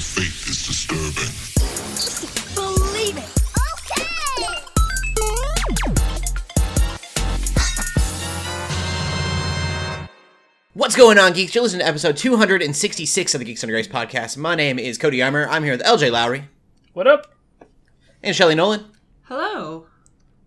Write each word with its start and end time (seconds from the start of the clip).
The 0.00 0.06
fate 0.06 0.48
is 0.48 0.66
disturbing. 0.66 1.28
Believe 2.54 3.18
it. 3.18 3.28
Okay. 3.76 5.20
What's 10.72 10.96
going 10.96 11.18
on, 11.18 11.34
geeks? 11.34 11.54
You're 11.54 11.64
listening 11.64 11.80
to 11.80 11.86
episode 11.86 12.16
266 12.16 13.34
of 13.34 13.40
the 13.40 13.44
Geeks 13.44 13.62
Under 13.62 13.74
Grace 13.74 13.88
podcast. 13.88 14.38
My 14.38 14.54
name 14.54 14.78
is 14.78 14.96
Cody 14.96 15.20
Armour. 15.22 15.46
I'm 15.50 15.64
here 15.64 15.72
with 15.74 15.82
LJ 15.82 16.10
Lowry 16.10 16.44
What 16.94 17.06
up? 17.06 17.34
and 18.22 18.34
Shelly 18.34 18.54
Nolan. 18.54 18.86
Hello. 19.24 19.86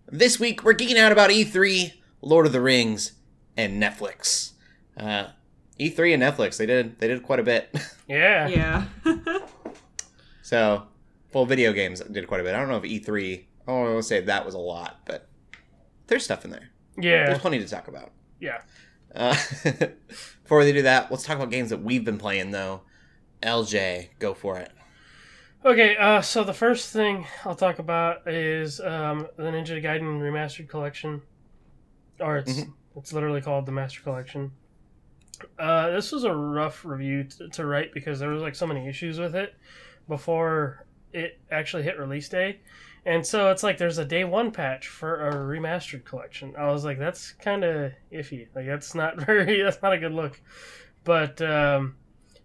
This 0.08 0.40
week, 0.40 0.64
we're 0.64 0.74
geeking 0.74 0.96
out 0.96 1.12
about 1.12 1.30
E3, 1.30 1.92
Lord 2.22 2.46
of 2.46 2.52
the 2.52 2.60
Rings, 2.60 3.12
and 3.56 3.80
Netflix. 3.80 4.50
Uh, 4.96 5.26
E3 5.80 6.14
and 6.14 6.22
Netflix, 6.22 6.56
they 6.56 6.66
did 6.66 6.98
they 7.00 7.08
did 7.08 7.22
quite 7.22 7.40
a 7.40 7.42
bit. 7.42 7.74
Yeah. 8.06 8.48
Yeah. 8.48 8.84
so, 10.42 10.82
full 11.32 11.46
video 11.46 11.72
games 11.72 12.00
did 12.00 12.26
quite 12.26 12.40
a 12.40 12.44
bit. 12.44 12.54
I 12.54 12.58
don't 12.58 12.68
know 12.68 12.76
if 12.76 12.82
E3, 12.82 13.38
I 13.66 13.72
don't 13.72 13.80
want 13.82 13.96
to 13.96 14.02
say 14.02 14.20
that 14.20 14.44
was 14.44 14.54
a 14.54 14.58
lot, 14.58 15.00
but 15.06 15.26
there's 16.06 16.22
stuff 16.24 16.44
in 16.44 16.50
there. 16.50 16.68
Yeah. 16.98 17.26
There's 17.26 17.38
plenty 17.38 17.58
to 17.60 17.66
talk 17.66 17.88
about. 17.88 18.12
Yeah. 18.40 18.60
Uh, 19.14 19.34
before 20.42 20.58
we 20.58 20.70
do 20.72 20.82
that, 20.82 21.10
let's 21.10 21.22
talk 21.24 21.36
about 21.36 21.50
games 21.50 21.70
that 21.70 21.82
we've 21.82 22.04
been 22.04 22.18
playing, 22.18 22.50
though. 22.50 22.82
LJ, 23.42 24.08
go 24.18 24.34
for 24.34 24.58
it. 24.58 24.70
Okay, 25.64 25.96
uh, 25.96 26.20
so 26.20 26.44
the 26.44 26.52
first 26.52 26.92
thing 26.92 27.26
I'll 27.44 27.54
talk 27.54 27.78
about 27.78 28.28
is 28.28 28.80
um, 28.80 29.28
the 29.36 29.44
Ninja 29.44 29.82
Gaiden 29.82 30.20
Remastered 30.20 30.68
Collection. 30.68 31.22
Or 32.20 32.36
it's 32.36 32.52
Mhm. 32.60 32.72
it's 32.96 33.12
literally 33.14 33.40
called 33.40 33.64
the 33.66 33.72
Master 33.72 34.02
Collection. 34.02 34.52
Uh, 35.58 35.90
this 35.90 36.12
was 36.12 36.24
a 36.24 36.34
rough 36.34 36.84
review 36.84 37.24
t- 37.24 37.48
to 37.48 37.66
write 37.66 37.92
because 37.92 38.18
there 38.18 38.30
was 38.30 38.42
like 38.42 38.54
so 38.54 38.66
many 38.66 38.88
issues 38.88 39.18
with 39.18 39.34
it 39.34 39.54
before 40.08 40.86
it 41.12 41.38
actually 41.50 41.82
hit 41.82 41.98
release 41.98 42.28
day. 42.28 42.60
And 43.06 43.26
so 43.26 43.50
it's 43.50 43.62
like 43.62 43.76
there's 43.76 43.98
a 43.98 44.04
day 44.04 44.24
one 44.24 44.50
patch 44.50 44.88
for 44.88 45.28
a 45.28 45.34
remastered 45.34 46.04
collection. 46.04 46.54
I 46.56 46.66
was 46.70 46.84
like, 46.84 46.98
that's 46.98 47.32
kind 47.32 47.62
of 47.62 47.92
iffy. 48.12 48.48
Like 48.54 48.66
that's 48.66 48.94
not 48.94 49.20
very 49.26 49.62
that's 49.62 49.82
not 49.82 49.92
a 49.92 49.98
good 49.98 50.12
look. 50.12 50.40
But 51.04 51.40
um, 51.42 51.96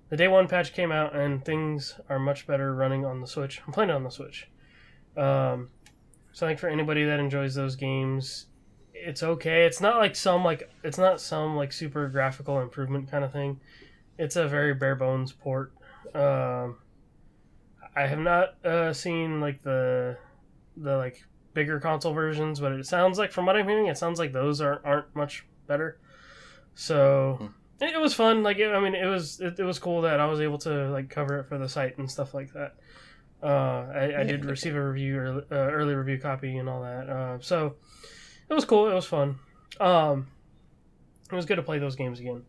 the 0.09 0.17
day 0.17 0.28
one 0.28 0.47
patch 0.47 0.73
came 0.73 0.91
out 0.91 1.16
and 1.16 1.44
things 1.44 2.00
are 2.09 2.19
much 2.19 2.45
better 2.45 2.75
running 2.75 3.06
on 3.06 3.22
the 3.22 3.28
Switch. 3.28 3.61
I'm 3.66 3.73
playing 3.73 3.89
it 3.89 3.94
on 3.94 4.03
the 4.03 4.09
Switch. 4.09 4.50
Um, 5.16 5.69
so 6.34 6.45
I 6.45 6.50
think 6.50 6.59
for 6.59 6.67
anybody 6.67 7.06
that 7.06 7.19
enjoys 7.19 7.56
those 7.56 7.75
games, 7.75 8.47
it's 9.05 9.23
okay. 9.23 9.66
It's 9.66 9.81
not 9.81 9.97
like 9.97 10.16
some 10.16 10.44
like 10.44 10.69
it's 10.83 10.97
not 10.97 11.22
some 11.22 11.55
like 11.55 11.72
super 11.72 12.08
graphical 12.09 12.59
improvement 12.61 13.09
kind 13.09 13.23
of 13.23 13.31
thing. 13.31 13.59
It's 14.17 14.36
a 14.36 14.47
very 14.47 14.73
bare 14.73 14.95
bones 14.95 15.31
port. 15.31 15.73
Um, 16.14 16.78
I 17.95 18.08
have 18.08 18.19
not 18.19 18.64
uh, 18.66 18.94
seen 18.94 19.41
like 19.41 19.61
the 19.61 20.17
the 20.78 20.97
like 20.97 21.23
bigger 21.53 21.80
console 21.80 22.14
versions, 22.14 22.59
but 22.59 22.72
it 22.72 22.86
sounds 22.86 23.17
like 23.17 23.31
from 23.31 23.45
what 23.45 23.56
I'm 23.56 23.67
hearing, 23.67 23.88
it 23.88 23.97
sounds 23.97 24.19
like 24.19 24.31
those 24.33 24.61
aren't 24.61 24.86
aren't 24.86 25.16
much 25.16 25.45
better. 25.67 26.00
So 26.75 27.38
Hmm. 27.39 27.47
it, 27.81 27.95
it 27.95 28.00
was 28.02 28.13
fun. 28.13 28.44
Like 28.44 28.58
it, 28.58 28.72
I 28.72 28.80
mean, 28.80 28.95
it 28.95 29.06
was 29.06 29.39
it, 29.39 29.59
it 29.59 29.63
was 29.63 29.80
cool 29.80 30.02
that 30.03 30.19
I 30.19 30.25
was 30.25 30.41
able 30.41 30.58
to 30.59 30.89
like 30.89 31.09
cover 31.09 31.39
it 31.39 31.45
for 31.45 31.58
the 31.58 31.69
site 31.69 31.97
and 31.97 32.09
stuff 32.09 32.34
like 32.34 32.53
that. 32.53 32.75
Uh, 33.41 33.88
I, 33.95 34.22
I 34.22 34.23
did 34.25 34.44
receive 34.45 34.75
a 34.75 34.86
review 34.89 35.17
early, 35.17 35.44
uh, 35.52 35.56
early 35.56 35.95
review 35.95 36.19
copy 36.19 36.58
and 36.58 36.67
all 36.67 36.81
that. 36.81 37.09
Uh, 37.09 37.38
so 37.39 37.75
it 38.50 38.53
was 38.53 38.66
cool. 38.66 38.89
It 38.89 38.94
was 38.94 39.05
fun. 39.05 39.39
Um, 39.80 40.28
it 41.31 41.36
was 41.36 41.45
good 41.45 41.55
to 41.55 41.64
play 41.64 41.80
those 41.80 41.95
games 41.95 42.19
again. 42.19 42.44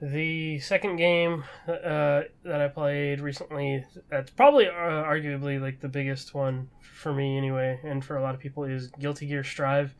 The 0.00 0.60
second 0.60 0.96
game 0.96 1.44
uh, 1.66 2.22
that 2.44 2.60
I 2.60 2.68
played 2.68 3.20
recently, 3.20 3.84
that's 4.10 4.30
probably 4.30 4.66
uh, 4.66 4.72
arguably 4.72 5.58
like 5.58 5.80
the 5.80 5.88
biggest 5.88 6.34
one 6.34 6.68
for 6.80 7.14
me 7.14 7.38
anyway, 7.38 7.80
and 7.82 8.04
for 8.04 8.18
a 8.18 8.22
lot 8.22 8.34
of 8.34 8.40
people, 8.40 8.64
is 8.64 8.88
Guilty 8.98 9.26
Gear 9.26 9.42
Strive. 9.42 9.94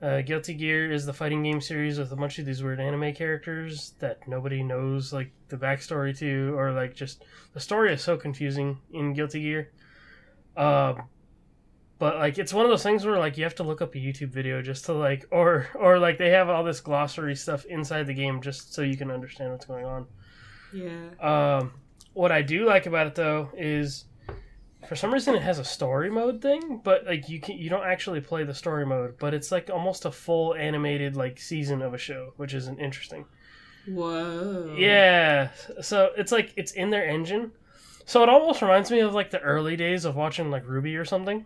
Uh, 0.00 0.22
Guilty 0.22 0.54
Gear 0.54 0.90
is 0.90 1.04
the 1.04 1.12
fighting 1.12 1.42
game 1.42 1.60
series 1.60 1.98
with 1.98 2.10
a 2.10 2.16
bunch 2.16 2.38
of 2.38 2.46
these 2.46 2.62
weird 2.62 2.80
anime 2.80 3.12
characters 3.12 3.92
that 3.98 4.26
nobody 4.26 4.62
knows 4.62 5.12
like 5.12 5.30
the 5.48 5.56
backstory 5.56 6.16
to, 6.16 6.54
or 6.56 6.72
like 6.72 6.94
just 6.94 7.22
the 7.52 7.60
story 7.60 7.92
is 7.92 8.02
so 8.02 8.16
confusing 8.16 8.78
in 8.90 9.12
Guilty 9.12 9.42
Gear. 9.42 9.70
Um, 10.56 11.02
but 12.00 12.16
like 12.16 12.38
it's 12.38 12.54
one 12.54 12.64
of 12.64 12.70
those 12.70 12.82
things 12.82 13.04
where 13.04 13.18
like 13.18 13.36
you 13.36 13.44
have 13.44 13.54
to 13.56 13.62
look 13.62 13.82
up 13.82 13.94
a 13.94 13.98
YouTube 13.98 14.30
video 14.30 14.62
just 14.62 14.86
to 14.86 14.94
like, 14.94 15.26
or 15.30 15.68
or 15.74 15.98
like 16.00 16.18
they 16.18 16.30
have 16.30 16.48
all 16.48 16.64
this 16.64 16.80
glossary 16.80 17.36
stuff 17.36 17.66
inside 17.66 18.06
the 18.08 18.14
game 18.14 18.40
just 18.40 18.74
so 18.74 18.82
you 18.82 18.96
can 18.96 19.10
understand 19.10 19.52
what's 19.52 19.66
going 19.66 19.84
on. 19.84 20.06
yeah. 20.72 21.10
Um, 21.20 21.72
what 22.14 22.32
I 22.32 22.42
do 22.42 22.64
like 22.64 22.86
about 22.86 23.06
it 23.06 23.14
though 23.14 23.50
is, 23.56 24.06
for 24.88 24.96
some 24.96 25.12
reason, 25.12 25.34
it 25.34 25.42
has 25.42 25.58
a 25.58 25.64
story 25.64 26.10
mode 26.10 26.40
thing, 26.40 26.80
but 26.82 27.04
like 27.04 27.28
you 27.28 27.38
can 27.38 27.58
you 27.58 27.68
don't 27.68 27.84
actually 27.84 28.22
play 28.22 28.44
the 28.44 28.54
story 28.54 28.86
mode, 28.86 29.16
but 29.18 29.34
it's 29.34 29.52
like 29.52 29.68
almost 29.68 30.06
a 30.06 30.10
full 30.10 30.54
animated 30.54 31.16
like 31.16 31.38
season 31.38 31.82
of 31.82 31.92
a 31.92 31.98
show, 31.98 32.32
which 32.38 32.54
is 32.54 32.66
interesting. 32.66 33.26
Whoa. 33.86 34.74
Yeah, 34.78 35.50
so 35.82 36.12
it's 36.16 36.32
like 36.32 36.54
it's 36.56 36.72
in 36.72 36.88
their 36.88 37.06
engine, 37.06 37.52
so 38.06 38.22
it 38.22 38.30
almost 38.30 38.62
reminds 38.62 38.90
me 38.90 39.00
of 39.00 39.12
like 39.12 39.30
the 39.30 39.40
early 39.40 39.76
days 39.76 40.06
of 40.06 40.16
watching 40.16 40.50
like 40.50 40.64
RWBY 40.64 40.98
or 40.98 41.04
something. 41.04 41.44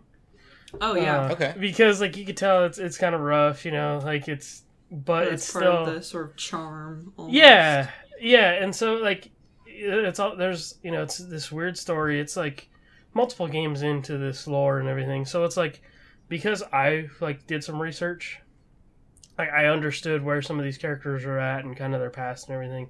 Oh 0.81 0.95
yeah. 0.95 1.21
Uh, 1.21 1.31
Okay. 1.33 1.53
Because 1.59 2.01
like 2.01 2.17
you 2.17 2.25
could 2.25 2.37
tell 2.37 2.65
it's 2.65 2.77
it's 2.77 2.97
kind 2.97 3.15
of 3.15 3.21
rough, 3.21 3.65
you 3.65 3.71
know, 3.71 3.99
like 4.03 4.27
it's 4.27 4.63
but, 4.91 5.05
but 5.05 5.23
it's, 5.27 5.43
it's 5.43 5.51
part 5.53 5.63
still 5.63 5.85
of 5.85 5.93
the 5.93 6.01
sort 6.03 6.25
of 6.31 6.35
charm. 6.37 7.13
almost. 7.17 7.33
yeah, 7.35 7.89
yeah, 8.19 8.51
and 8.51 8.73
so 8.75 8.95
like 8.95 9.29
it's 9.65 10.19
all 10.19 10.35
there's 10.35 10.75
you 10.83 10.91
know 10.91 11.03
it's 11.03 11.17
this 11.17 11.51
weird 11.51 11.77
story. 11.77 12.19
It's 12.19 12.37
like 12.37 12.69
multiple 13.13 13.47
games 13.47 13.81
into 13.81 14.17
this 14.17 14.47
lore 14.47 14.79
and 14.79 14.87
everything. 14.87 15.25
So 15.25 15.43
it's 15.43 15.57
like 15.57 15.81
because 16.29 16.63
I 16.71 17.09
like 17.19 17.45
did 17.47 17.63
some 17.63 17.81
research, 17.81 18.39
I, 19.37 19.47
I 19.47 19.65
understood 19.65 20.23
where 20.23 20.41
some 20.41 20.59
of 20.59 20.65
these 20.65 20.77
characters 20.77 21.25
are 21.25 21.39
at 21.39 21.65
and 21.65 21.75
kind 21.75 21.93
of 21.93 21.99
their 21.99 22.09
past 22.09 22.47
and 22.47 22.55
everything. 22.55 22.89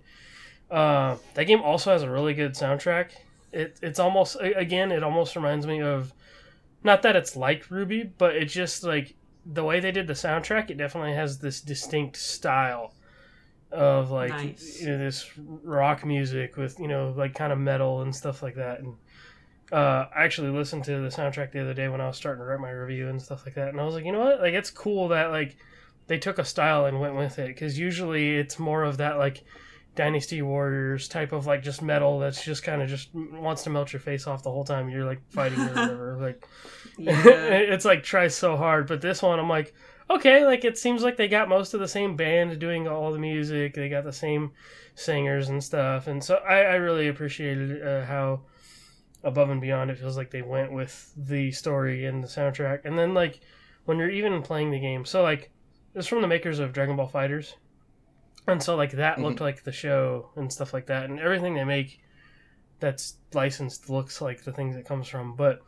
Uh, 0.69 1.17
that 1.35 1.45
game 1.45 1.61
also 1.61 1.91
has 1.91 2.03
a 2.03 2.09
really 2.09 2.33
good 2.33 2.53
soundtrack. 2.53 3.11
It 3.51 3.79
it's 3.81 3.99
almost 3.99 4.37
again 4.41 4.91
it 4.91 5.03
almost 5.03 5.35
reminds 5.35 5.65
me 5.65 5.81
of 5.81 6.13
not 6.85 7.01
that 7.01 7.15
it's 7.15 7.35
like 7.35 7.67
RWBY, 7.67 8.11
but 8.17 8.35
it 8.35 8.45
just 8.45 8.83
like 8.83 9.15
the 9.45 9.63
way 9.63 9.79
they 9.79 9.91
did 9.91 10.07
the 10.07 10.13
soundtrack. 10.13 10.69
It 10.69 10.77
definitely 10.77 11.13
has 11.13 11.39
this 11.39 11.59
distinct 11.59 12.15
style 12.15 12.93
of 13.71 14.11
like 14.11 14.31
Nice. 14.31 14.79
you 14.81 14.87
know, 14.87 14.97
this 14.97 15.29
rock 15.37 16.05
music 16.05 16.55
with 16.55 16.79
you 16.79 16.87
know 16.87 17.13
like 17.17 17.33
kind 17.33 17.51
of 17.51 17.59
metal 17.59 18.01
and 18.03 18.15
stuff 18.15 18.41
like 18.43 18.55
that. 18.55 18.79
And 18.79 18.95
uh, 19.71 20.05
I 20.15 20.23
actually 20.23 20.51
listened 20.51 20.83
to 20.85 21.01
the 21.01 21.09
soundtrack 21.09 21.51
the 21.51 21.61
other 21.61 21.73
day 21.73 21.87
when 21.87 21.99
I 21.99 22.07
was 22.07 22.17
starting 22.17 22.41
to 22.41 22.45
write 22.45 22.59
my 22.59 22.69
review 22.69 23.09
and 23.09 23.21
stuff 23.21 23.45
like 23.45 23.55
that, 23.55 23.69
and 23.69 23.81
I 23.81 23.83
was 23.83 23.95
like, 23.95 24.05
you 24.05 24.11
know 24.11 24.19
what, 24.19 24.39
like 24.39 24.53
it's 24.53 24.69
cool 24.69 25.07
that 25.09 25.31
like 25.31 25.57
they 26.07 26.19
took 26.19 26.37
a 26.37 26.45
style 26.45 26.85
and 26.85 26.99
went 26.99 27.15
with 27.15 27.39
it 27.39 27.47
because 27.47 27.79
usually 27.79 28.37
it's 28.37 28.59
more 28.59 28.83
of 28.83 28.97
that 28.97 29.17
like 29.17 29.43
Dynasty 29.95 30.41
Warriors 30.41 31.07
type 31.07 31.31
of 31.31 31.45
like 31.47 31.63
just 31.63 31.81
metal 31.81 32.19
that's 32.19 32.43
just 32.43 32.63
kind 32.63 32.81
of 32.81 32.89
just 32.89 33.09
wants 33.13 33.63
to 33.63 33.69
melt 33.69 33.93
your 33.93 33.99
face 33.99 34.27
off 34.27 34.43
the 34.43 34.51
whole 34.51 34.65
time 34.65 34.89
you're 34.89 35.05
like 35.05 35.21
fighting 35.29 35.59
or 35.59 35.67
whatever. 35.67 36.17
like 36.21 36.47
Yeah. 36.97 37.13
it's 37.27 37.85
like 37.85 38.03
tries 38.03 38.35
so 38.35 38.55
hard, 38.57 38.87
but 38.87 39.01
this 39.01 39.21
one 39.21 39.39
I'm 39.39 39.49
like, 39.49 39.73
okay, 40.09 40.45
like 40.45 40.63
it 40.65 40.77
seems 40.77 41.03
like 41.03 41.17
they 41.17 41.27
got 41.27 41.49
most 41.49 41.73
of 41.73 41.79
the 41.79 41.87
same 41.87 42.15
band 42.15 42.59
doing 42.59 42.87
all 42.87 43.11
the 43.11 43.19
music. 43.19 43.73
They 43.73 43.89
got 43.89 44.03
the 44.03 44.13
same 44.13 44.51
singers 44.95 45.49
and 45.49 45.63
stuff, 45.63 46.07
and 46.07 46.23
so 46.23 46.35
I, 46.35 46.59
I 46.59 46.75
really 46.75 47.07
appreciated 47.07 47.85
uh, 47.85 48.05
how 48.05 48.41
above 49.23 49.49
and 49.49 49.59
beyond 49.59 49.89
it 49.91 49.97
feels 49.97 50.15
like 50.17 50.29
they 50.31 50.41
went 50.43 50.71
with 50.71 51.11
the 51.17 51.51
story 51.51 52.05
and 52.05 52.23
the 52.23 52.27
soundtrack. 52.27 52.85
And 52.85 52.97
then 52.97 53.13
like 53.13 53.39
when 53.85 53.97
you're 53.97 54.09
even 54.09 54.41
playing 54.41 54.71
the 54.71 54.79
game, 54.79 55.03
so 55.03 55.21
like 55.23 55.51
it's 55.95 56.07
from 56.07 56.21
the 56.21 56.27
makers 56.27 56.59
of 56.59 56.73
Dragon 56.73 56.95
Ball 56.95 57.09
FighterZ, 57.09 57.55
and 58.47 58.61
so 58.61 58.75
like 58.75 58.91
that 58.91 59.19
looked 59.19 59.41
like 59.41 59.63
the 59.63 59.71
show 59.71 60.29
and 60.35 60.51
stuff 60.51 60.73
like 60.73 60.87
that, 60.87 61.09
and 61.09 61.19
everything 61.19 61.55
they 61.55 61.63
make 61.63 62.01
that's 62.79 63.17
licensed 63.33 63.89
looks 63.89 64.21
like 64.21 64.43
the 64.43 64.51
things 64.51 64.75
it 64.75 64.85
comes 64.85 65.07
from, 65.07 65.35
but 65.35 65.61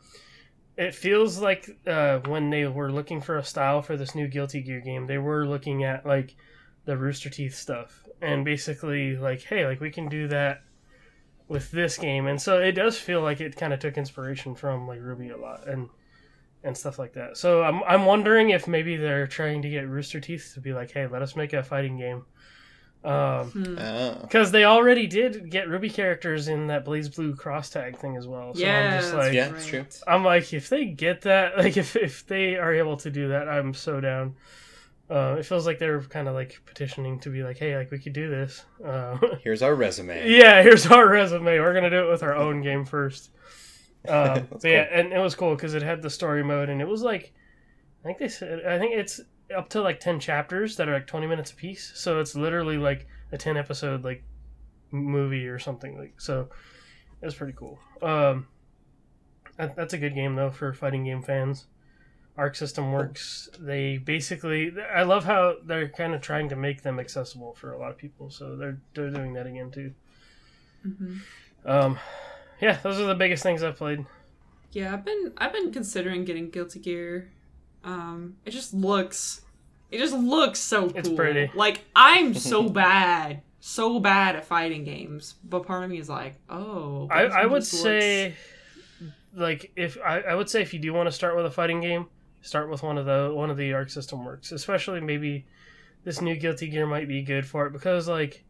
it 0.76 0.94
feels 0.94 1.40
like 1.40 1.68
uh, 1.86 2.20
when 2.20 2.50
they 2.50 2.66
were 2.66 2.92
looking 2.92 3.20
for 3.20 3.36
a 3.36 3.44
style 3.44 3.82
for 3.82 3.96
this 3.96 4.14
new 4.14 4.28
Guilty 4.28 4.62
Gear 4.62 4.80
game, 4.80 5.06
they 5.06 5.18
were 5.18 5.44
looking 5.44 5.82
at 5.82 6.06
like 6.06 6.36
the 6.84 6.96
Rooster 6.96 7.28
Teeth 7.28 7.54
stuff. 7.54 8.04
And 8.22 8.44
basically 8.44 9.16
like, 9.16 9.42
hey, 9.42 9.66
like 9.66 9.80
we 9.80 9.90
can 9.90 10.08
do 10.08 10.28
that 10.28 10.62
with 11.48 11.70
this 11.70 11.96
game, 11.98 12.26
and 12.26 12.40
so 12.40 12.58
it 12.58 12.72
does 12.72 12.98
feel 12.98 13.22
like 13.22 13.40
it 13.40 13.56
kind 13.56 13.72
of 13.72 13.80
took 13.80 13.96
inspiration 13.96 14.54
from 14.54 14.86
like 14.86 15.00
RWBY 15.00 15.34
a 15.34 15.36
lot 15.36 15.68
and 15.68 15.88
and 16.64 16.76
stuff 16.76 16.98
like 16.98 17.12
that. 17.14 17.36
So 17.36 17.62
I'm 17.62 17.82
I'm 17.84 18.04
wondering 18.04 18.50
if 18.50 18.66
maybe 18.68 18.96
they're 18.96 19.26
trying 19.26 19.62
to 19.62 19.70
get 19.70 19.88
Rooster 19.88 20.20
Teeth 20.20 20.52
to 20.54 20.60
be 20.60 20.72
like, 20.72 20.90
hey, 20.90 21.06
let 21.06 21.22
us 21.22 21.36
make 21.36 21.52
a 21.52 21.62
fighting 21.62 21.96
game. 21.96 22.24
Um, 23.04 23.50
Hmm. 23.50 23.78
Oh. 23.78 24.18
because 24.22 24.50
they 24.50 24.64
already 24.64 25.06
did 25.06 25.50
get 25.50 25.68
RWBY 25.68 25.94
characters 25.94 26.48
in 26.48 26.66
that 26.66 26.84
BlazBlue 26.84 27.38
cross 27.38 27.70
tag 27.70 27.96
thing 27.96 28.16
as 28.16 28.26
well. 28.26 28.54
So 28.54 28.60
yeah. 28.60 28.94
I'm 28.96 29.00
just 29.00 29.14
like, 29.14 29.32
Yeah, 29.32 29.54
it's 29.54 29.66
true. 29.66 29.86
I'm 30.06 30.24
like, 30.24 30.52
if 30.52 30.68
they 30.68 30.84
get 30.86 31.22
that, 31.22 31.56
like 31.58 31.76
if, 31.76 31.94
if 31.96 32.26
they 32.26 32.56
are 32.56 32.74
able 32.74 32.96
to 32.98 33.10
do 33.10 33.28
that, 33.28 33.48
I'm 33.48 33.72
so 33.72 34.00
down. 34.00 34.34
Uh, 35.08 35.36
it 35.38 35.46
feels 35.46 35.64
like 35.64 35.78
they're 35.78 36.02
kind 36.02 36.28
of 36.28 36.34
like 36.34 36.60
petitioning 36.66 37.18
to 37.20 37.30
be 37.30 37.42
like, 37.42 37.56
hey, 37.56 37.76
like 37.76 37.90
we 37.90 37.98
could 37.98 38.12
do 38.12 38.28
this. 38.28 38.64
Uh, 38.84 39.16
Here's 39.42 39.62
our 39.62 39.74
resume. 39.74 40.28
yeah, 40.30 40.60
here's 40.62 40.86
our 40.86 41.08
resume. 41.08 41.58
We're 41.60 41.72
gonna 41.72 41.88
do 41.88 42.06
it 42.06 42.10
with 42.10 42.22
our 42.22 42.34
own 42.34 42.60
game 42.62 42.84
first. 42.84 43.30
Uh, 44.08 44.34
That's 44.34 44.46
but 44.62 44.64
yeah, 44.64 44.86
and 44.92 45.12
it 45.12 45.18
was 45.18 45.34
cool 45.34 45.54
because 45.56 45.74
it 45.74 45.82
had 45.82 46.02
the 46.02 46.08
story 46.08 46.42
mode, 46.44 46.68
and 46.68 46.80
it 46.80 46.86
was 46.86 47.02
like, 47.02 47.32
I 48.02 48.06
think 48.06 48.18
they 48.18 48.28
said, 48.28 48.64
I 48.64 48.78
think 48.78 48.94
it's 48.94 49.20
up 49.56 49.68
to 49.70 49.80
like 49.82 50.00
ten 50.00 50.20
chapters 50.20 50.76
that 50.76 50.88
are 50.88 50.94
like 50.94 51.06
twenty 51.06 51.26
minutes 51.26 51.50
apiece. 51.52 51.92
So 51.94 52.20
it's 52.20 52.34
literally 52.34 52.78
like 52.78 53.06
a 53.32 53.38
ten 53.38 53.56
episode 53.56 54.04
like 54.04 54.22
movie 54.90 55.46
or 55.48 55.58
something. 55.58 55.98
Like 55.98 56.20
so, 56.20 56.48
it 57.20 57.24
was 57.26 57.34
pretty 57.34 57.54
cool. 57.54 57.78
Um, 58.02 58.46
that, 59.56 59.76
that's 59.76 59.92
a 59.94 59.98
good 59.98 60.14
game 60.14 60.34
though 60.36 60.50
for 60.50 60.72
fighting 60.72 61.04
game 61.04 61.22
fans. 61.22 61.66
Arc 62.36 62.54
System 62.54 62.92
Works. 62.92 63.48
They 63.58 63.98
basically, 63.98 64.72
I 64.94 65.02
love 65.02 65.24
how 65.24 65.56
they're 65.64 65.88
kind 65.88 66.14
of 66.14 66.20
trying 66.20 66.48
to 66.50 66.56
make 66.56 66.82
them 66.82 67.00
accessible 67.00 67.54
for 67.54 67.72
a 67.72 67.78
lot 67.78 67.90
of 67.90 67.98
people. 67.98 68.30
So 68.30 68.56
they're 68.56 68.80
they're 68.94 69.10
doing 69.10 69.32
that 69.34 69.46
again 69.46 69.70
too. 69.70 69.92
hmm 70.82 71.18
Um, 71.64 71.98
yeah, 72.60 72.78
those 72.82 72.98
are 73.00 73.06
the 73.06 73.14
biggest 73.14 73.42
things 73.42 73.62
I've 73.62 73.76
played. 73.76 74.06
Yeah, 74.72 74.92
I've 74.94 75.04
been 75.04 75.32
I've 75.36 75.52
been 75.52 75.72
considering 75.72 76.24
getting 76.24 76.50
Guilty 76.50 76.78
Gear. 76.80 77.32
Um, 77.84 78.36
it 78.44 78.50
just 78.50 78.74
looks, 78.74 79.42
it 79.90 79.98
just 79.98 80.14
looks 80.14 80.58
so 80.60 80.88
cool. 80.88 80.98
It's 80.98 81.08
pretty. 81.08 81.50
Like 81.54 81.84
I'm 81.94 82.34
so 82.34 82.68
bad, 82.68 83.42
so 83.60 83.98
bad 84.00 84.36
at 84.36 84.44
fighting 84.44 84.84
games, 84.84 85.34
but 85.44 85.66
part 85.66 85.84
of 85.84 85.90
me 85.90 85.98
is 85.98 86.08
like, 86.08 86.34
oh. 86.50 87.08
I, 87.10 87.22
I 87.24 87.46
would 87.46 87.60
just 87.62 87.72
looks- 87.74 87.82
say, 87.82 88.34
like, 89.34 89.72
if 89.76 89.96
I, 90.04 90.20
I 90.20 90.34
would 90.34 90.48
say 90.50 90.62
if 90.62 90.72
you 90.74 90.80
do 90.80 90.92
want 90.92 91.06
to 91.06 91.12
start 91.12 91.36
with 91.36 91.46
a 91.46 91.50
fighting 91.50 91.80
game, 91.80 92.06
start 92.40 92.70
with 92.70 92.82
one 92.82 92.98
of 92.98 93.06
the 93.06 93.30
one 93.34 93.50
of 93.50 93.56
the 93.56 93.72
Arc 93.72 93.90
System 93.90 94.24
Works. 94.24 94.52
Especially 94.52 95.00
maybe 95.00 95.46
this 96.04 96.20
new 96.20 96.36
Guilty 96.36 96.68
Gear 96.68 96.86
might 96.86 97.08
be 97.08 97.22
good 97.22 97.46
for 97.46 97.66
it 97.66 97.72
because 97.72 98.08
like, 98.08 98.44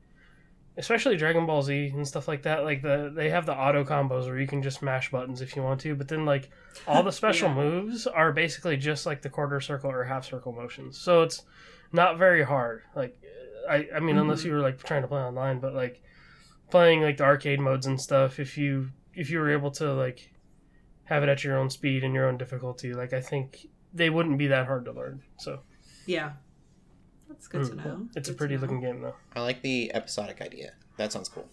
especially 0.78 1.16
Dragon 1.16 1.44
Ball 1.44 1.60
Z 1.62 1.88
and 1.94 2.06
stuff 2.08 2.28
like 2.28 2.42
that. 2.42 2.64
Like 2.64 2.80
the 2.82 3.12
they 3.14 3.28
have 3.30 3.44
the 3.46 3.54
auto 3.54 3.84
combos 3.84 4.26
where 4.26 4.38
you 4.38 4.46
can 4.46 4.62
just 4.62 4.80
mash 4.82 5.10
buttons 5.10 5.40
if 5.42 5.54
you 5.56 5.62
want 5.62 5.80
to, 5.82 5.94
but 5.94 6.08
then 6.08 6.25
like 6.25 6.48
all 6.86 7.02
the 7.02 7.12
special 7.22 7.48
Yeah. 7.48 7.54
moves 7.56 8.06
are 8.06 8.32
basically 8.32 8.76
just 8.76 9.04
like 9.04 9.20
the 9.22 9.28
quarter 9.30 9.60
circle 9.60 9.90
or 9.90 10.04
half 10.04 10.25
circle 10.25 10.52
motions. 10.52 10.96
So 10.98 11.22
it's 11.22 11.42
not 11.92 12.16
very 12.19 12.42
hard. 12.44 12.82
Like 12.96 13.19
I 13.69 13.88
I 13.94 14.00
mean 14.00 14.16
unless 14.16 14.42
Mhm. 14.42 14.44
you 14.46 14.52
were 14.52 14.60
like 14.60 14.82
trying 14.82 15.02
to 15.02 15.08
play 15.08 15.20
online, 15.20 15.58
but 15.58 15.75
like 15.75 16.02
playing 16.70 17.02
like 17.02 17.16
the 17.16 17.24
arcade 17.24 17.60
modes 17.60 17.86
and 17.86 18.00
stuff 18.00 18.38
if 18.38 18.56
you 18.56 18.90
if 19.14 19.31
you 19.31 19.38
were 19.40 19.50
able 19.50 19.70
to 19.72 19.92
like 19.94 20.31
have 21.04 21.22
it 21.22 21.28
at 21.28 21.42
your 21.42 21.56
own 21.56 21.70
speed 21.70 22.04
and 22.04 22.14
your 22.14 22.28
own 22.28 22.36
difficulty 22.36 22.92
like 22.92 23.14
i 23.14 23.20
think 23.22 23.66
they 23.94 24.10
wouldn't 24.10 24.36
be 24.36 24.46
that 24.48 24.66
hard 24.66 24.84
to 24.84 24.92
learn 24.92 25.22
so 25.38 25.60
Yeah, 26.04 26.32
that's 27.28 27.46
good 27.48 27.64
to 27.66 27.72
Mm. 27.72 27.84
know. 27.84 28.08
it's 28.16 28.28
a 28.28 28.32
Good 28.32 28.34
to 28.34 28.34
pretty 28.34 28.56
looking 28.56 28.80
game 28.80 29.00
though 29.00 29.14
I 29.36 29.40
like 29.40 29.62
the 29.62 29.92
episodic 29.94 30.40
idea. 30.40 30.72
That 30.96 31.12
sounds 31.12 31.28
cool. 31.28 31.48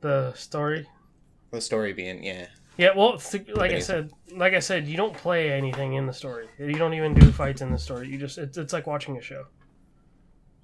the 0.00 0.32
story 0.34 0.86
The 1.50 1.60
story 1.60 1.92
being, 1.92 2.22
yeah. 2.22 2.46
yeah 2.76 2.90
well 2.96 3.16
th- 3.18 3.48
like 3.54 3.70
i 3.72 3.78
said 3.78 4.10
like 4.36 4.52
i 4.54 4.58
said 4.58 4.86
you 4.86 4.96
don't 4.96 5.14
play 5.14 5.50
anything 5.52 5.94
in 5.94 6.06
the 6.06 6.12
story 6.12 6.48
you 6.58 6.74
don't 6.74 6.92
even 6.94 7.14
do 7.14 7.30
fights 7.32 7.62
in 7.62 7.70
the 7.70 7.78
story 7.78 8.08
you 8.08 8.18
just 8.18 8.36
it's, 8.38 8.58
it's 8.58 8.72
like 8.72 8.86
watching 8.86 9.16
a 9.16 9.22
show 9.22 9.46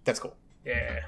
That's 0.05 0.19
cool. 0.19 0.37
yeah 0.65 1.01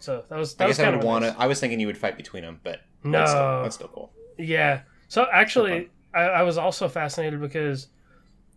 so 0.00 0.24
that 0.28 0.38
was 0.38 0.54
that 0.56 0.64
I 0.64 0.68
was 0.68 0.76
guess 0.76 0.86
I 0.86 0.90
would 0.90 1.02
want 1.04 1.24
to. 1.24 1.34
I 1.38 1.46
was 1.46 1.58
thinking 1.58 1.80
you 1.80 1.86
would 1.88 1.98
fight 1.98 2.16
between 2.16 2.44
them, 2.44 2.60
but 2.62 2.82
no 3.02 3.18
that's 3.18 3.30
still, 3.32 3.62
that's 3.64 3.74
still 3.74 3.88
cool. 3.88 4.12
Yeah. 4.38 4.82
So 5.08 5.26
actually. 5.32 5.90
I, 6.14 6.20
I 6.22 6.42
was 6.42 6.56
also 6.56 6.88
fascinated 6.88 7.40
because 7.40 7.88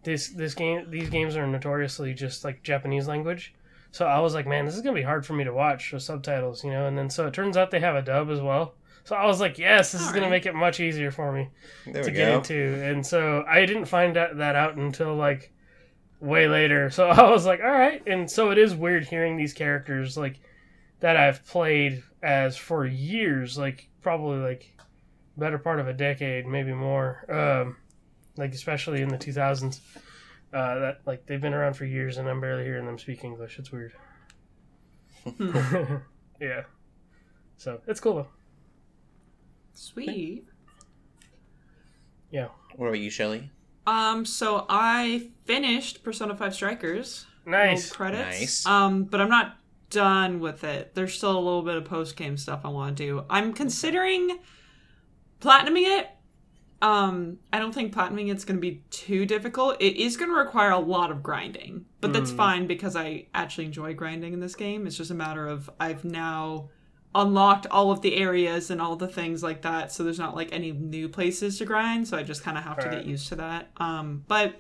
this 0.04 0.30
this 0.30 0.54
game 0.54 0.90
these 0.92 1.10
games 1.10 1.36
are 1.36 1.48
notoriously 1.48 2.14
just 2.14 2.44
like 2.46 2.62
Japanese 2.64 3.08
language. 3.08 3.56
So 3.92 4.06
I 4.06 4.20
was 4.20 4.34
like, 4.34 4.48
man, 4.48 4.66
this 4.66 4.76
is 4.76 4.82
gonna 4.82 4.96
be 4.96 5.02
hard 5.02 5.26
for 5.26 5.34
me 5.34 5.44
to 5.44 5.54
watch 5.54 5.92
with 5.92 6.04
subtitles, 6.04 6.64
you 6.64 6.72
know. 6.72 6.88
And 6.88 6.98
then 6.98 7.10
so 7.10 7.28
it 7.28 7.34
turns 7.34 7.58
out 7.58 7.72
they 7.72 7.80
have 7.82 7.96
a 7.96 8.02
dub 8.02 8.30
as 8.30 8.40
well. 8.40 8.74
So 9.04 9.16
I 9.16 9.26
was 9.26 9.40
like, 9.42 9.58
yes, 9.58 9.92
this 9.92 10.02
is 10.02 10.08
gonna 10.08 10.26
Alright. 10.28 10.32
make 10.32 10.46
it 10.46 10.56
much 10.56 10.80
easier 10.80 11.12
for 11.12 11.32
me 11.32 11.50
There 11.86 12.04
to 12.04 12.10
we 12.10 12.16
get 12.16 12.30
go. 12.30 12.38
into. 12.38 12.84
And 12.84 13.06
so 13.06 13.44
I 13.48 13.66
didn't 13.66 13.86
find 13.86 14.16
that, 14.16 14.38
that 14.38 14.56
out 14.56 14.76
until 14.78 15.16
like 15.16 15.52
way 16.20 16.48
later. 16.48 16.90
So 16.92 17.08
I 17.10 17.30
was 17.30 17.46
like, 17.46 17.60
all 17.62 17.70
right. 17.72 18.02
And 18.08 18.30
so 18.30 18.52
it 18.52 18.58
is 18.58 18.76
weird 18.76 19.06
hearing 19.06 19.38
these 19.38 19.54
characters 19.54 20.16
like 20.18 20.40
that 21.00 21.18
I've 21.18 21.46
played 21.48 22.04
as 22.22 22.56
for 22.56 22.86
years, 22.86 23.58
like 23.58 23.90
probably 24.02 24.38
like 24.38 24.72
better 25.36 25.58
part 25.58 25.80
of 25.80 25.88
a 25.88 25.94
decade, 25.94 26.46
maybe 26.46 26.72
more. 26.74 27.26
Um, 27.28 27.78
like 28.38 28.54
especially 28.54 29.02
in 29.02 29.10
the 29.10 29.18
2000s. 29.18 29.80
Uh, 30.54 30.80
that 30.80 31.02
like 31.06 31.26
they've 31.26 31.40
been 31.40 31.54
around 31.54 31.76
for 31.76 31.86
years 31.86 32.18
and 32.18 32.28
I'm 32.28 32.42
barely 32.42 32.66
hearing 32.66 32.86
them 32.86 33.00
speak 33.00 33.24
English. 33.24 33.58
It's 33.58 33.72
weird. 33.72 33.94
yeah. 36.42 36.64
So 37.58 37.80
it's 37.88 38.00
cool 38.00 38.16
though. 38.16 38.28
Sweet. 39.74 40.46
Yeah. 42.32 42.48
What 42.76 42.88
about 42.88 43.00
you, 43.00 43.10
Shelly? 43.10 43.50
Um, 43.88 44.26
so 44.26 44.66
I 44.70 45.30
finished 45.46 46.04
Persona 46.04 46.36
5 46.36 46.54
Strikers. 46.54 47.26
Nice. 47.46 47.90
Credits. 47.90 48.40
Nice. 48.40 48.66
Um, 48.66 49.06
but 49.06 49.22
I'm 49.22 49.30
not 49.30 49.58
done 49.90 50.40
with 50.40 50.64
it. 50.64 50.96
There's 50.96 51.14
still 51.14 51.38
a 51.38 51.40
little 51.40 51.64
bit 51.64 51.76
of 51.76 51.86
post 51.86 52.16
game 52.16 52.38
stuff 52.38 52.62
I 52.64 52.70
want 52.70 52.98
to 52.98 53.04
do. 53.04 53.26
I'm 53.30 53.54
considering 53.54 54.40
platinuming 55.40 56.00
it. 56.00 56.08
Um, 56.82 57.38
I 57.54 57.60
don't 57.60 57.74
think 57.74 57.94
platinuming 57.94 58.32
it's 58.32 58.44
going 58.44 58.58
to 58.58 58.62
be 58.62 58.84
too 58.90 59.26
difficult. 59.28 59.78
It 59.80 59.98
is 59.98 60.18
going 60.18 60.32
to 60.32 60.36
require 60.36 60.72
a 60.72 60.80
lot 60.80 61.12
of 61.12 61.22
grinding, 61.22 61.86
but 62.00 62.12
that's 62.12 62.32
Mm. 62.32 62.36
fine 62.38 62.68
because 62.68 62.96
I 62.96 63.28
actually 63.36 63.66
enjoy 63.66 63.94
grinding 63.94 64.34
in 64.34 64.40
this 64.40 64.56
game. 64.56 64.88
It's 64.88 64.98
just 64.98 65.12
a 65.12 65.16
matter 65.16 65.48
of 65.48 65.70
I've 65.80 66.04
now 66.04 66.70
unlocked 67.14 67.68
all 67.68 67.92
of 67.92 68.02
the 68.02 68.16
areas 68.16 68.72
and 68.72 68.82
all 68.82 68.96
the 68.96 69.08
things 69.08 69.44
like 69.44 69.62
that, 69.62 69.92
so 69.92 70.04
there's 70.04 70.18
not 70.18 70.36
like 70.36 70.52
any 70.52 70.72
new 70.72 71.08
places 71.08 71.58
to 71.60 71.66
grind. 71.66 72.08
So 72.08 72.18
I 72.18 72.24
just 72.24 72.42
kind 72.44 72.58
of 72.58 72.64
have 72.64 72.80
to 72.80 72.88
Right. 72.88 72.98
get 72.98 73.06
used 73.06 73.28
to 73.28 73.36
that. 73.36 73.70
Um, 73.78 74.24
but 74.28 74.56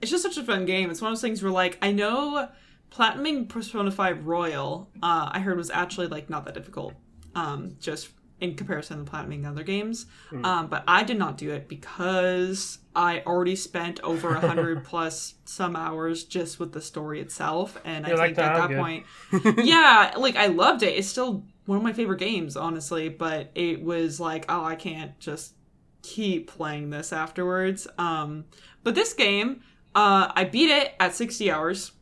it's 0.00 0.10
just 0.10 0.22
such 0.22 0.36
a 0.36 0.42
fun 0.42 0.64
game. 0.64 0.90
It's 0.90 1.00
one 1.02 1.12
of 1.12 1.16
those 1.16 1.22
things 1.22 1.42
where 1.42 1.52
like 1.52 1.76
I 1.82 1.92
know 1.92 2.48
platinuming 2.90 3.48
Persona 3.48 3.90
5 3.90 4.26
Royal, 4.26 4.90
uh, 5.02 5.28
I 5.32 5.40
heard 5.40 5.56
was 5.56 5.70
actually 5.70 6.06
like 6.08 6.30
not 6.30 6.44
that 6.44 6.54
difficult. 6.54 6.94
Um, 7.34 7.76
just 7.80 8.08
in 8.42 8.54
comparison 8.56 9.04
to 9.04 9.10
platinuming 9.10 9.48
other 9.48 9.62
games. 9.62 10.06
Um, 10.44 10.66
but 10.66 10.82
I 10.88 11.04
did 11.04 11.16
not 11.18 11.38
do 11.38 11.50
it 11.52 11.68
because 11.68 12.78
I 12.94 13.22
already 13.24 13.56
spent 13.56 14.00
over 14.00 14.34
a 14.34 14.40
hundred 14.40 14.84
plus 14.90 15.34
some 15.44 15.76
hours 15.76 16.24
just 16.24 16.58
with 16.60 16.72
the 16.72 16.80
story 16.82 17.20
itself, 17.20 17.80
and 17.84 18.06
You're 18.06 18.16
I 18.16 18.20
like, 18.26 18.36
think 18.36 18.46
at 18.48 18.56
that 18.56 18.68
good." 18.68 18.78
point, 18.78 19.06
yeah, 19.64 20.14
like 20.18 20.36
I 20.36 20.48
loved 20.48 20.82
it. 20.82 20.96
It's 20.96 21.08
still 21.08 21.44
one 21.66 21.78
of 21.78 21.84
my 21.84 21.92
favorite 21.92 22.18
games, 22.18 22.56
honestly. 22.56 23.08
But 23.08 23.50
it 23.54 23.82
was 23.82 24.18
like, 24.18 24.44
oh, 24.48 24.64
I 24.64 24.74
can't 24.74 25.18
just 25.20 25.54
keep 26.02 26.48
playing 26.50 26.90
this 26.90 27.12
afterwards. 27.12 27.86
Um, 27.96 28.46
but 28.82 28.96
this 28.96 29.12
game, 29.12 29.60
uh, 29.94 30.32
I 30.34 30.44
beat 30.44 30.68
it 30.70 30.94
at 30.98 31.14
sixty 31.14 31.50
hours, 31.50 31.92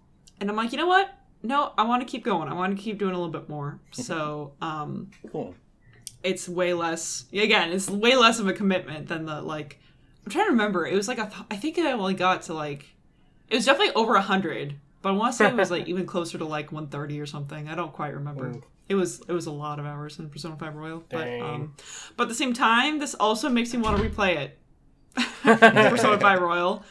and 0.40 0.48
I'm 0.48 0.56
like, 0.56 0.72
you 0.72 0.78
know 0.78 0.86
what? 0.86 1.10
No, 1.42 1.72
I 1.78 1.84
want 1.84 2.02
to 2.02 2.10
keep 2.10 2.24
going. 2.24 2.48
I 2.48 2.54
want 2.54 2.76
to 2.76 2.82
keep 2.82 2.98
doing 2.98 3.14
a 3.14 3.18
little 3.18 3.32
bit 3.32 3.48
more. 3.48 3.78
So, 3.92 4.52
um, 4.60 5.10
Cool. 5.32 5.54
It's 6.22 6.48
way 6.48 6.74
less 6.74 7.24
again 7.32 7.70
it's 7.70 7.88
way 7.88 8.14
less 8.16 8.38
of 8.38 8.46
a 8.46 8.52
commitment 8.52 9.08
than 9.08 9.24
the 9.24 9.40
like 9.40 9.78
i'm 10.24 10.30
trying 10.30 10.44
to 10.44 10.50
remember 10.50 10.86
it 10.86 10.94
was 10.94 11.08
like 11.08 11.18
a 11.18 11.26
th- 11.26 11.44
i 11.50 11.56
think 11.56 11.78
i 11.78 11.92
only 11.92 12.14
got 12.14 12.42
to 12.42 12.54
like 12.54 12.94
it 13.48 13.56
was 13.56 13.64
definitely 13.64 13.94
over 13.94 14.12
100 14.12 14.74
but 15.02 15.08
i 15.08 15.12
want 15.12 15.32
to 15.32 15.36
say 15.38 15.46
it 15.46 15.54
was 15.54 15.70
like 15.70 15.86
even 15.88 16.06
closer 16.06 16.38
to 16.38 16.44
like 16.44 16.72
130 16.72 17.20
or 17.20 17.26
something 17.26 17.68
i 17.68 17.74
don't 17.74 17.92
quite 17.92 18.14
remember 18.14 18.48
Ooh. 18.50 18.62
it 18.88 18.94
was 18.94 19.20
it 19.28 19.32
was 19.32 19.46
a 19.46 19.52
lot 19.52 19.78
of 19.78 19.86
hours 19.86 20.18
in 20.18 20.28
persona 20.28 20.56
5 20.56 20.74
royal 20.74 21.04
but 21.08 21.24
Dang. 21.24 21.42
um 21.42 21.74
but 22.16 22.24
at 22.24 22.28
the 22.28 22.34
same 22.34 22.52
time 22.52 22.98
this 22.98 23.14
also 23.14 23.48
makes 23.48 23.72
me 23.72 23.80
want 23.80 23.96
to 23.96 24.08
replay 24.08 24.36
it 24.36 24.58
persona 25.42 26.20
5 26.20 26.40
royal 26.40 26.84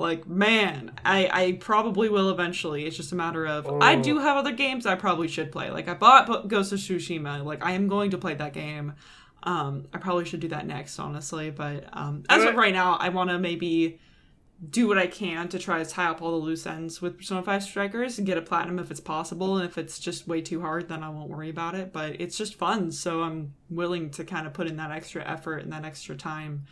like 0.00 0.26
man 0.26 0.92
i 1.04 1.28
i 1.32 1.52
probably 1.60 2.08
will 2.08 2.30
eventually. 2.30 2.86
It's 2.86 2.96
just 2.96 3.12
a 3.12 3.16
matter 3.16 3.46
of 3.46 3.66
i 3.82 3.96
Oh. 3.96 4.02
do 4.02 4.18
have 4.18 4.36
other 4.36 4.52
games 4.52 4.86
i 4.86 4.94
probably 4.94 5.28
should 5.28 5.52
play. 5.52 5.70
Like 5.70 5.88
i 5.88 5.94
bought 5.94 6.48
ghost 6.48 6.72
of 6.72 6.78
tsushima. 6.78 7.44
Like 7.44 7.64
i 7.64 7.72
am 7.72 7.86
going 7.88 8.10
to 8.12 8.18
play 8.18 8.34
that 8.34 8.52
game. 8.52 8.94
Um 9.42 9.86
i 9.94 9.98
probably 9.98 10.24
should 10.24 10.40
do 10.40 10.48
that 10.48 10.66
next 10.66 10.98
honestly. 10.98 11.50
But 11.50 11.84
um 11.92 12.24
as 12.28 12.44
of 12.44 12.54
right 12.56 12.72
now 12.74 12.96
i 13.00 13.08
want 13.10 13.30
to 13.30 13.38
maybe 13.38 14.00
do 14.78 14.86
what 14.86 14.98
i 14.98 15.06
can 15.06 15.48
to 15.48 15.58
try 15.58 15.82
to 15.82 15.88
tie 15.88 16.04
up 16.06 16.20
all 16.20 16.32
the 16.32 16.44
loose 16.44 16.66
ends 16.66 17.00
with 17.00 17.16
persona 17.16 17.42
5 17.42 17.62
strikers 17.62 18.18
and 18.18 18.26
get 18.26 18.36
a 18.36 18.42
platinum 18.42 18.78
if 18.78 18.90
it's 18.90 19.00
possible. 19.00 19.56
And 19.56 19.64
if 19.64 19.78
it's 19.78 19.98
just 19.98 20.28
way 20.28 20.40
too 20.42 20.60
hard 20.60 20.88
then 20.88 21.02
i 21.02 21.08
won't 21.08 21.30
worry 21.30 21.48
about 21.50 21.74
it. 21.74 21.92
But 21.92 22.20
it's 22.20 22.36
just 22.36 22.54
fun. 22.56 22.92
So 22.92 23.22
i'm 23.22 23.54
willing 23.70 24.10
to 24.10 24.24
kind 24.24 24.46
of 24.46 24.52
put 24.52 24.66
in 24.66 24.76
that 24.76 24.90
extra 24.90 25.22
effort 25.26 25.58
and 25.62 25.72
that 25.72 25.84
extra 25.84 26.14
time 26.16 26.64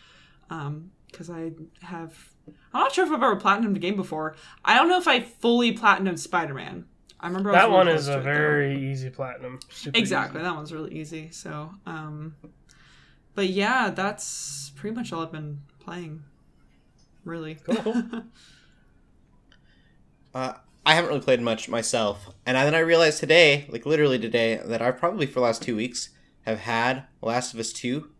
um 0.51 0.91
because 1.11 1.31
i 1.31 1.53
have 1.81 2.13
i'm 2.73 2.81
not 2.83 2.93
sure 2.93 3.05
if 3.05 3.11
i've 3.11 3.23
ever 3.23 3.37
platinumed 3.40 3.76
a 3.76 3.78
game 3.78 3.97
before 3.97 4.35
i 4.64 4.75
don't 4.75 4.88
know 4.88 4.99
if 4.99 5.09
i 5.09 5.21
fully 5.21 5.73
platinumed 5.76 6.19
spider-man 6.19 6.85
i 7.21 7.26
remember 7.26 7.50
I 7.50 7.52
was 7.52 7.61
that 7.62 7.64
really 7.67 7.76
one 7.76 7.88
is 7.88 8.09
a 8.09 8.12
it, 8.12 8.17
though. 8.17 8.23
very 8.23 8.90
easy 8.90 9.11
platinum. 9.11 9.61
Super 9.71 9.99
exactly 9.99 10.40
easy. 10.40 10.45
that 10.49 10.55
one's 10.55 10.73
really 10.73 10.95
easy 10.95 11.31
so 11.31 11.71
um 11.87 12.35
but 13.35 13.49
yeah 13.49 13.90
that's 13.90 14.73
pretty 14.76 14.95
much 14.97 15.12
all 15.12 15.23
i've 15.23 15.33
been 15.33 15.61
playing 15.81 16.23
really 17.25 17.59
Uh, 20.35 20.52
I 20.85 20.95
haven't 20.95 21.09
really 21.09 21.21
played 21.23 21.40
much 21.40 21.69
myself, 21.69 22.28
and 22.47 22.57
then 22.57 22.75
I 22.75 22.78
realized 22.81 23.19
today, 23.19 23.67
like 23.71 23.87
literally 23.87 24.19
today, 24.19 24.61
that 24.64 24.81
I 24.83 24.90
probably 24.90 25.26
for 25.26 25.35
the 25.35 25.40
last 25.40 25.62
two 25.62 25.76
weeks 25.76 26.11
have 26.43 26.61
had 26.61 27.05
Last 27.23 27.55
of 27.55 27.61
Us 27.61 27.73
Two. 27.73 28.11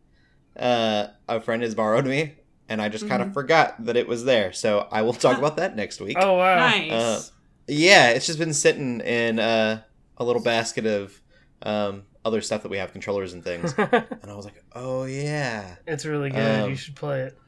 Uh, 0.56 1.08
a 1.28 1.40
friend 1.40 1.62
has 1.62 1.75
borrowed 1.75 2.06
me, 2.06 2.35
and 2.68 2.80
I 2.82 2.88
just 2.88 3.08
kind 3.08 3.22
of 3.22 3.32
forgot 3.32 3.84
that 3.84 3.96
it 3.96 4.06
was 4.08 4.25
there. 4.25 4.52
So 4.52 4.87
I 4.90 5.02
will 5.02 5.12
talk 5.12 5.38
about 5.42 5.56
that 5.56 5.75
next 5.76 6.00
week. 6.00 6.16
Oh 6.20 6.34
wow. 6.37 6.56
Nice. 6.56 6.92
Uh, 6.92 7.22
Yeah, 7.66 8.10
it's 8.10 8.26
just 8.26 8.38
been 8.38 8.54
sitting 8.54 9.00
in 9.00 9.38
uh, 9.38 9.82
a 10.16 10.25
little 10.25 10.42
basket 10.42 10.87
of 10.87 11.20
um, 11.62 12.04
other 12.25 12.40
stuff 12.40 12.62
that 12.62 12.70
we 12.70 12.78
have, 12.78 12.92
controllers 12.92 13.32
and 13.34 13.42
things. 13.44 13.75
and 13.78 14.30
I 14.30 14.34
was 14.34 14.44
like, 14.44 14.62
oh 14.75 15.04
yeah, 15.04 15.76
it's 15.87 16.04
really 16.04 16.30
good. 16.30 16.60
Um, 16.62 16.70
you 16.70 16.76
should 16.76 16.96
play 16.96 17.22
it. 17.22 17.38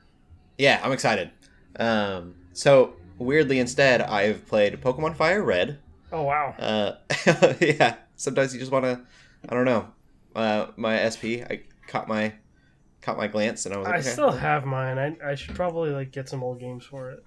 yeah, 0.58 0.80
I'm 0.82 0.92
excited. 0.92 1.30
Um, 1.78 2.34
so 2.52 2.94
weirdly, 3.18 3.58
instead, 3.60 4.02
I've 4.02 4.46
played 4.46 4.80
Pokemon 4.80 5.16
Fire 5.16 5.42
Red. 5.42 5.78
Oh 6.12 6.22
wow. 6.24 6.54
Uh, 6.58 6.92
yeah, 7.60 7.94
sometimes 8.16 8.52
you 8.52 8.60
just 8.60 8.72
want 8.72 8.84
to, 8.84 9.00
I 9.48 9.54
don't 9.54 9.64
know. 9.64 9.88
Uh, 10.34 10.66
my 10.76 11.08
SP, 11.08 11.42
I 11.48 11.62
caught 11.86 12.08
my 12.08 12.32
caught 13.00 13.16
my 13.16 13.26
glance, 13.26 13.66
and 13.66 13.75
I 13.75 13.78
was 13.78 13.87
like, 13.87 13.95
I 13.95 13.99
okay. 13.99 14.09
still 14.09 14.30
have 14.30 14.64
mine. 14.64 14.99
I 14.99 15.30
I 15.30 15.35
should 15.35 15.54
probably 15.54 15.90
like 15.90 16.12
get 16.12 16.28
some 16.28 16.42
old 16.42 16.61
games 16.61 16.85
for 16.85 17.11
it. 17.11 17.25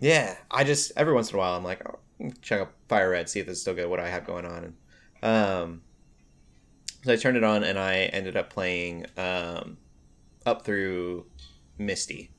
Yeah, 0.00 0.36
I 0.50 0.64
just 0.64 0.92
every 0.96 1.14
once 1.14 1.30
in 1.30 1.36
a 1.36 1.38
while 1.38 1.54
I'm 1.54 1.64
like, 1.64 1.82
oh, 1.88 2.30
check 2.42 2.60
out 2.60 2.72
Fire 2.88 3.10
Red, 3.10 3.28
see 3.28 3.40
if 3.40 3.48
it's 3.48 3.60
still 3.60 3.74
good. 3.74 3.88
What 3.88 4.00
I 4.00 4.08
have 4.08 4.26
going 4.26 4.44
on, 4.44 4.74
and 5.22 5.32
um, 5.34 5.82
so 7.04 7.12
I 7.12 7.16
turned 7.16 7.36
it 7.36 7.44
on 7.44 7.64
and 7.64 7.78
I 7.78 7.96
ended 7.96 8.36
up 8.36 8.50
playing 8.50 9.06
um, 9.16 9.78
up 10.44 10.64
through 10.64 11.26
Misty, 11.78 12.30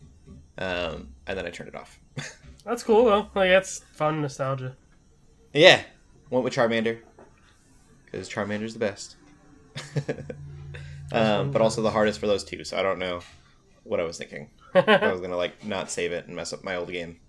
um, 0.58 1.10
and 1.26 1.38
then 1.38 1.46
I 1.46 1.50
turned 1.50 1.70
it 1.70 1.76
off. 1.76 2.00
That's 2.66 2.84
cool 2.84 3.06
though. 3.06 3.30
Like 3.34 3.50
that's 3.50 3.80
fun 3.94 4.22
nostalgia. 4.22 4.76
yeah, 5.54 5.84
went 6.30 6.44
with 6.44 6.54
Charmander 6.54 7.00
because 8.06 8.28
Charmander's 8.28 8.74
the 8.74 8.80
best. 8.80 9.16
um, 11.12 11.52
but 11.52 11.62
also 11.62 11.82
the 11.82 11.92
hardest 11.92 12.20
for 12.20 12.28
those 12.28 12.44
two, 12.44 12.64
so 12.64 12.78
I 12.78 12.84
don't 12.84 13.00
know 13.00 13.22
what 13.84 14.00
I 14.00 14.04
was 14.04 14.18
thinking. 14.18 14.50
I 14.76 15.12
was 15.12 15.22
gonna 15.22 15.38
like 15.38 15.64
not 15.66 15.90
save 15.90 16.12
it 16.12 16.28
and 16.28 16.36
mess 16.36 16.54
up 16.54 16.64
my 16.64 16.76
old 16.76 16.92
game. 16.92 17.20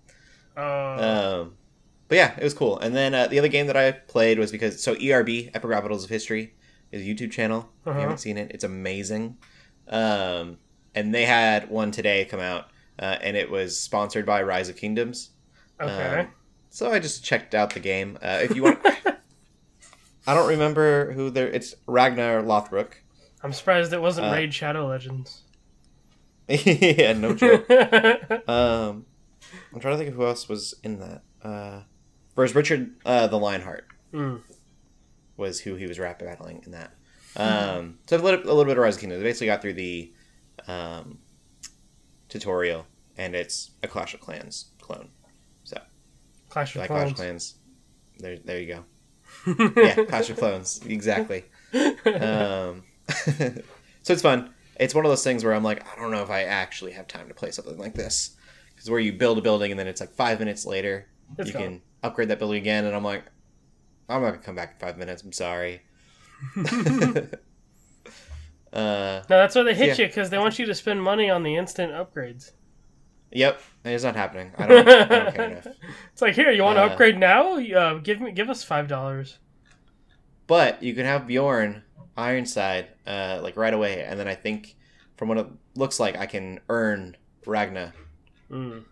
Uh, 0.57 0.61
Um, 1.41 1.53
but 2.07 2.15
yeah, 2.15 2.35
it 2.37 2.43
was 2.43 2.53
cool. 2.53 2.79
And 2.79 2.95
then 2.95 3.13
uh, 3.13 3.27
the 3.27 3.39
other 3.39 3.47
game 3.47 3.67
that 3.67 3.77
I 3.77 3.91
played 3.91 4.39
was 4.39 4.51
because 4.51 4.81
so 4.83 4.93
ERB 4.93 5.29
Epic 5.53 5.63
Rap 5.65 5.83
Battles 5.83 6.03
of 6.03 6.09
History 6.09 6.53
is 6.91 7.01
a 7.01 7.05
YouTube 7.05 7.31
channel. 7.31 7.69
If 7.81 7.87
Uh-huh. 7.87 7.97
you 7.97 8.01
haven't 8.01 8.17
seen 8.19 8.37
it, 8.37 8.51
it's 8.53 8.63
amazing. 8.63 9.37
Um, 9.87 10.57
and 10.95 11.13
they 11.13 11.25
had 11.25 11.69
one 11.69 11.91
today 11.91 12.25
come 12.25 12.39
out, 12.39 12.69
uh, 12.97 13.17
and 13.21 13.37
it 13.37 13.49
was 13.49 13.79
sponsored 13.79 14.25
by 14.25 14.41
Rise 14.41 14.69
of 14.69 14.75
Kingdoms. 14.75 15.29
okay. 15.79 16.19
Um, 16.21 16.27
so 16.71 16.91
I 16.91 16.99
just 16.99 17.23
checked 17.23 17.55
out 17.55 17.73
the 17.73 17.79
game. 17.79 18.17
Uh, 18.21 18.39
if 18.43 18.55
you 18.55 18.63
want, 18.63 18.79
I 20.27 20.33
don't 20.33 20.47
remember 20.49 21.13
who 21.13 21.29
there. 21.29 21.47
It's 21.47 21.73
Ragnar 21.87 22.41
Lothbrok. 22.43 22.93
I'm 23.43 23.53
surprised 23.53 23.93
it 23.93 24.01
wasn't 24.01 24.27
uh, 24.27 24.31
Raid 24.31 24.53
Shadow 24.53 24.87
Legends. 24.87 25.43
yeah, 26.47 27.13
no 27.13 27.33
joke. 27.35 27.69
Um, 28.49 29.05
I'm 29.73 29.79
trying 29.79 29.93
to 29.93 29.97
think 29.97 30.09
of 30.09 30.15
who 30.15 30.25
else 30.25 30.49
was 30.49 30.75
in 30.83 30.99
that. 30.99 31.21
Uh, 31.43 31.81
whereas 32.35 32.53
Richard 32.55 32.95
uh, 33.05 33.27
the 33.27 33.37
Lionheart 33.37 33.85
Mm. 34.13 34.41
was 35.37 35.59
who 35.61 35.75
he 35.75 35.85
was 35.85 35.99
rap 35.99 36.17
battling 36.19 36.63
in 36.65 36.71
that. 36.71 36.91
Um, 37.37 37.99
so 38.07 38.17
a 38.17 38.19
little, 38.19 38.41
a 38.41 38.47
little 38.49 38.65
bit 38.65 38.71
of 38.77 38.81
Rise 38.83 38.95
of 38.95 39.01
Kingdoms. 39.01 39.21
I 39.21 39.23
basically 39.23 39.47
got 39.47 39.61
through 39.61 39.73
the 39.73 40.11
um, 40.67 41.19
tutorial, 42.27 42.87
and 43.17 43.35
it's 43.35 43.71
a 43.83 43.87
Clash 43.87 44.13
of 44.15 44.19
Clans 44.19 44.71
clone. 44.81 45.09
So 45.63 45.79
Clash 46.49 46.75
of 46.75 46.81
like 46.81 46.87
Clash 46.89 47.11
of 47.11 47.15
Clans. 47.17 47.55
Clans, 48.17 48.17
there, 48.17 48.37
there 48.43 48.59
you 48.59 48.73
go. 49.45 49.73
yeah, 49.81 50.03
Clash 50.05 50.29
of 50.31 50.37
Clones, 50.37 50.81
exactly. 50.85 51.45
Um, 51.73 52.83
so 54.03 54.13
it's 54.13 54.21
fun. 54.21 54.53
It's 54.79 54.95
one 54.95 55.05
of 55.05 55.11
those 55.11 55.23
things 55.23 55.43
where 55.43 55.53
I'm 55.53 55.63
like, 55.63 55.85
I 55.91 55.99
don't 55.99 56.11
know 56.11 56.23
if 56.23 56.29
I 56.29 56.43
actually 56.43 56.93
have 56.93 57.07
time 57.07 57.27
to 57.27 57.33
play 57.33 57.51
something 57.51 57.77
like 57.77 57.95
this, 57.95 58.37
because 58.73 58.89
where 58.89 58.99
you 58.99 59.13
build 59.13 59.37
a 59.37 59.41
building 59.41 59.71
and 59.71 59.79
then 59.79 59.87
it's 59.87 59.99
like 60.01 60.11
five 60.13 60.39
minutes 60.39 60.65
later 60.65 61.07
It's 61.37 61.47
you 61.47 61.53
gone. 61.53 61.61
can 61.63 61.81
upgrade 62.03 62.29
that 62.29 62.39
building 62.39 62.59
again, 62.61 62.85
and 62.85 62.95
I'm 62.95 63.03
like, 63.03 63.25
I'm 64.07 64.21
not 64.21 64.31
gonna 64.31 64.41
come 64.43 64.55
back 64.55 64.73
in 64.73 64.79
five 64.87 64.97
minutes. 64.97 65.21
I'm 65.23 65.31
sorry. 65.33 65.81
uh, 66.55 66.71
No, 68.73 69.21
that's 69.27 69.55
why 69.55 69.63
they 69.63 69.73
hit 69.75 69.97
Yeah. 69.97 70.03
you 70.05 70.07
because 70.07 70.29
they 70.29 70.37
want 70.37 70.59
you 70.59 70.65
to 70.65 70.75
spend 70.75 71.01
money 71.03 71.29
on 71.29 71.43
the 71.43 71.55
instant 71.55 71.91
upgrades. 71.91 72.51
yep, 73.31 73.61
it's 73.85 74.03
not 74.03 74.15
happening. 74.15 74.51
I 74.57 74.67
don't, 74.67 74.87
I 74.87 75.05
don't 75.05 75.35
care 75.35 75.45
enough. 75.51 75.67
It's 76.13 76.21
like 76.21 76.35
here, 76.35 76.51
you 76.51 76.63
want 76.63 76.77
to 76.77 76.83
Uh, 76.83 76.87
upgrade 76.87 77.17
now? 77.17 77.57
Uh, 77.59 77.95
give 77.99 78.21
me, 78.21 78.31
give 78.31 78.49
us 78.49 78.63
five 78.63 78.87
dollars. 78.87 79.39
But 80.47 80.81
you 80.81 80.93
can 80.95 81.05
have 81.05 81.27
Bjorn 81.27 81.83
Ironside 82.17 82.87
uh, 83.07 83.39
like 83.41 83.55
right 83.57 83.73
away, 83.73 84.03
and 84.03 84.19
then 84.19 84.27
I 84.27 84.35
think 84.35 84.75
from 85.17 85.27
what 85.29 85.37
it 85.37 85.47
looks 85.75 85.99
like, 85.99 86.17
I 86.17 86.25
can 86.25 86.59
earn 86.69 87.15
Ragna, 87.45 87.93
Mm. 88.49 88.83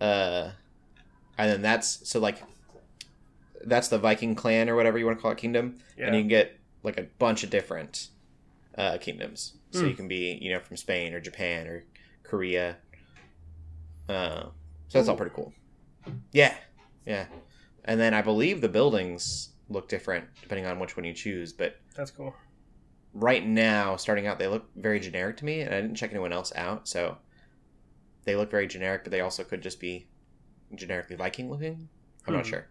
uh, 0.00 0.50
and 1.38 1.50
then 1.50 1.62
that's 1.62 2.08
so 2.08 2.18
like 2.20 2.42
that's 3.64 3.88
the 3.88 3.98
Viking 3.98 4.34
clan 4.34 4.68
or 4.68 4.76
whatever 4.76 4.98
you 4.98 5.06
want 5.06 5.18
to 5.18 5.22
call 5.22 5.30
it 5.32 5.38
kingdom, 5.38 5.78
Yeah. 5.96 6.06
and 6.06 6.14
you 6.16 6.22
can 6.22 6.28
get 6.28 6.58
like 6.82 6.98
a 6.98 7.04
bunch 7.18 7.42
of 7.44 7.50
different 7.50 8.08
uh, 8.76 8.98
kingdoms. 8.98 9.54
So 9.70 9.80
Hmm. 9.80 9.86
you 9.88 9.94
can 9.94 10.08
be 10.08 10.38
you 10.40 10.52
know 10.52 10.60
from 10.60 10.76
Spain 10.76 11.14
or 11.14 11.20
Japan 11.20 11.66
or 11.66 11.84
Korea. 12.22 12.76
Uh, 14.08 14.42
so 14.88 14.98
that's 14.98 15.08
all 15.08 15.16
pretty 15.16 15.34
cool. 15.34 15.52
Yeah, 16.32 16.54
yeah, 17.04 17.26
and 17.84 17.98
then 17.98 18.14
I 18.14 18.22
believe 18.22 18.60
the 18.60 18.68
buildings 18.68 19.50
look 19.68 19.88
different 19.88 20.26
depending 20.42 20.64
on 20.66 20.78
which 20.78 20.96
one 20.96 21.04
you 21.04 21.12
choose, 21.12 21.52
but 21.52 21.76
That's 21.96 22.10
cool. 22.12 22.34
Right 23.18 23.44
now, 23.46 23.96
starting 23.96 24.26
out, 24.26 24.38
they 24.38 24.46
look 24.46 24.68
very 24.76 25.00
generic 25.00 25.38
to 25.38 25.44
me, 25.44 25.60
and 25.62 25.74
I 25.74 25.80
didn't 25.80 25.96
check 25.96 26.10
anyone 26.10 26.32
else 26.32 26.52
out, 26.54 26.86
so 26.86 27.16
they 28.24 28.36
look 28.36 28.50
very 28.50 28.66
generic, 28.66 29.04
but 29.04 29.10
they 29.10 29.20
also 29.20 29.42
could 29.42 29.62
just 29.62 29.80
be 29.80 30.08
generically 30.74 31.16
Viking 31.16 31.50
looking. 31.50 31.88
I'm 32.26 32.34
not 32.34 32.44
Hmm. 32.44 32.50
sure. 32.50 32.68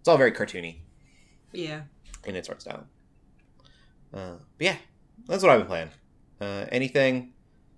It's 0.00 0.08
all 0.08 0.16
very 0.16 0.32
cartoony 0.32 0.80
yeah. 1.52 1.82
in 2.24 2.36
its 2.36 2.48
art 2.48 2.60
style. 2.60 2.86
Uh, 4.14 4.36
but 4.56 4.64
yeah, 4.64 4.76
that's 5.26 5.42
what 5.42 5.50
I've 5.50 5.60
been 5.60 5.66
playing. 5.66 5.90
Uh, 6.40 6.66
anything 6.70 7.32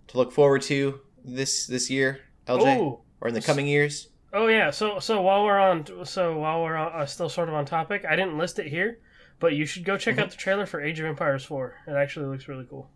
to 0.09 0.19
look 0.19 0.33
forward 0.33 0.63
to 0.63 1.01
this 1.25 1.67
this 1.67 1.89
year, 1.91 2.21
LJ, 2.47 2.79
Oh, 2.79 3.01
or 3.21 3.29
in 3.29 3.35
the 3.35 3.41
coming 3.41 3.67
years? 3.67 4.09
oh 4.33 4.47
yeah. 4.49 4.71
So 4.71 4.99
so 4.99 5.21
while 5.23 5.45
we're 5.45 5.59
on, 5.59 5.87
so 6.05 6.37
while 6.39 6.63
we're 6.63 6.77
on, 6.77 6.93
uh, 7.03 7.07
still 7.07 7.29
sort 7.29 7.49
of 7.49 7.55
on 7.55 7.65
topic, 7.65 8.05
I 8.09 8.17
didn't 8.17 8.37
list 8.39 8.59
it 8.59 8.67
here, 8.67 8.99
but 9.41 9.55
you 9.55 9.67
should 9.67 9.85
go 9.85 9.97
check 9.99 10.15
Mm-hmm. 10.15 10.23
out 10.25 10.31
the 10.31 10.37
trailer 10.37 10.67
for 10.67 10.81
Age 10.81 11.01
of 11.01 11.07
Empires 11.07 11.45
4. 11.45 11.75
It 11.89 11.93
actually 11.93 12.27
looks 12.27 12.47
really 12.47 12.67
cool. 12.71 12.89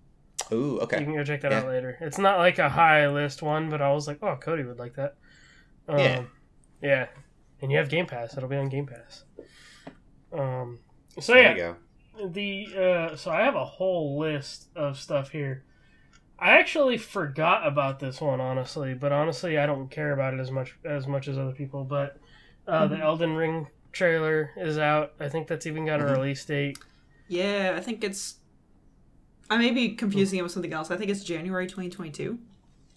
Ooh, 0.52 0.78
okay. 0.80 1.00
You 1.00 1.04
can 1.06 1.14
go 1.16 1.24
check 1.24 1.40
that 1.40 1.50
Yeah. 1.52 1.60
out 1.60 1.66
later. 1.68 1.96
It's 2.00 2.18
not 2.18 2.38
like 2.38 2.58
a 2.58 2.68
high 2.68 3.08
list 3.08 3.42
one, 3.42 3.70
but 3.70 3.80
I 3.82 3.90
was 3.92 4.06
like, 4.06 4.18
oh, 4.22 4.36
Cody 4.36 4.62
would 4.62 4.78
like 4.78 4.94
that. 4.94 5.16
Um, 5.88 5.98
Yeah. 5.98 6.22
Yeah. 6.82 7.06
And 7.62 7.72
you 7.72 7.78
have 7.78 7.88
Game 7.88 8.06
Pass. 8.06 8.36
It'll 8.36 8.48
be 8.48 8.56
on 8.56 8.68
Game 8.68 8.86
Pass. 8.86 9.24
Um. 10.32 10.80
So 11.20 11.32
There 11.32 11.42
yeah, 11.42 11.50
you 11.52 11.56
go. 11.56 12.28
the 12.28 12.66
uh, 13.12 13.16
so 13.16 13.30
I 13.30 13.42
have 13.42 13.54
a 13.54 13.64
whole 13.64 14.18
list 14.18 14.68
of 14.76 14.98
stuff 14.98 15.30
here. 15.30 15.64
I 16.38 16.58
actually 16.58 16.98
forgot 16.98 17.66
about 17.66 18.00
this 18.00 18.20
one 18.20 18.40
honestly, 18.40 18.92
but 18.94 19.12
honestly 19.12 19.56
I 19.56 19.66
don't 19.66 19.88
care 19.90 20.12
about 20.12 20.34
it 20.34 20.40
as 20.40 20.50
much 20.50 20.76
as 20.84 21.06
much 21.06 21.28
as 21.28 21.38
other 21.38 21.52
people. 21.52 21.84
But 21.84 22.18
uh, 22.66 22.86
the 22.88 22.96
Mhm. 22.96 23.02
Elden 23.02 23.34
Ring 23.36 23.68
trailer 23.94 24.50
is 24.56 24.76
out. 24.76 25.12
I 25.18 25.28
think 25.28 25.48
that's 25.48 25.66
even 25.66 25.86
got 25.86 26.00
a 26.00 26.04
Mhm. 26.04 26.12
release 26.16 26.44
date. 26.44 26.78
Yeah, 27.28 27.74
I 27.76 27.80
think 27.80 28.04
it's. 28.04 28.36
I 29.48 29.56
may 29.58 29.70
be 29.70 29.90
confusing 29.94 30.38
it 30.38 30.42
with 30.42 30.52
something 30.52 30.72
else. 30.72 30.90
I 30.90 30.96
think 30.96 31.10
it's 31.10 31.22
January 31.24 31.66
2022. 31.66 32.38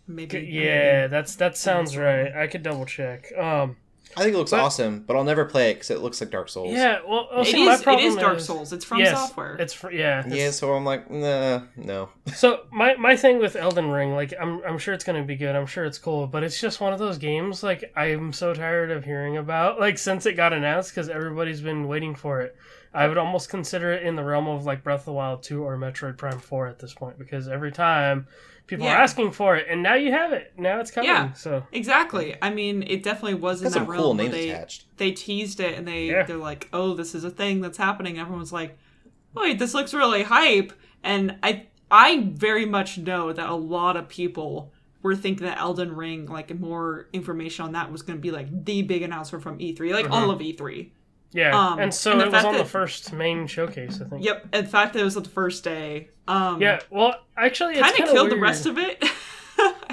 Maybe. 0.08 0.40
Yeah, 0.40 1.08
that's 1.08 1.36
that 1.36 1.58
sounds 1.58 1.98
right. 1.98 2.34
I 2.36 2.48
could 2.48 2.64
double 2.64 2.86
check. 2.86 3.32
Um, 3.38 3.78
I 4.16 4.24
think 4.24 4.34
it 4.36 4.38
looks 4.38 4.52
But- 4.52 4.62
awesome, 4.62 5.04
but 5.06 5.16
I'll 5.16 5.24
never 5.24 5.46
play 5.46 5.72
it 5.72 5.76
because 5.76 5.90
it 5.92 6.00
looks 6.00 6.20
like 6.22 6.30
Dark 6.32 6.50
Souls. 6.50 6.72
yeah, 6.74 7.00
well, 7.08 7.28
well 7.32 7.42
It 7.42 7.48
see, 7.48 7.66
my 7.66 7.74
is. 7.74 7.82
It 7.82 7.84
problem 7.84 8.06
is 8.08 8.16
Dark 8.16 8.40
Souls. 8.40 8.74
It's 8.74 8.86
from 8.86 9.00
yes, 9.00 9.18
software. 9.18 9.56
It's 9.58 9.74
for, 9.74 9.92
yeah. 9.92 10.20
it's- 10.22 10.34
Yeah, 10.36 10.52
so 10.52 10.74
I'm 10.74 10.86
like, 10.86 11.10
nah, 11.12 11.62
no. 11.76 12.10
So 12.36 12.62
my 12.72 12.96
my 12.96 13.16
thing 13.16 13.40
with 13.40 13.56
Elden 13.56 13.90
Ring, 13.90 14.14
like 14.14 14.34
I'm 14.40 14.62
I'm 14.64 14.78
sure 14.78 14.94
it's 14.94 15.04
gonna 15.04 15.24
be 15.24 15.36
good. 15.36 15.56
I'm 15.56 15.66
sure 15.68 15.86
it's 15.86 15.98
cool, 15.98 16.28
but 16.28 16.44
it's 16.44 16.60
just 16.60 16.80
one 16.82 16.94
of 16.94 17.00
those 17.00 17.18
games 17.18 17.64
like 17.64 17.92
I'm 17.96 18.34
so 18.34 18.54
tired 18.54 18.92
of 18.92 19.04
hearing 19.06 19.38
about 19.38 19.80
like 19.80 19.98
since 19.98 20.26
it 20.26 20.34
got 20.34 20.54
announced 20.54 20.92
because 20.92 21.10
everybody's 21.10 21.62
been 21.62 21.88
waiting 21.88 22.16
for 22.16 22.42
it. 22.42 22.56
I 22.94 23.08
would 23.08 23.18
almost 23.18 23.50
consider 23.50 23.92
it 23.92 24.04
in 24.04 24.16
the 24.16 24.24
realm 24.24 24.48
of 24.48 24.66
like 24.66 24.84
Breath 24.84 25.02
of 25.02 25.06
the 25.06 25.14
Wild 25.14 25.44
2 25.44 25.64
or 25.64 25.78
Metroid 25.78 26.18
Prime 26.18 26.40
4 26.40 26.68
at 26.68 26.80
this 26.80 26.94
point 26.94 27.20
because 27.20 27.48
every 27.48 27.72
time 27.72 28.28
people 28.68 28.86
Yeah. 28.86 28.94
are 28.94 29.02
asking 29.02 29.32
for 29.32 29.56
it, 29.56 29.68
and 29.70 29.82
now 29.82 29.96
you 29.96 30.12
have 30.12 30.34
it. 30.34 30.54
Now 30.58 30.80
it's 30.80 30.92
coming. 30.92 31.10
Yeah. 31.10 31.34
So 31.34 31.64
Exactly. 31.72 32.36
I 32.42 32.50
mean, 32.50 32.84
it 32.84 33.02
definitely 33.02 33.36
was 33.36 33.62
It's 33.62 33.68
in 33.76 33.82
that 33.82 33.88
some 33.88 33.96
cool 33.96 34.04
realm 34.14 34.18
where 34.18 34.26
names 34.26 34.36
they 34.36 34.50
attached. 34.50 34.86
they 34.98 35.12
teased 35.12 35.60
it 35.60 35.78
and 35.78 35.88
they 35.88 36.08
Yeah. 36.08 36.24
they're 36.24 36.38
like, 36.38 36.70
oh, 36.74 36.94
this 36.94 37.16
is 37.16 37.24
a 37.24 37.32
thing 37.32 37.62
that's 37.62 37.78
happening. 37.78 38.20
Everyone's 38.20 38.54
like, 38.54 38.78
wait, 39.34 39.58
this 39.58 39.74
looks 39.74 39.94
really 39.94 40.24
hype. 40.24 40.74
And 41.04 41.38
I 41.42 41.68
I 41.90 42.28
very 42.34 42.66
much 42.66 42.98
know 42.98 43.32
that 43.32 43.50
a 43.50 43.56
lot 43.56 43.96
of 43.96 44.10
people 44.10 44.74
were 45.02 45.16
thinking 45.16 45.48
that 45.48 45.58
Elden 45.58 45.96
Ring, 45.96 46.26
like 46.26 46.54
more 46.60 47.08
information 47.14 47.64
on 47.64 47.72
that 47.72 47.92
was 47.92 48.02
going 48.02 48.18
to 48.18 48.22
be 48.22 48.32
like 48.32 48.66
the 48.66 48.82
big 48.82 49.04
announcement 49.04 49.42
from 49.42 49.58
E3, 49.60 49.94
like 49.94 50.10
all 50.10 50.24
mm-hmm. 50.24 50.32
of 50.32 50.40
E3. 50.40 50.90
Yeah, 51.34 51.58
Um, 51.58 51.80
and 51.80 51.94
so 51.94 52.14
and 52.14 52.22
it 52.22 52.32
was 52.32 52.44
on 52.46 52.58
the 52.58 52.66
first 52.66 53.12
main 53.14 53.48
showcase, 53.48 54.00
I 54.02 54.06
think. 54.06 54.24
Yep. 54.24 54.56
In 54.56 54.66
fact, 54.66 54.96
it 54.96 55.04
was 55.04 55.18
on 55.18 55.24
the 55.24 55.30
first 55.30 55.64
day. 55.64 56.10
Um, 56.28 56.62
Yeah, 56.62 56.80
well, 56.90 57.16
actually, 57.36 57.74
it's 57.76 57.82
kind 57.92 58.04
of 58.04 58.10
killed 58.10 58.32
the 58.32 58.38
rest 58.38 58.66
of 58.66 58.78
it. 58.78 59.04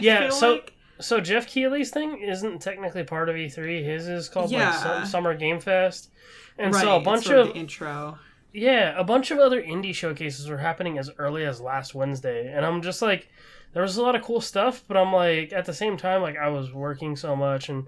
Yeah, 0.00 0.28
so 0.28 0.52
like. 0.52 0.72
so 1.00 1.20
Geoff 1.20 1.46
Keighley's 1.46 1.90
thing 1.90 2.18
isn't 2.20 2.60
technically 2.60 3.02
part 3.04 3.28
of 3.30 3.36
E3. 3.36 3.82
His 3.84 4.08
is 4.08 4.28
called 4.28 4.50
like 4.50 4.60
Yeah. 4.60 4.72
Sum- 4.72 5.06
Summer 5.06 5.34
Game 5.34 5.58
Fest, 5.60 6.10
and 6.58 6.74
right, 6.74 6.82
so 6.82 6.96
a 6.96 7.00
bunch 7.00 7.28
of 7.30 7.48
the 7.48 7.54
intro. 7.54 8.18
yeah, 8.52 8.92
a 8.98 9.04
bunch 9.04 9.30
of 9.30 9.38
other 9.38 9.62
indie 9.62 9.94
showcases 9.94 10.48
were 10.48 10.58
happening 10.58 10.98
as 10.98 11.10
early 11.18 11.44
as 11.46 11.60
last 11.60 11.94
Wednesday, 11.94 12.52
and 12.52 12.66
I'm 12.66 12.82
just 12.82 13.00
like, 13.02 13.28
there 13.72 13.82
was 13.82 13.96
a 13.96 14.02
lot 14.02 14.14
of 14.14 14.22
cool 14.22 14.40
stuff, 14.42 14.84
but 14.86 14.96
I'm 14.98 15.12
like, 15.12 15.52
at 15.52 15.64
the 15.64 15.72
same 15.74 15.96
time, 15.96 16.20
like 16.22 16.36
I 16.36 16.48
was 16.48 16.72
working 16.72 17.16
so 17.16 17.34
much 17.34 17.68
and 17.70 17.86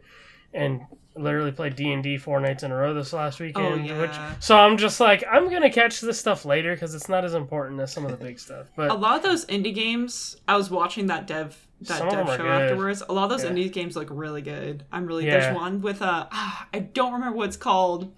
and 0.56 0.80
literally 1.14 1.50
played 1.52 1.76
D 1.76 1.92
and 1.92 2.02
D 2.02 2.18
four 2.18 2.40
nights 2.40 2.62
in 2.62 2.70
a 2.72 2.76
row 2.76 2.92
this 2.92 3.12
last 3.12 3.40
weekend. 3.40 3.90
Oh, 3.90 4.00
Which 4.00 4.10
yeah. 4.10 4.34
so 4.38 4.56
I'm 4.58 4.76
just 4.76 5.00
like, 5.00 5.24
I'm 5.30 5.48
gonna 5.50 5.70
catch 5.70 6.00
this 6.02 6.18
stuff 6.20 6.44
later 6.44 6.74
because 6.74 6.94
it's 6.94 7.08
not 7.08 7.24
as 7.24 7.32
important 7.34 7.80
as 7.80 7.92
some 7.92 8.04
of 8.04 8.10
the 8.10 8.16
big 8.18 8.38
stuff. 8.38 8.66
But 8.76 8.90
a 8.90 8.94
lot 8.94 9.16
of 9.16 9.22
those 9.22 9.46
indie 9.46 9.74
games 9.74 10.36
i 10.48 10.56
was 10.56 10.70
watching 10.70 11.06
that 11.06 11.26
dev 11.26 11.56
that 11.82 12.10
dev 12.10 12.26
show 12.26 12.36
good. 12.38 12.46
afterwards 12.46 13.02
a 13.08 13.12
lot 13.12 13.24
of 13.24 13.30
those 13.30 13.44
Yeah. 13.44 13.50
indie 13.50 13.72
games 13.72 13.96
look 13.96 14.08
really 14.10 14.42
good 14.42 14.84
i'm 14.92 15.06
really 15.06 15.26
Yeah. 15.26 15.38
there's 15.40 15.54
one 15.56 15.80
with 15.82 16.00
a 16.02 16.28
ah, 16.30 16.68
i 16.74 16.78
don't 16.80 17.12
remember 17.14 17.36
what 17.36 17.48
it's 17.48 17.56
called 17.56 18.12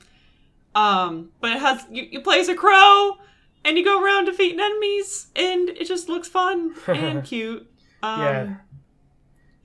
um 0.74 1.30
but 1.40 1.52
it 1.52 1.58
has 1.60 1.84
you, 1.90 2.04
you 2.10 2.20
play 2.20 2.38
as 2.40 2.48
a 2.48 2.54
crow 2.54 3.16
and 3.64 3.76
you 3.78 3.84
go 3.84 4.02
around 4.02 4.26
defeating 4.26 4.60
enemies 4.60 5.28
and 5.36 5.68
it 5.70 5.86
just 5.86 6.08
looks 6.08 6.28
fun 6.28 6.74
and 6.88 7.24
cute 7.24 7.68
um 8.02 8.20
Yeah. 8.20 8.54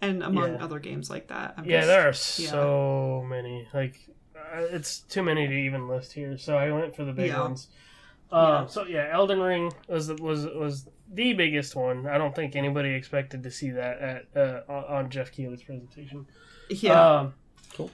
And 0.03 0.23
among 0.23 0.53
Yeah. 0.55 0.63
other 0.63 0.79
games 0.79 1.09
like 1.09 1.27
that 1.27 1.53
I'm 1.57 1.65
Yeah, 1.65 1.77
just- 1.81 1.87
there 1.87 2.01
are 2.01 2.05
yeah. 2.45 2.51
so 2.51 3.25
many. 3.27 3.67
Like, 3.73 3.99
uh, 4.35 4.61
it's 4.71 4.99
too 4.99 5.23
many 5.23 5.47
to 5.47 5.53
even 5.53 5.87
list 5.87 6.13
here. 6.13 6.37
So 6.37 6.57
I 6.57 6.71
went 6.71 6.95
for 6.95 7.03
the 7.05 7.13
big 7.13 7.29
Yeah. 7.31 7.41
ones. 7.41 7.69
Um, 8.31 8.45
Yeah. 8.63 8.65
So 8.67 8.85
yeah, 8.85 9.09
Elden 9.11 9.39
Ring 9.39 9.71
was 9.87 10.07
the- 10.07 10.15
was 10.15 10.45
was 10.47 10.89
the 11.11 11.33
biggest 11.33 11.75
one. 11.75 12.07
I 12.07 12.17
don't 12.17 12.35
think 12.35 12.55
anybody 12.55 12.89
expected 12.93 13.43
to 13.43 13.51
see 13.51 13.69
that 13.71 13.99
at 13.99 14.25
uh, 14.35 14.61
on 14.67 14.83
on 14.95 15.09
Geoff 15.09 15.31
Keighley's 15.31 15.63
presentation. 15.63 16.25
yeah 16.69 17.19
Um, 17.19 17.33
Cool. 17.75 17.91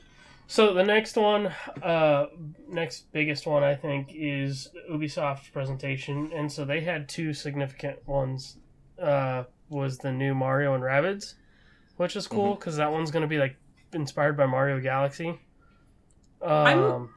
So 0.48 0.74
the 0.74 0.84
next 0.84 1.16
one, 1.16 1.48
uh, 1.84 2.26
next 2.68 3.12
biggest 3.12 3.46
one, 3.46 3.64
I 3.64 3.76
think, 3.76 4.12
is 4.16 4.70
Ubisoft's 4.90 5.50
presentation, 5.50 6.32
and 6.34 6.52
so 6.52 6.66
they 6.66 6.82
had 6.82 7.08
two 7.08 7.34
significant 7.34 8.08
ones. 8.08 8.58
Uh, 9.00 9.44
was 9.70 10.00
the 10.00 10.12
new 10.12 10.34
Mario 10.34 10.74
and 10.74 10.84
Rabbids, 10.84 11.36
which 12.00 12.16
is 12.16 12.28
cool 12.28 12.56
because 12.56 12.78
that 12.78 12.92
one's 12.92 13.12
going 13.12 13.24
to 13.24 13.28
be 13.28 13.38
like 13.38 13.56
inspired 13.94 14.38
by 14.38 14.46
Mario 14.46 14.80
Galaxy. 14.80 15.38
Um, 16.42 17.10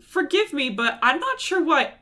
forgive 0.00 0.52
me 0.52 0.70
but 0.70 0.98
i'm 1.02 1.18
not 1.18 1.40
sure 1.40 1.64
why 1.64 1.94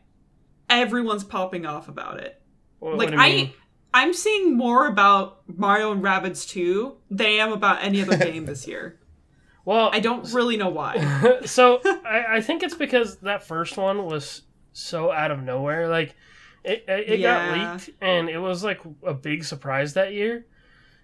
everyone's 0.68 1.24
popping 1.24 1.64
off 1.64 1.88
about 1.88 2.20
it 2.20 2.42
what, 2.78 2.98
like 2.98 3.10
what 3.10 3.10
do 3.10 3.16
you 3.16 3.22
I, 3.22 3.28
mean? 3.30 3.52
I'm 3.94 4.12
seeing 4.12 4.56
more 4.56 4.86
about 4.86 5.42
Mario 5.46 5.92
and 5.92 6.02
Rabbids 6.02 6.48
2 6.48 6.96
than 7.10 7.26
I 7.26 7.30
am 7.30 7.52
about 7.52 7.82
any 7.84 8.00
other 8.02 8.16
game 8.16 8.46
this 8.46 8.66
year. 8.66 8.98
well, 9.66 9.90
I 9.92 10.00
don't 10.00 10.32
really 10.32 10.56
know 10.56 10.70
why. 10.70 11.40
so 11.44 11.80
I, 11.84 12.24
I 12.36 12.40
think 12.40 12.62
it's 12.62 12.74
because 12.74 13.18
that 13.18 13.46
first 13.46 13.76
one 13.76 14.04
was 14.06 14.42
so 14.72 15.12
out 15.12 15.30
of 15.30 15.42
nowhere. 15.42 15.88
Like 15.88 16.16
it, 16.64 16.84
it, 16.88 17.08
it 17.10 17.20
Yeah. 17.20 17.54
got 17.54 17.74
leaked, 17.74 17.90
and 18.00 18.30
it 18.30 18.38
was 18.38 18.64
like 18.64 18.80
a 19.06 19.12
big 19.14 19.44
surprise 19.44 19.92
that 19.94 20.14
year. 20.14 20.46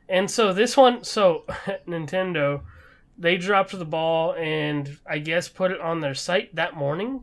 And 0.08 0.30
so 0.30 0.52
this 0.52 0.76
one, 0.76 1.04
so 1.04 1.44
Nintendo, 1.86 2.62
they 3.18 3.36
dropped 3.36 3.76
the 3.78 3.84
ball 3.84 4.32
and 4.34 4.98
I 5.06 5.18
guess 5.18 5.48
put 5.48 5.70
it 5.70 5.80
on 5.80 6.00
their 6.00 6.14
site 6.14 6.54
that 6.54 6.76
morning, 6.76 7.22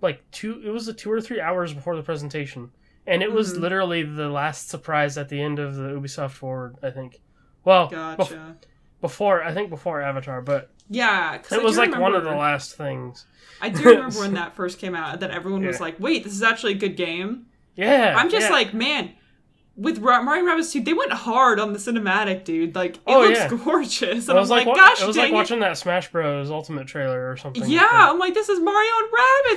like 0.00 0.22
two. 0.30 0.62
It 0.64 0.70
was 0.70 0.86
a 0.88 0.92
two 0.94 1.10
or 1.10 1.20
three 1.20 1.40
hours 1.40 1.72
before 1.74 1.96
the 1.96 2.02
presentation, 2.02 2.70
and 3.06 3.22
it 3.22 3.32
was 3.32 3.54
Mhm. 3.54 3.60
literally 3.60 4.02
the 4.02 4.28
last 4.28 4.68
surprise 4.68 5.18
at 5.18 5.28
the 5.28 5.40
end 5.42 5.58
of 5.58 5.74
the 5.76 5.88
Ubisoft 5.90 6.32
Forward. 6.32 6.76
I 6.82 6.90
think. 6.90 7.20
Well, 7.64 7.88
bef- 7.88 8.16
Gotcha. 8.16 8.56
before 9.00 9.42
I 9.42 9.52
think 9.52 9.70
before 9.70 10.00
Avatar, 10.02 10.40
but 10.40 10.70
Yeah, 10.88 11.38
'cause 11.38 11.52
it 11.52 11.62
was 11.62 11.76
like 11.78 11.96
one 11.98 12.14
of 12.14 12.24
the 12.24 12.30
last 12.34 12.76
things. 12.76 13.26
I 13.60 13.68
do 13.70 13.82
remember 13.84 14.18
when 14.20 14.34
that 14.34 14.54
first 14.54 14.78
came 14.78 14.94
out 14.94 15.20
that 15.20 15.30
everyone 15.30 15.64
was 15.66 15.80
like, 15.80 15.98
"Wait, 16.00 16.24
this 16.24 16.32
is 16.32 16.42
actually 16.42 16.72
a 16.72 16.78
good 16.78 16.96
game." 16.96 17.46
Yeah, 17.76 18.14
I'm 18.16 18.28
just 18.30 18.48
yeah. 18.48 18.52
like, 18.54 18.74
man, 18.74 19.10
with 19.80 19.98
Ra- 19.98 20.22
Mario 20.22 20.46
and 20.46 20.60
Rabbids 20.60 20.72
2, 20.72 20.82
they 20.82 20.92
went 20.92 21.12
hard 21.12 21.58
on 21.58 21.72
the 21.72 21.78
cinematic, 21.78 22.44
dude. 22.44 22.74
Like, 22.74 22.96
it 22.96 23.02
Oh, 23.06 23.20
looks 23.20 23.38
yeah. 23.38 23.48
gorgeous. 23.48 24.02
It 24.02 24.28
And 24.28 24.30
I'm 24.30 24.36
was 24.36 24.50
like, 24.50 24.66
like, 24.66 24.76
wa- 24.76 24.84
gosh, 24.84 25.00
it 25.02 25.06
was 25.06 25.16
like 25.16 25.30
it. 25.30 25.34
watching 25.34 25.60
that 25.60 25.78
Smash 25.78 26.12
Bros. 26.12 26.50
Ultimate 26.50 26.86
trailer 26.86 27.30
or 27.30 27.36
something. 27.36 27.68
Yeah, 27.68 27.88
I'm 27.90 28.18
like, 28.18 28.34
this 28.34 28.48
is 28.48 28.60
Mario 28.60 28.90
and 28.98 29.08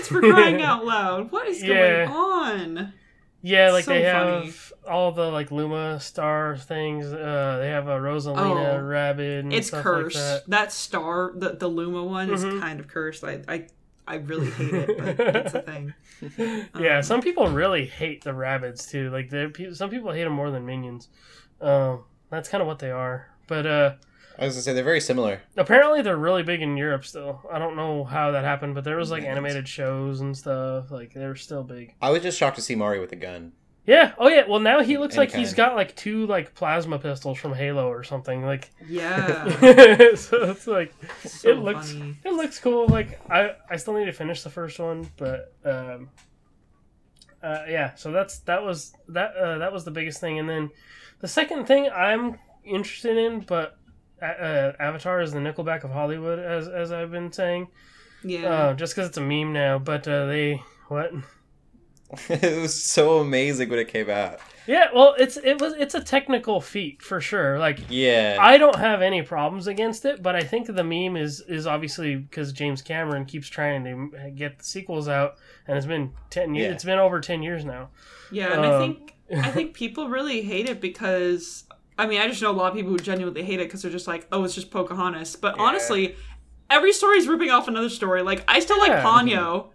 Rabbids 0.02 0.08
for 0.08 0.22
crying 0.22 0.62
out 0.64 0.86
loud. 0.86 1.32
What 1.32 1.48
is 1.48 1.62
Yeah. 1.62 2.06
going 2.06 2.10
on? 2.10 2.94
yeah, 3.42 3.72
like 3.72 3.84
so 3.84 3.92
they 3.92 4.04
funny. 4.10 4.46
have 4.46 4.74
all 4.90 5.12
the 5.12 5.30
like 5.30 5.52
Luma 5.52 6.00
Star 6.00 6.56
things. 6.58 7.12
Uh, 7.12 7.58
they 7.60 7.68
have 7.68 7.88
a 7.90 7.98
Rosalina 8.00 8.76
Oh, 8.76 8.82
Rabbit. 8.82 9.44
And 9.44 9.54
It's 9.54 9.68
stuff 9.68 9.84
cursed. 9.84 10.16
Like 10.16 10.24
that. 10.24 10.50
that. 10.50 10.72
star, 10.72 11.34
the 11.36 11.50
the 11.50 11.68
Luma 11.68 12.02
one, 12.04 12.30
Mhm. 12.30 12.34
is 12.34 12.44
kind 12.62 12.80
of 12.80 12.88
cursed. 12.88 13.24
I, 13.26 13.42
I 13.50 13.68
I 14.08 14.16
really 14.16 14.50
hate 14.52 14.74
it, 14.74 14.98
but 15.18 15.36
it's 15.36 15.54
a 15.54 15.62
thing. 15.62 15.94
yeah, 16.80 16.98
Um, 16.98 17.04
some 17.04 17.22
people 17.22 17.48
really 17.48 17.86
hate 17.86 18.24
the 18.24 18.32
Rabbids 18.32 18.90
too. 18.90 19.10
Like 19.10 19.30
they, 19.30 19.50
some 19.74 19.90
people 19.90 20.12
hate 20.12 20.24
them 20.26 20.34
more 20.34 20.52
than 20.52 20.66
minions. 20.66 21.08
Um, 21.62 22.04
that's 22.30 22.50
kind 22.50 22.62
of 22.62 22.68
what 22.68 22.80
they 22.80 22.92
are. 22.92 23.30
But 23.48 23.66
uh, 23.66 23.94
I 24.38 24.46
was 24.46 24.56
gonna 24.56 24.64
say 24.64 24.74
they're 24.74 24.84
very 24.84 25.00
similar. 25.02 25.42
apparently 25.58 26.02
they're 26.02 26.18
really 26.18 26.44
big 26.44 26.62
in 26.62 26.76
Europe 26.76 27.06
still. 27.06 27.42
I 27.52 27.60
don't 27.60 27.76
know 27.76 28.04
how 28.04 28.32
that 28.32 28.44
happened, 28.44 28.76
but 28.76 28.84
there 28.84 28.98
was 28.98 29.12
like 29.12 29.24
animated 29.24 29.68
shows 29.68 30.22
and 30.22 30.36
stuff. 30.36 30.92
Like 30.92 31.14
they're 31.14 31.36
still 31.36 31.64
big. 31.64 31.94
I 32.02 32.10
was 32.10 32.24
just 32.24 32.38
shocked 32.38 32.56
to 32.58 32.62
see 32.62 32.76
Mario 32.76 33.02
with 33.02 33.12
a 33.12 33.18
gun. 33.18 33.54
Yeah. 33.86 34.14
Oh 34.18 34.30
yeah. 34.30 34.46
Well, 34.48 34.60
now 34.60 34.82
he 34.82 34.98
looks 34.98 35.16
Any 35.16 35.28
like 35.28 35.36
he's 35.36 35.54
got 35.54 35.76
like 35.76 35.96
two 35.96 36.26
like 36.28 36.56
plasma 36.56 37.00
pistols 37.00 37.38
from 37.38 37.54
Halo 37.54 37.88
or 37.88 38.04
something. 38.04 38.44
Like, 38.44 38.70
Yeah, 38.88 39.46
so 40.16 40.52
it's 40.52 40.68
like 40.68 40.94
so 41.26 41.50
it 41.50 41.58
looks 41.60 41.92
funny. 41.92 42.16
it 42.24 42.34
looks 42.34 42.60
cool. 42.60 42.88
Like 42.88 43.20
I 43.30 43.56
I 43.70 43.76
still 43.76 43.94
need 43.96 44.06
to 44.06 44.14
finish 44.14 44.42
the 44.44 44.50
first 44.50 44.80
one, 44.80 45.10
but 45.18 45.54
um, 45.66 46.10
uh, 47.42 47.64
yeah. 47.68 47.96
So 47.96 48.12
that's 48.12 48.40
that 48.40 48.64
was 48.64 48.94
that 49.10 49.36
uh, 49.36 49.58
that 49.58 49.74
was 49.74 49.84
the 49.84 49.92
biggest 49.92 50.22
thing, 50.22 50.40
and 50.40 50.50
then 50.50 50.70
the 51.20 51.28
second 51.28 51.66
thing 51.66 51.90
I'm 51.90 52.40
interested 52.64 53.18
in, 53.18 53.42
but. 53.42 53.78
Uh, 54.22 54.26
uh, 54.26 54.74
Avatar 54.80 55.20
is 55.20 55.34
the 55.34 55.40
Nickelback 55.40 55.84
of 55.84 55.92
Hollywood, 55.92 56.40
as 56.40 56.70
as 56.70 56.94
I've 56.94 57.12
been 57.12 57.30
saying, 57.34 57.68
Yeah, 58.24 58.48
uh, 58.48 58.74
just 58.74 58.96
because 58.96 59.10
it's 59.10 59.18
a 59.18 59.22
meme 59.22 59.52
now. 59.52 59.80
But 59.80 60.08
uh, 60.08 60.28
they 60.28 60.62
what? 60.88 61.12
it 62.30 62.62
was 62.62 62.82
so 62.84 63.20
amazing 63.20 63.70
when 63.70 63.80
it 63.80 63.88
came 63.88 64.10
out. 64.10 64.40
Yeah, 64.66 64.88
well, 64.96 65.14
it's 65.20 65.36
it 65.36 65.60
was 65.60 65.74
it's 65.74 65.94
a 65.94 66.02
technical 66.02 66.62
feat 66.62 67.02
for 67.02 67.20
sure. 67.20 67.60
Like 67.60 67.80
Yeah. 67.90 68.38
I 68.40 68.58
don't 68.58 68.78
have 68.78 69.02
any 69.02 69.22
problems 69.22 69.68
against 69.68 70.06
it, 70.06 70.24
but 70.24 70.36
I 70.38 70.42
think 70.44 70.68
the 70.68 70.84
meme 70.84 71.18
is 71.18 71.42
is 71.42 71.68
obviously 71.68 72.16
because 72.16 72.54
James 72.54 72.82
Cameron 72.82 73.26
keeps 73.26 73.50
trying 73.50 73.84
to 73.84 74.30
get 74.32 74.60
the 74.60 74.64
sequels 74.64 75.10
out, 75.10 75.36
and 75.68 75.76
it's 75.78 75.86
been 75.86 76.14
ten 76.30 76.56
years. 76.56 76.68
Yeah. 76.68 76.72
It's 76.74 76.84
been 76.86 77.00
over 77.00 77.20
ten 77.20 77.44
years 77.44 77.66
now. 77.66 77.90
yeah, 78.32 78.54
and 78.54 78.62
I 78.66 78.74
um, 78.74 78.82
think 78.82 79.14
I 79.46 79.52
think 79.52 79.74
people 79.84 80.08
really 80.08 80.42
hate 80.42 80.70
it 80.70 80.80
because 80.80 81.66
I 81.98 82.08
mean 82.08 82.22
I 82.22 82.28
just 82.30 82.42
know 82.42 82.52
a 82.52 82.54
lot 82.54 82.72
of 82.72 82.78
people 82.78 82.92
who 82.92 83.00
genuinely 83.00 83.44
hate 83.44 83.60
it 83.60 83.68
because 83.68 83.82
they're 83.82 83.92
just 83.92 84.08
like, 84.08 84.28
oh, 84.32 84.46
it's 84.46 84.56
just 84.56 84.72
Pocahontas. 84.72 85.36
But 85.36 85.58
Yeah. 85.58 85.64
honestly, 85.64 86.16
every 86.70 86.94
story 86.94 87.18
is 87.18 87.28
ripping 87.28 87.50
off 87.52 87.68
another 87.68 87.90
story. 87.90 88.22
Like 88.22 88.46
I 88.48 88.62
still 88.62 88.78
Yeah. 88.88 89.04
like 89.04 89.04
Ponyo. 89.04 89.72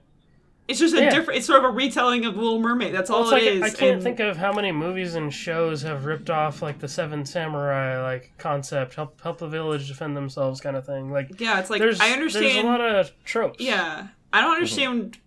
It's 0.68 0.78
just 0.78 0.94
a 0.94 1.00
Yeah. 1.00 1.10
different. 1.10 1.38
It's 1.38 1.46
sort 1.46 1.60
of 1.60 1.64
a 1.64 1.70
retelling 1.70 2.26
of 2.26 2.34
the 2.34 2.40
Little 2.42 2.60
Mermaid. 2.60 2.94
That's 2.94 3.08
all 3.08 3.22
Well, 3.24 3.34
it's 3.34 3.46
it 3.46 3.60
like 3.60 3.70
is. 3.70 3.74
I 3.74 3.78
can't 3.78 3.94
and- 3.94 4.02
think 4.02 4.20
of 4.20 4.36
how 4.36 4.52
many 4.52 4.70
movies 4.70 5.14
and 5.14 5.32
shows 5.32 5.80
have 5.82 6.04
ripped 6.04 6.28
off 6.28 6.60
like 6.60 6.78
the 6.78 6.88
Seven 6.88 7.24
Samurai 7.24 8.02
like 8.02 8.32
concept, 8.38 8.94
help 8.94 9.20
help 9.22 9.38
the 9.38 9.48
village 9.48 9.88
defend 9.88 10.16
themselves 10.16 10.60
kind 10.60 10.76
of 10.76 10.84
thing. 10.84 11.10
Like 11.10 11.40
Yeah, 11.40 11.58
it's 11.58 11.70
like 11.70 11.80
there's 11.80 12.00
I 12.00 12.10
understand. 12.10 12.44
there's 12.44 12.56
a 12.64 12.66
lot 12.66 12.80
of 12.82 13.10
tropes. 13.24 13.60
Yeah, 13.64 14.08
I 14.32 14.40
don't 14.42 14.50
mhm. 14.50 14.54
understand 14.56 15.18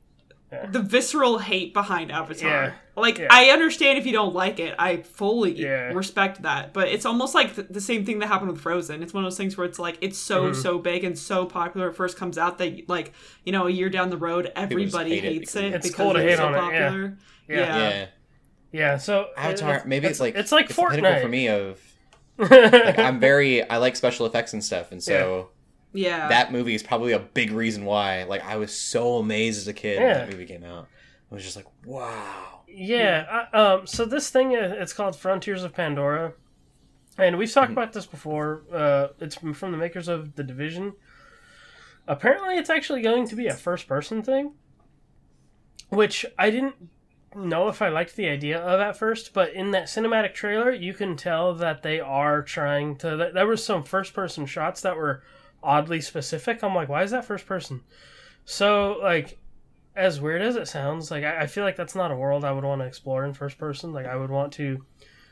Yeah. 0.51 0.67
the 0.69 0.81
visceral 0.81 1.39
hate 1.39 1.73
behind 1.73 2.11
Avatar. 2.11 2.49
Yeah. 2.49 2.71
Like, 3.01 3.17
Yeah. 3.17 3.27
I 3.29 3.45
understand 3.49 3.97
if 3.97 4.05
you 4.05 4.13
don't 4.13 4.33
like 4.33 4.59
it. 4.59 4.73
I 4.79 4.97
fully 4.97 5.53
Yeah. 5.59 5.91
respect 5.93 6.43
that. 6.43 6.73
But 6.73 6.87
it's 6.89 7.05
almost 7.05 7.35
like 7.35 7.55
th- 7.55 7.67
the 7.69 7.81
same 7.81 8.05
thing 8.05 8.19
that 8.19 8.27
happened 8.27 8.51
with 8.51 8.61
Frozen. 8.61 9.03
It's 9.03 9.13
one 9.13 9.23
of 9.23 9.29
those 9.29 9.37
things 9.37 9.57
where 9.57 9.65
it's 9.67 9.79
like 9.79 9.97
it's 10.01 10.17
so 10.17 10.51
Mhm. 10.51 10.55
so 10.55 10.77
big 10.79 11.03
and 11.03 11.17
so 11.17 11.45
popular. 11.45 11.89
It 11.89 11.95
first 11.95 12.17
comes 12.17 12.37
out 12.37 12.57
that 12.59 12.87
like 12.87 13.13
you 13.43 13.51
know 13.51 13.67
a 13.67 13.71
year 13.71 13.89
down 13.89 14.09
the 14.09 14.17
road, 14.17 14.51
everybody 14.55 15.15
hate 15.19 15.23
hates 15.23 15.53
because- 15.53 15.55
it 15.55 15.73
It's 15.75 15.87
because 15.89 16.15
it's 16.17 16.37
so 16.37 16.45
on 16.45 16.53
it, 16.55 16.57
yeah. 16.57 16.59
popular. 16.89 17.17
Yeah. 17.49 17.57
Yeah. 17.57 17.89
yeah. 17.89 18.05
yeah. 18.71 18.97
So 18.97 19.27
Avatar. 19.35 19.83
maybe 19.85 20.07
it's, 20.07 20.19
like 20.19 20.35
it's 20.35 20.51
like 20.51 20.67
the 20.69 20.73
pinnacle 20.73 21.01
Fortnite 21.01 21.21
for 21.21 21.27
me 21.27 21.47
of 21.49 21.79
like 22.37 22.97
I'm 22.99 23.19
very 23.29 23.67
I 23.69 23.77
like 23.77 23.95
special 23.95 24.25
effects 24.25 24.53
and 24.53 24.63
stuff, 24.63 24.91
and 24.91 25.01
so 25.03 25.49
Yeah. 25.93 26.29
that 26.29 26.51
movie 26.51 26.73
is 26.73 26.81
probably 26.83 27.11
a 27.11 27.19
big 27.19 27.51
reason 27.51 27.85
why. 27.85 28.23
Like 28.23 28.45
I 28.45 28.55
was 28.57 28.73
so 28.73 29.17
amazed 29.17 29.57
as 29.59 29.67
a 29.67 29.73
kid 29.73 29.99
when 29.99 30.07
Yeah. 30.07 30.13
that 30.19 30.29
movie 30.31 30.45
came 30.45 30.63
out. 30.63 30.87
I 31.31 31.35
was 31.35 31.43
just 31.43 31.55
like, 31.55 31.65
wow. 31.85 32.60
Yeah. 32.73 33.45
I, 33.53 33.57
um. 33.57 33.87
So 33.87 34.05
this 34.05 34.29
thing, 34.29 34.55
uh, 34.55 34.75
it's 34.79 34.93
called 34.93 35.15
Frontiers 35.15 35.63
of 35.63 35.73
Pandora, 35.73 36.33
and 37.17 37.37
we've 37.37 37.51
talked 37.51 37.71
about 37.71 37.93
this 37.93 38.05
before. 38.05 38.63
Uh, 38.71 39.07
it's 39.19 39.35
from 39.35 39.71
the 39.71 39.77
makers 39.77 40.07
of 40.07 40.35
the 40.35 40.43
Division. 40.43 40.93
Apparently, 42.07 42.55
it's 42.55 42.69
actually 42.69 43.01
going 43.01 43.27
to 43.27 43.35
be 43.35 43.47
a 43.47 43.53
first-person 43.53 44.23
thing, 44.23 44.53
which 45.89 46.25
I 46.37 46.49
didn't 46.49 46.75
know 47.35 47.67
if 47.67 47.81
I 47.81 47.89
liked 47.89 48.15
the 48.15 48.27
idea 48.27 48.59
of 48.59 48.79
at 48.79 48.97
first. 48.97 49.33
But 49.33 49.53
in 49.53 49.71
that 49.71 49.85
cinematic 49.85 50.33
trailer, 50.33 50.71
you 50.71 50.93
can 50.93 51.15
tell 51.15 51.53
that 51.55 51.83
they 51.83 51.99
are 51.99 52.41
trying 52.41 52.95
to. 52.97 53.31
There 53.33 53.47
were 53.47 53.57
some 53.57 53.83
first-person 53.83 54.47
shots 54.47 54.81
that 54.81 54.97
were 54.97 55.23
oddly 55.63 56.01
specific. 56.01 56.63
I'm 56.63 56.73
like, 56.73 56.89
why 56.89 57.03
is 57.03 57.11
that 57.11 57.25
first 57.25 57.45
person? 57.45 57.81
So 58.45 58.97
like 59.01 59.37
as 59.95 60.21
weird 60.21 60.41
as 60.41 60.55
it 60.55 60.67
sounds, 60.67 61.11
like 61.11 61.23
I, 61.23 61.41
I 61.41 61.47
feel 61.47 61.63
like 61.63 61.75
that's 61.75 61.95
not 61.95 62.11
a 62.11 62.15
world 62.15 62.45
I 62.45 62.51
would 62.51 62.63
want 62.63 62.81
to 62.81 62.85
explore 62.85 63.25
in 63.25 63.33
first 63.33 63.57
person. 63.57 63.91
Like 63.93 64.05
I 64.05 64.15
would 64.15 64.29
want 64.29 64.53
to. 64.53 64.85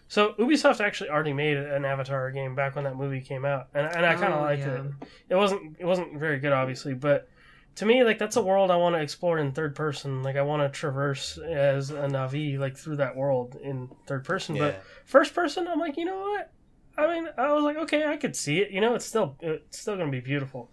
So 0.07 0.33
Ubisoft 0.39 0.83
actually 0.83 1.11
already 1.11 1.33
made 1.33 1.55
an 1.57 1.85
Avatar 1.85 2.31
game 2.31 2.55
back 2.55 2.75
when 2.75 2.83
that 2.85 2.95
movie 2.95 3.21
came 3.21 3.45
out, 3.45 3.67
and, 3.75 3.85
and 3.85 4.05
I 4.05 4.15
kind 4.15 4.33
of 4.33 4.39
Oh, 4.39 4.43
liked 4.43 4.61
yeah. 4.61 4.81
it. 4.81 4.91
It 5.29 5.35
wasn't 5.35 5.77
it 5.79 5.85
wasn't 5.85 6.17
very 6.19 6.39
good, 6.39 6.51
obviously, 6.51 6.93
but 6.95 7.29
to 7.75 7.85
me, 7.85 8.03
like 8.03 8.17
that's 8.17 8.35
a 8.35 8.41
world 8.41 8.71
I 8.71 8.75
want 8.75 8.95
to 8.95 9.01
explore 9.01 9.37
in 9.37 9.51
third 9.51 9.75
person. 9.75 10.23
Like 10.23 10.35
I 10.35 10.41
want 10.41 10.61
to 10.63 10.69
traverse 10.77 11.37
as 11.37 11.91
a 11.91 12.07
Na'vi 12.07 12.57
like 12.57 12.75
through 12.75 12.97
that 12.97 13.15
world 13.15 13.55
in 13.61 13.87
third 14.07 14.25
person. 14.25 14.55
Yeah. 14.55 14.61
But 14.63 14.83
first 15.05 15.33
person, 15.35 15.67
I'm 15.67 15.79
like, 15.79 15.95
you 15.95 16.05
know 16.05 16.19
what? 16.19 16.51
I 16.97 17.07
mean, 17.07 17.29
I 17.37 17.53
was 17.53 17.63
like, 17.63 17.77
okay, 17.77 18.05
I 18.05 18.17
could 18.17 18.35
see 18.35 18.59
it. 18.59 18.71
You 18.71 18.81
know, 18.81 18.95
it's 18.95 19.05
still 19.05 19.37
it's 19.39 19.79
still 19.79 19.95
gonna 19.95 20.11
be 20.11 20.19
beautiful. 20.19 20.71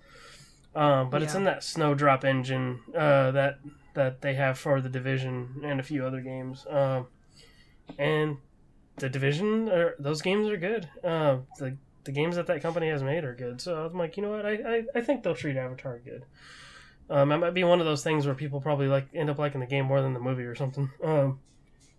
Um, 0.77 1.09
but 1.09 1.23
it's 1.23 1.35
in 1.35 1.45
that 1.45 1.65
Snowdrop 1.65 2.25
engine 2.25 2.81
uh, 2.95 3.31
that 3.31 3.61
that 3.95 4.21
they 4.21 4.35
have 4.35 4.59
for 4.59 4.83
the 4.83 4.91
Division 4.91 5.63
and 5.65 5.81
a 5.81 5.83
few 5.83 6.05
other 6.05 6.21
games. 6.21 6.67
Um, 6.69 7.07
and 7.99 8.37
the 8.97 9.09
Division, 9.09 9.71
are, 9.71 9.95
those 9.99 10.21
games 10.21 10.49
are 10.49 10.59
good. 10.59 10.87
Uh, 11.03 11.39
the 11.59 11.79
the 12.05 12.13
games 12.13 12.37
that 12.37 12.47
that 12.47 12.63
company 12.63 12.89
has 12.89 13.03
made 13.03 13.25
are 13.25 13.35
good. 13.35 13.61
So 13.61 13.87
I'm 13.87 13.99
like, 13.99 14.17
you 14.17 14.23
know 14.23 14.31
what? 14.31 14.45
I, 14.45 14.53
I, 14.53 14.85
I 14.95 15.01
think 15.01 15.23
they'll 15.23 15.35
treat 15.35 15.57
Avatar 15.57 15.99
good. 16.05 16.25
Um, 17.09 17.33
it 17.33 17.39
might 17.39 17.55
be 17.55 17.65
one 17.65 17.81
of 17.81 17.87
those 17.87 18.05
things 18.05 18.27
where 18.27 18.35
people 18.35 18.61
probably 18.61 18.87
like 18.87 19.09
end 19.15 19.31
up 19.31 19.39
liking 19.39 19.61
the 19.61 19.67
game 19.67 19.87
more 19.87 20.03
than 20.03 20.13
the 20.13 20.21
movie 20.21 20.45
or 20.45 20.55
something. 20.55 20.91
Um, 21.03 21.41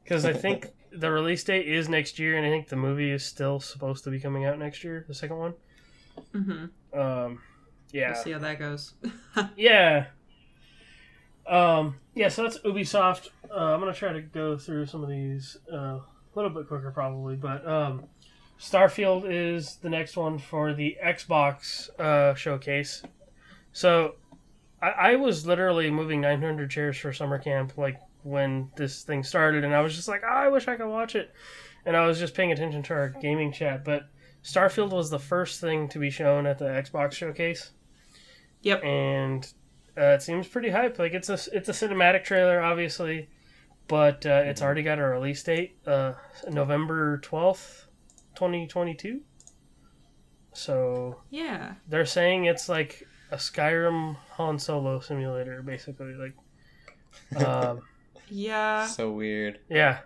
because 0.03 0.23
I 0.23 0.33
think 0.33 0.67
the 0.91 1.11
release 1.11 1.43
date 1.43 1.67
is 1.67 1.89
next 1.89 2.19
year, 2.19 2.37
and 2.37 2.45
I 2.45 2.49
think 2.49 2.69
the 2.69 2.77
movie 2.77 3.11
is 3.11 3.25
still 3.25 3.59
supposed 3.59 4.03
to 4.03 4.11
be 4.11 4.19
coming 4.19 4.45
out 4.45 4.59
next 4.59 4.83
year. 4.83 5.03
The 5.07 5.13
second 5.13 5.37
one. 5.37 5.53
Mm-hmm. 6.33 6.99
Um, 6.99 7.39
yeah. 7.91 8.11
We'll 8.13 8.23
see 8.23 8.31
how 8.31 8.39
that 8.39 8.59
goes. 8.59 8.93
Yeah. 9.55 10.07
Um, 11.47 11.95
yeah, 12.13 12.29
so 12.29 12.43
that's 12.43 12.59
Ubisoft. 12.59 13.29
Uh, 13.49 13.73
I'm 13.73 13.79
gonna 13.79 13.93
try 13.93 14.11
to 14.11 14.21
go 14.21 14.57
through 14.57 14.85
some 14.87 15.03
of 15.03 15.09
these 15.09 15.57
uh, 15.71 15.77
a 15.99 16.03
little 16.35 16.49
bit 16.51 16.67
quicker, 16.67 16.91
probably. 16.91 17.35
But 17.35 17.65
um, 17.67 18.05
Starfield 18.59 19.23
is 19.27 19.77
the 19.77 19.89
next 19.89 20.17
one 20.17 20.39
for 20.39 20.73
the 20.73 20.97
Xbox 21.03 21.89
uh, 21.99 22.33
showcase. 22.35 23.03
So 23.71 24.15
I, 24.81 24.89
I 24.89 25.15
was 25.15 25.45
literally 25.45 25.89
moving 25.89 26.19
900 26.21 26.69
chairs 26.69 26.97
for 26.97 27.13
summer 27.13 27.39
camp, 27.39 27.77
like 27.77 27.99
when 28.23 28.69
this 28.75 29.03
thing 29.03 29.23
started, 29.23 29.63
and 29.63 29.73
I 29.73 29.81
was 29.81 29.95
just 29.95 30.07
like, 30.07 30.23
"Ah, 30.25 30.43
I 30.43 30.47
wish 30.49 30.67
I 30.67 30.75
could 30.75 30.89
watch 30.89 31.15
it. 31.15 31.31
And 31.85 31.95
I 31.95 32.05
was 32.05 32.19
just 32.19 32.33
paying 32.33 32.51
attention 32.51 32.83
to 32.83 32.93
our 32.93 33.09
gaming 33.09 33.53
chat, 33.53 33.85
but 33.85 34.09
Starfield 34.43 34.91
was 34.91 35.09
the 35.09 35.19
first 35.19 35.61
thing 35.61 35.87
to 35.89 35.99
be 35.99 36.09
shown 36.09 36.45
at 36.45 36.57
the 36.57 36.65
Xbox 36.65 37.13
showcase 37.13 37.71
yep. 38.67 38.83
and 38.83 39.45
uh, 39.97 40.13
it 40.15 40.21
seems 40.21 40.47
pretty 40.47 40.69
hype. 40.69 40.99
Like 40.99 41.13
it's 41.13 41.29
a 41.29 41.39
it's 41.53 41.69
a 41.69 41.71
cinematic 41.73 42.23
trailer, 42.23 42.61
obviously, 42.61 43.29
but 43.87 44.25
uh, 44.25 44.43
it's 44.45 44.61
already 44.61 44.83
got 44.83 44.99
a 44.99 45.03
release 45.03 45.41
date, 45.43 45.77
uh, 45.87 46.13
November 46.49 47.17
twelfth, 47.19 47.87
twenty 48.35 48.67
twenty 48.67 48.93
two. 48.93 49.21
So 50.53 51.21
Yeah. 51.29 51.75
they're 51.87 52.05
saying 52.05 52.45
it's 52.45 52.67
like 52.67 53.07
a 53.31 53.35
Skyrim 53.37 54.15
Han 54.31 54.57
Solo 54.59 54.99
simulator, 54.99 55.61
basically. 55.61 56.13
Like, 56.13 57.45
um, 57.45 57.81
Yeah. 58.29 58.85
so 58.87 59.11
weird. 59.11 59.59
yeah, 59.69 59.99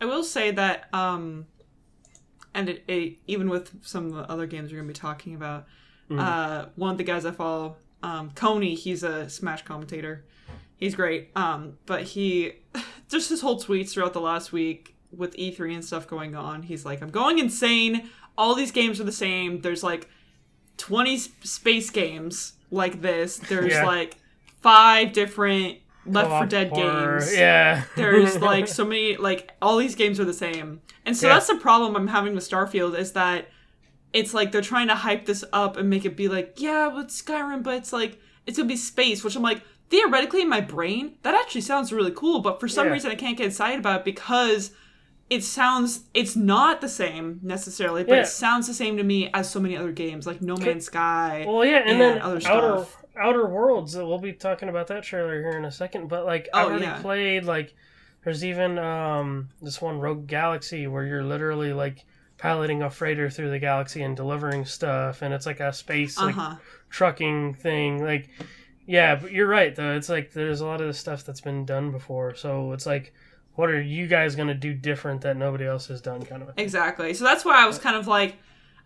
I 0.00 0.04
will 0.06 0.22
say 0.24 0.50
that, 0.52 0.88
um, 0.94 1.46
and 2.54 2.68
it, 2.68 2.84
it, 2.88 3.18
even 3.26 3.48
with 3.50 3.84
some 3.84 4.06
of 4.06 4.12
the 4.14 4.30
other 4.30 4.46
games 4.46 4.70
we're 4.70 4.78
going 4.78 4.88
to 4.88 4.94
be 4.94 4.98
talking 4.98 5.34
about, 5.34 5.66
Mm. 6.16 6.20
uh, 6.20 6.66
one 6.76 6.92
of 6.92 6.98
the 6.98 7.04
guys 7.04 7.24
I 7.24 7.30
follow, 7.30 7.76
um, 8.02 8.30
Coney, 8.34 8.74
he's 8.74 9.02
a 9.02 9.28
Smash 9.28 9.62
commentator. 9.64 10.24
He's 10.76 10.94
great. 10.94 11.30
Um, 11.36 11.78
but 11.86 12.02
he, 12.02 12.52
just 13.08 13.28
his 13.30 13.40
whole 13.40 13.60
tweets 13.60 13.90
throughout 13.92 14.12
the 14.12 14.20
last 14.20 14.52
week 14.52 14.94
with 15.16 15.36
E3 15.36 15.74
and 15.74 15.84
stuff 15.84 16.06
going 16.08 16.34
on, 16.34 16.62
he's 16.62 16.84
like, 16.84 17.00
I'm 17.02 17.10
going 17.10 17.38
insane. 17.38 18.10
All 18.36 18.54
these 18.54 18.72
games 18.72 19.00
are 19.00 19.04
the 19.04 19.12
same. 19.12 19.60
There's 19.60 19.82
like 19.84 20.08
20 20.78 21.16
space 21.18 21.90
games 21.90 22.54
like 22.70 23.00
this. 23.00 23.36
There's 23.38 23.72
Yeah. 23.72 23.84
like 23.86 24.16
five 24.60 25.12
different 25.12 25.78
Left 26.06 26.28
4 26.28 26.46
Dead 26.46 26.68
horror, 26.68 27.18
games 27.20 27.34
Yeah, 27.34 27.84
there's 27.96 28.38
like 28.38 28.68
so 28.78 28.84
many 28.84 29.16
like 29.16 29.52
all 29.62 29.78
these 29.78 29.94
games 29.94 30.20
are 30.20 30.24
the 30.26 30.34
same 30.34 30.82
and 31.06 31.16
so 31.16 31.26
Yeah. 31.28 31.34
that's 31.34 31.46
the 31.46 31.54
problem 31.56 31.96
i'm 31.96 32.08
having 32.08 32.34
with 32.34 32.46
starfield 32.46 32.98
is 32.98 33.12
that 33.12 33.48
it's 34.14 34.32
like 34.32 34.50
they're 34.52 34.62
trying 34.62 34.88
to 34.88 34.94
hype 34.94 35.26
this 35.26 35.44
up 35.52 35.76
and 35.76 35.90
make 35.90 36.04
it 36.06 36.16
be 36.16 36.28
like 36.28 36.54
yeah 36.56 36.86
with 36.88 37.08
skyrim 37.08 37.62
but 37.62 37.74
it's 37.74 37.92
like 37.92 38.18
it's 38.46 38.56
gonna 38.56 38.68
be 38.68 38.76
space 38.76 39.22
which 39.22 39.36
i'm 39.36 39.42
like 39.42 39.60
theoretically 39.90 40.40
in 40.40 40.48
my 40.48 40.60
brain 40.62 41.14
that 41.22 41.34
actually 41.34 41.60
sounds 41.60 41.92
really 41.92 42.12
cool 42.12 42.40
but 42.40 42.58
for 42.60 42.68
some 42.68 42.86
Yeah. 42.86 42.92
reason 42.94 43.10
i 43.10 43.14
can't 43.16 43.36
get 43.36 43.46
excited 43.48 43.78
about 43.80 44.00
it 44.00 44.04
because 44.06 44.70
it 45.30 45.42
sounds 45.42 46.04
it's 46.14 46.36
not 46.36 46.80
the 46.80 46.88
same 46.88 47.40
necessarily 47.42 48.04
but 48.04 48.14
Yeah. 48.14 48.20
it 48.22 48.26
sounds 48.28 48.66
the 48.66 48.74
same 48.74 48.96
to 48.96 49.02
me 49.04 49.30
as 49.34 49.50
so 49.50 49.58
many 49.60 49.76
other 49.76 49.92
games 49.92 50.26
like 50.26 50.40
no 50.40 50.56
man's 50.56 50.84
sky 50.86 51.44
Well, 51.46 51.64
yeah, 51.64 51.78
and, 51.78 51.90
and 51.90 52.00
then 52.00 52.18
other 52.20 52.36
outer 52.46 52.84
stuff. 52.84 53.00
Outer 53.16 53.46
Worlds. 53.46 53.96
uh, 53.96 54.04
We'll 54.04 54.18
be 54.18 54.32
talking 54.32 54.68
about 54.68 54.88
that 54.88 55.04
trailer 55.04 55.40
here 55.40 55.56
in 55.56 55.64
a 55.64 55.70
second. 55.70 56.08
But 56.08 56.24
like, 56.26 56.48
Oh, 56.52 56.58
I've 56.58 56.66
already 56.66 56.82
yeah. 56.84 57.00
played. 57.00 57.44
Like, 57.44 57.72
there's 58.24 58.44
even 58.44 58.76
um 58.76 59.50
this 59.62 59.80
one 59.80 60.00
Rogue 60.00 60.26
Galaxy 60.26 60.88
where 60.88 61.04
you're 61.04 61.22
literally 61.22 61.72
like 61.72 62.04
piloting 62.44 62.82
a 62.82 62.90
freighter 62.90 63.30
through 63.30 63.48
the 63.48 63.58
galaxy 63.58 64.02
and 64.02 64.14
delivering 64.14 64.66
stuff, 64.66 65.22
and 65.22 65.32
it's 65.32 65.46
like 65.46 65.60
a 65.60 65.72
space 65.72 66.18
like 66.18 66.36
uh-huh 66.36 66.56
trucking 66.94 67.54
thing. 67.54 68.02
Like, 68.02 68.28
yeah, 68.86 69.16
but 69.16 69.32
you're 69.32 69.48
right 69.48 69.74
though. 69.74 69.96
It's 69.96 70.08
like 70.08 70.32
there's 70.32 70.60
a 70.60 70.66
lot 70.66 70.80
of 70.80 70.86
the 70.86 70.94
stuff 70.94 71.24
that's 71.24 71.40
been 71.40 71.64
done 71.64 71.90
before. 71.90 72.34
So 72.36 72.72
it's 72.72 72.86
like, 72.86 73.12
what 73.56 73.68
are 73.68 73.82
you 73.82 74.06
guys 74.06 74.36
gonna 74.36 74.54
do 74.54 74.72
different 74.72 75.22
that 75.22 75.36
nobody 75.36 75.66
else 75.66 75.88
has 75.88 76.00
done? 76.00 76.24
Kind 76.24 76.42
of. 76.42 76.50
Exactly. 76.56 77.12
So 77.14 77.24
that's 77.24 77.44
why 77.44 77.62
I 77.62 77.66
was 77.66 77.78
kind 77.78 77.96
of 77.96 78.06
like, 78.06 78.36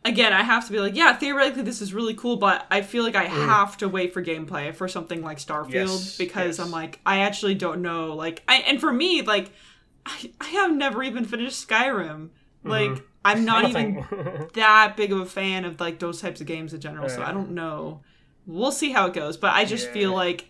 again, 0.05 0.33
I 0.33 0.42
have 0.42 0.64
to 0.66 0.73
be 0.73 0.81
like, 0.81 0.97
yeah, 0.97 1.14
theoretically 1.16 1.62
this 1.62 1.83
is 1.83 1.92
really 1.92 2.14
cool, 2.14 2.37
but 2.37 2.66
I 2.71 2.81
feel 2.81 3.05
like 3.05 3.16
I 3.16 3.25
have 3.25 3.77
to 3.79 3.88
wait 3.88 4.14
for 4.14 4.23
gameplay 4.25 4.75
for 4.75 4.88
something 4.88 5.23
like 5.23 5.37
Starfield 5.38 5.73
Yes, 5.73 6.16
because 6.16 6.59
yes. 6.59 6.66
I'm 6.66 6.71
like, 6.71 7.01
I 7.05 7.18
actually 7.18 7.57
don't 7.57 7.83
know. 7.83 8.14
Like, 8.14 8.42
I 8.49 8.57
and 8.61 8.81
for 8.81 8.92
me, 8.92 9.21
like, 9.21 9.51
I, 10.07 10.33
I 10.40 10.47
have 10.47 10.75
never 10.75 11.03
even 11.03 11.27
finished 11.27 11.68
Skyrim. 11.68 12.31
Like, 12.64 13.03
I'm 13.24 13.44
not 13.44 13.68
even 13.68 14.04
that 14.54 14.96
big 14.96 15.12
of 15.12 15.20
a 15.20 15.26
fan 15.26 15.64
of 15.64 15.81
like 15.81 15.98
those 15.98 16.20
types 16.20 16.40
of 16.40 16.46
games 16.46 16.72
in 16.72 16.81
general, 16.81 17.09
so 17.09 17.22
I 17.22 17.33
don't 17.33 17.50
know. 17.50 18.00
We'll 18.46 18.72
see 18.72 18.92
how 18.92 19.07
it 19.07 19.14
goes, 19.14 19.37
but 19.37 19.52
I 19.52 19.64
just 19.64 19.87
Yeah. 19.88 19.92
feel 19.92 20.12
like 20.14 20.48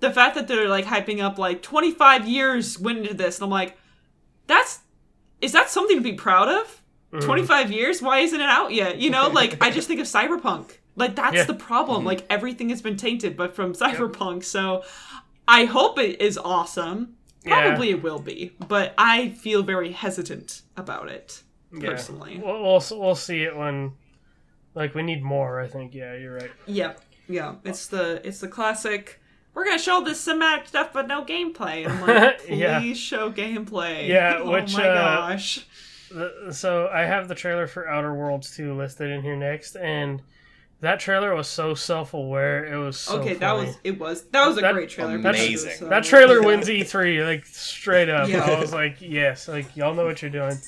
the 0.00 0.10
fact 0.10 0.34
that 0.34 0.48
they're 0.48 0.68
like 0.68 0.84
hyping 0.84 1.20
up 1.22 1.38
like 1.38 1.62
25 1.62 2.26
years 2.28 2.78
went 2.78 2.98
into 2.98 3.14
this, 3.14 3.38
and 3.38 3.44
I'm 3.44 3.50
like, 3.50 3.76
that's 4.46 4.80
is 5.40 5.52
that 5.52 5.68
something 5.68 5.96
to 5.98 6.02
be 6.02 6.14
proud 6.14 6.48
of? 6.48 6.82
Mm-hmm. 7.12 7.24
25 7.26 7.70
years? 7.70 8.02
Why 8.02 8.20
isn't 8.20 8.40
it 8.40 8.48
out 8.48 8.72
yet? 8.72 8.98
You 8.98 9.10
know, 9.10 9.28
like 9.32 9.62
I 9.62 9.70
just 9.70 9.86
think 9.88 10.00
of 10.00 10.06
Cyberpunk. 10.06 10.78
Like 10.96 11.14
that's 11.14 11.34
Yeah. 11.36 11.44
the 11.44 11.54
problem. 11.54 12.04
Like 12.04 12.24
everything 12.30 12.70
has 12.70 12.80
been 12.82 12.96
tainted, 12.96 13.36
but 13.36 13.54
from 13.54 13.74
Cyberpunk. 13.74 14.44
So 14.44 14.82
I 15.46 15.66
hope 15.66 15.98
it 15.98 16.20
is 16.20 16.38
awesome. 16.38 17.14
Yeah. 17.44 17.68
Probably 17.68 17.90
it 17.90 18.02
will 18.02 18.18
be, 18.18 18.56
but 18.66 18.92
I 18.98 19.28
feel 19.28 19.62
very 19.62 19.92
hesitant 19.92 20.62
about 20.76 21.08
it 21.08 21.42
Yeah. 21.72 21.90
personally. 21.90 22.40
We'll, 22.42 22.62
we'll 22.62 22.82
we'll 22.92 23.14
see 23.14 23.42
it 23.42 23.56
when, 23.56 23.92
like, 24.74 24.94
we 24.94 25.02
need 25.02 25.22
more. 25.22 25.60
I 25.60 25.66
think. 25.68 25.94
Yeah, 25.94 26.14
you're 26.14 26.34
right. 26.36 26.50
Yeah, 26.66 26.94
yeah. 27.28 27.56
It's 27.64 27.86
the 27.88 28.20
it's 28.26 28.40
the 28.40 28.48
classic. 28.48 29.20
We're 29.54 29.64
gonna 29.64 29.78
show 29.78 30.02
this 30.04 30.24
cinematic 30.26 30.66
stuff, 30.68 30.90
but 30.92 31.06
no 31.08 31.24
gameplay. 31.24 31.88
I'm 31.88 32.00
like, 32.06 32.38
please 32.46 32.58
Yeah. 32.58 32.92
show 32.94 33.30
gameplay. 33.32 34.06
Yeah, 34.08 34.38
oh 34.42 34.50
which, 34.52 34.74
my 34.76 34.86
uh, 34.88 34.94
gosh. 35.30 35.66
The- 36.10 36.52
So 36.52 36.88
I 36.92 37.02
have 37.02 37.26
the 37.28 37.34
trailer 37.34 37.66
for 37.66 37.88
Outer 37.88 38.14
Worlds 38.14 38.54
2 38.54 38.74
listed 38.76 39.10
in 39.10 39.22
here 39.22 39.34
next, 39.34 39.74
and 39.76 40.20
that 40.82 41.00
trailer 41.00 41.34
was 41.34 41.48
so 41.48 41.72
self-aware. 41.74 42.66
It 42.70 42.76
was 42.76 42.98
so 42.98 43.18
okay, 43.20 43.32
that 43.34 43.52
was 43.52 43.78
it. 43.82 43.98
Was 43.98 44.24
that 44.28 44.46
was 44.46 44.58
a 44.58 44.60
That- 44.60 44.74
great 44.74 44.90
trailer? 44.90 45.14
Amazing. 45.14 45.72
So- 45.78 45.88
that 45.88 46.04
trailer 46.04 46.42
wins 46.46 46.68
E3 46.68 47.24
like 47.26 47.46
straight 47.46 48.10
up. 48.10 48.28
Yeah. 48.28 48.44
I 48.44 48.60
was 48.60 48.74
like, 48.74 48.98
yes, 49.00 49.48
like 49.48 49.74
y'all 49.74 49.94
know 49.94 50.04
what 50.04 50.20
you're 50.20 50.30
doing. 50.30 50.58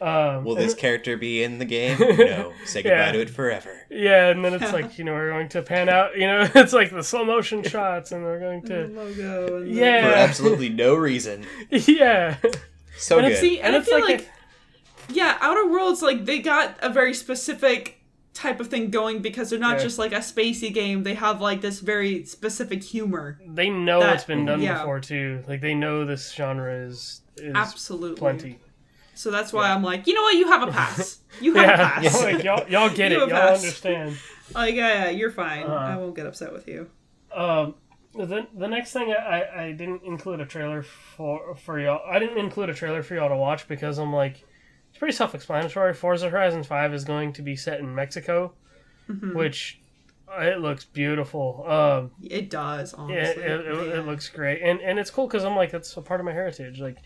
Um, 0.00 0.44
Will 0.44 0.54
this 0.54 0.72
character 0.74 1.16
be 1.16 1.42
in 1.42 1.58
the 1.58 1.64
game? 1.64 1.98
No. 2.18 2.52
Say 2.64 2.82
goodbye 2.82 2.96
Yeah. 2.96 3.12
to 3.12 3.20
it 3.20 3.30
forever. 3.30 3.70
Yeah, 3.90 4.28
and 4.28 4.44
then 4.44 4.54
it's 4.54 4.72
like 4.78 4.98
you 4.98 5.04
know 5.04 5.12
we're 5.12 5.28
going 5.30 5.48
to 5.50 5.62
pan 5.62 5.88
out. 5.88 6.16
You 6.16 6.26
know, 6.26 6.48
it's 6.54 6.72
like 6.72 6.90
the 6.90 7.02
slow 7.02 7.24
motion 7.24 7.62
shots, 7.62 8.12
and 8.12 8.22
we're 8.22 8.38
going 8.40 8.62
The 8.62 8.68
to 8.68 8.86
logo. 8.94 9.56
And 9.58 9.66
the- 9.70 9.74
Yeah. 9.74 10.10
For 10.10 10.16
absolutely 10.16 10.68
no 10.70 10.94
reason. 10.94 11.44
yeah. 11.70 12.36
So 12.96 13.18
And 13.18 13.26
good. 13.26 13.32
it's 13.32 13.40
See, 13.40 13.58
and, 13.58 13.68
And 13.68 13.76
I 13.76 13.78
it's 13.80 13.88
feel 13.88 14.00
like 14.00 14.08
like, 14.20 14.28
Yeah, 15.10 15.36
Outer 15.40 15.68
Worlds 15.68 16.02
like 16.02 16.24
they 16.24 16.38
got 16.40 16.76
a 16.82 16.88
very 16.90 17.12
specific 17.14 17.96
type 18.32 18.60
of 18.60 18.68
thing 18.68 18.90
going 18.90 19.20
because 19.20 19.50
they're 19.50 19.58
not 19.58 19.78
Yeah. 19.78 19.82
just 19.84 19.98
like 19.98 20.12
a 20.12 20.16
spacey 20.20 20.72
game. 20.72 21.02
They 21.02 21.14
have 21.14 21.40
like 21.40 21.60
this 21.60 21.80
very 21.80 22.24
specific 22.24 22.82
humor. 22.82 23.38
They 23.46 23.68
know 23.70 24.00
That- 24.00 24.14
it's 24.14 24.24
been 24.24 24.46
done 24.46 24.62
yeah. 24.62 24.78
before 24.78 25.00
too. 25.00 25.42
Like 25.48 25.60
they 25.60 25.74
know 25.74 26.04
this 26.06 26.32
genre 26.32 26.72
is 26.86 27.20
is 27.36 27.54
Absolutely. 27.54 28.18
plenty. 28.18 28.58
So 29.20 29.30
that's 29.30 29.52
why 29.52 29.70
I'm 29.70 29.82
like, 29.82 30.06
you 30.06 30.14
know 30.14 30.22
what? 30.22 30.34
You 30.36 30.46
have 30.48 30.66
a 30.68 30.72
pass. 30.72 31.18
You 31.40 31.54
have 31.54 31.64
a 31.68 32.02
Yeah, 32.02 32.10
pass. 32.10 32.22
like, 32.22 32.42
y'all, 32.44 32.68
y'all 32.68 32.88
get 32.94 33.12
it. 33.12 33.18
Y'all 33.18 33.28
passed. 33.28 33.62
understand. 33.64 34.16
like, 34.54 34.74
yeah, 34.74 35.04
yeah, 35.04 35.10
you're 35.10 35.30
fine. 35.30 35.62
Uh-huh. 35.64 35.74
I 35.74 35.96
won't 35.96 36.14
get 36.16 36.26
upset 36.26 36.52
with 36.52 36.66
you. 36.68 36.88
Um, 37.34 37.74
the 38.14 38.46
the 38.56 38.66
next 38.66 38.92
thing 38.92 39.12
I, 39.12 39.66
I 39.66 39.72
didn't 39.72 40.02
include 40.02 40.40
a 40.40 40.46
trailer 40.46 40.82
for 40.82 41.54
for 41.56 41.78
y'all. 41.78 42.00
I 42.10 42.18
didn't 42.18 42.38
include 42.38 42.68
a 42.70 42.74
trailer 42.74 43.02
for 43.02 43.14
y'all 43.14 43.28
to 43.28 43.36
watch 43.36 43.68
because 43.68 43.98
I'm 43.98 44.12
like, 44.12 44.44
it's 44.90 44.98
pretty 44.98 45.12
self-explanatory. 45.14 45.94
Forza 45.94 46.28
Horizon 46.28 46.64
Five 46.64 46.92
is 46.92 47.04
going 47.04 47.32
to 47.34 47.42
be 47.42 47.54
set 47.56 47.78
in 47.80 47.94
Mexico, 47.94 48.52
Mm-hmm. 49.08 49.36
which 49.36 49.80
uh, 50.28 50.42
it 50.42 50.60
looks 50.60 50.84
beautiful. 50.84 51.64
Um, 51.68 52.10
It 52.22 52.50
does, 52.50 52.92
honestly. 52.94 53.42
it, 53.42 53.60
it, 53.60 53.98
it 53.98 54.06
looks 54.06 54.28
great, 54.28 54.60
and 54.62 54.80
and 54.80 54.98
it's 54.98 55.10
cool 55.10 55.26
because 55.28 55.44
I'm 55.44 55.56
like 55.56 55.70
that's 55.70 55.96
a 55.96 56.02
part 56.02 56.20
of 56.20 56.26
my 56.26 56.32
heritage, 56.32 56.80
like, 56.80 56.98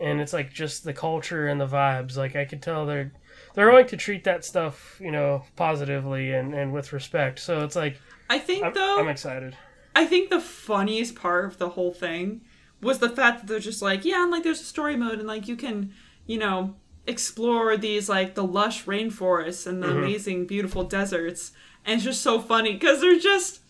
and 0.00 0.20
it's 0.20 0.32
like 0.32 0.52
just 0.52 0.84
the 0.84 0.92
culture 0.92 1.46
and 1.48 1.60
the 1.60 1.66
vibes. 1.66 2.16
Like 2.16 2.36
I 2.36 2.44
could 2.44 2.62
tell 2.62 2.86
they're 2.86 3.12
they're 3.54 3.70
going 3.70 3.86
to 3.86 3.96
treat 3.96 4.24
that 4.24 4.44
stuff, 4.44 4.98
you 5.00 5.10
know, 5.10 5.44
positively 5.56 6.32
and 6.32 6.54
and 6.54 6.72
with 6.72 6.92
respect. 6.92 7.38
So 7.38 7.64
it's 7.64 7.76
like 7.76 8.00
I 8.28 8.38
think 8.38 8.64
I'm, 8.64 8.72
though, 8.74 8.98
I'm 8.98 9.08
excited. 9.08 9.56
I 9.94 10.06
think 10.06 10.30
the 10.30 10.40
funniest 10.40 11.14
part 11.14 11.44
of 11.44 11.58
the 11.58 11.70
whole 11.70 11.92
thing 11.92 12.40
was 12.80 12.98
the 12.98 13.08
fact 13.08 13.40
that 13.40 13.46
they're 13.46 13.60
just 13.60 13.80
like, 13.82 14.04
yeah, 14.04 14.22
and 14.22 14.30
like 14.30 14.42
there's 14.42 14.60
a 14.60 14.64
story 14.64 14.96
mode, 14.96 15.18
and 15.18 15.28
like 15.28 15.46
you 15.48 15.56
can, 15.56 15.92
you 16.26 16.38
know, 16.38 16.74
explore 17.06 17.76
these 17.76 18.08
like 18.08 18.34
the 18.34 18.44
lush 18.44 18.84
rainforests 18.84 19.66
and 19.66 19.82
the 19.82 19.86
Mm-hmm. 19.86 19.98
amazing, 19.98 20.46
beautiful 20.46 20.84
deserts, 20.84 21.52
and 21.84 21.96
it's 21.96 22.04
just 22.04 22.22
so 22.22 22.40
funny 22.40 22.72
because 22.74 23.00
they're 23.00 23.18
just. 23.18 23.60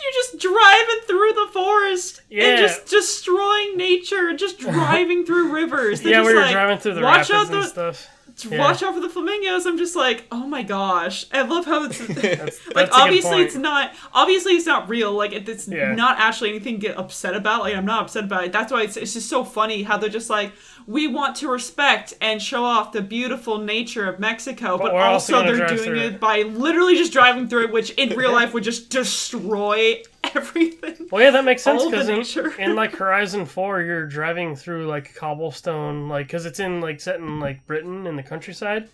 You're 0.00 0.12
just 0.12 0.38
driving 0.38 1.00
through 1.06 1.32
the 1.32 1.48
forest 1.52 2.22
Yeah. 2.30 2.44
and 2.44 2.58
just 2.58 2.86
destroying 2.86 3.76
nature, 3.76 4.32
just 4.34 4.58
driving 4.60 5.24
through 5.26 5.52
rivers. 5.52 6.00
They're 6.02 6.12
yeah, 6.12 6.22
we 6.22 6.34
were 6.34 6.40
like, 6.40 6.52
driving 6.52 6.78
through 6.78 6.94
the 6.94 7.02
watch 7.02 7.30
rapids 7.30 7.50
out 7.50 7.56
and 7.56 7.66
stuff. 7.66 8.08
Yeah. 8.48 8.58
watch 8.60 8.84
out 8.84 8.94
for 8.94 9.00
the 9.00 9.08
flamingos. 9.08 9.66
I'm 9.66 9.76
just 9.78 9.96
like, 9.96 10.24
oh 10.30 10.46
my 10.46 10.62
gosh! 10.62 11.26
I 11.32 11.42
love 11.42 11.64
how 11.64 11.84
it's 11.86 11.98
That's, 12.06 12.66
like 12.68 12.74
that's 12.74 12.90
obviously 12.96 13.40
it's 13.42 13.56
not 13.56 13.92
obviously 14.12 14.52
it's 14.52 14.66
not 14.66 14.88
real. 14.88 15.12
Like 15.12 15.32
it, 15.32 15.48
it's 15.48 15.66
Yeah. 15.66 15.92
not 15.96 16.18
actually 16.20 16.50
anything 16.50 16.76
to 16.80 16.86
get 16.86 16.96
upset 16.96 17.34
about. 17.34 17.62
Like 17.62 17.74
I'm 17.74 17.84
not 17.86 18.02
upset 18.02 18.24
about 18.24 18.44
it. 18.44 18.52
That's 18.52 18.70
why 18.70 18.82
it's 18.82 18.96
it's 18.96 19.14
just 19.14 19.28
so 19.28 19.42
funny 19.42 19.82
how 19.82 19.98
they're 19.98 20.08
just 20.08 20.30
like 20.30 20.52
we 20.88 21.06
want 21.06 21.36
to 21.36 21.50
respect 21.50 22.14
and 22.22 22.40
show 22.40 22.64
off 22.64 22.92
the 22.92 23.02
beautiful 23.02 23.58
nature 23.58 24.08
of 24.08 24.18
Mexico, 24.18 24.78
but, 24.78 24.94
we're 24.94 25.02
also 25.02 25.42
they're 25.42 25.68
doing 25.68 25.78
through 25.78 25.98
it 25.98 26.18
by 26.18 26.40
literally 26.40 26.96
just 26.96 27.12
driving 27.12 27.46
through 27.46 27.64
it, 27.64 27.72
which 27.72 27.90
in 27.90 28.16
real 28.16 28.32
life 28.32 28.54
would 28.54 28.64
just 28.64 28.88
destroy 28.88 30.02
everything. 30.34 31.06
Well, 31.12 31.22
yeah, 31.22 31.30
that 31.30 31.44
makes 31.44 31.62
sense 31.62 31.84
because 31.84 32.08
in, 32.08 32.52
in 32.58 32.74
like 32.74 32.92
Horizon 32.96 33.44
Four, 33.44 33.82
you're 33.82 34.06
driving 34.06 34.56
through 34.56 34.86
like 34.86 35.14
cobblestone, 35.14 36.08
like 36.08 36.28
because 36.28 36.46
it's 36.46 36.58
in 36.58 36.80
like 36.80 37.02
set 37.02 37.16
in 37.16 37.38
like 37.38 37.66
Britain 37.66 38.06
in 38.06 38.16
the 38.16 38.22
countryside, 38.22 38.88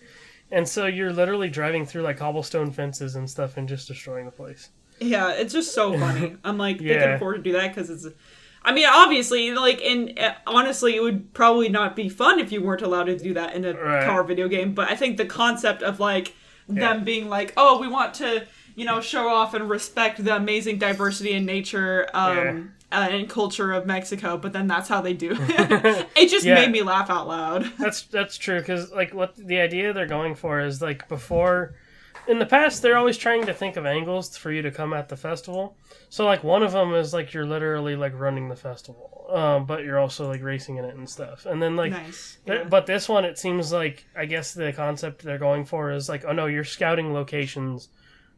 and 0.51 0.69
so 0.69 0.87
you're 0.87 1.13
literally 1.13 1.49
driving 1.49 1.87
through 1.87 2.03
like 2.03 2.17
cobblestone 2.17 2.73
fences 2.73 3.15
and 3.15 3.31
stuff 3.31 3.57
and 3.57 3.69
just 3.69 3.87
destroying 3.87 4.25
the 4.25 4.33
place. 4.33 4.71
Yeah, 4.99 5.31
it's 5.33 5.53
just 5.53 5.73
so 5.73 5.97
funny. 5.97 6.37
I'm 6.43 6.59
like, 6.59 6.79
they 6.79 6.97
can 6.97 7.13
afford 7.13 7.37
to 7.37 7.43
do 7.43 7.53
that 7.53 7.73
because 7.73 7.89
it's. 7.89 8.09
I 8.65 8.73
mean, 8.73 8.87
obviously, 8.91 9.53
like, 9.53 9.81
and 9.83 10.19
uh, 10.19 10.35
honestly, 10.47 10.97
it 10.97 11.03
would 11.03 11.35
probably 11.35 11.69
not 11.69 11.95
be 11.95 12.09
fun 12.09 12.39
if 12.39 12.51
you 12.51 12.63
weren't 12.63 12.83
allowed 12.83 13.05
to 13.05 13.19
do 13.19 13.35
that 13.35 13.55
in 13.55 13.65
a 13.65 13.75
Right. 13.75 14.07
car 14.07 14.25
video 14.25 14.49
game. 14.49 14.73
But 14.75 14.91
I 14.91 14.97
think 14.97 15.17
the 15.19 15.27
concept 15.27 15.83
of 15.83 16.01
like 16.01 16.35
Yeah. 16.69 16.81
them 16.95 17.05
being 17.05 17.29
like, 17.29 17.53
oh, 17.59 17.79
we 17.79 17.89
want 17.89 18.15
to, 18.15 18.47
you 18.75 18.85
know, 18.87 19.01
show 19.01 19.29
off 19.29 19.53
and 19.55 19.69
respect 19.69 20.25
the 20.25 20.35
amazing 20.35 20.79
diversity 20.79 21.33
in 21.33 21.45
nature 21.45 22.09
um, 22.15 22.73
uh, 22.91 23.09
and 23.11 23.29
culture 23.29 23.73
of 23.73 23.85
Mexico, 23.87 24.39
but 24.39 24.53
then 24.55 24.67
that's 24.67 24.89
how 24.89 25.01
they 25.03 25.13
do 25.13 25.33
it. 25.39 26.07
it 26.17 26.29
just 26.29 26.47
Yeah. 26.47 26.55
made 26.55 26.71
me 26.71 26.81
laugh 26.83 27.11
out 27.11 27.29
loud. 27.29 27.71
That's 27.79 28.03
that's 28.05 28.39
true 28.39 28.61
because 28.61 28.91
like 28.93 29.13
what 29.13 29.35
the 29.37 29.61
idea 29.61 29.93
they're 29.93 30.07
going 30.07 30.35
for 30.37 30.61
is 30.61 30.81
like 30.81 31.07
before, 31.09 31.75
in 32.27 32.39
the 32.39 32.47
past 32.47 32.83
they're 32.83 32.97
always 32.97 33.19
trying 33.19 33.47
to 33.47 33.55
think 33.55 33.77
of 33.77 33.87
angles 33.87 34.37
for 34.37 34.51
you 34.51 34.63
to 34.63 34.71
come 34.71 34.93
at 34.93 35.09
the 35.09 35.17
festival. 35.17 35.77
So 36.09 36.25
like 36.25 36.45
one 36.45 36.63
of 36.63 36.73
them 36.73 36.95
is 36.95 37.13
like 37.13 37.33
you're 37.33 37.47
literally 37.47 37.97
like 37.97 38.19
running 38.19 38.49
the 38.49 38.57
festival, 38.57 39.27
um, 39.31 39.67
but 39.67 39.85
you're 39.85 39.99
also 39.99 40.29
like 40.29 40.43
racing 40.43 40.77
in 40.77 40.85
it 40.85 40.97
and 40.97 41.09
stuff. 41.09 41.47
And 41.47 41.63
then 41.63 41.77
like 41.77 41.93
nice. 41.93 42.39
Yeah. 42.47 42.65
But 42.65 42.87
this 42.87 43.09
one, 43.09 43.25
it 43.25 43.39
seems 43.39 43.73
like 43.73 44.07
I 44.17 44.27
guess 44.27 44.55
the 44.55 44.73
concept 44.73 45.23
they're 45.23 45.39
going 45.39 45.65
for 45.65 45.91
is 45.91 46.09
like, 46.09 46.25
oh 46.25 46.33
no, 46.33 46.47
you're 46.47 46.65
scouting 46.65 47.13
locations 47.13 47.89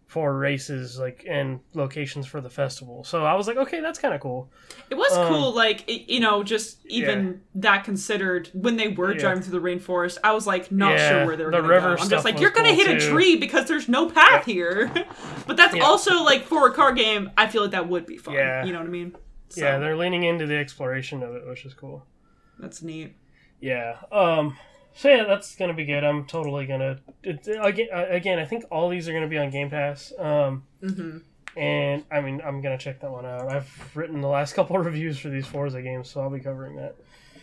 for 0.07 0.38
races, 0.38 0.99
like 1.01 1.25
and 1.29 1.59
locations 1.75 2.27
for 2.27 2.40
the 2.40 2.49
festival. 2.49 3.03
So 3.03 3.25
I 3.25 3.35
was 3.35 3.49
like, 3.49 3.57
okay, 3.57 3.81
that's 3.81 3.99
kind 3.99 4.14
of 4.14 4.21
cool. 4.21 4.49
It 4.88 4.95
was 4.95 5.12
Um, 5.12 5.27
cool, 5.27 5.53
like 5.53 5.83
it, 5.88 6.09
you 6.09 6.21
know, 6.21 6.45
just 6.45 6.79
even 6.87 7.40
that 7.57 7.83
considered 7.83 8.49
when 8.55 8.77
they 8.77 8.87
were 8.88 9.12
Yeah. 9.14 9.19
driving 9.19 9.42
through 9.42 9.59
the 9.61 9.66
rainforest. 9.69 10.19
I 10.23 10.33
was 10.33 10.47
like 10.47 10.71
not 10.71 10.92
Yeah, 10.92 11.09
sure 11.11 11.27
where 11.27 11.37
they 11.37 11.45
were 11.45 11.51
the 11.51 11.57
going 11.59 11.71
river 11.71 11.97
go. 11.97 12.03
I'm 12.03 12.09
just 12.09 12.25
like, 12.25 12.38
you're 12.38 12.51
going 12.53 12.69
to 12.73 12.85
cool, 12.85 12.92
hit 12.95 13.03
a 13.03 13.11
tree 13.11 13.35
because 13.37 13.66
there's 13.66 13.88
no 13.88 14.09
path 14.09 14.45
here. 14.45 14.92
but 15.49 15.57
that's 15.57 15.75
Yeah. 15.75 15.83
also 15.83 16.23
like 16.23 16.45
for 16.45 16.69
a 16.69 16.73
car 16.73 16.92
game. 16.92 17.31
I 17.37 17.49
feel 17.49 17.62
like 17.62 17.73
that 17.73 17.88
would 17.88 18.07
be 18.07 18.16
fun. 18.16 18.35
Yeah. 18.35 18.64
you 18.64 18.73
know 18.73 18.79
what 18.79 18.87
I 18.87 18.90
mean? 18.90 19.16
So, 19.49 19.61
Yeah, 19.64 19.79
they're 19.79 19.97
leaning 19.97 20.23
into 20.23 20.47
the 20.47 20.57
exploration 20.57 21.25
of 21.25 21.35
it, 21.35 21.47
which 21.49 21.64
is 21.66 21.75
cool. 21.75 22.07
that's 22.61 22.81
neat. 22.81 23.16
Yeah. 23.61 23.97
Um. 24.12 24.57
So 24.97 25.11
yeah, 25.11 25.25
that's 25.25 25.55
gonna 25.57 25.75
be 25.75 25.85
good. 25.85 26.03
I'm 26.05 26.25
totally 26.27 26.67
gonna 26.67 26.99
it, 27.23 27.47
again. 27.61 27.89
uh, 27.93 28.07
Again, 28.09 28.39
I 28.39 28.45
think 28.47 28.65
all 28.71 28.89
these 28.89 29.09
are 29.09 29.13
gonna 29.13 29.29
be 29.29 29.39
on 29.39 29.51
Game 29.51 29.69
Pass. 29.71 30.13
Um. 30.19 30.65
hmm 30.81 31.19
And 31.57 32.05
I 32.11 32.21
mean, 32.21 32.41
I'm 32.45 32.61
gonna 32.63 32.79
check 32.79 33.01
that 33.01 33.11
one 33.11 33.27
out. 33.27 33.49
I've 33.49 33.97
written 33.97 34.21
the 34.21 34.29
last 34.29 34.53
couple 34.57 34.77
of 34.79 34.87
reviews 34.87 35.19
for 35.19 35.29
these 35.29 35.47
Forza 35.47 35.83
games, 35.83 36.09
so 36.11 36.21
I'll 36.23 36.31
be 36.31 36.41
covering 36.41 36.77
that. 36.77 36.97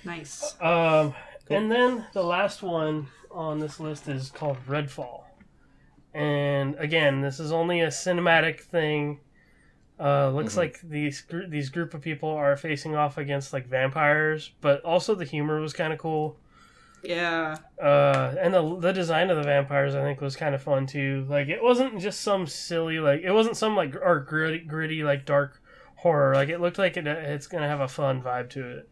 Nice. 0.04 0.56
Um, 0.60 1.13
and 1.50 1.72
then 1.72 2.06
the 2.13 2.24
last 2.24 2.62
one 2.63 3.08
on 3.32 3.60
this 3.60 3.80
list 3.80 4.08
is 4.08 4.30
called 4.32 4.58
Redfall. 4.68 5.22
And 6.13 6.76
again, 6.78 7.22
this 7.22 7.39
is 7.39 7.52
only 7.52 7.82
a 7.82 7.88
cinematic 7.88 8.62
thing. 8.62 9.20
Uh, 10.00 10.30
looks 10.30 10.54
Mhm. 10.56 10.58
like 10.58 10.80
these 10.82 11.22
gr- 11.22 11.46
these 11.48 11.70
group 11.70 11.94
of 11.94 12.02
people 12.02 12.30
are 12.30 12.58
facing 12.58 12.96
off 12.96 13.18
against 13.18 13.54
like 13.54 13.68
vampires, 13.68 14.52
but 14.62 14.82
also 14.84 15.13
the 15.16 15.24
humor 15.26 15.60
was 15.62 15.74
kind 15.74 15.94
of 15.94 16.00
cool. 16.00 16.38
Yeah. 17.04 17.58
Uh, 17.82 18.34
and 18.39 18.54
the 18.54 18.80
the 18.80 18.92
design 18.94 19.30
of 19.30 19.38
the 19.38 19.44
vampires 19.44 19.94
I 19.94 20.02
think 20.02 20.22
was 20.22 20.36
kind 20.36 20.56
of 20.56 20.62
fun 20.63 20.88
too. 20.88 21.26
Like 21.30 21.50
it 21.50 21.62
wasn't 21.62 22.00
just 22.00 22.22
some 22.22 22.48
silly 22.48 23.00
like 23.00 23.22
it 23.22 23.32
wasn't 23.32 23.58
some 23.58 23.76
like 23.76 23.96
or 23.96 24.22
gritty 24.22 24.60
gritty 24.60 25.04
like 25.04 25.26
dark 25.26 25.62
horror. 25.98 26.34
Like 26.34 26.50
it 26.50 26.62
looked 26.62 26.78
like 26.78 26.96
it, 26.98 27.06
it's 27.06 27.48
gonna 27.48 27.68
have 27.68 27.82
a 27.82 27.88
fun 27.88 28.22
vibe 28.22 28.50
to 28.52 28.78
it. 28.78 28.89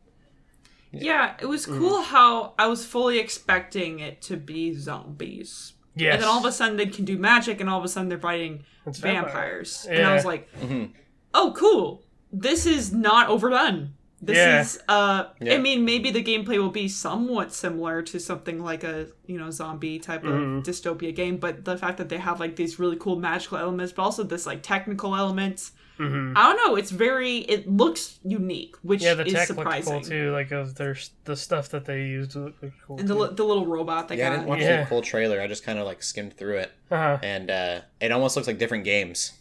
Yeah, 0.91 1.35
it 1.39 1.45
was 1.45 1.65
Mm. 1.65 1.77
cool 1.79 2.01
how 2.01 2.53
I 2.59 2.67
was 2.67 2.85
fully 2.85 3.17
expecting 3.17 3.99
it 3.99 4.21
to 4.23 4.35
be 4.35 4.73
zombies. 4.73 5.73
Yes. 5.95 6.15
And 6.15 6.23
then 6.23 6.29
all 6.29 6.39
of 6.39 6.45
a 6.45 6.51
sudden 6.51 6.75
they 6.77 6.87
can 6.87 7.05
do 7.05 7.17
magic, 7.17 7.61
and 7.61 7.69
all 7.69 7.79
of 7.79 7.85
a 7.85 7.87
sudden 7.87 8.09
they're 8.09 8.17
fighting 8.19 8.63
It's 8.85 8.99
vampires. 8.99 9.85
And 9.89 9.99
Yeah. 9.99 10.09
I 10.11 10.13
was 10.15 10.25
like, 10.25 10.51
mm-hmm. 10.59 10.91
oh, 11.33 11.53
cool. 11.55 12.03
This 12.31 12.65
is 12.65 12.91
not 12.93 13.27
overdone. 13.29 13.93
This 14.23 14.37
Yeah. 14.37 14.61
is, 14.61 14.79
uh, 14.87 15.25
Yeah. 15.39 15.55
I 15.55 15.57
mean, 15.57 15.83
maybe 15.83 16.11
the 16.11 16.23
gameplay 16.23 16.59
will 16.59 16.69
be 16.69 16.87
somewhat 16.87 17.51
similar 17.53 18.03
to 18.03 18.19
something 18.19 18.63
like 18.63 18.83
a, 18.83 19.07
you 19.25 19.37
know, 19.39 19.49
zombie 19.49 19.97
type 19.97 20.23
of 20.23 20.31
Mhm. 20.33 20.63
dystopia 20.63 21.13
game, 21.15 21.37
but 21.37 21.65
the 21.65 21.75
fact 21.77 21.97
that 21.97 22.09
they 22.09 22.17
have 22.17 22.39
like 22.39 22.55
these 22.55 22.77
really 22.79 22.97
cool 22.97 23.15
magical 23.17 23.57
elements, 23.57 23.91
but 23.93 24.03
also 24.03 24.23
this 24.23 24.45
like 24.45 24.61
technical 24.61 25.15
elements. 25.15 25.71
hmm 25.97 26.33
I 26.35 26.51
don't 26.53 26.65
know. 26.65 26.75
It's 26.77 26.89
very, 26.89 27.39
it 27.39 27.69
looks 27.69 28.19
unique, 28.23 28.75
which 28.81 29.03
Yeah, 29.03 29.13
the 29.13 29.25
is 29.25 29.33
tech 29.33 29.47
surprising. 29.47 29.93
looked 29.93 30.05
cool 30.07 30.17
too. 30.17 30.31
Like 30.31 30.51
of 30.51 30.73
their 30.75 30.95
the 31.25 31.35
stuff 31.35 31.69
that 31.69 31.85
they 31.85 32.03
used 32.05 32.35
looked 32.35 32.63
looked 32.63 32.75
cool. 32.87 32.97
And 32.99 33.07
the, 33.07 33.27
too. 33.27 33.35
the 33.35 33.43
little 33.43 33.67
robot 33.67 34.07
they 34.07 34.17
Yeah, 34.17 34.29
I 34.29 34.35
didn't 34.35 34.47
watch 34.47 34.61
Yeah. 34.61 34.81
the 34.81 34.85
full 34.87 35.01
trailer. 35.03 35.39
I 35.41 35.45
just 35.47 35.63
kind 35.63 35.77
of 35.77 35.85
like 35.85 36.01
skimmed 36.01 36.35
through 36.37 36.57
it, 36.57 36.71
uh-huh. 36.89 37.17
and 37.21 37.51
uh, 37.51 37.81
it 37.99 38.11
almost 38.11 38.35
looks 38.35 38.47
like 38.47 38.57
different 38.57 38.83
games 38.83 39.33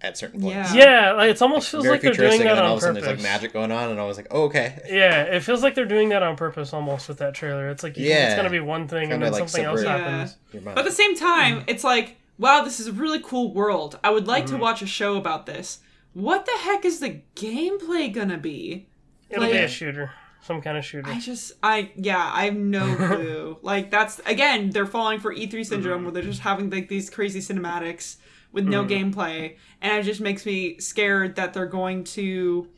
at 0.00 0.16
certain 0.16 0.40
points. 0.40 0.74
Yeah. 0.74 0.84
Yeah, 1.08 1.12
like 1.12 1.30
it's 1.30 1.42
almost 1.42 1.70
feels 1.70 1.82
Very 1.84 1.94
like 1.94 2.02
they're 2.02 2.12
futuristic, 2.12 2.38
doing 2.42 2.50
and 2.50 2.58
that 2.58 2.64
all 2.64 2.70
on 2.72 2.76
of 2.76 2.78
a 2.78 2.80
sudden 2.82 2.94
purpose. 2.96 3.06
there's 3.08 3.18
like 3.24 3.32
magic 3.40 3.52
going 3.52 3.72
on, 3.72 3.90
and 3.90 4.00
I 4.00 4.04
was 4.04 4.16
like, 4.16 4.28
oh, 4.30 4.44
okay. 4.44 4.80
Yeah, 4.88 5.22
it 5.24 5.40
feels 5.42 5.62
like 5.62 5.74
they're 5.74 5.84
doing 5.86 6.10
that 6.10 6.22
on 6.22 6.36
purpose 6.36 6.72
almost 6.72 7.08
with 7.08 7.18
that 7.18 7.34
trailer. 7.34 7.68
It's 7.68 7.82
like 7.82 7.96
you 7.96 8.06
think 8.08 8.20
it's 8.20 8.34
gonna 8.36 8.50
be 8.50 8.60
one 8.60 8.86
thing 8.88 9.12
and 9.12 9.22
then 9.22 9.32
like, 9.32 9.48
something 9.48 9.64
else 9.64 9.80
separate- 9.80 9.98
Yeah. 9.98 10.10
happens. 10.18 10.36
But 10.64 10.78
at 10.78 10.84
the 10.84 10.92
same 10.92 11.16
time, 11.16 11.64
it's 11.66 11.82
like, 11.84 12.16
wow, 12.38 12.62
this 12.62 12.78
is 12.80 12.86
a 12.86 12.92
really 12.92 13.20
cool 13.20 13.52
world. 13.52 13.98
I 14.04 14.10
would 14.10 14.26
like 14.28 14.44
Mm-hmm. 14.46 14.56
to 14.56 14.62
watch 14.62 14.82
a 14.82 14.86
show 14.86 15.16
about 15.16 15.46
this. 15.46 15.80
What 16.14 16.46
the 16.46 16.52
heck 16.60 16.84
is 16.84 17.00
the 17.00 17.20
gameplay 17.34 18.12
gonna 18.12 18.38
be? 18.38 18.86
It'll 19.30 19.44
be 19.46 19.52
Like- 19.52 19.62
a 19.64 19.68
shooter, 19.68 20.12
some 20.42 20.60
kind 20.62 20.78
of 20.78 20.84
shooter. 20.84 21.10
I 21.10 21.18
just, 21.18 21.52
I, 21.62 21.90
yeah, 21.96 22.30
I 22.32 22.44
have 22.46 22.54
no 22.56 22.94
clue. 22.96 23.58
like, 23.62 23.90
that's, 23.90 24.20
again, 24.26 24.70
they're 24.70 24.86
falling 24.86 25.18
for 25.20 25.34
E3 25.34 25.66
syndrome 25.66 26.04
where 26.04 26.12
they're 26.12 26.22
just 26.22 26.40
having, 26.40 26.70
like, 26.70 26.88
these 26.88 27.10
crazy 27.10 27.40
cinematics 27.40 28.16
with 28.52 28.66
no 28.66 28.84
mm. 28.84 29.12
gameplay. 29.12 29.56
And 29.80 29.98
it 29.98 30.02
just 30.04 30.20
makes 30.20 30.44
me 30.46 30.78
scared 30.78 31.36
that 31.36 31.54
they're 31.54 31.66
going 31.66 32.04
to 32.04 32.68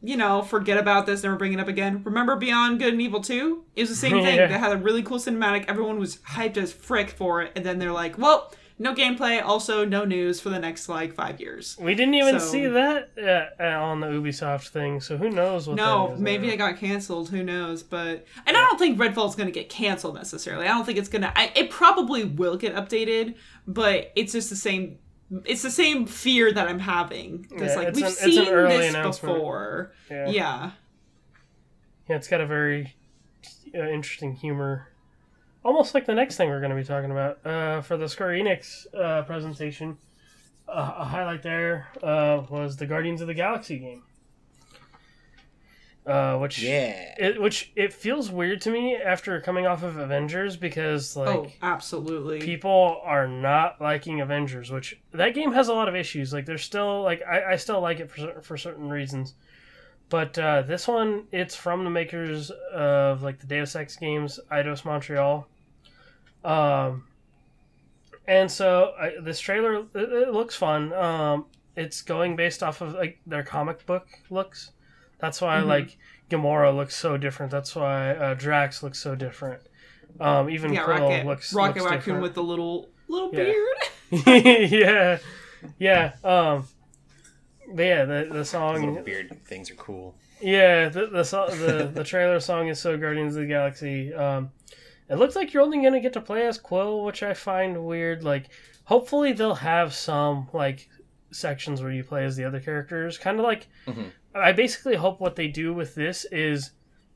you 0.00 0.16
know, 0.16 0.42
forget 0.42 0.78
about 0.78 1.06
this, 1.06 1.22
never 1.22 1.36
bring 1.36 1.52
it 1.52 1.60
up 1.60 1.68
again. 1.68 2.02
Remember 2.04 2.36
Beyond 2.36 2.78
Good 2.78 2.92
and 2.92 3.02
Evil 3.02 3.20
2? 3.20 3.64
It 3.74 3.80
was 3.80 3.90
the 3.90 3.96
same 3.96 4.22
thing. 4.22 4.28
Yeah. 4.38 4.46
They 4.46 4.58
had 4.58 4.72
a 4.72 4.76
really 4.76 5.02
cool 5.02 5.18
cinematic. 5.18 5.64
Everyone 5.66 5.98
was 5.98 6.18
hyped 6.18 6.56
as 6.56 6.72
frick 6.72 7.10
for 7.10 7.42
it. 7.42 7.52
And 7.56 7.64
then 7.64 7.78
they're 7.78 7.92
like, 7.92 8.16
well, 8.16 8.52
no 8.78 8.94
gameplay. 8.94 9.42
Also, 9.42 9.84
no 9.84 10.04
news 10.04 10.40
for 10.40 10.50
the 10.50 10.58
next, 10.58 10.88
like, 10.88 11.12
five 11.14 11.40
years. 11.40 11.76
We 11.80 11.94
didn't 11.94 12.14
even 12.14 12.38
So- 12.40 12.46
see 12.46 12.66
that 12.66 13.10
uh, 13.18 13.62
uh, 13.62 13.82
on 13.82 14.00
the 14.00 14.06
Ubisoft 14.08 14.68
thing, 14.68 15.00
so 15.00 15.16
who 15.16 15.30
knows 15.30 15.66
what 15.66 15.76
No, 15.76 16.14
maybe 16.18 16.48
it 16.50 16.56
got 16.56 16.78
canceled. 16.78 17.30
Who 17.30 17.42
knows? 17.42 17.82
But 17.82 18.26
and 18.46 18.56
I 18.56 18.60
don't 18.60 18.78
think 18.78 18.98
Redfall's 18.98 19.34
going 19.36 19.48
to 19.48 19.52
get 19.52 19.68
canceled 19.68 20.14
necessarily. 20.14 20.66
I 20.66 20.68
don't 20.68 20.84
think 20.84 20.98
it's 20.98 21.08
gonna. 21.08 21.32
It 21.56 21.70
probably 21.70 22.24
will 22.24 22.56
get 22.56 22.74
updated, 22.74 23.34
but 23.66 24.12
it's 24.14 24.32
just 24.32 24.50
the 24.50 24.56
same. 24.56 24.98
It's 25.44 25.60
the 25.62 25.70
same 25.70 26.06
fear 26.06 26.52
that 26.52 26.68
I'm 26.68 26.78
having. 26.78 27.46
It's 27.50 27.72
Yeah, 27.72 27.76
like 27.76 27.88
it's 27.88 27.96
we've 27.96 28.06
an- 28.06 28.12
seen 28.12 28.48
early 28.48 28.78
this 28.78 28.94
announcement. 28.94 29.34
before. 29.36 29.92
Yeah. 30.10 30.28
Yeah. 30.28 30.70
Yeah, 32.08 32.16
it's 32.16 32.28
got 32.28 32.40
a 32.40 32.46
very 32.46 32.94
uh, 33.74 33.82
interesting 33.88 34.34
humor. 34.34 34.88
Almost 35.64 35.94
like 35.94 36.06
the 36.06 36.14
next 36.14 36.36
thing 36.36 36.48
we're 36.48 36.60
going 36.60 36.70
to 36.70 36.76
be 36.76 36.84
talking 36.84 37.10
about 37.10 37.44
uh, 37.44 37.80
for 37.82 37.96
the 37.96 38.08
Square 38.08 38.30
Enix 38.30 38.86
uh, 38.94 39.22
presentation. 39.22 39.98
Uh, 40.68 40.94
a 40.98 41.04
highlight 41.04 41.42
there 41.42 41.88
uh, 42.02 42.42
was 42.50 42.76
the 42.76 42.86
Guardians 42.86 43.20
of 43.22 43.26
the 43.26 43.32
Galaxy 43.34 43.78
game, 43.78 44.02
uh, 46.06 46.36
which 46.36 46.62
Yeah. 46.62 47.14
it, 47.18 47.40
which 47.40 47.72
it 47.74 47.90
feels 47.92 48.30
weird 48.30 48.60
to 48.62 48.70
me 48.70 48.94
after 48.94 49.40
coming 49.40 49.66
off 49.66 49.82
of 49.82 49.96
Avengers 49.96 50.56
because 50.56 51.16
like 51.16 51.28
oh, 51.28 51.50
absolutely. 51.62 52.40
people 52.40 53.00
are 53.02 53.26
not 53.26 53.80
liking 53.80 54.20
Avengers, 54.20 54.70
which 54.70 55.00
that 55.12 55.34
game 55.34 55.52
has 55.52 55.68
a 55.68 55.72
lot 55.74 55.88
of 55.88 55.96
issues. 55.96 56.34
Like 56.34 56.44
there's 56.44 56.62
still 56.64 57.02
like 57.02 57.22
I, 57.26 57.52
I 57.52 57.56
still 57.56 57.80
like 57.80 58.00
it 58.00 58.10
for 58.10 58.42
for 58.42 58.58
certain 58.58 58.90
reasons, 58.90 59.34
but 60.10 60.38
uh, 60.38 60.62
this 60.62 60.86
one 60.88 61.24
it's 61.32 61.54
from 61.54 61.84
the 61.84 61.90
makers 61.90 62.50
of 62.72 63.22
like 63.22 63.38
the 63.40 63.46
Deus 63.46 63.76
Ex 63.76 63.96
games, 63.96 64.40
Eidos 64.50 64.84
Montreal, 64.84 65.46
um, 66.44 67.04
and 68.26 68.50
so 68.50 68.92
I, 69.00 69.12
this 69.22 69.40
trailer 69.40 69.76
it, 69.76 69.88
it 69.94 70.32
looks 70.32 70.54
fun. 70.54 70.92
Um, 70.92 71.46
it's 71.76 72.02
going 72.02 72.36
based 72.36 72.62
off 72.62 72.80
of 72.80 72.94
like 72.94 73.20
their 73.26 73.42
comic 73.42 73.86
book 73.86 74.06
looks. 74.30 74.72
That's 75.18 75.40
why 75.40 75.56
Mhm. 75.60 75.66
like 75.66 75.96
Gamora 76.30 76.74
looks 76.74 76.94
so 76.96 77.16
different. 77.16 77.50
That's 77.52 77.74
why 77.74 78.10
uh, 78.14 78.34
Drax 78.34 78.82
looks 78.82 78.98
so 78.98 79.14
different. 79.14 79.62
Um, 80.20 80.50
even 80.50 80.72
yeah, 80.72 80.84
Quill 80.84 80.98
Rocket, 81.08 81.26
looks 81.26 81.54
Rocket 81.54 81.78
looks 81.80 81.84
Raccoon 81.90 81.98
different. 82.00 82.22
with 82.22 82.34
the 82.34 82.42
little 82.42 82.88
little 83.08 83.30
Yeah. 83.32 83.52
beard. 84.10 84.70
yeah, 84.72 85.18
yeah. 85.78 86.12
Um, 86.24 86.66
yeah, 87.74 88.04
the 88.04 88.14
the 88.14 88.28
Little 88.28 88.44
song, 88.44 89.02
beard 89.04 89.36
things 89.44 89.70
are 89.70 89.74
cool. 89.74 90.14
yeah, 90.40 90.88
the 90.88 91.06
the 91.06 91.24
so- 91.24 91.48
the, 91.48 91.90
the 91.92 92.04
trailer 92.04 92.40
song 92.40 92.68
is 92.68 92.78
so 92.80 92.96
Guardians 92.96 93.36
of 93.36 93.42
the 93.42 93.48
Galaxy. 93.48 94.12
Um, 94.14 94.50
it 95.08 95.16
looks 95.16 95.34
like 95.36 95.52
you're 95.52 95.62
only 95.62 95.82
gonna 95.82 96.00
get 96.00 96.12
to 96.14 96.20
play 96.20 96.46
as 96.46 96.58
Quill, 96.58 97.04
which 97.04 97.22
I 97.22 97.34
find 97.34 97.84
weird. 97.84 98.24
Like, 98.24 98.48
hopefully 98.84 99.32
they'll 99.32 99.54
have 99.54 99.94
some 99.94 100.48
like 100.52 100.88
sections 101.30 101.82
where 101.82 101.92
you 101.92 102.04
play 102.04 102.24
as 102.24 102.36
the 102.36 102.44
other 102.44 102.60
characters, 102.60 103.18
kind 103.18 103.38
of 103.38 103.44
like. 103.44 103.68
Mhm. 103.86 104.10
I 104.34 104.52
basically 104.52 104.94
hope 104.96 105.20
what 105.20 105.36
they 105.36 105.48
do 105.48 105.72
with 105.74 105.94
this 105.94 106.24
is 106.26 106.70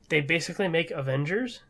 they 0.09 0.19
basically 0.21 0.67
make 0.67 0.91
Avengers, 0.91 1.61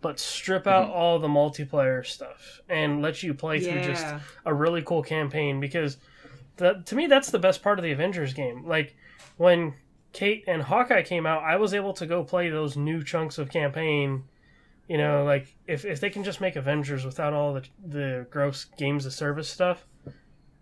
but 0.00 0.18
strip 0.18 0.66
out 0.66 0.90
all 0.90 1.18
the 1.18 1.28
multiplayer 1.28 2.04
stuff 2.04 2.60
and 2.68 3.00
let 3.02 3.22
you 3.22 3.32
play 3.34 3.60
through 3.60 3.82
just 3.82 4.04
a 4.46 4.52
really 4.54 4.82
cool 4.82 5.02
campaign 5.02 5.60
because 5.60 5.98
the, 6.58 6.82
to 6.84 6.94
me 6.94 7.06
that's 7.06 7.30
the 7.30 7.38
best 7.38 7.62
part 7.62 7.78
of 7.78 7.82
the 7.82 7.92
Avengers 7.92 8.34
game. 8.34 8.66
Like 8.66 8.94
when 9.36 9.74
Kate 10.12 10.44
and 10.46 10.62
Hawkeye 10.62 11.02
came 11.02 11.26
out, 11.26 11.42
I 11.42 11.56
was 11.56 11.74
able 11.74 11.92
to 11.94 12.06
go 12.06 12.22
play 12.24 12.50
those 12.50 12.76
new 12.76 13.02
chunks 13.02 13.38
of 13.38 13.50
campaign. 13.50 14.24
You 14.88 14.98
know, 14.98 15.24
like 15.24 15.54
if, 15.66 15.84
if 15.84 16.00
they 16.00 16.10
can 16.10 16.24
just 16.24 16.40
make 16.40 16.56
Avengers 16.56 17.04
without 17.04 17.32
all 17.32 17.54
the 17.54 17.64
the 17.86 18.26
gross 18.30 18.64
games 18.64 19.06
of 19.06 19.12
service 19.12 19.48
stuff 19.48 19.86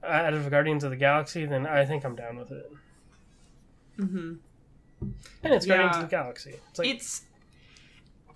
out 0.05 0.35
of 0.35 0.49
Guardians 0.51 0.85
of 0.85 0.91
the 0.91 0.97
Galaxy, 0.97 1.47
then 1.47 1.67
I 1.67 1.85
think 1.85 2.05
I'm 2.05 2.17
down 2.17 2.37
with 2.37 2.51
it. 2.53 2.73
Mm-hmm. 3.99 4.35
And 5.43 5.55
it's 5.55 5.67
Guardians 5.67 5.97
of 5.97 6.03
the 6.03 6.09
Galaxy. 6.09 6.55
It's 6.71 6.79
like 6.79 6.89
it's 6.89 7.23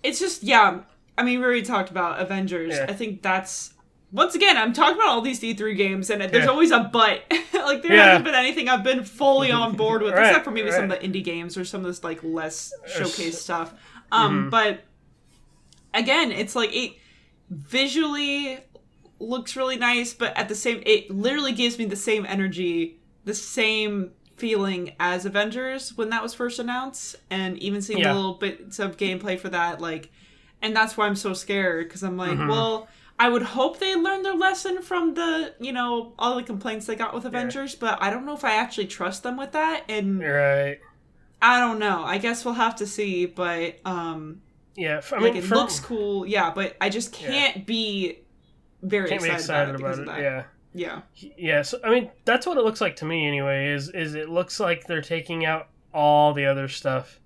it's 0.03 0.19
just 0.19 0.43
yeah 0.43 0.79
i 1.17 1.23
mean 1.23 1.39
we 1.39 1.45
already 1.45 1.61
talked 1.61 1.91
about 1.91 2.19
avengers 2.19 2.73
Yeah. 2.75 2.85
i 2.89 2.93
think 2.93 3.21
that's 3.21 3.73
once 4.11 4.35
again 4.35 4.57
i'm 4.57 4.73
talking 4.73 4.95
about 4.95 5.07
all 5.07 5.21
these 5.21 5.39
E3 5.39 5.75
games 5.77 6.09
and 6.09 6.21
there's 6.21 6.43
Yeah. 6.45 6.49
always 6.51 6.71
a 6.71 6.79
but 6.91 7.23
like 7.53 7.81
there 7.81 7.93
Yeah. 7.95 8.05
hasn't 8.07 8.25
been 8.25 8.35
anything 8.35 8.67
i've 8.69 8.83
been 8.83 9.03
fully 9.03 9.51
on 9.51 9.75
board 9.81 10.01
with 10.01 10.13
Right, 10.13 10.27
except 10.27 10.45
for 10.45 10.51
maybe 10.51 10.71
some 10.71 10.89
of 10.89 10.89
the 10.89 10.97
indie 11.07 11.23
games 11.23 11.57
or 11.57 11.63
some 11.65 11.81
of 11.81 11.87
this 11.87 12.03
like 12.03 12.19
less 12.23 12.73
showcase 12.87 13.39
stuff 13.41 13.73
um 14.11 14.47
Mhm. 14.47 14.49
but 14.51 14.83
again 15.93 16.31
it's 16.31 16.55
like 16.55 16.75
it 16.75 16.93
visually 17.49 18.57
looks 19.19 19.55
really 19.55 19.75
nice 19.77 20.13
but 20.13 20.35
at 20.37 20.49
the 20.49 20.55
same 20.55 20.81
it 20.85 21.09
literally 21.11 21.51
gives 21.51 21.77
me 21.77 21.85
the 21.85 21.95
same 21.95 22.25
energy 22.25 22.97
the 23.25 23.33
same 23.33 24.11
feeling 24.37 24.95
as 24.99 25.25
avengers 25.25 25.95
when 25.95 26.09
that 26.09 26.23
was 26.23 26.33
first 26.33 26.57
announced 26.59 27.15
and 27.29 27.57
even 27.59 27.81
seeing 27.81 27.99
Yeah. 27.99 28.13
little 28.13 28.33
bits 28.33 28.79
of 28.79 28.97
gameplay 28.97 29.39
for 29.39 29.49
that 29.49 29.79
like 29.79 30.09
and 30.61 30.75
that's 30.75 30.97
why 30.97 31.05
i'm 31.05 31.15
so 31.15 31.33
scared 31.33 31.87
because 31.87 32.03
i'm 32.03 32.17
like 32.17 32.31
Mhm. 32.37 32.49
well 32.49 32.87
i 33.21 33.29
would 33.29 33.43
hope 33.43 33.79
they 33.79 33.95
learned 33.95 34.25
their 34.25 34.35
lesson 34.35 34.81
from 34.81 35.13
the 35.13 35.53
you 35.59 35.71
know 35.71 36.13
all 36.17 36.35
the 36.35 36.43
complaints 36.43 36.85
they 36.87 36.95
got 36.95 37.13
with 37.13 37.25
avengers 37.25 37.75
but 37.75 38.01
i 38.01 38.09
don't 38.09 38.25
know 38.25 38.33
if 38.33 38.43
i 38.43 38.55
actually 38.55 38.87
trust 38.87 39.21
them 39.23 39.37
with 39.37 39.51
that 39.51 39.83
and 39.87 40.19
right. 40.21 40.79
i 41.41 41.59
don't 41.59 41.79
know 41.79 42.03
i 42.03 42.17
guess 42.17 42.43
we'll 42.43 42.55
have 42.55 42.75
to 42.75 42.87
see 42.87 43.25
but 43.25 43.79
um 43.85 44.41
Yeah, 44.75 45.01
I 45.11 45.15
like 45.15 45.33
mean, 45.33 45.43
it 45.43 45.43
from- 45.43 45.57
looks 45.59 45.79
cool 45.79 46.25
yeah 46.25 46.51
but 46.51 46.75
i 46.81 46.89
just 46.89 47.13
can't 47.13 47.65
be 47.65 48.19
very 48.81 49.09
can't 49.09 49.21
be 49.21 49.29
excited, 49.29 49.75
excited 49.75 49.75
about, 49.75 49.99
about 49.99 50.19
it, 50.19 50.23
it. 50.23 50.45
Yeah. 50.73 51.01
yeah 51.13 51.31
Yeah, 51.37 51.61
so 51.61 51.79
I 51.83 51.89
mean 51.91 52.09
that's 52.25 52.47
what 52.47 52.57
it 52.57 52.63
looks 52.63 52.81
like 52.81 52.95
to 52.97 53.05
me 53.05 53.27
anyway. 53.27 53.71
Is 53.73 53.89
is 53.89 54.15
it 54.15 54.27
looks 54.29 54.59
like 54.59 54.87
they're 54.87 55.03
taking 55.15 55.45
out 55.45 55.67
all 55.93 56.33
the 56.33 56.45
other 56.47 56.67
stuff 56.67 57.19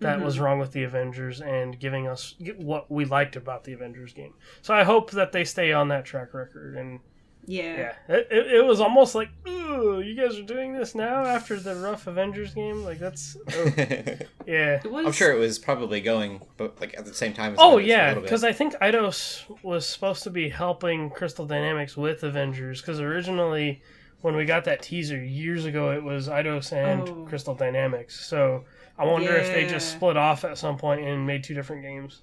that 0.00 0.20
was 0.20 0.38
Mhm. 0.38 0.40
wrong 0.40 0.58
with 0.58 0.72
the 0.72 0.82
Avengers 0.82 1.40
and 1.40 1.78
giving 1.78 2.08
us 2.08 2.34
what 2.56 2.90
we 2.90 3.04
liked 3.04 3.36
about 3.36 3.64
the 3.64 3.72
Avengers 3.72 4.12
game. 4.12 4.34
So 4.62 4.74
I 4.74 4.82
hope 4.82 5.10
that 5.12 5.32
they 5.32 5.44
stay 5.44 5.72
on 5.72 5.88
that 5.88 6.04
track 6.04 6.34
record. 6.34 6.76
And 6.76 7.00
yeah 7.46 7.92
yeah, 8.08 8.14
it, 8.16 8.28
it, 8.30 8.46
it 8.56 8.64
was 8.64 8.80
almost 8.82 9.14
like, 9.14 9.30
ooh, 9.48 10.00
you 10.00 10.14
guys 10.14 10.38
are 10.38 10.42
doing 10.42 10.74
this 10.74 10.94
now 10.94 11.24
after 11.24 11.58
the 11.58 11.74
rough 11.74 12.06
Avengers 12.06 12.52
game. 12.54 12.84
Like 12.84 12.98
that's 12.98 13.36
oh, 13.52 13.72
yeah. 14.46 14.80
Was, 14.86 15.06
I'm 15.06 15.12
sure 15.12 15.32
it 15.32 15.38
was 15.38 15.58
probably 15.58 16.00
going, 16.00 16.42
but 16.58 16.80
like 16.80 16.96
at 16.98 17.06
the 17.06 17.14
same 17.14 17.32
time. 17.32 17.52
As 17.54 17.58
Oh 17.60 17.72
Avengers 17.78 17.88
yeah, 17.88 18.14
because 18.14 18.44
I 18.44 18.52
think 18.52 18.74
Eidos 18.74 19.42
was 19.62 19.86
supposed 19.86 20.22
to 20.24 20.30
be 20.30 20.48
helping 20.50 21.10
Crystal 21.10 21.46
Dynamics 21.46 21.96
with 21.96 22.22
Avengers. 22.24 22.80
Because 22.82 23.00
originally, 23.00 23.80
when 24.20 24.36
we 24.36 24.44
got 24.44 24.64
that 24.64 24.82
teaser 24.82 25.22
years 25.22 25.64
ago, 25.64 25.90
it 25.92 26.02
was 26.02 26.28
Eidos 26.28 26.72
and 26.72 27.08
Oh. 27.08 27.26
Crystal 27.28 27.54
Dynamics. 27.54 28.20
So 28.26 28.64
I 29.00 29.04
wonder 29.06 29.34
if 29.34 29.54
they 29.54 29.66
just 29.66 29.92
split 29.92 30.18
off 30.18 30.44
at 30.44 30.58
some 30.58 30.76
point 30.76 31.00
and 31.00 31.26
made 31.26 31.42
two 31.42 31.54
different 31.54 31.82
games. 31.82 32.20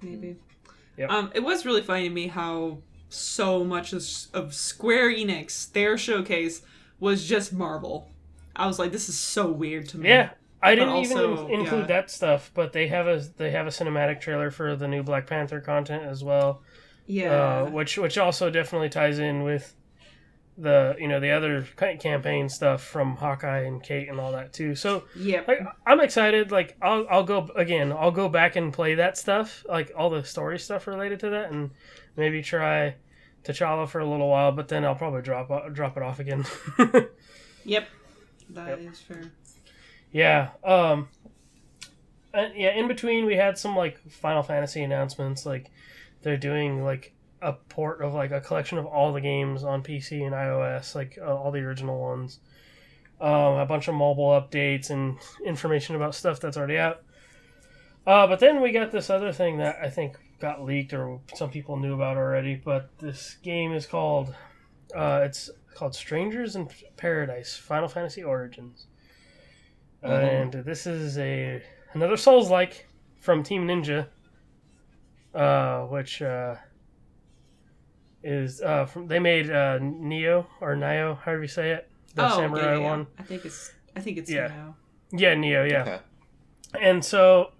maybe. 0.00 0.36
Yep. 0.96 1.10
Um, 1.10 1.30
it 1.34 1.40
was 1.40 1.66
really 1.66 1.82
funny 1.82 2.08
to 2.08 2.14
me 2.14 2.28
how 2.28 2.78
so 3.10 3.64
much 3.64 3.92
of, 3.92 4.02
of 4.32 4.54
Square 4.54 5.10
Enix, 5.10 5.70
their 5.72 5.98
showcase, 5.98 6.62
was 7.00 7.28
just 7.28 7.52
Marvel. 7.52 8.08
I 8.56 8.66
was 8.66 8.78
like, 8.78 8.92
this 8.92 9.10
is 9.10 9.18
so 9.18 9.50
weird 9.50 9.88
to 9.90 9.98
me. 9.98 10.08
Yeah, 10.08 10.30
I 10.62 10.74
didn't 10.74 10.88
also, 10.90 11.32
even 11.34 11.60
include 11.60 11.82
yeah. 11.82 11.86
that 11.86 12.10
stuff, 12.10 12.50
but 12.54 12.72
they 12.72 12.88
have 12.88 13.06
a 13.06 13.22
they 13.36 13.50
have 13.50 13.66
a 13.66 13.70
cinematic 13.70 14.22
trailer 14.22 14.50
for 14.50 14.76
the 14.76 14.88
new 14.88 15.02
Black 15.02 15.26
Panther 15.26 15.60
content 15.60 16.04
as 16.04 16.24
well. 16.24 16.62
Yeah. 17.06 17.32
uh, 17.32 17.70
which 17.70 17.98
which 17.98 18.16
also 18.16 18.48
definitely 18.48 18.88
ties 18.88 19.18
in 19.18 19.42
with 19.42 19.74
the 20.60 20.96
you 20.98 21.08
know 21.08 21.20
the 21.20 21.30
other 21.30 21.62
campaign 21.98 22.48
stuff 22.48 22.82
from 22.82 23.16
Hawkeye 23.16 23.60
and 23.62 23.82
Kate 23.82 24.08
and 24.08 24.20
all 24.20 24.32
that 24.32 24.52
too. 24.52 24.74
So 24.74 25.04
yeah, 25.16 25.42
like, 25.48 25.60
I'm 25.86 26.00
excited. 26.00 26.50
Like 26.52 26.76
I'll 26.82 27.06
I'll 27.10 27.24
go 27.24 27.48
again. 27.56 27.92
I'll 27.92 28.10
go 28.10 28.28
back 28.28 28.56
and 28.56 28.72
play 28.72 28.94
that 28.96 29.16
stuff, 29.16 29.64
like 29.68 29.92
all 29.96 30.10
the 30.10 30.24
story 30.24 30.58
stuff 30.58 30.86
related 30.86 31.20
to 31.20 31.30
that, 31.30 31.50
and 31.50 31.70
maybe 32.16 32.42
try 32.42 32.96
T'Challa 33.44 33.88
for 33.88 34.00
a 34.00 34.06
little 34.06 34.28
while. 34.28 34.52
But 34.52 34.68
then 34.68 34.84
I'll 34.84 34.94
probably 34.94 35.22
drop 35.22 35.48
drop 35.72 35.96
it 35.96 36.02
off 36.02 36.20
again. 36.20 36.44
Yep. 37.64 37.88
That 38.50 38.78
is 38.78 38.84
Yep. 38.84 38.94
fair. 39.18 39.32
Yeah. 40.12 40.48
Um. 40.64 41.08
And 42.32 42.54
yeah, 42.56 42.70
in 42.74 42.88
between 42.88 43.26
we 43.26 43.36
had 43.36 43.58
some 43.58 43.76
like 43.76 43.98
Final 44.10 44.42
Fantasy 44.42 44.82
announcements. 44.82 45.44
Like 45.44 45.70
they're 46.22 46.36
doing 46.36 46.84
like 46.84 47.12
a 47.42 47.52
port 47.52 48.02
of 48.02 48.14
like 48.14 48.30
a 48.30 48.40
collection 48.40 48.78
of 48.78 48.86
all 48.86 49.12
the 49.12 49.20
games 49.20 49.64
on 49.64 49.82
PC 49.82 50.24
and 50.24 50.34
iOS, 50.34 50.94
like 50.94 51.18
uh, 51.20 51.34
all 51.34 51.50
the 51.50 51.60
original 51.60 52.00
ones. 52.00 52.40
Um, 53.20 53.58
a 53.58 53.66
bunch 53.66 53.86
of 53.88 53.94
mobile 53.94 54.28
updates 54.28 54.88
and 54.88 55.18
information 55.44 55.94
about 55.94 56.14
stuff 56.14 56.40
that's 56.40 56.56
already 56.56 56.78
out. 56.78 57.02
Uh, 58.06 58.26
but 58.26 58.40
then 58.40 58.62
we 58.62 58.72
got 58.72 58.90
this 58.90 59.10
other 59.10 59.30
thing 59.30 59.58
that 59.58 59.78
I 59.82 59.90
think 59.90 60.16
got 60.40 60.64
leaked 60.64 60.94
or 60.94 61.20
some 61.34 61.50
people 61.50 61.76
knew 61.76 61.94
about 61.94 62.16
already. 62.16 62.54
But 62.54 62.88
this 62.98 63.36
game 63.42 63.72
is 63.72 63.86
called 63.86 64.34
uh, 64.94 65.20
it's 65.24 65.50
called 65.74 65.94
Strangers 65.94 66.56
in 66.56 66.68
Paradise: 66.96 67.56
Final 67.56 67.88
Fantasy 67.88 68.22
Origins. 68.22 68.86
and 70.02 70.52
this 70.52 70.86
is 70.86 71.18
a 71.18 71.62
another 71.92 72.16
Souls 72.16 72.50
like 72.50 72.88
from 73.18 73.42
Team 73.42 73.66
Ninja, 73.66 74.06
uh, 75.34 75.82
which 75.86 76.22
uh, 76.22 76.56
is 78.22 78.60
uh, 78.60 78.86
from 78.86 79.06
they 79.08 79.18
made 79.18 79.50
uh, 79.50 79.78
Neo 79.80 80.46
or 80.60 80.74
Nio, 80.76 81.18
however 81.18 81.42
you 81.42 81.48
say 81.48 81.70
it, 81.72 81.90
the 82.14 82.26
oh, 82.26 82.36
samurai 82.36 82.62
yeah, 82.62 82.72
yeah, 82.74 82.78
yeah. 82.80 82.90
one. 82.90 83.06
I 83.18 83.22
think 83.22 83.44
it's. 83.44 83.72
I 83.96 84.00
think 84.00 84.18
it's 84.18 84.30
Yeah. 84.30 84.48
now. 84.48 84.76
Yeah, 85.12 85.34
Neo. 85.34 85.64
Yeah. 85.64 85.82
Okay. 85.82 86.00
And 86.80 87.04
so 87.04 87.52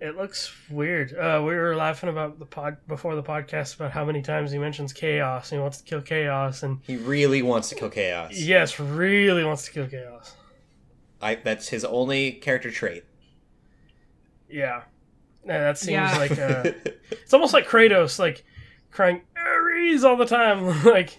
it 0.00 0.16
looks 0.16 0.54
weird. 0.70 1.12
Uh, 1.12 1.40
we 1.44 1.54
were 1.56 1.74
laughing 1.74 2.08
about 2.08 2.38
the 2.38 2.46
pod 2.46 2.76
before 2.86 3.16
the 3.16 3.22
podcast 3.22 3.74
about 3.74 3.90
how 3.90 4.04
many 4.04 4.22
times 4.22 4.52
he 4.52 4.58
mentions 4.58 4.92
chaos 4.92 5.50
and 5.50 5.58
he 5.58 5.62
wants 5.62 5.78
to 5.78 5.84
kill 5.84 6.00
chaos, 6.02 6.62
and 6.62 6.78
He 6.86 6.96
really 6.96 7.42
wants 7.42 7.68
to 7.70 7.74
kill 7.74 7.90
chaos. 7.90 8.32
yes, 8.38 8.78
really 8.78 9.42
wants 9.44 9.64
to 9.64 9.72
kill 9.72 9.88
chaos. 9.88 10.34
I, 11.20 11.34
that's 11.34 11.68
his 11.68 11.84
only 11.84 12.30
character 12.32 12.70
trait. 12.70 13.04
Yeah, 14.48 14.82
yeah 15.44 15.58
that 15.60 15.78
seems 15.78 15.90
Yeah. 15.92 16.16
like 16.16 16.32
uh, 16.38 16.62
it's 17.10 17.34
almost 17.34 17.52
like 17.52 17.66
Kratos, 17.66 18.18
like 18.20 18.44
crying 18.92 19.22
Ares 19.90 20.04
all 20.04 20.16
the 20.16 20.26
time, 20.26 20.64
like 20.84 21.18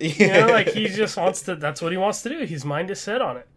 you 0.00 0.28
know, 0.28 0.46
like 0.46 0.68
he 0.68 0.88
just 0.88 1.16
wants 1.16 1.42
to. 1.42 1.56
That's 1.56 1.82
what 1.82 1.92
he 1.92 1.98
wants 1.98 2.22
to 2.22 2.28
do. 2.28 2.44
His 2.44 2.64
mind 2.64 2.90
is 2.90 3.00
set 3.00 3.20
on 3.20 3.36
it. 3.36 3.48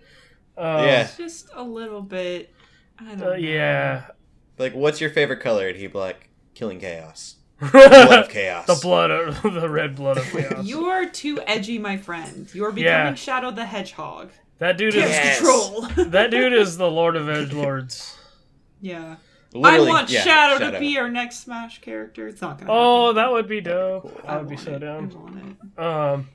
Um, 0.58 0.84
Yeah. 0.86 1.02
It's 1.04 1.18
just 1.18 1.50
a 1.54 1.64
little 1.64 2.02
bit. 2.02 2.54
I 3.00 3.04
don't 3.16 3.22
uh, 3.24 3.26
know. 3.30 3.34
yeah. 3.36 4.06
like, 4.60 4.74
what's 4.74 5.02
your 5.02 5.10
favorite 5.10 5.40
color? 5.40 5.68
And 5.68 5.78
he'd 5.78 5.94
be 5.94 5.98
like, 5.98 6.30
killing 6.54 6.80
chaos. 6.80 7.38
Blood 7.72 8.20
of 8.26 8.30
chaos. 8.30 8.68
the 8.68 8.78
blood 8.82 9.10
of 9.10 9.42
the 9.54 9.70
red 9.70 9.96
blood 9.96 10.18
of 10.18 10.26
chaos. 10.26 10.66
You 10.66 10.86
are 10.88 11.06
too 11.06 11.40
edgy, 11.48 11.80
my 11.80 11.96
friend. 11.98 12.50
You 12.54 12.66
are 12.66 12.72
becoming 12.72 13.08
Yeah. 13.08 13.16
Shadow 13.16 13.52
the 13.52 13.66
Hedgehog. 13.66 14.32
that 14.60 14.78
dude 14.78 14.94
Chaos 14.94 15.06
is 15.10 15.16
Yes. 15.16 15.38
control. 15.38 15.82
that 16.12 16.30
dude 16.30 16.52
is 16.54 16.78
the 16.78 16.92
Lord 16.92 17.16
of 17.16 17.30
Edge 17.30 17.54
Lords. 17.54 18.18
yeah. 18.82 19.16
Literally, 19.54 19.88
I 19.88 19.94
want 19.94 20.10
yeah, 20.10 20.22
Shadow, 20.24 20.72
to 20.72 20.80
be 20.80 20.98
our 20.98 21.10
next 21.10 21.42
Smash 21.42 21.82
character. 21.82 22.28
It's 22.28 22.42
not 22.42 22.58
gonna. 22.58 22.72
Oh, 22.72 23.06
happen. 23.06 23.16
that 23.18 23.32
would 23.32 23.48
be 23.48 23.62
dope. 23.62 24.04
Cool. 24.04 24.22
I 24.26 24.38
would 24.38 24.50
be 24.50 24.58
so 24.58 24.74
it. 24.74 24.80
down. 24.80 25.12
I 25.12 25.16
want 25.16 25.58
it. 25.78 25.80
Um, 25.80 26.30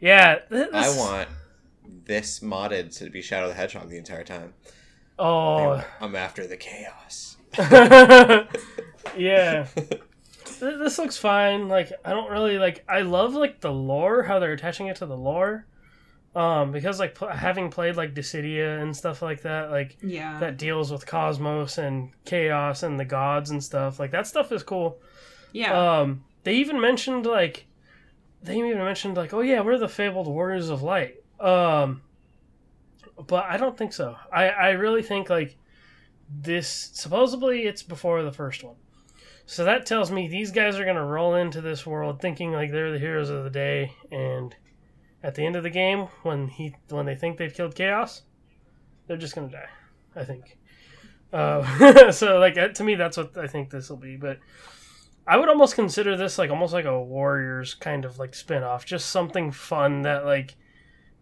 yeah. 0.00 0.38
th- 0.48 0.70
I 0.72 0.96
want 0.96 1.28
this 1.84 2.40
modded 2.40 2.96
to 2.98 3.10
be 3.10 3.20
Shadow 3.20 3.48
the 3.48 3.54
Hedgehog 3.54 3.90
the 3.90 3.98
entire 3.98 4.24
time. 4.24 4.54
Oh, 5.18 5.84
I'm 6.00 6.16
after 6.16 6.46
the 6.46 6.56
chaos. 6.56 7.36
yeah. 9.16 9.66
This 10.60 10.98
looks 10.98 11.16
fine. 11.16 11.68
Like 11.68 11.92
I 12.04 12.10
don't 12.10 12.32
really 12.32 12.58
like. 12.58 12.82
I 12.88 13.02
love 13.02 13.34
like 13.34 13.60
the 13.60 13.70
lore, 13.70 14.24
how 14.24 14.40
they're 14.40 14.54
attaching 14.54 14.88
it 14.88 14.96
to 14.96 15.06
the 15.06 15.16
lore. 15.16 15.66
Um, 16.38 16.70
because 16.72 17.00
like 17.00 17.14
pl- 17.14 17.28
having 17.28 17.68
played 17.70 17.96
like 17.96 18.14
Dissidia 18.14 18.80
and 18.80 18.96
stuff 18.96 19.22
like 19.22 19.42
that, 19.42 19.70
like 19.70 19.96
Yeah. 20.02 20.38
that 20.40 20.56
deals 20.56 20.92
with 20.92 21.04
cosmos 21.06 21.78
and 21.78 22.10
chaos 22.24 22.82
and 22.82 22.98
the 23.00 23.04
gods 23.04 23.50
and 23.50 23.62
stuff. 23.64 23.98
Like 23.98 24.12
that 24.12 24.26
stuff 24.26 24.52
is 24.52 24.62
cool. 24.62 25.00
yeah. 25.52 25.72
Um, 26.00 26.24
they 26.44 26.54
even 26.54 26.80
mentioned 26.80 27.26
like, 27.26 27.66
they 28.42 28.56
even 28.58 28.78
mentioned 28.78 29.16
like, 29.16 29.34
oh 29.34 29.40
yeah, 29.40 29.60
we're 29.62 29.78
the 29.78 29.88
fabled 29.88 30.28
warriors 30.28 30.68
of 30.68 30.82
light. 30.82 31.16
Um, 31.40 32.02
but 33.26 33.44
I 33.46 33.56
don't 33.56 33.76
think 33.76 33.92
so. 33.92 34.14
I 34.32 34.48
I 34.48 34.70
really 34.70 35.02
think 35.02 35.28
like 35.28 35.56
this. 36.30 36.90
Supposedly, 36.92 37.62
it's 37.66 37.82
before 37.82 38.22
the 38.22 38.32
first 38.32 38.62
one, 38.62 38.76
so 39.46 39.64
that 39.64 39.86
tells 39.86 40.10
me 40.12 40.28
these 40.28 40.52
guys 40.52 40.78
are 40.78 40.84
gonna 40.84 41.04
roll 41.04 41.34
into 41.34 41.60
this 41.60 41.84
world 41.86 42.20
thinking 42.20 42.52
like 42.52 42.70
they're 42.70 42.92
the 42.92 42.98
heroes 42.98 43.30
of 43.30 43.42
the 43.44 43.50
day, 43.50 43.92
and 44.12 44.54
at 45.22 45.34
the 45.34 45.44
end 45.44 45.56
of 45.56 45.62
the 45.62 45.70
game, 45.70 46.08
when 46.22 46.48
he 46.48 46.74
when 46.88 47.06
they 47.06 47.14
think 47.14 47.38
they've 47.38 47.52
killed 47.52 47.74
chaos, 47.74 48.22
they're 49.06 49.16
just 49.16 49.34
gonna 49.34 49.48
die. 49.48 49.68
I 50.14 50.24
think. 50.24 50.58
Uh, 51.32 52.10
so 52.10 52.38
like 52.38 52.56
uh, 52.56 52.68
to 52.68 52.84
me, 52.84 52.94
that's 52.94 53.16
what 53.16 53.36
I 53.36 53.46
think 53.46 53.70
this 53.70 53.90
will 53.90 53.96
be, 53.96 54.16
but. 54.16 54.38
I 55.30 55.36
would 55.36 55.50
almost 55.50 55.74
consider 55.74 56.16
this 56.16 56.38
like 56.38 56.48
almost 56.48 56.72
like 56.72 56.86
a 56.86 56.98
Warriors 56.98 57.74
kind 57.74 58.06
of 58.06 58.18
like 58.18 58.34
spin 58.34 58.62
off, 58.62 58.86
just 58.86 59.10
something 59.10 59.52
fun 59.52 60.00
that 60.02 60.24
like 60.24 60.56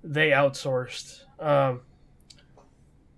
they 0.04 0.30
outsourced. 0.30 1.22
Um, 1.40 1.80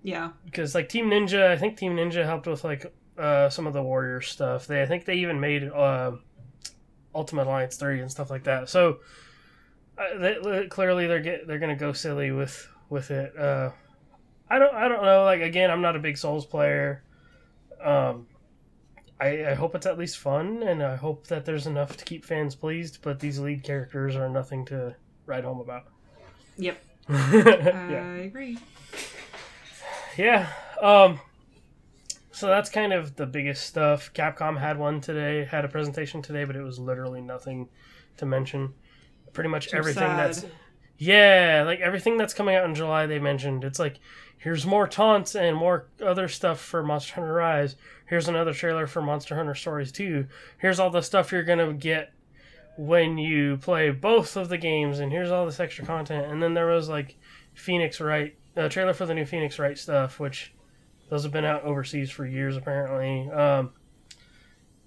yeah. 0.02 0.30
because 0.46 0.74
like 0.74 0.88
Team 0.88 1.10
Ninja, 1.10 1.48
I 1.48 1.58
think 1.58 1.76
Team 1.76 1.94
Ninja 1.94 2.24
helped 2.24 2.46
with 2.46 2.64
like 2.64 2.90
uh, 3.18 3.50
some 3.50 3.66
of 3.66 3.74
the 3.74 3.82
Warrior 3.82 4.20
stuff. 4.20 4.66
They 4.66 4.82
I 4.82 4.86
think 4.86 5.04
they 5.04 5.16
even 5.16 5.40
made 5.40 5.64
uh, 5.68 6.12
Ultimate 7.14 7.46
Alliance 7.46 7.76
three 7.76 8.00
and 8.00 8.10
stuff 8.10 8.30
like 8.30 8.44
that. 8.44 8.68
So 8.68 9.00
uh, 9.98 10.18
they, 10.18 10.66
clearly 10.68 11.06
they're 11.06 11.20
get 11.20 11.46
they're 11.46 11.58
gonna 11.58 11.76
go 11.76 11.92
silly 11.92 12.30
with 12.30 12.68
with 12.88 13.10
it. 13.10 13.36
Uh, 13.36 13.70
I 14.48 14.58
don't 14.58 14.74
I 14.74 14.88
don't 14.88 15.02
know. 15.02 15.24
Like 15.24 15.40
again, 15.40 15.70
I'm 15.70 15.82
not 15.82 15.96
a 15.96 15.98
big 15.98 16.16
Souls 16.16 16.46
player. 16.46 17.02
Um, 17.82 18.26
I, 19.20 19.46
I 19.46 19.54
hope 19.54 19.74
it's 19.74 19.86
at 19.86 19.98
least 19.98 20.18
fun, 20.18 20.62
and 20.62 20.82
I 20.82 20.96
hope 20.96 21.26
that 21.26 21.44
there's 21.44 21.66
enough 21.66 21.96
to 21.96 22.04
keep 22.04 22.24
fans 22.24 22.54
pleased. 22.54 22.98
But 23.02 23.20
these 23.20 23.38
lead 23.38 23.62
characters 23.62 24.14
are 24.16 24.28
nothing 24.28 24.64
to 24.66 24.94
write 25.26 25.44
home 25.44 25.60
about. 25.60 25.84
Yep. 26.56 26.78
yeah. 27.08 28.12
I 28.16 28.18
agree. 28.24 28.58
Yeah. 30.16 30.48
Um 30.82 31.20
so 32.38 32.46
that's 32.46 32.70
kind 32.70 32.92
of 32.92 33.16
the 33.16 33.26
biggest 33.26 33.66
stuff. 33.66 34.12
Capcom 34.14 34.60
had 34.60 34.78
one 34.78 35.00
today, 35.00 35.44
had 35.44 35.64
a 35.64 35.68
presentation 35.68 36.22
today, 36.22 36.44
but 36.44 36.54
it 36.54 36.62
was 36.62 36.78
literally 36.78 37.20
nothing 37.20 37.68
to 38.16 38.26
mention. 38.26 38.74
Pretty 39.32 39.50
much 39.50 39.68
Too 39.68 39.76
everything 39.76 40.02
sad. 40.02 40.18
that's 40.18 40.44
Yeah, 40.98 41.62
like 41.66 41.80
everything 41.80 42.16
that's 42.16 42.34
coming 42.34 42.56
out 42.56 42.64
in 42.64 42.74
July 42.74 43.06
they 43.06 43.18
mentioned. 43.18 43.64
It's 43.64 43.78
like 43.78 44.00
here's 44.38 44.64
more 44.64 44.86
taunts 44.86 45.34
and 45.34 45.56
more 45.56 45.86
other 46.04 46.28
stuff 46.28 46.60
for 46.60 46.82
Monster 46.82 47.14
Hunter 47.14 47.32
Rise. 47.32 47.76
Here's 48.06 48.28
another 48.28 48.54
trailer 48.54 48.86
for 48.86 49.02
Monster 49.02 49.36
Hunter 49.36 49.54
Stories 49.54 49.92
2. 49.92 50.26
Here's 50.58 50.80
all 50.80 50.90
the 50.90 51.02
stuff 51.02 51.32
you're 51.32 51.42
going 51.42 51.58
to 51.58 51.72
get 51.74 52.12
when 52.78 53.18
you 53.18 53.56
play 53.56 53.90
both 53.90 54.36
of 54.36 54.48
the 54.48 54.56
games 54.56 55.00
and 55.00 55.10
here's 55.10 55.30
all 55.30 55.44
this 55.44 55.60
extra 55.60 55.84
content. 55.84 56.30
And 56.30 56.42
then 56.42 56.54
there 56.54 56.66
was 56.66 56.88
like 56.88 57.16
Phoenix 57.54 58.00
Wright, 58.00 58.36
a 58.56 58.68
trailer 58.68 58.94
for 58.94 59.04
the 59.04 59.14
new 59.14 59.26
Phoenix 59.26 59.58
Wright 59.58 59.76
stuff, 59.76 60.20
which 60.20 60.54
those 61.10 61.24
have 61.24 61.32
been 61.32 61.44
out 61.44 61.64
overseas 61.64 62.10
for 62.10 62.24
years 62.24 62.56
apparently. 62.56 63.28
Um, 63.30 63.72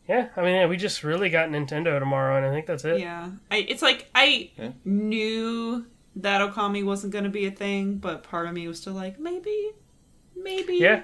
yeah, 0.08 0.30
I 0.36 0.42
mean, 0.42 0.56
yeah, 0.56 0.66
we 0.66 0.78
just 0.78 1.04
really 1.04 1.30
got 1.30 1.50
Nintendo 1.50 2.00
tomorrow, 2.00 2.38
and 2.38 2.46
I 2.46 2.50
think 2.52 2.66
that's 2.66 2.84
it. 2.86 3.00
Yeah. 3.00 3.30
I, 3.50 3.58
it's 3.58 3.82
like 3.82 4.10
I 4.16 4.50
Yeah. 4.58 4.72
knew 4.84 5.86
that 6.18 6.42
Okami 6.42 6.84
wasn't 6.84 7.14
going 7.14 7.24
to 7.24 7.30
be 7.30 7.46
a 7.46 7.52
thing, 7.52 7.96
but 7.96 8.24
part 8.24 8.48
of 8.48 8.54
me 8.54 8.68
was 8.68 8.80
still 8.82 8.94
like, 8.94 9.20
maybe, 9.20 9.72
maybe. 10.36 10.76
Yeah. 10.78 11.04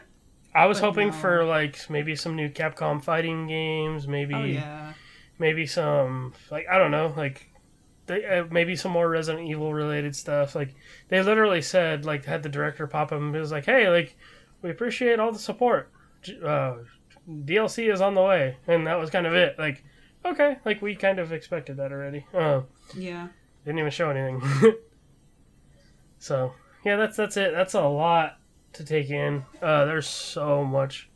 I 0.53 0.65
was 0.65 0.79
But 0.79 0.87
hoping 0.87 1.07
no. 1.09 1.13
for 1.13 1.43
like 1.45 1.89
maybe 1.89 2.15
some 2.15 2.35
new 2.35 2.49
Capcom 2.49 3.01
fighting 3.03 3.47
games, 3.47 4.07
maybe 4.07 4.33
Oh 4.33 4.43
yeah. 4.43 4.93
maybe 5.37 5.67
some 5.67 6.33
like 6.49 6.65
I 6.67 6.77
don't 6.79 6.89
know, 6.91 7.13
like 7.15 7.47
they, 8.07 8.25
uh, 8.25 8.45
maybe 8.49 8.75
some 8.75 8.91
more 8.91 9.07
Resident 9.07 9.47
Evil 9.47 9.73
related 9.73 10.15
stuff. 10.15 10.55
Like 10.55 10.73
they 11.09 11.21
literally 11.21 11.61
said, 11.61 12.05
like 12.05 12.25
had 12.25 12.41
the 12.41 12.49
director 12.49 12.87
pop 12.87 13.11
up 13.11 13.19
and 13.19 13.35
it 13.35 13.39
was 13.39 13.51
like, 13.51 13.65
"Hey, 13.65 13.89
like 13.89 14.15
we 14.63 14.71
appreciate 14.71 15.19
all 15.19 15.31
the 15.31 15.37
support. 15.39 15.91
Uh, 16.43 16.77
DLC 17.29 17.91
is 17.91 18.01
on 18.01 18.13
the 18.13 18.21
way," 18.23 18.57
and 18.67 18.87
that 18.87 18.99
was 18.99 19.09
kind 19.09 19.25
of 19.27 19.33
it. 19.33 19.57
Like, 19.59 19.83
okay, 20.25 20.57
like 20.65 20.81
we 20.81 20.95
kind 20.95 21.19
of 21.19 21.31
expected 21.31 21.77
that 21.77 21.91
already. 21.91 22.25
Uh, 22.33 22.61
Yeah. 22.95 23.27
didn't 23.65 23.79
even 23.79 23.91
show 23.91 24.09
anything. 24.09 24.41
so 26.19 26.53
yeah, 26.85 26.95
that's 26.95 27.17
that's 27.17 27.37
it. 27.37 27.51
That's 27.53 27.73
a 27.73 27.81
lot 27.81 28.37
to 28.73 28.83
take 28.85 29.09
in. 29.09 29.43
Uh, 29.61 29.85
there's 29.85 30.07
so 30.07 30.63
much 30.63 31.09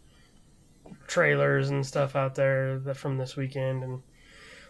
trailers 1.07 1.69
and 1.69 1.85
stuff 1.85 2.15
out 2.15 2.35
there 2.35 2.79
that 2.79 2.97
from 2.97 3.17
this 3.17 3.35
weekend, 3.35 3.83
and 3.83 4.01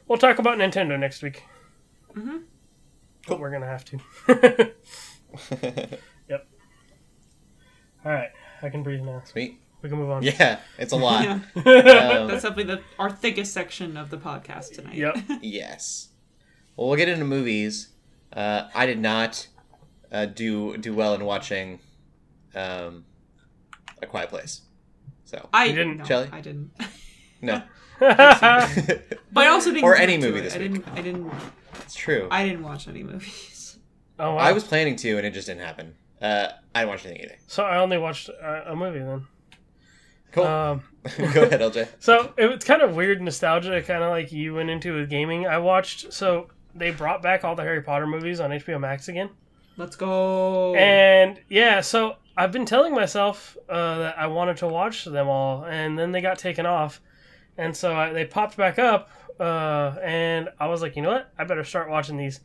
we'll 0.07 0.17
talk 0.19 0.39
about 0.39 0.57
Nintendo 0.57 0.99
next 0.99 1.21
week. 1.23 1.43
Mm-hmm. 2.15 2.37
But 3.27 3.39
we're 3.39 3.51
gonna 3.51 3.67
have 3.67 3.85
to. 3.85 4.71
Yep. 6.27 6.47
All 8.03 8.11
right, 8.11 8.31
I 8.61 8.67
can 8.69 8.83
breathe 8.83 9.01
now. 9.01 9.21
Sweet. 9.23 9.61
We 9.81 9.89
can 9.89 9.97
move 9.97 10.09
on. 10.11 10.21
Yeah, 10.23 10.59
it's 10.77 10.93
a 10.93 10.95
lot. 10.95 11.23
Yeah. 11.23 11.39
Um, 11.55 12.27
That's 12.27 12.43
definitely 12.43 12.63
the 12.75 12.81
our 12.99 13.09
thickest 13.11 13.53
section 13.53 13.97
of 13.97 14.09
the 14.09 14.17
podcast 14.17 14.73
tonight. 14.75 14.95
Yep. 14.95 15.17
yes. 15.41 16.09
Well, 16.75 16.87
we'll 16.87 16.97
get 16.97 17.09
into 17.09 17.25
movies. 17.25 17.89
Uh, 18.31 18.67
I 18.75 18.85
did 18.85 18.99
not 18.99 19.47
uh, 20.11 20.25
do 20.27 20.77
do 20.77 20.93
well 20.93 21.13
in 21.15 21.25
watching 21.25 21.79
um, 22.55 23.05
A 24.01 24.05
Quiet 24.05 24.29
Place. 24.29 24.61
So 25.25 25.49
I 25.53 25.65
You 25.65 25.75
didn't, 25.75 25.97
no, 25.97 26.03
Shelley? 26.05 26.29
I 26.31 26.41
didn't. 26.41 26.71
no, 27.41 27.63
But 27.99 29.09
I 29.35 29.47
also 29.47 29.71
didn't. 29.71 29.83
Or 29.85 29.95
any 29.95 30.17
movie 30.17 30.39
it. 30.39 30.43
this 30.43 30.55
I 30.55 30.59
week. 30.59 30.73
didn't. 30.73 30.87
I 30.97 31.01
didn't. 31.01 31.31
it's 31.81 31.95
true. 31.95 32.27
I 32.31 32.45
didn't 32.45 32.63
watch 32.63 32.87
any 32.87 33.03
movies. 33.03 33.77
oh 34.19 34.35
wow. 34.35 34.37
I 34.37 34.51
was 34.51 34.63
planning 34.63 34.95
to, 34.97 35.17
and 35.17 35.25
it 35.25 35.33
just 35.33 35.47
didn't 35.47 35.61
happen. 35.61 35.95
Uh, 36.21 36.49
I 36.75 36.81
didn't 36.81 36.89
watch 36.89 37.05
anything 37.05 37.23
either. 37.25 37.37
so 37.47 37.63
I 37.63 37.77
only 37.79 37.97
watched 37.97 38.29
uh, 38.29 38.61
a 38.67 38.75
movie 38.75 38.99
then. 38.99 39.25
Cool. 40.31 40.43
Um, 40.43 40.83
Go 41.33 41.43
ahead, 41.43 41.61
LJ. 41.61 41.87
So 41.99 42.33
it 42.37 42.49
was 42.49 42.63
kind 42.63 42.81
of 42.81 42.95
weird 42.95 43.21
nostalgia, 43.21 43.81
kind 43.81 44.03
of 44.03 44.09
like 44.09 44.31
you 44.31 44.55
went 44.55 44.69
into 44.69 44.93
with 44.95 45.09
gaming. 45.09 45.47
I 45.47 45.57
watched, 45.57 46.13
so 46.13 46.47
they 46.75 46.91
brought 46.91 47.21
back 47.21 47.43
all 47.43 47.55
the 47.55 47.63
Harry 47.63 47.81
Potter 47.81 48.07
movies 48.07 48.39
on 48.39 48.51
HBO 48.51 48.79
Max 48.79 49.07
again. 49.07 49.29
Let's 49.77 49.95
go. 49.95 50.75
And 50.75 51.39
yeah, 51.49 51.81
so 51.81 52.17
I've 52.37 52.51
been 52.51 52.65
telling 52.65 52.93
myself 52.93 53.57
uh, 53.67 53.97
that 53.99 54.19
I 54.19 54.27
wanted 54.27 54.57
to 54.57 54.67
watch 54.67 55.05
them 55.05 55.27
all, 55.27 55.65
and 55.65 55.97
then 55.97 56.11
they 56.11 56.21
got 56.21 56.37
taken 56.37 56.65
off, 56.65 57.01
and 57.57 57.75
so 57.75 57.95
I, 57.95 58.13
they 58.13 58.25
popped 58.25 58.55
back 58.55 58.77
up, 58.77 59.09
uh, 59.39 59.95
and 60.03 60.49
I 60.59 60.67
was 60.67 60.81
like, 60.81 60.95
you 60.95 61.01
know 61.01 61.11
what? 61.11 61.31
I 61.37 61.45
better 61.45 61.63
start 61.63 61.89
watching 61.89 62.17
these. 62.17 62.41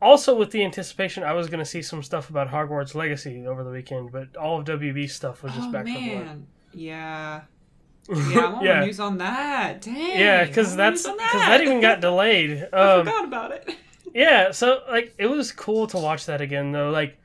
Also, 0.00 0.34
with 0.34 0.50
the 0.50 0.64
anticipation, 0.64 1.22
I 1.22 1.32
was 1.32 1.48
going 1.48 1.60
to 1.60 1.64
see 1.64 1.80
some 1.80 2.02
stuff 2.02 2.28
about 2.28 2.48
Hogwarts 2.48 2.94
Legacy 2.94 3.46
over 3.46 3.62
the 3.62 3.70
weekend, 3.70 4.12
but 4.12 4.36
all 4.36 4.58
of 4.58 4.66
WB 4.66 5.08
stuff 5.10 5.42
was 5.42 5.52
just 5.54 5.68
oh 5.68 5.72
back 5.72 5.84
from 5.84 5.94
man, 5.94 6.46
yeah, 6.76 7.42
yeah. 8.08 8.40
I 8.40 8.48
want 8.52 8.64
Yeah. 8.64 8.76
more 8.78 8.86
news 8.86 9.00
on 9.00 9.18
that. 9.18 9.80
Dang. 9.82 10.18
Yeah, 10.18 10.44
because 10.44 10.76
that's 10.76 11.02
because 11.02 11.18
that 11.32 11.60
even 11.62 11.80
got 11.80 12.00
delayed. 12.00 12.68
I 12.72 12.76
Um, 12.76 13.06
forgot 13.06 13.24
about 13.24 13.52
it. 13.52 13.76
yeah, 14.14 14.50
so 14.50 14.82
like 14.90 15.14
it 15.18 15.26
was 15.26 15.52
cool 15.52 15.86
to 15.88 15.98
watch 15.98 16.26
that 16.26 16.40
again 16.40 16.72
though. 16.72 16.90
Like 16.90 17.18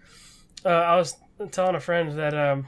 uh, 0.66 0.70
I 0.70 0.96
was 0.98 1.16
telling 1.52 1.76
a 1.76 1.80
friend 1.80 2.18
that 2.20 2.34
um, 2.34 2.68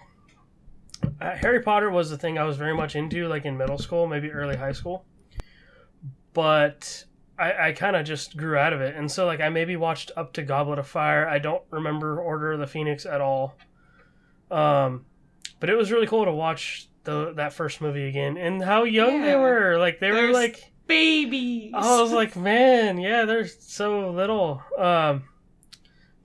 uh, 1.19 1.35
Harry 1.35 1.61
Potter 1.61 1.89
was 1.89 2.09
the 2.09 2.17
thing 2.17 2.37
I 2.37 2.43
was 2.43 2.57
very 2.57 2.75
much 2.75 2.95
into, 2.95 3.27
like 3.27 3.45
in 3.45 3.57
middle 3.57 3.77
school, 3.77 4.07
maybe 4.07 4.31
early 4.31 4.55
high 4.55 4.71
school. 4.71 5.05
But 6.33 7.03
I, 7.37 7.69
I 7.69 7.71
kind 7.73 7.95
of 7.95 8.05
just 8.05 8.37
grew 8.37 8.55
out 8.57 8.71
of 8.71 8.79
it, 8.81 8.95
and 8.95 9.11
so 9.11 9.25
like 9.25 9.41
I 9.41 9.49
maybe 9.49 9.75
watched 9.75 10.11
up 10.15 10.33
to 10.33 10.43
Goblet 10.43 10.79
of 10.79 10.87
Fire. 10.87 11.27
I 11.27 11.39
don't 11.39 11.63
remember 11.69 12.21
Order 12.21 12.53
of 12.53 12.59
the 12.59 12.67
Phoenix 12.67 13.05
at 13.05 13.19
all. 13.19 13.57
Um, 14.49 15.05
but 15.61 15.69
it 15.69 15.77
was 15.77 15.93
really 15.93 16.07
cool 16.07 16.25
to 16.25 16.33
watch 16.33 16.89
the 17.05 17.31
that 17.35 17.53
first 17.53 17.79
movie 17.79 18.09
again 18.09 18.35
and 18.35 18.61
how 18.61 18.83
young 18.83 19.21
they 19.21 19.35
were. 19.35 19.77
Like 19.77 20.01
they 20.01 20.11
were 20.11 20.33
like 20.33 20.71
Babies. 20.91 21.71
I 21.73 22.01
was 22.01 22.11
like, 22.11 22.35
man, 22.35 22.99
yeah, 22.99 23.23
they're 23.23 23.47
so 23.47 24.11
little. 24.11 24.61
Um, 24.77 25.23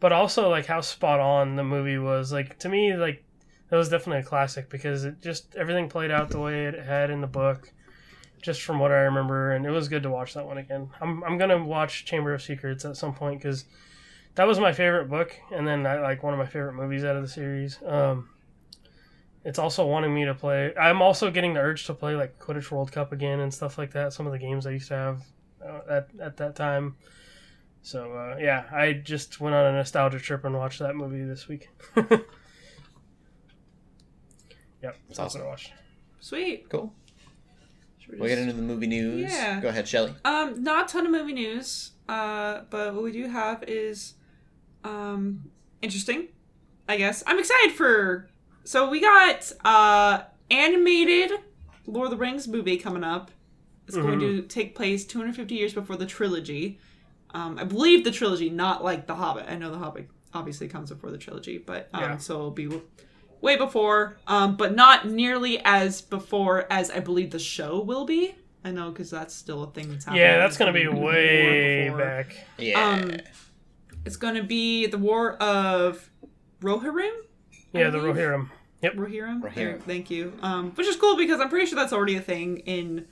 but 0.01 0.11
also 0.13 0.51
like 0.51 0.67
how 0.67 0.81
spot 0.81 1.21
on 1.21 1.55
the 1.55 1.63
movie 1.63 1.99
was. 1.99 2.33
Like 2.33 2.59
to 2.61 2.69
me, 2.69 2.97
like 2.97 3.23
it 3.71 3.77
was 3.77 3.89
definitely 3.89 4.23
a 4.23 4.25
classic 4.25 4.69
because 4.69 5.05
it 5.05 5.23
just 5.23 5.55
everything 5.55 5.89
played 5.89 6.11
out 6.11 6.31
the 6.31 6.41
way 6.41 6.67
it 6.67 6.85
had 6.85 7.11
in 7.11 7.21
the 7.21 7.29
book, 7.29 7.73
just 8.43 8.63
from 8.63 8.81
what 8.81 8.91
I 8.91 9.03
remember, 9.03 9.53
and 9.53 9.65
it 9.65 9.71
was 9.71 9.87
good 9.87 10.03
to 10.03 10.11
watch 10.11 10.35
that 10.35 10.47
one 10.47 10.59
again. 10.59 10.91
I'm 11.01 11.23
I'm 11.23 11.39
gonna 11.39 11.63
watch 11.63 12.05
Chamber 12.05 12.35
of 12.35 12.43
Secrets 12.43 12.85
at 12.85 12.97
some 12.97 13.15
point 13.15 13.41
because 13.41 13.67
that 14.35 14.49
was 14.49 14.59
my 14.59 14.73
favorite 14.73 15.09
book, 15.09 15.33
and 15.53 15.65
then 15.65 15.87
I 15.87 16.01
like 16.01 16.25
one 16.25 16.33
of 16.33 16.41
my 16.41 16.47
favorite 16.47 16.75
movies 16.75 17.05
out 17.05 17.15
of 17.15 17.23
the 17.23 17.29
series. 17.29 17.79
Um, 17.87 18.31
it's 19.47 19.61
also 19.61 19.87
wanting 19.87 20.13
me 20.13 20.25
to 20.25 20.35
play. 20.35 20.75
I'm 20.77 21.01
also 21.01 21.31
getting 21.31 21.55
the 21.55 21.61
urge 21.61 21.87
to 21.87 21.95
play 21.95 22.17
like 22.17 22.37
Quidditch 22.41 22.73
World 22.73 22.91
Cup 22.91 23.13
again 23.13 23.39
and 23.39 23.55
stuff 23.55 23.79
like 23.79 23.93
that. 23.93 24.13
Some 24.13 24.27
of 24.27 24.33
the 24.33 24.41
games 24.41 24.67
I 24.67 24.73
used 24.73 24.89
to 24.89 24.95
have 24.95 25.23
uh, 25.65 25.81
at 25.89 26.09
at 26.21 26.37
that 26.39 26.57
time. 26.57 26.97
So 27.81 28.13
uh, 28.13 28.39
yeah, 28.41 28.65
I 28.73 28.93
just 28.95 29.41
went 29.41 29.55
on 29.55 29.65
a 29.67 29.73
nostalgia 29.73 30.19
trip 30.19 30.45
and 30.45 30.57
watched 30.57 30.81
that 30.81 30.97
movie 30.97 31.23
this 31.23 31.47
week. 31.47 31.69
yep, 31.97 32.17
that's 35.07 35.21
awesome. 35.21 35.43
what 35.43 35.47
I 35.47 35.51
watched. 35.51 35.73
Sweet. 36.19 36.69
Cool. 36.69 36.93
Should 38.01 38.15
we 38.15 38.19
We'll 38.19 38.29
get 38.29 38.39
into 38.39 38.53
the 38.53 38.63
movie 38.63 38.89
news. 38.89 39.31
Yeah. 39.31 39.61
Go 39.61 39.69
ahead, 39.69 39.87
Shelly. 39.87 40.13
Um, 40.25 40.65
not 40.65 40.91
a 40.91 40.93
ton 40.93 41.07
of 41.07 41.13
movie 41.13 41.35
news. 41.35 41.93
Uh, 42.09 42.63
but 42.69 42.95
what 42.95 43.05
we 43.05 43.13
do 43.13 43.29
have 43.29 43.63
is, 43.69 44.15
um, 44.83 45.53
interesting. 45.83 46.29
I 46.89 46.97
guess 46.97 47.23
I'm 47.29 47.39
excited 47.39 47.77
for. 47.77 48.29
So 48.67 48.91
we 48.91 49.01
got 49.01 49.51
uh 49.65 50.23
animated 50.51 51.31
Lord 51.87 52.07
of 52.07 52.11
the 52.11 52.17
Rings 52.17 52.47
movie 52.49 52.77
coming 52.77 53.05
up. 53.05 53.31
It's 53.87 53.97
going 53.97 54.19
to 54.19 54.43
take 54.43 54.75
place 54.75 55.05
250 55.05 55.55
years 55.55 55.73
before 55.73 55.95
the 55.97 56.07
trilogy. 56.07 56.81
Um, 57.31 57.57
I 57.59 57.63
believe 57.63 58.03
the 58.03 58.11
trilogy, 58.11 58.51
not 58.51 58.83
like 58.83 59.07
The 59.07 59.15
Hobbit. 59.15 59.47
I 59.49 59.55
know 59.57 59.71
The 59.71 59.79
Hobbit 59.79 60.09
obviously 60.35 60.67
comes 60.67 60.91
before 60.91 61.13
the 61.13 61.19
trilogy, 61.19 61.59
but 61.59 61.89
um, 61.95 62.03
Yeah. 62.03 62.17
so 62.17 62.35
it'll 62.35 62.51
be 62.51 62.69
way 63.41 63.55
before, 63.57 64.17
um, 64.27 64.57
but 64.57 64.75
not 64.75 65.07
nearly 65.07 65.61
as 65.65 66.01
before 66.03 66.67
as 66.73 66.91
I 66.91 66.99
believe 66.99 67.31
the 67.31 67.39
show 67.39 67.81
will 67.81 68.05
be. 68.05 68.35
I 68.65 68.73
know 68.73 68.91
because 68.91 69.09
that's 69.11 69.33
still 69.35 69.63
a 69.63 69.71
thing 69.71 69.89
that's 69.91 70.05
happening. 70.07 70.23
Yeah, 70.25 70.39
that's 70.39 70.57
gonna 70.57 70.73
be 70.73 70.89
way 70.89 71.85
before. 71.85 71.99
back. 71.99 72.37
Yeah. 72.59 72.81
Um, 72.85 73.13
it's 74.05 74.17
gonna 74.17 74.43
be 74.43 74.87
the 74.87 74.99
War 74.99 75.35
of 75.35 76.11
Rohirrim. 76.61 77.15
Yeah, 77.79 77.91
the 77.91 77.99
believe- 77.99 78.17
Rohirrim. 78.17 78.51
Rohirrim. 78.83 79.43
Rohirrim. 79.43 79.83
Thank 79.83 80.11
you. 80.11 80.33
Um, 80.43 80.71
which 80.73 80.87
is 80.87 80.97
cool 80.97 81.17
because 81.17 81.41
I'm 81.41 81.49
pretty 81.49 81.67
sure 81.67 81.77
that's 81.77 81.93
already 81.93 82.17
a 82.17 82.21
thing 82.21 82.59
in 82.59 83.07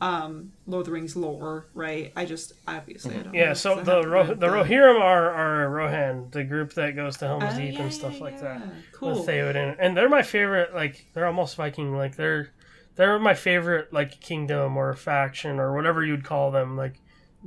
um 0.00 0.52
Lord 0.66 0.82
of 0.82 0.86
the 0.86 0.92
Rings 0.92 1.16
lore, 1.16 1.66
right? 1.74 2.12
I 2.14 2.24
just 2.24 2.52
obviously 2.68 3.16
I 3.16 3.22
don't 3.22 3.32
know 3.34 3.54
so 3.54 3.80
the 3.82 4.06
Ro- 4.06 4.32
the 4.34 4.46
Rohirrim 4.46 5.00
are, 5.00 5.30
are 5.32 5.68
Rohan, 5.70 6.28
the 6.30 6.44
group 6.44 6.72
that 6.74 6.94
goes 6.94 7.16
to 7.16 7.26
Helm's 7.26 7.44
Oh, 7.54 7.56
Deep 7.58 7.74
yeah, 7.74 7.82
and 7.82 7.92
stuff 7.92 8.14
yeah, 8.18 8.22
like 8.22 8.40
that. 8.40 8.62
Cool. 8.92 9.18
with 9.20 9.28
Theoden, 9.28 9.74
and 9.80 9.96
they're 9.96 10.08
my 10.08 10.22
favorite. 10.22 10.72
Like 10.72 11.06
they're 11.14 11.26
almost 11.26 11.56
Viking. 11.56 11.96
Like 11.96 12.14
they're 12.14 12.50
they're 12.94 13.18
my 13.18 13.34
favorite 13.34 13.92
like 13.92 14.20
kingdom 14.20 14.76
or 14.76 14.94
faction 14.94 15.58
or 15.58 15.74
whatever 15.74 16.04
you'd 16.04 16.22
call 16.24 16.52
them. 16.52 16.76
Like 16.76 17.00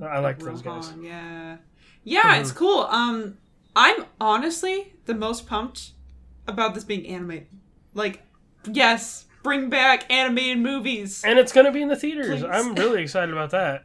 I 0.04 0.20
like 0.20 0.40
those 0.40 0.62
guys. 0.62 0.88
Rohan, 0.90 1.04
Yeah. 1.04 1.58
Yeah, 2.04 2.36
it's 2.38 2.52
cool. 2.52 2.82
Um 2.90 3.38
I'm 3.78 4.04
honestly 4.20 4.94
the 5.06 5.14
most 5.14 5.48
pumped 5.48 5.92
about 6.54 6.74
this 6.74 6.84
being 6.84 7.08
animated. 7.08 7.48
Like, 7.94 8.22
yes, 8.70 9.26
bring 9.44 9.70
back 9.70 10.12
animated 10.12 10.60
movies. 10.60 11.24
And 11.24 11.40
it's 11.40 11.52
gonna 11.52 11.72
be 11.72 11.82
in 11.82 11.90
the 11.90 11.96
theaters. 11.96 12.42
Please. 12.42 12.44
I'm 12.44 12.76
really 12.76 13.02
excited 13.02 13.32
about 13.32 13.52
that. 13.52 13.84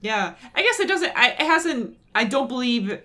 Yeah. 0.00 0.34
I 0.54 0.62
guess 0.62 0.80
it 0.80 0.88
doesn't 0.88 1.12
I 1.16 1.30
it 1.30 1.40
hasn't 1.40 1.96
I 2.14 2.24
don't 2.24 2.48
believe 2.48 3.02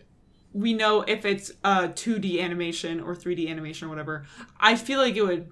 we 0.54 0.74
know 0.74 1.02
if 1.02 1.26
it's 1.26 1.52
uh 1.64 1.88
2D 1.90 2.42
animation 2.42 3.00
or 3.00 3.16
3D 3.16 3.50
animation 3.50 3.88
or 3.88 3.90
whatever. 3.90 4.26
I 4.60 4.76
feel 4.76 5.00
like 5.00 5.16
it 5.16 5.24
would 5.24 5.52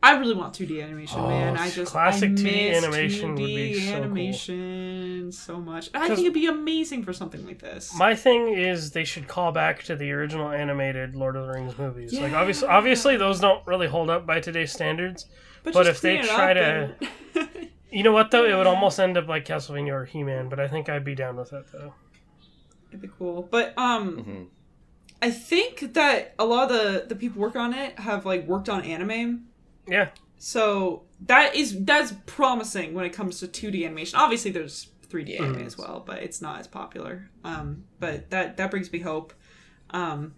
I 0.00 0.16
really 0.16 0.34
want 0.34 0.54
2D 0.54 0.80
animation, 0.82 1.18
Oh, 1.20 1.28
man. 1.28 1.56
I 1.56 1.68
just 1.70 1.90
classic 1.90 2.30
I 2.30 2.34
2D 2.34 2.42
miss 2.44 2.84
animation 2.84 3.28
would 3.34 3.36
be 3.38 3.72
2D 3.74 3.74
so 3.74 3.86
cool. 3.90 3.96
animation 4.04 5.32
so 5.32 5.60
much. 5.60 5.90
I 5.92 6.06
think 6.08 6.20
it'd 6.20 6.34
be 6.34 6.46
amazing 6.46 7.02
for 7.02 7.12
something 7.12 7.44
like 7.44 7.58
this. 7.58 7.92
My 7.96 8.14
thing 8.14 8.48
is 8.54 8.92
they 8.92 9.02
should 9.04 9.26
call 9.26 9.50
back 9.50 9.82
to 9.84 9.96
the 9.96 10.12
original 10.12 10.50
animated 10.50 11.16
Lord 11.16 11.34
of 11.36 11.46
the 11.46 11.52
Rings 11.52 11.76
movies. 11.78 12.18
Like 12.18 12.32
obviously, 12.32 12.68
obviously 12.68 13.16
those 13.16 13.40
don't 13.40 13.66
really 13.66 13.88
hold 13.88 14.08
up 14.08 14.24
by 14.24 14.38
today's 14.40 14.70
standards. 14.72 15.26
but 15.64 15.74
just 15.74 15.88
if 15.90 16.00
they 16.00 16.18
try 16.18 16.54
to, 16.54 16.94
and- 17.34 17.48
You 17.90 18.02
know 18.04 18.12
what 18.12 18.30
though? 18.30 18.44
It 18.44 18.54
would 18.54 18.66
almost 18.74 19.00
end 19.00 19.16
up 19.16 19.26
like 19.28 19.46
Castlevania 19.46 19.92
or 19.92 20.04
He-Man, 20.04 20.48
but 20.48 20.60
I 20.60 20.68
think 20.68 20.88
I'd 20.88 21.04
be 21.04 21.14
down 21.16 21.36
with 21.36 21.50
that 21.50 21.72
though. 21.72 21.94
It'd 22.90 23.00
be 23.02 23.08
cool. 23.18 23.48
But 23.50 23.76
um 23.76 24.16
Mhm. 24.24 24.46
I 25.20 25.32
think 25.32 25.94
that 25.94 26.34
a 26.38 26.44
lot 26.44 26.70
of 26.70 26.76
the 26.76 27.06
the 27.08 27.16
people 27.16 27.40
working 27.42 27.60
on 27.60 27.74
it 27.74 27.98
have 27.98 28.24
like 28.24 28.46
worked 28.46 28.68
on 28.68 28.82
anime. 28.84 29.46
Yeah, 29.88 30.10
So 30.38 31.04
that 31.26 31.54
is 31.56 31.84
that's 31.84 32.12
promising 32.26 32.94
when 32.94 33.04
it 33.04 33.12
comes 33.12 33.40
to 33.40 33.48
2D 33.48 33.84
animation. 33.84 34.18
Obviously 34.18 34.50
there's 34.50 34.88
3D 35.08 35.34
Yeah. 35.34 35.44
anime 35.44 35.66
as 35.66 35.76
well, 35.78 36.02
but 36.06 36.18
it's 36.22 36.40
not 36.42 36.60
as 36.60 36.66
popular. 36.66 37.30
Um 37.44 37.84
but 37.98 38.30
that 38.30 38.56
that 38.58 38.70
brings 38.70 38.92
me 38.92 39.00
hope. 39.00 39.32
Um 39.90 40.34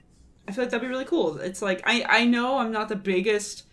I 0.49 0.53
feel 0.53 0.65
like 0.65 0.71
that'd 0.71 0.83
be 0.83 0.89
really 0.89 1.05
cool. 1.05 1.39
It's 1.39 1.61
like 1.63 1.83
I 1.85 2.05
I 2.09 2.25
know 2.25 2.59
I'm 2.59 2.73
not 2.73 2.89
the 2.89 2.97
biggest 2.97 3.65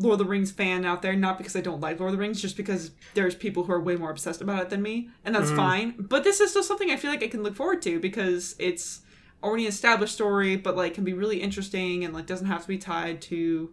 Lord 0.00 0.12
of 0.12 0.18
the 0.20 0.24
Rings 0.26 0.52
fan 0.52 0.84
out 0.84 1.02
there, 1.02 1.16
not 1.16 1.38
because 1.38 1.56
I 1.56 1.60
don't 1.60 1.80
like 1.80 1.98
Lord 1.98 2.12
of 2.12 2.18
the 2.18 2.20
Rings, 2.20 2.40
just 2.40 2.56
because 2.56 2.92
there's 3.14 3.34
people 3.34 3.64
who 3.64 3.72
are 3.72 3.80
way 3.80 3.96
more 3.96 4.10
obsessed 4.10 4.40
about 4.40 4.62
it 4.62 4.70
than 4.70 4.80
me, 4.80 5.08
and 5.24 5.34
that's 5.34 5.50
fine. 5.50 5.94
But 5.98 6.22
this 6.22 6.38
is 6.40 6.50
still 6.50 6.62
something 6.62 6.88
I 6.88 6.96
feel 6.96 7.10
like 7.10 7.24
I 7.24 7.26
can 7.26 7.42
look 7.42 7.56
forward 7.56 7.82
to 7.82 7.98
because 7.98 8.54
it's 8.60 9.00
already 9.42 9.64
an 9.64 9.70
established 9.70 10.14
story, 10.14 10.56
but 10.56 10.76
like 10.76 10.94
can 10.94 11.02
be 11.02 11.14
really 11.14 11.42
interesting 11.42 12.04
and 12.04 12.14
like 12.14 12.26
doesn't 12.26 12.46
have 12.46 12.62
to 12.62 12.68
be 12.68 12.78
tied 12.78 13.20
to, 13.22 13.72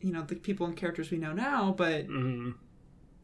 you 0.00 0.12
know, 0.12 0.22
the 0.22 0.36
people 0.36 0.66
and 0.66 0.76
characters 0.76 1.10
we 1.10 1.18
know 1.18 1.32
now. 1.32 1.74
But 1.76 2.08
Mhm. 2.08 2.54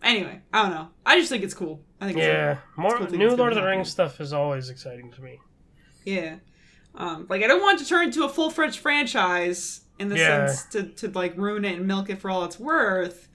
anyway, 0.02 0.40
I 0.52 0.62
don't 0.62 0.70
know. 0.72 0.88
I 1.06 1.18
just 1.18 1.30
think 1.30 1.44
it's 1.44 1.54
cool. 1.54 1.80
I 2.00 2.06
think 2.06 2.18
it's 2.18 2.26
yeah. 2.26 2.58
More 2.76 2.96
cool 2.98 3.08
new 3.10 3.30
Lord 3.36 3.52
of 3.52 3.56
the. 3.56 3.64
Rings 3.64 3.90
stuff 3.90 4.20
is 4.20 4.32
always 4.32 4.68
exciting 4.70 5.10
to 5.12 5.22
me. 5.22 5.38
Yeah. 6.04 6.36
Um, 6.94 7.26
like 7.28 7.42
I 7.42 7.46
don't 7.46 7.60
want 7.62 7.78
to 7.80 7.86
turn 7.86 8.06
into 8.06 8.24
a 8.24 8.28
full 8.28 8.50
fledged 8.50 8.78
franchise 8.78 9.80
in 9.98 10.08
the 10.08 10.16
Yeah. 10.18 10.46
sense 10.46 10.64
to, 10.66 10.82
to 11.08 11.08
like 11.18 11.36
ruin 11.36 11.64
it 11.64 11.76
and 11.76 11.86
milk 11.86 12.10
it 12.10 12.20
for 12.20 12.30
all 12.30 12.44
it's 12.44 12.58
worth. 12.60 13.28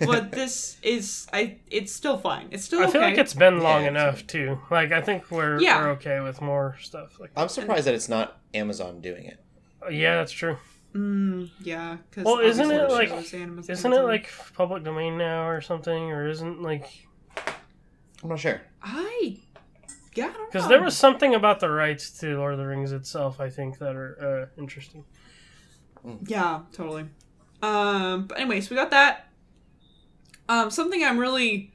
But 0.00 0.32
this 0.40 0.78
is 0.82 1.26
I 1.32 1.58
it's 1.70 1.92
still 1.92 2.16
fine. 2.16 2.48
It's 2.50 2.64
still 2.64 2.80
I 2.80 2.84
okay. 2.84 2.92
feel 2.92 3.00
like 3.02 3.18
it's 3.18 3.34
been 3.34 3.60
long 3.60 3.82
Yeah, 3.82 3.88
enough 3.88 4.26
too. 4.26 4.58
Like 4.70 4.92
I 4.92 5.00
think 5.02 5.30
we're 5.30 5.60
Yeah. 5.60 5.80
we're 5.82 5.90
okay 5.92 6.20
with 6.20 6.40
more 6.40 6.76
stuff. 6.80 7.18
Like 7.20 7.32
I'm 7.36 7.48
surprised 7.48 7.86
that 7.86 7.94
it's 7.94 8.08
not 8.08 8.38
Amazon 8.54 9.00
doing 9.00 9.24
it. 9.26 9.42
yeah, 9.90 10.16
that's 10.16 10.32
true. 10.32 10.56
Mm, 10.96 11.50
yeah, 11.60 11.96
because 12.08 12.24
Well, 12.24 12.38
isn't 12.38 12.70
it 12.70 12.90
like 12.90 13.10
isn't 13.10 13.62
it 13.62 13.70
Amazon. 13.70 14.04
like 14.04 14.30
public 14.54 14.84
domain 14.84 15.18
now 15.18 15.46
or 15.48 15.60
something, 15.60 16.10
or 16.10 16.28
isn't 16.28 16.62
like 16.62 17.06
I'm 18.22 18.30
not 18.30 18.38
sure. 18.38 18.60
I 18.82 19.40
yeah, 20.14 20.32
I 20.34 20.46
because 20.50 20.68
there 20.68 20.82
was 20.82 20.96
something 20.96 21.34
about 21.34 21.60
the 21.60 21.70
rights 21.70 22.10
to 22.20 22.36
Lord 22.38 22.54
of 22.54 22.58
the 22.58 22.66
Rings 22.66 22.92
itself. 22.92 23.40
I 23.40 23.50
think 23.50 23.78
that 23.78 23.94
are 23.94 24.50
uh, 24.56 24.60
interesting. 24.60 25.04
Yeah, 26.26 26.62
totally. 26.72 27.06
Um, 27.62 28.26
but 28.26 28.38
anyways, 28.38 28.70
we 28.70 28.76
got 28.76 28.90
that. 28.90 29.28
Um, 30.48 30.70
something 30.70 31.02
I'm 31.04 31.18
really 31.18 31.72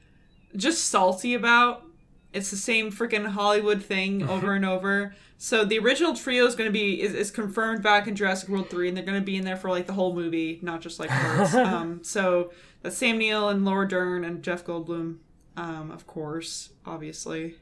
just 0.56 0.86
salty 0.86 1.34
about 1.34 1.84
It's 2.32 2.50
the 2.50 2.56
same 2.56 2.90
freaking 2.90 3.26
Hollywood 3.26 3.84
thing 3.84 4.28
over 4.28 4.54
and 4.54 4.64
over. 4.64 5.14
So 5.36 5.64
the 5.64 5.78
original 5.78 6.14
trio 6.14 6.46
is 6.46 6.54
going 6.54 6.68
to 6.68 6.72
be 6.72 7.02
is, 7.02 7.14
is 7.14 7.30
confirmed 7.30 7.82
back 7.82 8.06
in 8.06 8.16
Jurassic 8.16 8.48
World 8.48 8.70
three, 8.70 8.88
and 8.88 8.96
they're 8.96 9.04
going 9.04 9.20
to 9.20 9.24
be 9.24 9.36
in 9.36 9.44
there 9.44 9.56
for 9.56 9.70
like 9.70 9.86
the 9.86 9.92
whole 9.92 10.14
movie, 10.14 10.58
not 10.62 10.80
just 10.80 10.98
like 10.98 11.10
parts. 11.10 11.54
um, 11.54 12.02
so 12.02 12.52
that's 12.80 12.96
Sam 12.96 13.18
Neill 13.18 13.48
and 13.48 13.64
Laura 13.64 13.86
Dern 13.86 14.24
and 14.24 14.42
Jeff 14.42 14.64
Goldblum, 14.64 15.18
um, 15.56 15.90
of 15.90 16.06
course, 16.06 16.70
obviously. 16.86 17.56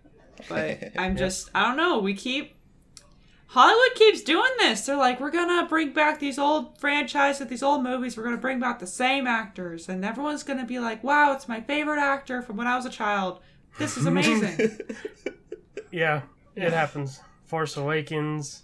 But 0.48 0.92
I'm 0.98 1.16
just 1.16 1.50
I 1.54 1.66
don't 1.66 1.76
know. 1.76 1.98
We 1.98 2.14
keep 2.14 2.54
Hollywood 3.46 3.94
keeps 3.96 4.22
doing 4.22 4.52
this. 4.58 4.86
They're 4.86 4.96
like, 4.96 5.18
we're 5.18 5.32
gonna 5.32 5.66
bring 5.66 5.92
back 5.92 6.20
these 6.20 6.38
old 6.38 6.78
franchises, 6.78 7.48
these 7.48 7.64
old 7.64 7.82
movies. 7.82 8.16
We're 8.16 8.24
gonna 8.24 8.36
bring 8.36 8.60
back 8.60 8.78
the 8.78 8.86
same 8.86 9.26
actors, 9.26 9.88
and 9.88 10.04
everyone's 10.04 10.44
gonna 10.44 10.66
be 10.66 10.78
like, 10.78 11.02
"Wow, 11.02 11.32
it's 11.32 11.48
my 11.48 11.60
favorite 11.60 11.98
actor 11.98 12.42
from 12.42 12.56
when 12.56 12.68
I 12.68 12.76
was 12.76 12.86
a 12.86 12.90
child. 12.90 13.40
This 13.78 13.96
is 13.96 14.06
amazing." 14.12 14.78
Yeah, 15.90 16.22
it 16.56 16.72
happens. 16.72 17.20
Force 17.46 17.76
Awakens 17.76 18.62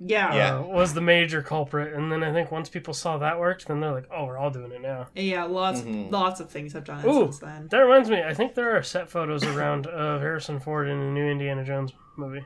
yeah, 0.00 0.32
Yeah. 0.34 0.58
uh, 0.58 0.62
was 0.62 0.94
the 0.94 1.00
major 1.00 1.42
culprit, 1.42 1.92
and 1.92 2.10
then 2.10 2.22
I 2.22 2.32
think 2.32 2.50
once 2.52 2.68
people 2.68 2.94
saw 2.94 3.18
that 3.18 3.38
worked, 3.38 3.66
then 3.66 3.80
they're 3.80 3.92
like, 3.92 4.08
"Oh, 4.14 4.24
we're 4.26 4.38
all 4.38 4.50
doing 4.50 4.70
it 4.72 4.80
now." 4.80 5.08
yeah. 5.14 5.42
Lots, 5.44 5.80
Mhm. 5.80 6.10
lots 6.10 6.38
of 6.40 6.48
things 6.50 6.72
have 6.72 6.84
done 6.84 7.00
it 7.04 7.06
Ooh, 7.08 7.24
since 7.24 7.40
then. 7.40 7.68
that 7.68 7.78
reminds 7.78 8.08
me. 8.08 8.22
I 8.22 8.32
think 8.32 8.54
there 8.54 8.76
are 8.76 8.82
set 8.82 9.10
photos 9.10 9.44
around 9.44 9.86
of 9.88 10.20
Harrison 10.20 10.60
Ford 10.60 10.88
in 10.88 10.98
the 11.00 11.06
new 11.10 11.26
Indiana 11.28 11.64
Jones 11.64 11.92
movie. 12.16 12.44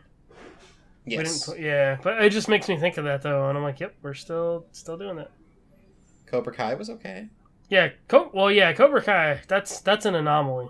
We 1.05 1.11
didn't 1.17 1.27
Yes. 1.27 1.47
put- 1.47 1.59
yeah, 1.59 1.99
but 2.03 2.23
it 2.25 2.31
just 2.31 2.49
makes 2.49 2.69
me 2.69 2.77
think 2.79 2.97
of 2.97 3.05
that 3.05 3.21
though, 3.23 3.49
and 3.49 3.59
I'm 3.59 3.63
like, 3.65 3.79
"Yep, 3.81 3.97
we're 4.03 4.15
still 4.15 4.67
still 4.73 4.97
doing 4.97 5.17
that." 5.17 5.31
Cobra 6.27 6.53
Kai 6.55 6.75
was 6.75 6.89
okay. 6.91 7.29
Yeah, 7.69 7.91
Co- 8.09 8.31
well, 8.33 8.51
yeah, 8.51 8.73
Cobra 8.73 9.03
Kai. 9.03 9.41
That's 9.47 9.81
that's 9.81 10.07
an 10.07 10.15
anomaly. 10.15 10.69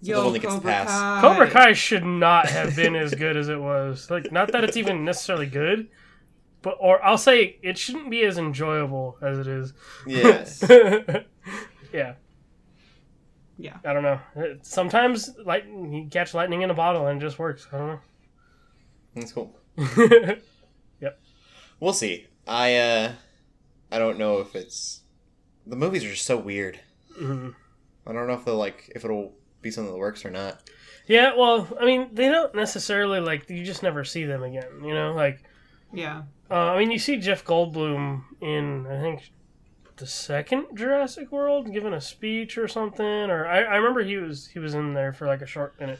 The 0.00 0.14
one 0.14 0.32
that 0.32 0.38
gets 0.40 0.54
Cobra 0.54 0.70
pass. 0.72 0.88
Kai. 0.88 1.20
Cobra 1.20 1.50
Kai 1.50 1.72
should 1.72 2.04
not 2.04 2.48
have 2.48 2.76
been 2.76 2.94
as 2.94 3.14
good 3.14 3.36
as 3.36 3.48
it 3.48 3.60
was. 3.60 4.10
Like, 4.10 4.30
not 4.30 4.52
that 4.52 4.64
it's 4.64 4.76
even 4.76 5.04
necessarily 5.04 5.46
good, 5.46 5.88
but 6.62 6.76
or 6.80 7.04
I'll 7.04 7.18
say 7.18 7.58
it 7.62 7.78
shouldn't 7.78 8.10
be 8.10 8.22
as 8.22 8.38
enjoyable 8.38 9.16
as 9.22 9.38
it 9.38 9.46
is. 9.46 9.72
Yes. 10.06 10.62
yeah. 11.92 12.14
Yeah. 13.56 13.76
I 13.84 13.92
don't 13.92 14.02
know. 14.02 14.20
Sometimes 14.62 15.30
light 15.44 15.66
you 15.66 16.06
catch 16.10 16.34
lightning 16.34 16.62
in 16.62 16.70
a 16.70 16.74
bottle 16.74 17.06
and 17.06 17.20
it 17.20 17.24
just 17.24 17.38
works. 17.38 17.66
I 17.72 17.78
don't 17.78 17.86
know. 17.88 18.00
That's 19.14 19.32
cool. 19.32 19.56
yep. 21.00 21.20
We'll 21.80 21.92
see. 21.92 22.26
I 22.46 22.76
uh 22.76 23.12
I 23.90 23.98
don't 23.98 24.18
know 24.18 24.38
if 24.38 24.54
it's 24.54 25.00
the 25.66 25.76
movies 25.76 26.04
are 26.04 26.10
just 26.10 26.26
so 26.26 26.36
weird. 26.36 26.80
Mhm. 27.20 27.54
I 28.06 28.12
don't 28.12 28.26
know 28.26 28.34
if 28.34 28.44
they'll 28.44 28.56
like 28.56 28.90
if 28.94 29.04
it'll 29.04 29.34
be 29.62 29.70
something 29.70 29.92
that 29.92 29.98
works 29.98 30.24
or 30.24 30.30
not. 30.30 30.60
Yeah, 31.06 31.34
well, 31.36 31.66
I 31.80 31.84
mean, 31.86 32.10
they 32.12 32.28
don't 32.28 32.54
necessarily 32.54 33.20
like 33.20 33.48
you 33.48 33.64
just 33.64 33.82
never 33.82 34.04
see 34.04 34.24
them 34.24 34.42
again. 34.42 34.82
You 34.84 34.94
know, 34.94 35.12
like 35.12 35.42
Yeah. 35.92 36.22
uh, 36.50 36.54
I 36.72 36.78
mean, 36.78 36.90
you 36.90 36.98
see 36.98 37.16
Jeff 37.16 37.44
Goldblum 37.44 38.22
in 38.40 38.86
I 38.86 39.00
think 39.00 39.30
the 39.96 40.06
second 40.06 40.66
Jurassic 40.76 41.32
World 41.32 41.72
giving 41.72 41.92
a 41.94 42.00
speech 42.00 42.56
or 42.58 42.68
something, 42.68 43.04
or 43.04 43.46
I, 43.46 43.62
I 43.62 43.76
remember 43.76 44.02
he 44.04 44.16
was 44.16 44.46
he 44.48 44.58
was 44.58 44.74
in 44.74 44.94
there 44.94 45.12
for 45.12 45.26
like 45.26 45.42
a 45.42 45.46
short 45.46 45.78
minute. 45.80 45.98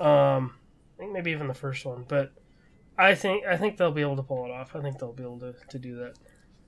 Um, 0.00 0.54
I 0.96 0.98
think 1.00 1.12
maybe 1.12 1.30
even 1.30 1.46
the 1.48 1.54
first 1.54 1.84
one, 1.84 2.04
but 2.06 2.32
I 2.98 3.14
think 3.14 3.44
I 3.46 3.56
think 3.56 3.76
they'll 3.76 3.90
be 3.92 4.02
able 4.02 4.16
to 4.16 4.22
pull 4.22 4.44
it 4.44 4.50
off. 4.50 4.76
I 4.76 4.80
think 4.80 4.98
they'll 4.98 5.12
be 5.12 5.22
able 5.22 5.38
to, 5.40 5.54
to 5.70 5.78
do 5.78 5.96
that. 5.96 6.14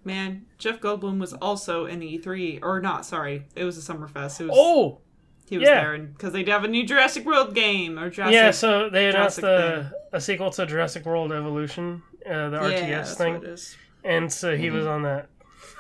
Man, 0.04 0.46
Jeff 0.58 0.80
Goldblum 0.80 1.18
was 1.18 1.32
also 1.34 1.86
in 1.86 2.00
E3, 2.00 2.60
or 2.62 2.80
not? 2.80 3.06
Sorry, 3.06 3.46
it 3.56 3.64
was 3.64 3.78
a 3.78 3.92
Summerfest. 3.92 4.40
It 4.40 4.44
was, 4.48 4.52
Oh, 4.54 5.00
he 5.48 5.58
was 5.58 5.68
yeah. 5.68 5.80
there 5.82 5.98
because 5.98 6.32
they 6.32 6.44
have 6.44 6.64
a 6.64 6.68
new 6.68 6.84
Jurassic 6.86 7.24
World 7.24 7.54
game 7.54 7.98
or 7.98 8.10
Jurassic. 8.10 8.34
yeah. 8.34 8.50
So 8.50 8.88
they 8.90 9.08
announced 9.08 9.38
a, 9.40 9.92
a 10.12 10.20
sequel 10.20 10.50
to 10.50 10.66
Jurassic 10.66 11.04
World 11.04 11.32
Evolution, 11.32 12.02
uh, 12.26 12.48
the 12.50 12.56
Yeah, 12.70 12.80
RTS 12.80 12.88
that's 12.88 13.14
thing, 13.14 13.34
what 13.34 13.44
it 13.44 13.50
is. 13.50 13.76
and 14.04 14.32
so 14.32 14.56
he 14.56 14.70
was 14.70 14.86
on 14.86 15.02
that. 15.02 15.28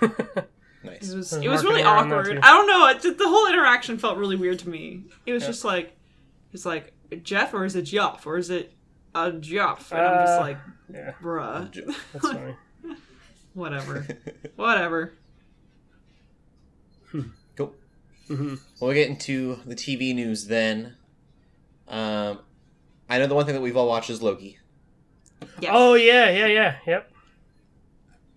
Nice. 0.84 1.08
It 1.10 1.16
was, 1.16 1.32
it 1.32 1.48
was 1.48 1.64
really 1.64 1.82
marketing 1.82 1.86
around 1.86 2.08
that 2.10 2.18
awkward. 2.18 2.38
I 2.42 2.50
don't 2.50 2.66
know. 2.66 2.86
It, 2.88 3.00
just- 3.00 3.16
the 3.16 3.26
whole 3.26 3.46
interaction 3.46 3.96
felt 3.96 4.18
really 4.18 4.36
weird 4.36 4.58
to 4.58 4.68
me. 4.68 5.04
It 5.24 5.32
was 5.32 5.42
Yeah. 5.42 5.48
just 5.48 5.64
like, 5.64 5.96
it's 6.52 6.66
like 6.66 6.92
Jeff 7.22 7.54
or 7.54 7.64
is 7.64 7.74
it 7.74 7.82
Jeff 7.84 8.26
or 8.26 8.36
is 8.36 8.50
it 8.50 8.74
a 9.14 9.32
Jeff? 9.32 9.90
And 9.92 10.00
I'm 10.02 10.26
just 10.26 10.38
Uh, 10.38 10.40
like, 10.42 10.58
yeah, 10.92 11.12
bruh, 11.22 11.94
that's 12.12 12.28
funny. 12.28 12.54
whatever, 13.54 14.06
whatever. 14.56 15.14
cool. 17.10 17.24
hmm 18.28 18.54
Well, 18.80 18.88
we 18.88 18.94
get 18.94 19.08
into 19.08 19.58
the 19.66 19.74
TV 19.74 20.14
news 20.14 20.46
then. 20.46 20.96
Um, 21.88 22.38
I 23.08 23.18
know 23.18 23.26
the 23.26 23.34
one 23.34 23.44
thing 23.46 23.54
that 23.54 23.60
we've 23.60 23.76
all 23.76 23.88
watched 23.88 24.10
is 24.10 24.22
Loki. 24.22 24.58
Yes. 25.60 25.70
Oh 25.74 25.94
yeah, 25.94 26.30
yeah, 26.30 26.46
yeah, 26.46 26.76
yep. 26.86 27.10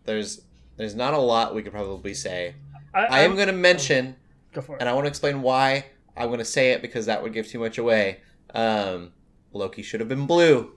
There's 0.06 0.42
there's 0.76 0.96
not 0.96 1.14
a 1.14 1.18
lot 1.18 1.56
we 1.56 1.62
could 1.64 1.72
probably 1.72 2.14
say. 2.14 2.56
I, 2.94 3.00
I 3.00 3.06
am 3.22 3.32
I'm- 3.32 3.36
going 3.36 3.48
to 3.48 3.54
mention, 3.54 4.16
go 4.54 4.62
for 4.62 4.76
it. 4.76 4.82
and 4.82 4.90
I 4.90 4.94
want 4.94 5.06
to 5.06 5.10
explain 5.10 5.42
why 5.42 5.86
I'm 6.16 6.28
going 6.28 6.40
to 6.40 6.46
say 6.46 6.72
it 6.72 6.82
because 6.82 7.06
that 7.06 7.22
would 7.24 7.34
give 7.34 7.48
too 7.48 7.60
much 7.60 7.78
away. 7.78 8.20
Um, 8.54 9.12
Loki 9.54 9.82
should 9.84 10.00
have 10.00 10.10
been 10.10 10.26
blue, 10.26 10.72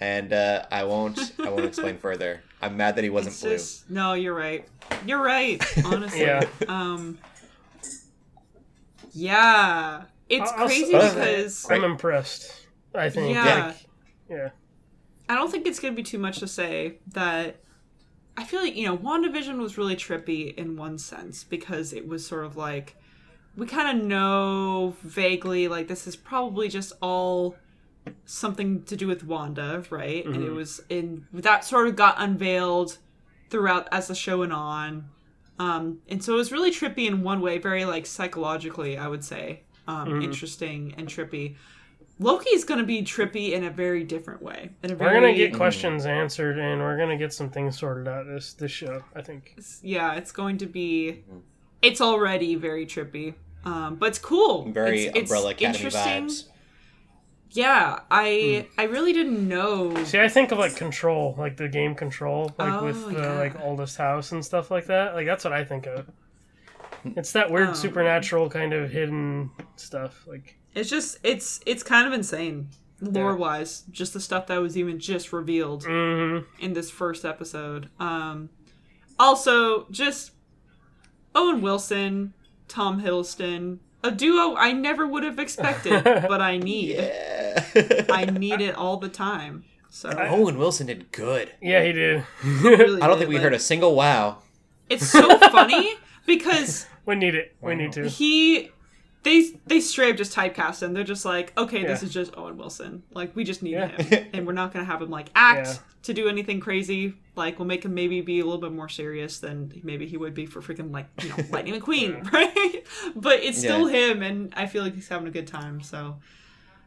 and 0.00 0.32
uh, 0.32 0.64
I 0.70 0.84
won't. 0.84 1.32
I 1.42 1.48
won't 1.50 1.64
explain 1.64 1.98
further. 2.06 2.42
I'm 2.62 2.76
mad 2.76 2.96
that 2.96 3.04
he 3.04 3.10
wasn't 3.10 3.34
It's 3.34 3.42
blue. 3.42 3.50
just- 3.52 3.90
no, 3.90 4.14
you're 4.14 4.34
right. 4.34 4.66
You're 5.06 5.22
right. 5.22 5.62
Honestly. 5.84 6.20
Yeah. 6.22 6.44
Um. 6.68 7.18
Yeah, 9.14 10.04
it's 10.28 10.50
I'll- 10.52 10.60
I'll 10.62 10.66
crazy 10.66 10.92
because 10.92 11.70
I'm 11.70 11.84
impressed. 11.84 12.66
I 12.94 13.08
think. 13.10 13.34
Yeah. 13.34 13.66
Like, 13.68 13.76
yeah. 14.28 14.48
I 15.28 15.34
don't 15.36 15.50
think 15.50 15.66
it's 15.66 15.80
gonna 15.80 15.94
be 15.94 16.02
too 16.02 16.18
much 16.18 16.38
to 16.40 16.46
say 16.46 16.98
that 17.08 17.56
I 18.36 18.44
feel 18.44 18.60
like, 18.60 18.74
you 18.76 18.86
know, 18.86 18.96
WandaVision 18.96 19.58
was 19.58 19.78
really 19.78 19.96
trippy 19.96 20.54
in 20.56 20.76
one 20.76 20.98
sense 20.98 21.44
because 21.44 21.92
it 21.92 22.06
was 22.06 22.26
sort 22.26 22.44
of 22.44 22.56
like 22.56 22.96
we 23.56 23.66
kind 23.66 23.96
of 24.00 24.04
know 24.04 24.96
vaguely 25.02 25.68
like 25.68 25.86
this 25.88 26.06
is 26.08 26.16
probably 26.16 26.68
just 26.68 26.92
all 27.00 27.54
something 28.26 28.82
to 28.82 28.96
do 28.96 29.06
with 29.06 29.24
Wanda, 29.24 29.82
right? 29.90 30.24
And 30.26 30.36
it 30.36 30.50
Mhm. 30.50 30.56
was 30.56 30.82
in 30.88 31.26
that 31.32 31.64
sort 31.64 31.86
of 31.86 31.96
got 31.96 32.16
unveiled 32.18 32.98
throughout 33.50 33.88
as 33.92 34.08
the 34.08 34.14
show 34.14 34.38
went 34.38 34.52
on. 34.52 35.08
Um, 35.58 35.98
and 36.08 36.22
so 36.22 36.34
it 36.34 36.36
was 36.36 36.50
really 36.52 36.70
trippy 36.70 37.06
in 37.06 37.22
one 37.22 37.40
way, 37.40 37.58
very 37.58 37.84
like 37.84 38.06
psychologically, 38.06 38.98
I 38.98 39.06
would 39.08 39.22
say, 39.24 39.62
um, 39.86 40.08
Mhm. 40.08 40.24
interesting 40.24 40.94
and 40.96 41.06
trippy. 41.08 41.56
Loki's 42.20 42.62
going 42.64 42.78
to 42.78 42.86
be 42.86 43.02
trippy 43.02 43.52
in 43.52 43.64
a 43.64 43.70
very 43.70 44.04
different 44.04 44.40
way. 44.42 44.70
In 44.82 44.92
a 44.92 44.94
We're 44.94 45.12
gonna 45.12 45.34
get 45.34 45.52
questions 45.54 46.06
answered, 46.06 46.58
and 46.58 46.80
we're 46.80 46.96
gonna 46.96 47.16
get 47.18 47.32
some 47.32 47.50
things 47.50 47.78
sorted 47.78 48.06
out 48.06 48.26
this 48.26 48.52
this 48.54 48.70
show. 48.70 49.02
I 49.16 49.22
think. 49.22 49.56
yeah, 49.82 50.14
it's 50.14 50.30
going 50.32 50.58
to 50.58 50.66
be. 50.66 51.24
It's 51.82 52.00
already 52.00 52.54
very 52.54 52.86
trippy, 52.86 53.34
um, 53.64 53.96
but 53.96 54.06
it's 54.10 54.18
cool. 54.18 54.70
Very 54.70 55.06
it's, 55.06 55.18
it's 55.18 55.30
Umbrella 55.30 55.50
Academy 55.50 55.76
interesting. 55.84 56.26
vibes. 56.26 56.44
Yeah, 57.54 58.00
I 58.10 58.66
I 58.76 58.82
really 58.84 59.12
didn't 59.12 59.48
know. 59.48 59.94
See, 60.04 60.18
I 60.20 60.28
think 60.28 60.50
of 60.52 60.58
like 60.58 60.74
Control, 60.76 61.34
like 61.38 61.56
the 61.56 61.68
game 61.68 61.94
Control, 61.94 62.52
like 62.58 62.72
Oh, 62.72 62.84
with 62.84 63.06
the 63.06 63.12
yeah. 63.22 63.38
like 63.38 63.58
oldest 63.60 63.96
house 63.96 64.32
and 64.32 64.44
stuff 64.44 64.70
like 64.70 64.86
that. 64.86 65.14
Like 65.14 65.26
that's 65.26 65.44
what 65.44 65.52
I 65.52 65.64
think 65.64 65.86
of. 65.86 66.06
It's 67.04 67.32
that 67.32 67.50
weird 67.50 67.68
Um, 67.68 67.74
supernatural 67.74 68.50
kind 68.50 68.72
of 68.72 68.90
hidden 68.90 69.50
stuff. 69.76 70.24
Like 70.26 70.58
It's 70.74 70.90
just 70.90 71.18
it's 71.22 71.60
it's 71.64 71.82
kind 71.84 72.06
of 72.08 72.12
insane 72.12 72.70
lore 73.00 73.36
wise. 73.36 73.84
Just 73.90 74.14
the 74.14 74.20
stuff 74.20 74.48
that 74.48 74.58
was 74.60 74.76
even 74.76 74.98
just 74.98 75.32
revealed 75.32 75.84
hmm 75.84 76.38
in 76.58 76.72
this 76.72 76.90
first 76.90 77.24
episode. 77.24 77.88
Um, 78.00 78.50
also, 79.18 79.86
just 79.92 80.32
Owen 81.36 81.62
Wilson, 81.62 82.34
Tom 82.66 83.00
Hiddleston, 83.02 83.78
a 84.04 84.10
duo 84.12 84.54
I 84.56 84.72
never 84.72 85.06
would 85.06 85.24
have 85.24 85.38
expected, 85.40 86.04
but 86.04 86.40
I 86.40 86.58
need. 86.58 86.96
Yeah. 86.96 88.04
I 88.10 88.26
need 88.26 88.60
it 88.60 88.76
all 88.76 88.98
the 88.98 89.08
time. 89.08 89.64
So 89.90 90.10
Owen 90.10 90.58
Wilson 90.58 90.86
did 90.88 91.10
good. 91.12 91.50
Yeah, 91.62 91.82
he 91.84 91.92
did. 91.92 92.24
really 92.44 93.00
I 93.02 93.06
don't 93.06 93.16
did, 93.16 93.20
think 93.20 93.28
we 93.30 93.34
like- 93.36 93.44
heard 93.44 93.54
a 93.54 93.58
single 93.58 93.94
wow. 93.94 94.38
It's 94.90 95.06
so 95.06 95.38
funny 95.38 95.94
because 96.26 96.86
we 97.06 97.14
need 97.14 97.34
it. 97.34 97.54
We 97.60 97.74
need 97.74 97.92
to. 97.92 98.08
he 98.08 98.70
they 99.24 99.50
they 99.66 99.80
straight 99.80 100.10
up 100.12 100.16
just 100.16 100.32
typecast 100.34 100.82
him. 100.82 100.92
They're 100.94 101.02
just 101.02 101.24
like, 101.24 101.52
okay, 101.58 101.82
this 101.84 102.02
is 102.02 102.12
just 102.12 102.36
Owen 102.36 102.56
Wilson. 102.56 103.02
Like 103.12 103.34
we 103.34 103.42
just 103.44 103.62
need 103.62 103.72
Yeah. 103.72 103.88
him, 103.88 104.28
and 104.32 104.46
we're 104.46 104.52
not 104.52 104.72
gonna 104.72 104.84
have 104.84 105.02
him 105.02 105.10
like 105.10 105.28
act 105.34 105.66
Yeah. 105.66 105.74
to 106.04 106.14
do 106.14 106.28
anything 106.28 106.60
crazy. 106.60 107.14
Like 107.34 107.58
we'll 107.58 107.66
make 107.66 107.84
him 107.84 107.94
maybe 107.94 108.20
be 108.20 108.38
a 108.40 108.44
little 108.44 108.60
bit 108.60 108.72
more 108.72 108.88
serious 108.88 109.40
than 109.40 109.72
maybe 109.82 110.06
he 110.06 110.16
would 110.16 110.34
be 110.34 110.46
for 110.46 110.60
freaking 110.60 110.92
like 110.92 111.06
you 111.22 111.30
know 111.30 111.36
Lightning 111.50 111.74
McQueen, 111.80 112.30
right? 112.32 112.86
But 113.16 113.42
it's 113.42 113.58
still 113.58 113.86
him, 113.86 114.22
and 114.22 114.52
I 114.56 114.66
feel 114.66 114.82
like 114.84 114.94
he's 114.94 115.08
having 115.08 115.26
a 115.26 115.30
good 115.32 115.46
time. 115.48 115.80
So 115.80 116.16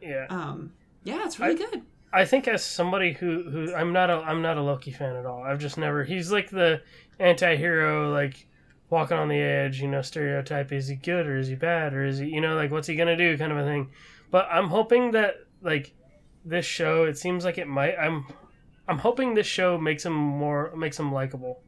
Yeah. 0.00 0.26
um, 0.30 0.72
yeah, 1.04 1.24
it's 1.26 1.38
really 1.38 1.56
good. 1.56 1.82
I 2.12 2.24
think 2.24 2.48
as 2.48 2.64
somebody 2.64 3.12
who 3.12 3.42
who 3.50 3.74
I'm 3.74 3.92
not 3.92 4.08
a 4.10 4.14
I'm 4.14 4.40
not 4.40 4.56
a 4.56 4.62
Loki 4.62 4.92
fan 4.92 5.16
at 5.16 5.26
all. 5.26 5.42
I've 5.42 5.58
just 5.58 5.76
never. 5.76 6.04
He's 6.04 6.32
like 6.32 6.48
the 6.50 6.80
anti-hero, 7.20 8.10
like 8.12 8.46
walking 8.90 9.16
on 9.16 9.28
the 9.28 9.40
edge. 9.40 9.80
You 9.80 9.88
know, 9.88 10.02
stereotype. 10.02 10.72
Is 10.72 10.88
he 10.88 10.96
good 10.96 11.26
or 11.26 11.38
is 11.38 11.48
he 11.48 11.54
bad 11.54 11.94
or 11.94 12.04
is 12.04 12.18
he? 12.18 12.28
You 12.28 12.40
know, 12.40 12.54
like 12.54 12.70
what's 12.70 12.86
he 12.86 12.96
gonna 12.96 13.16
do? 13.16 13.36
Kind 13.36 13.52
of 13.52 13.58
a 13.58 13.64
thing. 13.64 13.90
But 14.30 14.48
I'm 14.50 14.68
hoping 14.68 15.12
that 15.12 15.36
like 15.62 15.94
this 16.44 16.66
show, 16.66 17.04
it 17.04 17.18
seems 17.18 17.44
like 17.44 17.58
it 17.58 17.68
might. 17.68 17.96
I'm 17.96 18.26
I'm 18.86 18.98
hoping 18.98 19.34
this 19.34 19.46
show 19.46 19.78
makes 19.78 20.04
him 20.04 20.14
more 20.14 20.74
makes 20.76 20.98
him 20.98 21.12
likable 21.12 21.62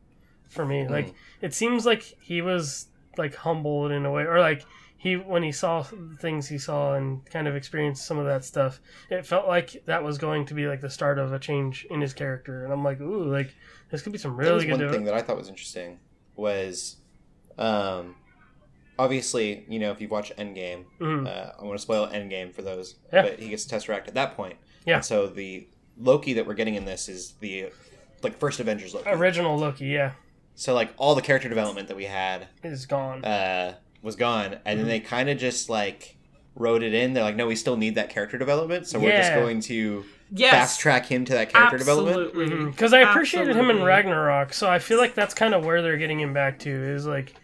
for 0.49 0.64
me. 0.64 0.85
Hmm. 0.85 0.93
Like 0.93 1.14
it 1.41 1.55
seems 1.55 1.87
like 1.87 2.03
he 2.21 2.43
was 2.43 2.89
like 3.16 3.35
humbled 3.35 3.93
in 3.93 4.05
a 4.05 4.11
way, 4.11 4.23
or 4.23 4.41
like 4.41 4.64
he 4.97 5.16
when 5.16 5.43
he 5.43 5.53
saw 5.53 5.83
things 6.18 6.49
he 6.49 6.59
saw 6.59 6.95
and 6.95 7.25
kind 7.31 7.49
of 7.49 7.57
experienced 7.57 8.05
some 8.05 8.18
of 8.18 8.27
that 8.27 8.45
stuff. 8.45 8.81
It 9.11 9.25
felt 9.27 9.47
like 9.49 9.83
that 9.87 10.03
was 10.03 10.18
going 10.18 10.47
to 10.47 10.55
be 10.55 10.66
like 10.66 10.81
the 10.81 10.91
start 10.91 11.18
of 11.18 11.33
a 11.33 11.39
change 11.39 11.87
in 11.91 12.01
his 12.01 12.12
character, 12.12 12.64
and 12.64 12.73
I'm 12.73 12.85
like, 12.85 13.01
ooh, 13.01 13.25
like 13.25 13.55
this 13.91 14.03
could 14.03 14.12
be 14.12 14.18
some 14.18 14.37
really 14.37 14.66
good. 14.66 14.81
one 14.81 14.91
thing 14.91 15.05
that 15.05 15.14
I 15.14 15.23
thought 15.23 15.37
was 15.37 15.49
interesting 15.49 15.99
was, 16.37 16.97
um, 17.59 18.15
obviously 18.99 19.65
you 19.69 19.79
know 19.79 19.91
if 19.93 20.01
you've 20.01 20.11
watched 20.11 20.37
Endgame, 20.37 20.85
Mhm. 21.01 21.27
uh, 21.27 21.53
I 21.61 21.65
want 21.65 21.79
to 21.79 21.83
spoil 21.83 22.07
Endgame 22.09 22.53
for 22.53 22.63
those, 22.63 22.97
Yeah. 23.13 23.23
but 23.23 23.39
he 23.39 23.49
gets 23.49 23.65
Tesseract 23.67 24.09
at 24.09 24.15
that 24.15 24.37
point. 24.37 24.57
Yeah. 24.87 24.97
And 24.97 25.05
so 25.05 25.27
the 25.27 25.67
Loki 25.99 26.33
that 26.35 26.47
we're 26.47 26.55
getting 26.55 26.75
in 26.75 26.85
this 26.85 27.09
is 27.09 27.33
the 27.41 27.67
like 28.23 28.39
first 28.39 28.61
Avengers 28.61 28.95
Loki. 28.95 29.09
Original 29.11 29.57
Loki, 29.59 29.87
yeah, 29.87 30.13
so 30.55 30.75
like 30.75 30.93
all 30.97 31.15
the 31.15 31.23
character 31.23 31.49
development 31.49 31.89
that 31.89 31.97
we 31.97 32.05
had 32.05 32.49
is 32.63 32.87
gone. 32.87 33.25
uh, 33.25 33.75
was 34.03 34.17
gone, 34.17 34.55
and 34.65 34.79
Mm-hmm. 34.79 34.79
then 34.79 34.87
they 34.89 35.01
kind 35.01 35.29
of 35.29 35.39
just 35.39 35.69
like 35.71 36.17
wrote 36.55 36.83
it 36.83 36.93
in. 36.95 37.13
They're 37.15 37.23
like, 37.25 37.37
no, 37.37 37.47
we 37.47 37.57
still 37.57 37.77
need 37.77 37.95
that 37.95 38.11
character 38.11 38.37
development, 38.39 38.87
so 38.87 38.99
we're 38.99 39.17
just 39.17 39.33
going 39.35 39.61
to 39.63 40.05
Yes. 40.33 40.53
fast 40.53 40.81
track 40.81 41.07
him 41.07 41.24
to 41.24 41.33
that 41.33 41.53
character 41.53 41.78
development. 41.78 42.28
Absolutely. 42.28 42.64
Because 42.70 42.93
Mm-hmm. 42.93 43.07
I 43.07 43.11
appreciated 43.11 43.57
him 43.57 43.68
in 43.70 43.83
Ragnarok, 43.83 44.53
so 44.53 44.68
I 44.70 44.78
feel 44.78 44.99
like 44.99 45.14
that's 45.14 45.35
kind 45.35 45.55
of 45.55 45.64
where 45.64 45.83
they're 45.83 45.97
getting 45.99 46.20
him 46.20 46.33
back 46.33 46.59
to 46.61 46.70
is 46.70 47.07
like 47.07 47.35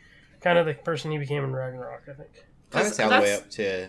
kind 0.41 0.59
of 0.59 0.67
the 0.67 0.75
person 0.75 1.11
he 1.11 1.19
became 1.19 1.43
in 1.45 1.53
Ragnarok. 1.53 2.03
I 2.09 2.13
think 2.13 2.29
I 2.73 2.83
would 2.85 2.95
say 2.95 3.03
all 3.05 3.11
the 3.11 3.21
way 3.21 3.35
up 3.35 3.51
to 3.51 3.89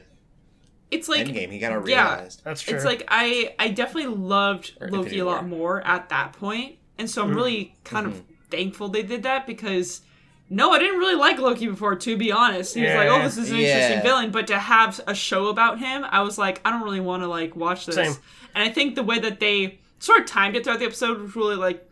It's 0.89 1.07
like 1.09 1.27
Endgame. 1.27 1.51
He 1.51 1.59
kind 1.59 1.73
of 1.75 1.87
yeah. 1.87 2.13
realized. 2.15 2.41
that's 2.43 2.61
true. 2.61 2.75
It's 2.75 2.85
like 2.85 3.03
I 3.07 3.53
I 3.59 3.69
definitely 3.69 4.15
loved 4.15 4.73
Or 4.81 4.87
Loki 4.87 4.97
Infinity 4.97 5.19
a 5.19 5.25
lot 5.25 5.41
War. 5.43 5.57
more 5.59 5.87
at 5.87 6.09
that 6.09 6.33
point, 6.33 6.77
and 6.97 7.09
so 7.09 7.23
I'm 7.23 7.31
Mhm. 7.31 7.35
really 7.35 7.75
kind 7.83 8.07
Mm-hmm. 8.07 8.15
of 8.17 8.23
thankful 8.49 8.87
they 8.89 9.03
did 9.03 9.23
that 9.23 9.45
because 9.45 10.01
no, 10.49 10.71
I 10.71 10.79
didn't 10.79 10.97
really 10.97 11.15
like 11.15 11.39
Loki 11.39 11.67
before. 11.67 11.95
To 11.95 12.15
be 12.17 12.31
honest, 12.31 12.73
he 12.75 12.81
was 12.81 12.93
like, 12.95 13.09
"Oh, 13.09 13.21
this 13.21 13.37
is 13.37 13.51
an 13.51 13.57
Yeah. 13.57 13.67
interesting 13.67 14.01
villain," 14.01 14.31
but 14.31 14.47
to 14.47 14.57
have 14.57 15.01
a 15.05 15.13
show 15.13 15.47
about 15.49 15.79
him, 15.79 16.05
I 16.09 16.21
was 16.21 16.37
like, 16.37 16.61
I 16.63 16.71
don't 16.71 16.83
really 16.83 17.01
want 17.01 17.21
to 17.23 17.27
like 17.27 17.55
watch 17.57 17.85
this. 17.85 17.95
Same. 17.95 18.13
And 18.57 18.67
I 18.67 18.73
think 18.73 18.95
the 18.95 19.03
way 19.03 19.19
that 19.19 19.39
they 19.39 19.79
sort 19.99 20.21
of 20.21 20.25
timed 20.25 20.55
it 20.55 20.63
throughout 20.63 20.79
the 20.79 20.85
episode 20.85 21.21
was 21.21 21.35
really 21.35 21.55
like 21.55 21.87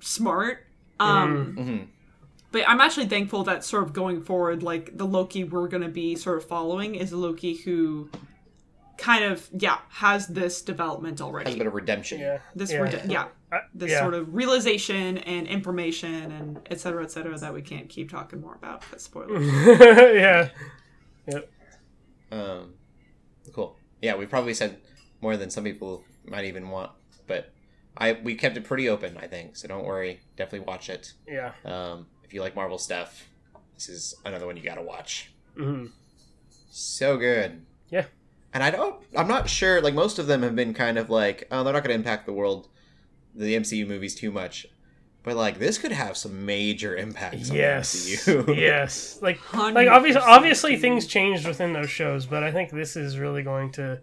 smart. 0.00 0.66
Um, 0.98 1.56
hmm 1.56 1.78
but 2.50 2.68
I'm 2.68 2.80
actually 2.82 3.06
thankful 3.06 3.44
that 3.44 3.64
sort 3.64 3.84
of 3.84 3.94
going 3.94 4.20
forward, 4.20 4.62
like 4.62 4.98
the 4.98 5.06
Loki 5.06 5.42
we're 5.44 5.68
gonna 5.68 5.88
be 5.88 6.16
sort 6.16 6.36
of 6.36 6.44
following 6.44 6.96
is 6.96 7.10
a 7.12 7.16
Loki 7.16 7.54
who 7.54 8.10
kind 8.98 9.24
of 9.24 9.48
yeah 9.58 9.78
has 9.88 10.26
this 10.26 10.60
development 10.60 11.20
already. 11.22 11.46
Has 11.48 11.54
a 11.54 11.58
bit 11.58 11.66
of 11.66 11.72
redemption. 11.72 12.20
yeah, 12.20 12.38
this 12.54 12.70
yeah. 12.72 12.84
yeah, 12.90 13.04
yeah 13.08 13.24
I- 13.52 13.60
this 13.72 13.92
yeah. 13.92 14.00
sort 14.00 14.12
of 14.14 14.34
realization 14.34 15.16
and 15.18 15.46
information 15.46 16.30
and 16.32 16.60
et 16.70 16.78
cetera, 16.80 17.02
et 17.04 17.10
cetera 17.12 17.38
that 17.38 17.54
we 17.54 17.62
can't 17.62 17.88
keep 17.88 18.10
talking 18.10 18.40
more 18.42 18.54
about. 18.56 18.82
That's 18.90 19.04
spoilers. 19.04 19.46
yeah, 21.26 21.38
Um, 22.30 22.74
cool. 23.52 23.76
Yeah, 24.00 24.16
we 24.16 24.26
probably 24.26 24.54
said 24.54 24.78
more 25.22 25.36
than 25.36 25.48
some 25.50 25.64
people 25.64 26.02
might 26.26 26.44
even 26.44 26.68
want, 26.68 26.90
but 27.26 27.50
I 27.96 28.12
we 28.22 28.34
kept 28.34 28.56
it 28.56 28.64
pretty 28.64 28.88
open. 28.88 29.16
I 29.18 29.26
think 29.26 29.56
so. 29.56 29.68
Don't 29.68 29.84
worry. 29.84 30.20
Definitely 30.36 30.66
watch 30.66 30.90
it. 30.90 31.14
yeah. 31.26 31.52
Um, 31.64 32.06
if 32.24 32.34
you 32.34 32.40
like 32.40 32.54
Marvel 32.56 32.78
stuff, 32.78 33.28
this 33.74 33.88
is 33.88 34.14
another 34.24 34.46
one 34.46 34.56
you 34.56 34.62
got 34.62 34.74
to 34.76 34.82
watch. 34.82 35.30
Mm-hmm. 35.56 35.86
So 36.70 37.16
good. 37.16 37.62
Yeah. 37.90 38.06
And 38.54 38.62
I 38.62 38.70
don't. 38.70 38.96
I'm 39.16 39.28
not 39.28 39.48
sure. 39.48 39.80
Like 39.80 39.94
most 39.94 40.18
of 40.18 40.26
them 40.26 40.42
have 40.42 40.56
been 40.56 40.74
kind 40.74 40.98
of 40.98 41.08
like, 41.10 41.46
oh, 41.50 41.62
they're 41.64 41.72
not 41.72 41.82
going 41.84 41.90
to 41.90 41.94
impact 41.94 42.26
the 42.26 42.32
world, 42.32 42.68
the 43.34 43.54
MCU 43.56 43.86
movies 43.86 44.14
too 44.14 44.30
much. 44.30 44.66
But 45.22 45.36
like 45.36 45.58
this 45.58 45.78
could 45.78 45.92
have 45.92 46.16
some 46.16 46.44
major 46.44 46.96
impacts 46.96 47.50
on 47.50 47.56
Yes, 47.56 47.92
the 48.24 48.32
MCU. 48.42 48.56
yes. 48.56 49.18
Like, 49.22 49.38
like 49.54 49.88
obviously, 49.88 50.20
100% 50.20 50.26
obviously, 50.26 50.72
dude. 50.72 50.80
things 50.80 51.06
changed 51.06 51.46
within 51.46 51.72
those 51.72 51.90
shows, 51.90 52.26
but 52.26 52.42
I 52.42 52.50
think 52.50 52.70
this 52.70 52.96
is 52.96 53.18
really 53.18 53.42
going 53.42 53.70
to 53.72 54.00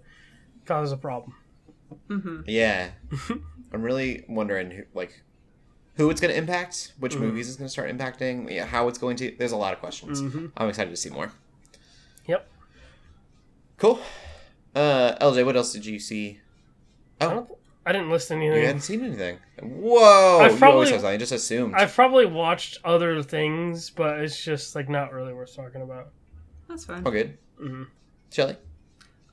cause 0.69 0.91
a 0.93 0.97
problem. 0.97 1.35
hmm 2.07 2.41
Yeah. 2.47 2.91
I'm 3.73 3.81
really 3.81 4.23
wondering 4.29 4.71
who, 4.71 4.83
like 4.93 5.21
who 5.95 6.09
it's 6.09 6.21
going 6.21 6.31
to 6.31 6.37
impact, 6.37 6.93
which 6.99 7.15
Mhm. 7.15 7.19
movies 7.21 7.47
it's 7.49 7.57
going 7.57 7.65
to 7.67 7.71
start 7.71 7.89
impacting, 7.89 8.49
yeah, 8.49 8.65
how 8.65 8.87
it's 8.87 8.97
going 8.97 9.17
to. 9.17 9.35
There's 9.37 9.51
a 9.51 9.57
lot 9.57 9.73
of 9.73 9.79
questions. 9.79 10.21
hmm 10.21 10.45
I'm 10.55 10.69
excited 10.69 10.89
to 10.91 10.95
see 10.95 11.09
more. 11.09 11.31
Yep. 12.27 12.47
Cool. 13.77 13.99
Uh, 14.75 15.15
LJ, 15.19 15.45
what 15.45 15.55
else 15.55 15.73
did 15.73 15.85
you 15.85 15.99
see? 15.99 16.39
I, 17.19 17.25
Oh, 17.25 17.29
don't, 17.31 17.49
I 17.85 17.91
didn't 17.91 18.09
list 18.11 18.31
anything. 18.31 18.45
you 18.47 18.51
anything. 18.53 18.67
hadn't 18.67 18.81
seen 18.81 19.03
anything. 19.03 19.39
Whoa! 19.61 20.39
I've 20.41 20.51
you 20.53 20.57
probably- 20.57 20.87
always. 20.91 21.03
I 21.03 21.17
just 21.17 21.31
assumed. 21.31 21.73
I've 21.75 21.93
probably 21.93 22.25
watched 22.27 22.77
other 22.85 23.21
things, 23.23 23.89
but 23.89 24.19
it's 24.19 24.41
just 24.43 24.75
like 24.75 24.89
not 24.89 25.11
really 25.11 25.33
worth 25.33 25.55
talking 25.55 25.81
about. 25.81 26.09
That's 26.67 26.85
fine. 26.85 27.03
Oh, 27.05 27.11
good. 27.11 27.37
hmm 27.57 27.83
Shelly. 28.31 28.55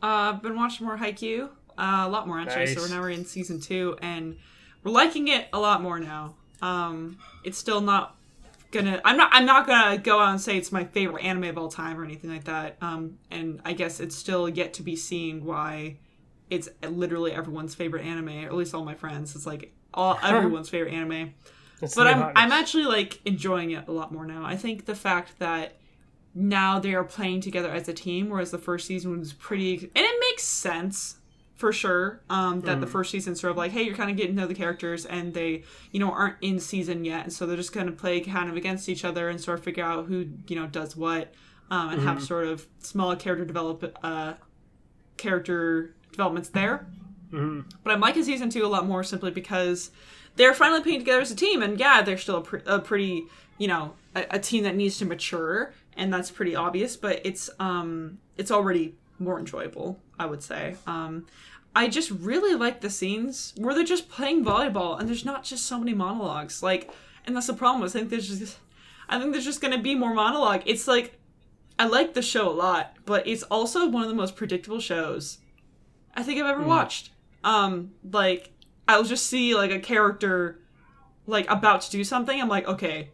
Uh, 0.07 0.33
I've 0.35 0.43
been 0.43 0.55
watching 0.55 0.87
more 0.87 0.97
Haikyuu, 0.97 1.49
uh, 1.77 2.05
a 2.07 2.09
lot 2.09 2.29
more 2.29 2.39
actually. 2.39 2.67
So 2.69 2.81
we're 2.83 2.89
now 2.89 3.01
we're 3.01 3.11
in 3.11 3.25
season 3.25 3.59
two, 3.59 3.97
and 4.01 4.37
we're 4.85 4.93
liking 4.93 5.27
it 5.27 5.49
a 5.53 5.59
lot 5.59 5.83
more 5.83 5.99
now. 5.99 6.37
Um, 6.63 7.19
it's 7.43 7.59
still 7.59 7.81
not 7.81 8.15
gonna. 8.71 9.01
I'm 9.05 9.17
not. 9.17 9.31
I'm 9.33 9.47
not 9.47 9.67
gonna 9.67 9.99
go 9.99 10.21
out 10.21 10.31
and 10.31 10.41
say 10.41 10.57
it's 10.57 10.71
my 10.71 10.85
favorite 10.85 11.25
anime 11.25 11.45
of 11.45 11.59
all 11.59 11.69
time 11.69 11.99
or 11.99 12.05
anything 12.05 12.31
like 12.31 12.45
that. 12.45 12.77
Um, 12.81 13.19
and 13.33 13.61
I 13.65 13.73
guess 13.73 13.99
it's 13.99 14.15
still 14.15 14.49
yet 14.49 14.75
to 14.75 14.85
be 14.85 14.95
seen 14.95 15.45
why 15.45 15.97
it's 16.51 16.69
literally 16.89 17.33
everyone's 17.33 17.75
favorite 17.75 18.07
anime, 18.07 18.45
or 18.45 18.47
at 18.47 18.55
least 18.55 18.75
all 18.75 18.85
my 18.85 18.95
friends. 18.95 19.35
It's 19.35 19.45
like 19.45 19.73
all 19.93 20.21
everyone's 20.23 20.69
favorite 20.69 20.93
anime 20.93 21.35
It's 21.83 21.97
but 21.97 22.07
I'm 22.07 22.19
hotness. 22.19 22.33
I'm 22.37 22.53
actually 22.53 22.85
like 22.85 23.21
enjoying 23.25 23.73
it 23.73 23.89
a 23.89 23.93
lot 23.93 24.13
more 24.13 24.25
now. 24.25 24.45
I 24.45 24.55
think 24.55 24.85
the 24.85 24.95
fact 24.95 25.41
that 25.41 25.79
now 26.39 26.79
they 26.79 26.95
are 26.95 27.03
playing 27.03 27.41
together 27.41 27.71
as 27.73 27.89
a 27.89 27.95
team, 27.95 28.29
whereas 28.29 28.51
the 28.51 28.59
first 28.59 28.87
season 28.87 29.19
was 29.19 29.33
pretty, 29.33 29.79
and 29.79 29.91
it 29.95 30.21
makes 30.21 30.45
sense 30.45 31.17
for 31.55 31.73
sure. 31.73 32.21
Um, 32.29 32.61
that 32.61 32.83
the 32.83 32.87
first 32.87 33.11
season 33.11 33.35
sort 33.35 33.53
of 33.53 33.57
like, 33.57 33.73
hey, 33.73 33.83
you're 33.83 33.97
kind 33.97 34.11
of 34.11 34.17
getting 34.19 34.37
to 34.37 34.43
know 34.43 34.47
the 34.47 34.55
characters, 34.55 35.07
and 35.07 35.33
they, 35.33 35.65
you 35.93 35.99
know, 35.99 36.13
aren't 36.13 36.37
in 36.43 36.61
season 36.61 37.07
yet, 37.07 37.25
and 37.25 37.33
so 37.33 37.47
they're 37.47 37.57
just 37.57 37.73
going 37.73 37.87
to 37.87 37.93
play 37.93 38.21
kind 38.21 38.51
of 38.51 38.57
against 38.57 38.89
each 38.91 39.03
other 39.03 39.31
and 39.31 39.41
sort 39.41 39.59
of 39.59 39.65
figure 39.65 39.83
out 39.83 40.07
who 40.07 40.29
you 40.47 40.57
know 40.57 40.67
does 40.67 40.95
what, 40.95 41.33
um, 41.71 41.89
and 41.89 42.03
have 42.03 42.23
sort 42.23 42.47
of 42.47 42.67
small 42.81 43.17
character 43.17 43.47
develop 43.47 43.99
uh, 44.03 44.35
character 45.17 45.95
developments 46.11 46.51
there. 46.51 46.87
Mhm. 47.33 47.65
But 47.83 47.95
I'm 47.95 48.01
liking 48.01 48.23
season 48.25 48.51
two 48.51 48.65
a 48.65 48.69
lot 48.69 48.87
more 48.87 49.03
simply 49.03 49.31
because 49.31 49.91
they're 50.37 50.55
finally 50.55 50.81
putting 50.83 50.99
together 51.01 51.23
as 51.23 51.31
a 51.31 51.37
team, 51.37 51.63
and 51.63 51.81
yeah, 51.81 52.03
they're 52.03 52.19
still 52.19 52.37
a, 52.37 52.43
pre- 52.43 52.61
a 52.67 52.79
pretty, 52.79 53.25
you 53.59 53.69
know, 53.69 53.95
a, 54.15 54.27
a 54.33 54.39
team 54.39 54.65
that 54.65 54.77
needs 54.77 54.99
to 54.99 55.07
mature, 55.07 55.73
and 55.97 56.13
that's 56.13 56.31
pretty 56.31 56.55
obvious. 56.55 56.97
But 56.97 57.21
it's 57.25 57.51
um, 57.59 58.19
it's 58.37 58.51
already 58.51 58.95
more 59.19 59.39
enjoyable, 59.39 59.99
I 60.19 60.27
would 60.27 60.43
say. 60.43 60.77
Um, 60.87 61.27
I 61.75 61.89
just 61.89 62.11
really 62.11 62.55
like 62.55 62.81
the 62.81 62.91
scenes 62.91 63.53
where 63.57 63.75
they're 63.75 63.85
just 63.85 64.09
playing 64.09 64.45
volleyball, 64.45 64.99
and 64.99 65.09
there's 65.09 65.25
not 65.25 65.45
just 65.45 65.67
so 65.67 65.79
many 65.79 65.95
monologues. 65.95 66.63
Like, 66.63 66.91
and 67.27 67.37
that's 67.37 67.49
the 67.49 67.55
problem. 67.55 67.85
I 67.85 67.89
think 67.89 68.09
there's 68.09 68.29
just, 68.29 68.59
I 69.09 69.19
think 69.19 69.33
there's 69.33 69.45
just 69.45 69.61
gonna 69.61 69.81
be 69.81 69.95
more 69.95 70.15
monologue. 70.15 70.63
It's 70.67 70.89
like, 70.89 71.19
I 71.79 71.87
like 71.87 72.15
the 72.15 72.23
show 72.23 72.49
a 72.49 72.53
lot, 72.53 72.97
but 73.05 73.27
it's 73.27 73.43
also 73.45 73.89
one 73.89 74.03
of 74.03 74.09
the 74.09 74.15
most 74.15 74.37
predictable 74.37 74.81
shows 74.81 75.39
I 76.17 76.23
think 76.23 76.41
I've 76.41 76.47
ever 76.47 76.63
watched. 76.63 77.11
Um, 77.45 77.93
like 78.11 78.51
I'll 78.89 79.05
just 79.05 79.27
see 79.27 79.55
like 79.55 79.71
a 79.71 79.79
character 79.79 80.61
like 81.27 81.49
about 81.51 81.83
to 81.83 81.91
do 81.91 82.03
something. 82.05 82.41
I'm 82.41 82.49
like, 82.49 82.67
okay, 82.67 83.11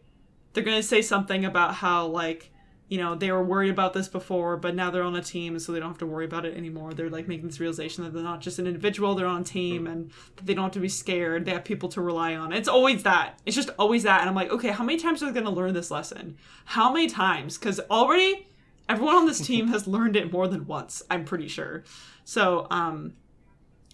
they're 0.53 0.63
gonna 0.63 0.81
say 0.81 1.01
something 1.01 1.43
about 1.43 1.75
how 1.75 2.07
like 2.07 2.51
you 2.89 2.97
know 2.97 3.15
they 3.15 3.31
were 3.31 3.43
worried 3.43 3.69
about 3.69 3.93
this 3.93 4.07
before, 4.07 4.57
but 4.57 4.75
now 4.75 4.91
they're 4.91 5.03
on 5.03 5.15
a 5.15 5.21
team, 5.21 5.57
so 5.59 5.71
they 5.71 5.79
don't 5.79 5.89
have 5.89 5.97
to 5.99 6.05
worry 6.05 6.25
about 6.25 6.45
it 6.45 6.55
anymore. 6.55 6.93
They're 6.93 7.09
like 7.09 7.27
making 7.27 7.47
this 7.47 7.59
realization 7.59 8.03
that 8.03 8.13
they're 8.13 8.23
not 8.23 8.41
just 8.41 8.59
an 8.59 8.67
individual; 8.67 9.15
they're 9.15 9.27
on 9.27 9.41
a 9.41 9.45
team, 9.45 9.87
and 9.87 10.11
that 10.35 10.45
they 10.45 10.53
don't 10.53 10.65
have 10.65 10.73
to 10.73 10.79
be 10.79 10.89
scared. 10.89 11.45
They 11.45 11.51
have 11.51 11.63
people 11.63 11.89
to 11.89 12.01
rely 12.01 12.35
on. 12.35 12.53
It's 12.53 12.67
always 12.67 13.03
that. 13.03 13.39
It's 13.45 13.55
just 13.55 13.69
always 13.79 14.03
that. 14.03 14.21
And 14.21 14.29
I'm 14.29 14.35
like, 14.35 14.51
okay, 14.51 14.69
how 14.69 14.83
many 14.83 14.99
times 14.99 15.23
are 15.23 15.31
they 15.31 15.39
gonna 15.39 15.55
learn 15.55 15.73
this 15.73 15.91
lesson? 15.91 16.37
How 16.65 16.91
many 16.91 17.07
times? 17.07 17.57
Because 17.57 17.79
already 17.89 18.47
everyone 18.89 19.15
on 19.15 19.25
this 19.25 19.39
team 19.47 19.69
has 19.69 19.87
learned 19.87 20.15
it 20.15 20.31
more 20.31 20.47
than 20.47 20.65
once. 20.65 21.01
I'm 21.09 21.25
pretty 21.25 21.47
sure. 21.47 21.83
So, 22.25 22.67
um, 22.69 23.13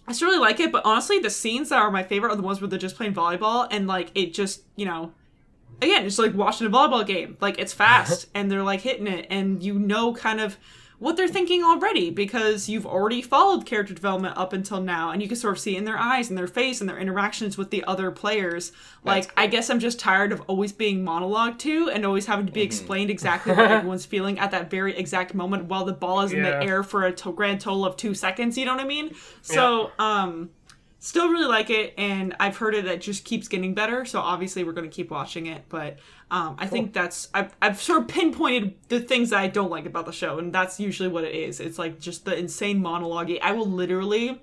I 0.06 0.12
still 0.12 0.28
really 0.28 0.40
like 0.40 0.58
it, 0.60 0.72
but 0.72 0.84
honestly, 0.84 1.20
the 1.20 1.30
scenes 1.30 1.68
that 1.68 1.78
are 1.78 1.90
my 1.90 2.02
favorite 2.02 2.32
are 2.32 2.36
the 2.36 2.42
ones 2.42 2.60
where 2.60 2.68
they're 2.68 2.78
just 2.78 2.96
playing 2.96 3.14
volleyball 3.14 3.68
and 3.70 3.86
like 3.86 4.10
it 4.14 4.34
just, 4.34 4.62
you 4.74 4.84
know, 4.84 5.12
again, 5.82 6.04
it's 6.06 6.18
like 6.18 6.34
watching 6.34 6.66
a 6.66 6.70
volleyball 6.70 7.06
game. 7.06 7.36
Like 7.40 7.58
it's 7.58 7.72
fast 7.72 8.26
and 8.34 8.50
they're 8.50 8.62
like 8.62 8.80
hitting 8.80 9.06
it, 9.06 9.26
and 9.30 9.62
you 9.62 9.78
know 9.78 10.12
kind 10.14 10.40
of 10.40 10.58
what 10.98 11.16
they're 11.16 11.26
thinking 11.26 11.64
already 11.64 12.10
because 12.10 12.68
you've 12.68 12.84
already 12.84 13.22
followed 13.22 13.64
character 13.64 13.94
development 13.94 14.36
up 14.36 14.52
until 14.52 14.82
now 14.82 15.10
and 15.10 15.22
you 15.22 15.28
can 15.28 15.36
sort 15.36 15.54
of 15.54 15.58
see 15.58 15.74
in 15.74 15.84
their 15.86 15.96
eyes 15.96 16.28
and 16.28 16.36
their 16.36 16.46
face 16.46 16.78
and 16.82 16.90
their 16.90 16.98
interactions 16.98 17.56
with 17.56 17.70
the 17.70 17.82
other 17.84 18.10
players. 18.10 18.70
Like 19.02 19.32
i 19.34 19.46
guess 19.46 19.70
i'm 19.70 19.78
just 19.80 19.98
tired 19.98 20.30
of 20.30 20.42
always 20.42 20.72
being 20.72 21.02
monologued 21.02 21.58
to 21.60 21.88
and 21.88 22.04
always 22.04 22.26
having 22.26 22.44
to 22.44 22.52
be 22.52 22.60
explained 22.60 23.08
exactly 23.10 23.54
what 23.54 23.70
everyone's 23.70 24.04
feeling 24.04 24.38
at 24.38 24.50
that 24.50 24.68
very 24.68 24.94
exact 24.94 25.32
moment 25.34 25.64
while 25.64 25.86
the 25.86 25.94
ball 25.94 26.20
is 26.20 26.32
in 26.32 26.42
the 26.42 26.62
air 26.62 26.82
for 26.82 27.06
a 27.06 27.12
to- 27.12 27.32
grand 27.32 27.62
total 27.62 27.86
of 27.86 27.96
two 27.96 28.12
seconds 28.12 28.58
you 28.58 28.66
know 28.66 28.74
what 28.74 28.84
i 28.84 28.86
mean? 28.86 29.14
So 29.40 29.92
um 29.98 30.50
still 31.02 31.28
really 31.30 31.46
like 31.46 31.70
it 31.70 31.94
and 31.96 32.36
i've 32.38 32.58
heard 32.58 32.74
it 32.74 32.84
that 32.84 33.00
just 33.00 33.24
keeps 33.24 33.48
getting 33.48 33.74
better 33.74 34.04
so 34.04 34.20
obviously 34.20 34.62
we're 34.62 34.72
going 34.72 34.88
to 34.88 34.94
keep 34.94 35.10
watching 35.10 35.46
it 35.46 35.64
but 35.68 35.98
um, 36.30 36.54
i 36.58 36.66
think 36.66 36.92
that's 36.92 37.28
I've, 37.34 37.56
I've 37.60 37.80
sort 37.80 38.02
of 38.02 38.08
pinpointed 38.08 38.74
the 38.88 39.00
things 39.00 39.30
that 39.30 39.40
i 39.40 39.48
don't 39.48 39.70
like 39.70 39.86
about 39.86 40.06
the 40.06 40.12
show 40.12 40.38
and 40.38 40.52
that's 40.52 40.78
usually 40.78 41.08
what 41.08 41.24
it 41.24 41.34
is. 41.34 41.58
It's 41.58 41.78
like 41.78 41.98
just 41.98 42.24
the 42.24 42.38
insane 42.38 42.80
monologue 42.80 43.30
i 43.42 43.50
will 43.52 43.66
literally 43.66 44.40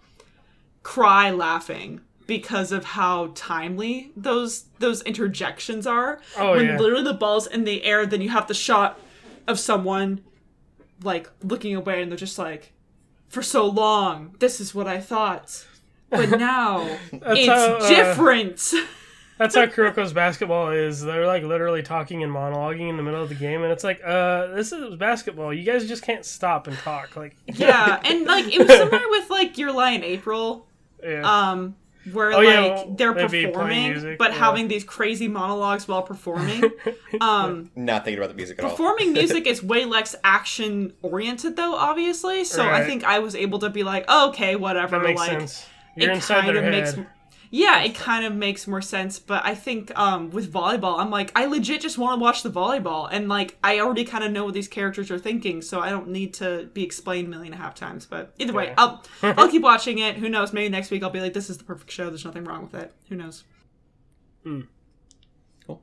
cry 0.84 1.32
laughing 1.32 2.02
because 2.26 2.72
of 2.72 2.84
how 2.84 3.32
timely 3.36 4.12
those 4.16 4.66
those 4.80 5.02
interjections 5.04 5.88
are. 5.88 6.20
Oh, 6.38 6.52
when 6.52 6.66
yeah. 6.66 6.78
literally 6.78 7.04
the 7.04 7.14
ball's 7.14 7.48
in 7.48 7.64
the 7.64 7.84
air 7.84 8.06
then 8.06 8.22
you 8.22 8.30
have 8.30 8.48
the 8.48 8.54
shot 8.54 9.00
of 9.48 9.60
someone 9.60 10.22
like 11.04 11.30
looking 11.42 11.76
away 11.76 12.02
and 12.02 12.12
they're 12.12 12.18
just 12.18 12.38
like 12.38 12.74
for 13.30 13.42
so 13.42 13.66
long 13.66 14.36
this 14.40 14.60
is 14.60 14.74
what 14.74 14.88
i 14.88 15.00
thought 15.00 15.66
but 16.10 16.30
now 16.32 16.82
it's 17.12 17.48
how, 17.48 17.76
uh, 17.76 17.90
different 17.90 18.74
That's 19.38 19.54
how 19.54 19.68
Kuroko's 19.68 20.14
basketball 20.14 20.72
is. 20.72 21.04
They're 21.04 21.28
like 21.28 21.44
literally 21.44 21.84
talking 21.84 22.24
and 22.24 22.34
monologuing 22.34 22.90
in 22.90 22.98
the 22.98 23.04
middle 23.04 23.22
of 23.22 23.30
the 23.30 23.36
game, 23.36 23.62
and 23.62 23.72
it's 23.72 23.84
like, 23.84 24.02
uh, 24.04 24.48
this 24.48 24.72
is 24.72 24.96
basketball. 24.96 25.54
You 25.54 25.64
guys 25.64 25.88
just 25.88 26.02
can't 26.02 26.26
stop 26.26 26.66
and 26.66 26.76
talk. 26.80 27.16
Like, 27.16 27.36
yeah 27.46 28.02
and 28.04 28.26
like 28.26 28.52
it 28.52 28.60
was 28.60 28.68
similar 28.68 29.10
with 29.10 29.30
like 29.30 29.58
Your 29.58 29.72
Lie 29.72 29.92
in 29.92 30.04
April 30.04 30.68
yeah. 31.04 31.50
um 31.52 31.76
where 32.12 32.32
Oh, 32.32 32.38
like 32.38 32.48
yeah, 32.48 32.62
well, 32.62 32.96
they're 32.98 33.14
they'd 33.14 33.24
be 33.24 33.28
playing 33.28 33.54
performing 33.54 33.92
music, 33.92 34.18
but 34.18 34.32
yeah. 34.32 34.38
having 34.38 34.68
these 34.70 34.84
crazy 34.84 35.28
monologues 35.28 35.88
while 35.88 36.02
performing 36.02 36.64
um 37.22 37.70
Not 37.76 38.06
thinking 38.06 38.20
about 38.20 38.30
the 38.30 38.36
music 38.36 38.60
at 38.60 38.66
all. 38.66 38.72
performing 38.72 39.14
music 39.14 39.46
is 39.46 39.62
way 39.62 39.86
less 39.86 40.16
action 40.24 40.94
oriented 41.02 41.56
though 41.58 41.76
obviously 41.76 42.44
so 42.44 42.68
i 42.68 42.84
think 42.84 43.04
i 43.04 43.20
was 43.20 43.36
able 43.36 43.60
to 43.60 43.70
be 43.70 43.84
like 43.84 44.06
oh, 44.08 44.30
okay 44.30 44.56
whatever 44.56 44.98
that 44.98 45.04
makes 45.04 45.20
like 45.20 45.40
sense. 45.40 45.68
You're 45.98 46.12
it 46.12 46.16
inside 46.16 46.42
kind 46.42 46.50
their 46.56 46.58
of 46.58 46.64
head. 46.74 46.98
makes 46.98 47.10
yeah 47.50 47.82
it 47.82 47.96
kind 47.96 48.26
of 48.26 48.34
makes 48.36 48.68
more 48.68 48.82
sense 48.82 49.20
but 49.20 49.42
i 49.46 49.56
think 49.56 49.98
um 49.98 50.30
with 50.32 50.52
volleyball 50.52 51.00
i'm 51.00 51.10
like 51.10 51.32
i 51.34 51.46
legit 51.46 51.80
just 51.80 51.98
want 51.98 52.20
to 52.20 52.22
watch 52.22 52.44
the 52.44 52.50
volleyball 52.50 53.08
and 53.10 53.30
like 53.30 53.58
i 53.64 53.80
already 53.80 54.04
kind 54.04 54.22
of 54.26 54.34
know 54.34 54.44
what 54.44 54.54
these 54.54 54.68
characters 54.68 55.10
are 55.10 55.18
thinking 55.18 55.62
so 55.62 55.80
i 55.80 55.90
don't 55.90 56.10
need 56.10 56.34
to 56.34 56.70
be 56.74 56.84
explained 56.84 57.26
a 57.28 57.30
million 57.30 57.54
and 57.54 57.62
a 57.62 57.64
half 57.64 57.74
times 57.74 58.06
but 58.06 58.34
either 58.38 58.52
way 58.52 58.66
Yeah. 58.66 58.74
i'll 58.78 59.04
i'll 59.24 59.48
keep 59.50 59.62
watching 59.62 60.00
it 60.00 60.18
who 60.18 60.28
knows 60.28 60.52
maybe 60.52 60.68
next 60.68 60.92
week 60.92 61.04
i'll 61.04 61.10
be 61.10 61.22
like 61.22 61.32
this 61.34 61.50
is 61.50 61.58
the 61.58 61.64
perfect 61.64 61.90
show 61.90 62.10
there's 62.10 62.26
nothing 62.26 62.44
wrong 62.44 62.64
with 62.64 62.74
it 62.74 62.92
who 63.08 63.16
knows 63.16 63.46
Cool. 65.66 65.82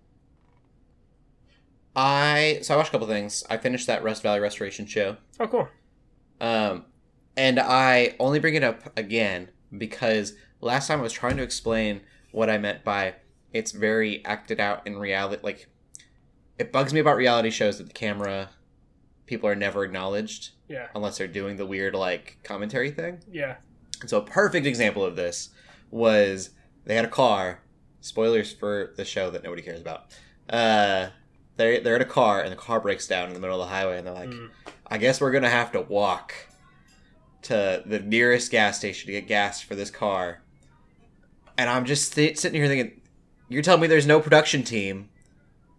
I 1.96 2.58
so 2.62 2.74
I 2.74 2.76
watched 2.76 2.88
a 2.88 2.92
couple 2.92 3.06
things. 3.06 3.44
I 3.50 3.56
finished 3.58 3.86
that 3.88 4.02
Rust 4.02 4.22
Valley 4.22 4.40
Restoration 4.40 4.86
show. 4.86 5.16
Oh, 5.38 5.46
cool. 5.46 5.68
Um, 6.40 6.86
and 7.36 7.60
I 7.60 8.16
only 8.18 8.38
bring 8.38 8.54
it 8.54 8.64
up 8.64 8.96
again 8.98 9.50
because 9.78 10.34
last 10.60 10.88
time 10.88 11.00
I 11.00 11.02
was 11.02 11.12
trying 11.12 11.36
to 11.36 11.42
explain 11.42 12.00
what 12.32 12.50
I 12.50 12.58
meant 12.58 12.84
by 12.84 13.14
it's 13.52 13.70
very 13.72 14.24
acted 14.24 14.58
out 14.60 14.86
in 14.86 14.98
reality. 14.98 15.40
Like, 15.42 15.68
it 16.58 16.72
bugs 16.72 16.92
me 16.92 17.00
about 17.00 17.16
reality 17.16 17.50
shows 17.50 17.78
that 17.78 17.86
the 17.86 17.92
camera 17.92 18.50
people 19.26 19.48
are 19.48 19.54
never 19.54 19.84
acknowledged 19.84 20.50
Yeah. 20.68 20.88
unless 20.94 21.18
they're 21.18 21.26
doing 21.28 21.56
the 21.56 21.66
weird, 21.66 21.94
like, 21.94 22.38
commentary 22.42 22.90
thing. 22.90 23.20
Yeah. 23.30 23.56
And 24.00 24.10
so, 24.10 24.18
a 24.18 24.22
perfect 24.24 24.66
example 24.66 25.04
of 25.04 25.16
this 25.16 25.50
was 25.90 26.50
they 26.84 26.96
had 26.96 27.04
a 27.04 27.08
car. 27.08 27.60
Spoilers 28.00 28.52
for 28.52 28.92
the 28.96 29.04
show 29.04 29.30
that 29.30 29.42
nobody 29.44 29.62
cares 29.62 29.80
about. 29.80 30.12
Uh, 30.50 31.08
they're, 31.56 31.80
they're 31.80 31.96
in 31.96 32.02
a 32.02 32.06
car, 32.06 32.42
and 32.42 32.50
the 32.52 32.56
car 32.56 32.80
breaks 32.80 33.06
down 33.06 33.28
in 33.28 33.34
the 33.34 33.40
middle 33.40 33.62
of 33.62 33.68
the 33.68 33.72
highway, 33.74 33.96
and 33.98 34.06
they're 34.06 34.12
like, 34.14 34.28
Mm. 34.30 34.50
I 34.88 34.98
guess 34.98 35.20
we're 35.20 35.30
gonna 35.30 35.48
have 35.48 35.72
to 35.72 35.80
walk 35.80 36.34
to 37.44 37.82
the 37.86 38.00
nearest 38.00 38.50
gas 38.50 38.78
station 38.78 39.06
to 39.06 39.12
get 39.12 39.26
gas 39.26 39.60
for 39.60 39.74
this 39.74 39.90
car. 39.90 40.42
And 41.56 41.70
I'm 41.70 41.84
just 41.84 42.10
sti- 42.12 42.34
sitting 42.34 42.60
here 42.60 42.68
thinking, 42.68 43.00
you're 43.48 43.62
telling 43.62 43.80
me 43.80 43.86
there's 43.86 44.06
no 44.06 44.20
production 44.20 44.62
team 44.64 45.08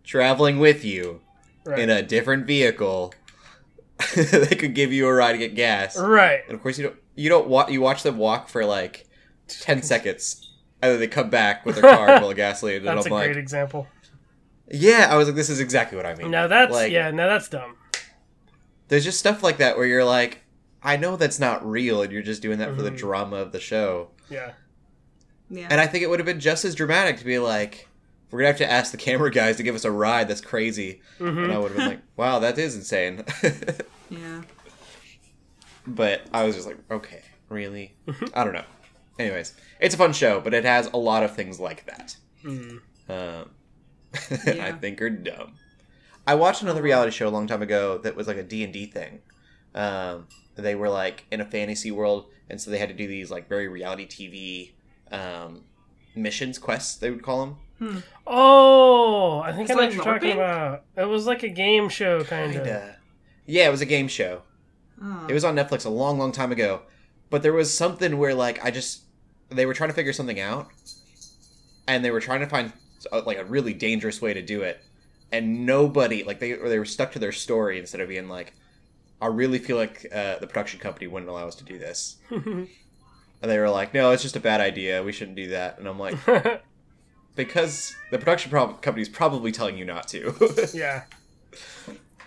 traveling 0.03 0.59
with 0.59 0.83
you 0.85 1.21
Right. 1.65 1.79
in 1.79 1.89
a 1.89 2.03
different 2.03 2.45
vehicle 2.45 3.11
that 4.15 4.57
could 4.59 4.75
give 4.75 4.93
you 4.93 5.07
a 5.07 5.13
ride 5.13 5.31
to 5.31 5.37
get 5.39 5.55
gas. 5.55 5.97
right. 5.97 6.41
And 6.47 6.53
of 6.55 6.61
course, 6.61 6.77
you 6.77 6.83
don't 6.85 6.97
you 7.15 7.27
don't 7.29 7.47
wa- 7.47 7.67
you 7.67 7.81
watch 7.81 8.03
them 8.03 8.17
walk 8.17 8.49
for 8.49 8.63
like 8.65 9.07
ten 9.47 9.81
seconds, 9.91 10.53
and 10.83 10.91
then 10.91 10.99
they 10.99 11.07
come 11.07 11.29
back 11.31 11.65
with 11.65 11.75
their 11.75 11.83
car 11.95 12.19
full 12.19 12.29
of 12.29 12.35
gasoline, 12.35 12.77
and 12.77 12.85
That's 12.87 13.05
a 13.07 13.09
I'm 13.09 13.13
like, 13.13 13.25
great 13.29 13.37
example. 13.37 13.87
yeah, 14.69 15.07
I 15.09 15.15
was 15.17 15.27
like, 15.27 15.35
this 15.35 15.49
is 15.49 15.59
exactly 15.59 15.95
what 15.97 16.05
I 16.05 16.13
mean. 16.13 16.29
Now 16.29 16.45
that's 16.47 16.71
Like, 16.71 16.91
yeah. 16.91 17.09
Now 17.09 17.27
that's 17.29 17.49
dumb. 17.49 17.77
there's 18.89 19.03
just 19.03 19.17
stuff 19.17 19.41
like 19.41 19.57
that 19.57 19.75
where 19.77 19.87
you're 19.87 20.05
like, 20.05 20.43
I 20.85 20.95
know 20.97 21.15
that's 21.17 21.39
not 21.39 21.67
real, 21.69 22.01
and 22.01 22.11
you're 22.11 22.21
just 22.21 22.41
doing 22.41 22.59
that 22.59 22.75
for 22.75 22.81
the 22.83 22.91
Mhm. 22.91 22.97
drama 22.97 23.35
of 23.37 23.51
the 23.51 23.59
show. 23.59 24.11
Yeah. 24.29 24.53
yeah 25.49 25.67
And 25.69 25.81
I 25.81 25.87
think 25.87 26.03
it 26.03 26.09
would 26.09 26.19
have 26.19 26.25
been 26.25 26.39
just 26.39 26.63
as 26.63 26.75
dramatic 26.75 27.17
to 27.17 27.25
be 27.25 27.39
like, 27.39 27.87
we're 28.31 28.39
gonna 28.39 28.47
have 28.49 28.57
to 28.57 28.71
ask 28.71 28.91
the 28.91 28.97
camera 28.97 29.31
guys 29.31 29.57
to 29.57 29.63
give 29.63 29.75
us 29.75 29.83
a 29.85 29.91
ride. 29.91 30.27
That's 30.27 30.41
crazy. 30.41 31.01
hmm 31.17 31.27
And 31.37 31.51
I 31.51 31.57
would 31.57 31.71
have 31.71 31.77
been 31.77 31.87
like, 31.87 32.01
wow, 32.15 32.39
that 32.39 32.57
is 32.57 32.75
insane. 32.75 33.23
yeah 34.09 34.41
but 35.87 36.21
I 36.33 36.43
was 36.45 36.55
just 36.55 36.67
like, 36.67 36.77
okay, 36.89 37.21
really? 37.49 37.95
I 38.33 38.43
don't 38.43 38.53
know. 38.53 38.65
Anyways, 39.19 39.53
it's 39.79 39.93
a 39.93 39.97
fun 39.97 40.13
show, 40.13 40.41
but 40.41 40.53
it 40.53 40.65
has 40.65 40.87
a 40.93 40.97
lot 40.97 41.23
of 41.23 41.35
things 41.35 41.59
like 41.59 41.85
that. 41.85 42.15
Mm. 42.43 42.79
Um, 43.07 43.51
I 44.63 44.71
think 44.73 45.01
are 45.01 45.09
dumb. 45.11 45.53
I 46.27 46.33
watched 46.35 46.63
another 46.63 46.81
reality 46.81 47.11
show 47.11 47.27
a 47.27 47.29
long 47.29 47.45
time 47.45 47.61
ago 47.61 47.99
that 47.99 48.15
was 48.15 48.25
like 48.27 48.37
a 48.37 48.43
D&D 48.43 48.87
thing. 48.87 49.19
Um, 49.75 50.27
they 50.55 50.75
were 50.75 50.89
like 50.89 51.25
in 51.31 51.41
a 51.41 51.45
fantasy 51.45 51.91
world, 51.91 52.25
and 52.49 52.59
so 52.61 52.71
they 52.71 52.77
had 52.79 52.89
to 52.89 52.95
do 52.95 53.07
these 53.07 53.29
like 53.31 53.47
very 53.49 53.67
reality 53.67 54.05
TV 54.07 54.71
um, 55.13 55.63
missions, 56.15 56.57
quests, 56.57 56.95
they 56.97 57.11
would 57.11 57.23
call 57.23 57.45
them. 57.79 58.03
Oh, 58.25 59.41
I 59.41 59.51
think 59.51 59.69
It's 59.69 59.71
I 59.71 59.73
know 59.75 59.81
like 59.81 59.89
what 59.89 59.95
you're 59.95 60.13
talking 60.13 60.29
LARPing? 60.31 60.33
about. 60.35 60.83
It 60.97 61.05
was 61.05 61.25
like 61.27 61.43
a 61.43 61.49
game 61.49 61.89
show, 61.89 62.23
kind 62.23 62.55
of. 62.55 62.65
Yeah, 63.45 63.67
it 63.67 63.71
was 63.71 63.81
a 63.81 63.85
game 63.85 64.07
show. 64.07 64.41
oh. 65.01 65.25
It 65.29 65.33
was 65.33 65.43
on 65.43 65.55
Netflix 65.55 65.85
a 65.85 65.89
long, 65.89 66.17
long 66.17 66.31
time 66.31 66.51
ago. 66.51 66.81
But 67.29 67.43
there 67.43 67.53
was 67.53 67.75
something 67.75 68.17
where 68.17 68.33
like 68.33 68.63
I 68.63 68.71
just 68.71 69.01
they 69.49 69.65
were 69.65 69.73
trying 69.73 69.89
to 69.89 69.95
figure 69.95 70.13
something 70.13 70.39
out, 70.39 70.69
and 71.87 72.03
they 72.03 72.11
were 72.11 72.21
trying 72.21 72.39
to 72.39 72.47
find 72.47 72.71
uh, 73.11 73.21
like 73.25 73.37
a 73.37 73.45
really 73.45 73.73
dangerous 73.73 74.21
way 74.21 74.33
to 74.33 74.41
do 74.41 74.61
it, 74.61 74.79
and 75.31 75.65
nobody 75.65 76.23
like 76.23 76.39
they 76.39 76.53
or 76.53 76.69
they 76.69 76.79
were 76.79 76.85
stuck 76.85 77.11
to 77.13 77.19
their 77.19 77.31
story 77.31 77.77
instead 77.79 77.99
of 78.01 78.07
being 78.09 78.29
like, 78.29 78.53
I 79.21 79.27
really 79.27 79.59
feel 79.59 79.77
like 79.77 80.05
uh, 80.13 80.37
the 80.39 80.47
production 80.47 80.79
company 80.79 81.07
wouldn't 81.07 81.29
allow 81.29 81.47
us 81.47 81.55
to 81.55 81.63
do 81.63 81.77
this, 81.79 82.17
and 82.29 82.67
they 83.41 83.57
were 83.59 83.69
like, 83.69 83.93
No, 83.93 84.11
it's 84.11 84.23
just 84.23 84.35
a 84.35 84.39
bad 84.41 84.61
idea. 84.61 85.01
We 85.03 85.11
shouldn't 85.11 85.37
do 85.37 85.47
that. 85.49 85.79
And 85.79 85.87
I'm 85.87 85.97
like, 85.99 86.15
because 87.35 87.95
the 88.11 88.17
production 88.17 88.51
prob- 88.51 88.81
company 88.81 89.01
is 89.01 89.09
probably 89.09 89.51
telling 89.51 89.77
you 89.77 89.85
not 89.85 90.07
to. 90.09 90.33
yeah. 90.73 91.03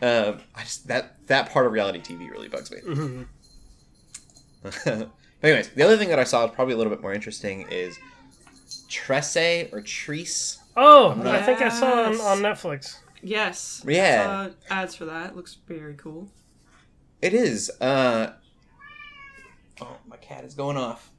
um, 0.03 0.41
I 0.55 0.63
just 0.63 0.89
that 0.89 1.27
that 1.27 1.51
part 1.51 1.67
of 1.67 1.73
reality 1.73 2.01
TV 2.01 2.31
really 2.31 2.49
bugs 2.49 2.71
me. 2.71 2.79
Mhm. 2.81 3.27
but 4.63 5.11
anyways, 5.43 5.69
the 5.71 5.83
other 5.83 5.97
thing 5.97 6.09
that 6.09 6.19
I 6.19 6.25
saw 6.25 6.45
is 6.47 6.51
probably 6.55 6.75
a 6.75 6.77
little 6.77 6.93
bit 6.93 7.01
more 7.03 7.13
interesting 7.13 7.67
is 7.71 7.99
Tresse 8.89 9.37
or 9.73 9.81
Treese. 9.83 10.59
Oh, 10.77 11.21
I 11.25 11.43
think 11.43 11.61
I 11.61 11.69
saw 11.69 12.01
it 12.11 12.21
on, 12.21 12.21
on 12.21 12.39
Netflix. 12.39 12.99
yes 13.23 13.83
Yeah. 13.87 14.25
I 14.29 14.49
saw 14.49 14.55
ads 14.71 14.95
for 14.95 15.05
that 15.07 15.35
looks 15.37 15.57
very 15.67 15.95
cool 15.95 16.29
It 17.21 17.35
is. 17.35 17.71
Uh, 17.81 18.33
oh, 19.81 19.97
my 20.07 20.17
cat 20.17 20.45
is 20.45 20.55
going 20.55 20.77
off. 20.77 21.11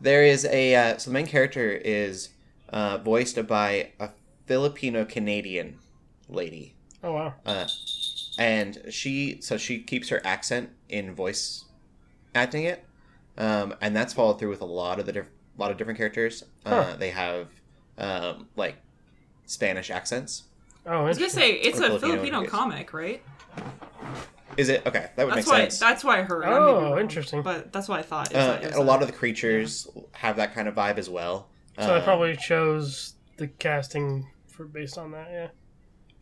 There 0.00 0.22
is 0.24 0.44
a 0.46 0.74
uh, 0.74 0.98
so 0.98 1.10
the 1.10 1.14
main 1.14 1.26
character 1.26 1.70
is 1.72 2.30
uh, 2.70 2.98
voiced 2.98 3.46
by 3.46 3.90
a 3.98 4.10
Filipino 4.46 5.04
Canadian 5.04 5.78
lady, 6.28 6.74
Oh 7.02 7.12
wow. 7.12 7.34
uh, 7.44 7.66
and 8.38 8.78
she 8.90 9.40
so 9.40 9.56
she 9.58 9.80
keeps 9.80 10.08
her 10.08 10.20
accent 10.24 10.70
in 10.88 11.14
voice 11.14 11.64
acting 12.34 12.64
it, 12.64 12.84
um, 13.36 13.74
and 13.80 13.94
that's 13.94 14.12
followed 14.14 14.38
through 14.38 14.50
with 14.50 14.60
a 14.62 14.66
lot 14.66 14.98
of 14.98 15.06
the 15.06 15.12
diff- 15.12 15.26
lot 15.58 15.70
of 15.70 15.76
different 15.76 15.98
characters. 15.98 16.44
Uh, 16.64 16.84
Huh. 16.84 16.96
They 16.98 17.10
have 17.10 17.48
um, 17.98 18.48
like 18.56 18.76
Spanish 19.46 19.90
accents. 19.90 20.44
Oh, 20.86 20.92
I 20.92 21.02
was 21.02 21.18
gonna 21.18 21.28
say 21.28 21.52
it's 21.52 21.78
Or 21.78 21.84
a 21.84 21.86
Filipino, 21.88 22.14
Filipino 22.14 22.46
comic, 22.46 22.94
right? 22.94 23.22
Is 24.60 24.68
it 24.68 24.86
okay? 24.86 25.10
That 25.16 25.26
would 25.26 25.34
That's 25.36 25.46
make 25.46 25.52
why. 25.52 25.60
sense. 25.62 25.78
That's 25.78 26.04
why 26.04 26.18
I 26.18 26.22
heard. 26.22 26.44
I 26.44 26.48
may 26.50 26.54
be 26.54 26.60
Oh, 26.60 26.82
wrong, 26.90 26.98
interesting. 27.00 27.42
But 27.42 27.72
that's 27.72 27.88
what 27.88 27.98
I 27.98 28.02
thought. 28.02 28.30
is 28.30 28.36
Uh, 28.36 28.46
that 28.46 28.62
it 28.64 28.66
was 28.68 28.76
a 28.76 28.82
lot 28.82 29.00
of 29.02 29.08
the 29.08 29.14
creatures 29.14 29.88
have 30.12 30.36
that 30.36 30.54
kind 30.54 30.68
of 30.68 30.74
vibe 30.74 30.98
as 30.98 31.08
well. 31.08 31.48
So 31.78 31.86
they 31.86 31.92
Uh, 31.94 32.04
probably 32.04 32.36
chose 32.36 33.14
the 33.38 33.48
casting 33.48 34.28
for 34.48 34.64
based 34.66 34.98
on 34.98 35.12
that. 35.12 35.28
Yeah. 35.30 35.48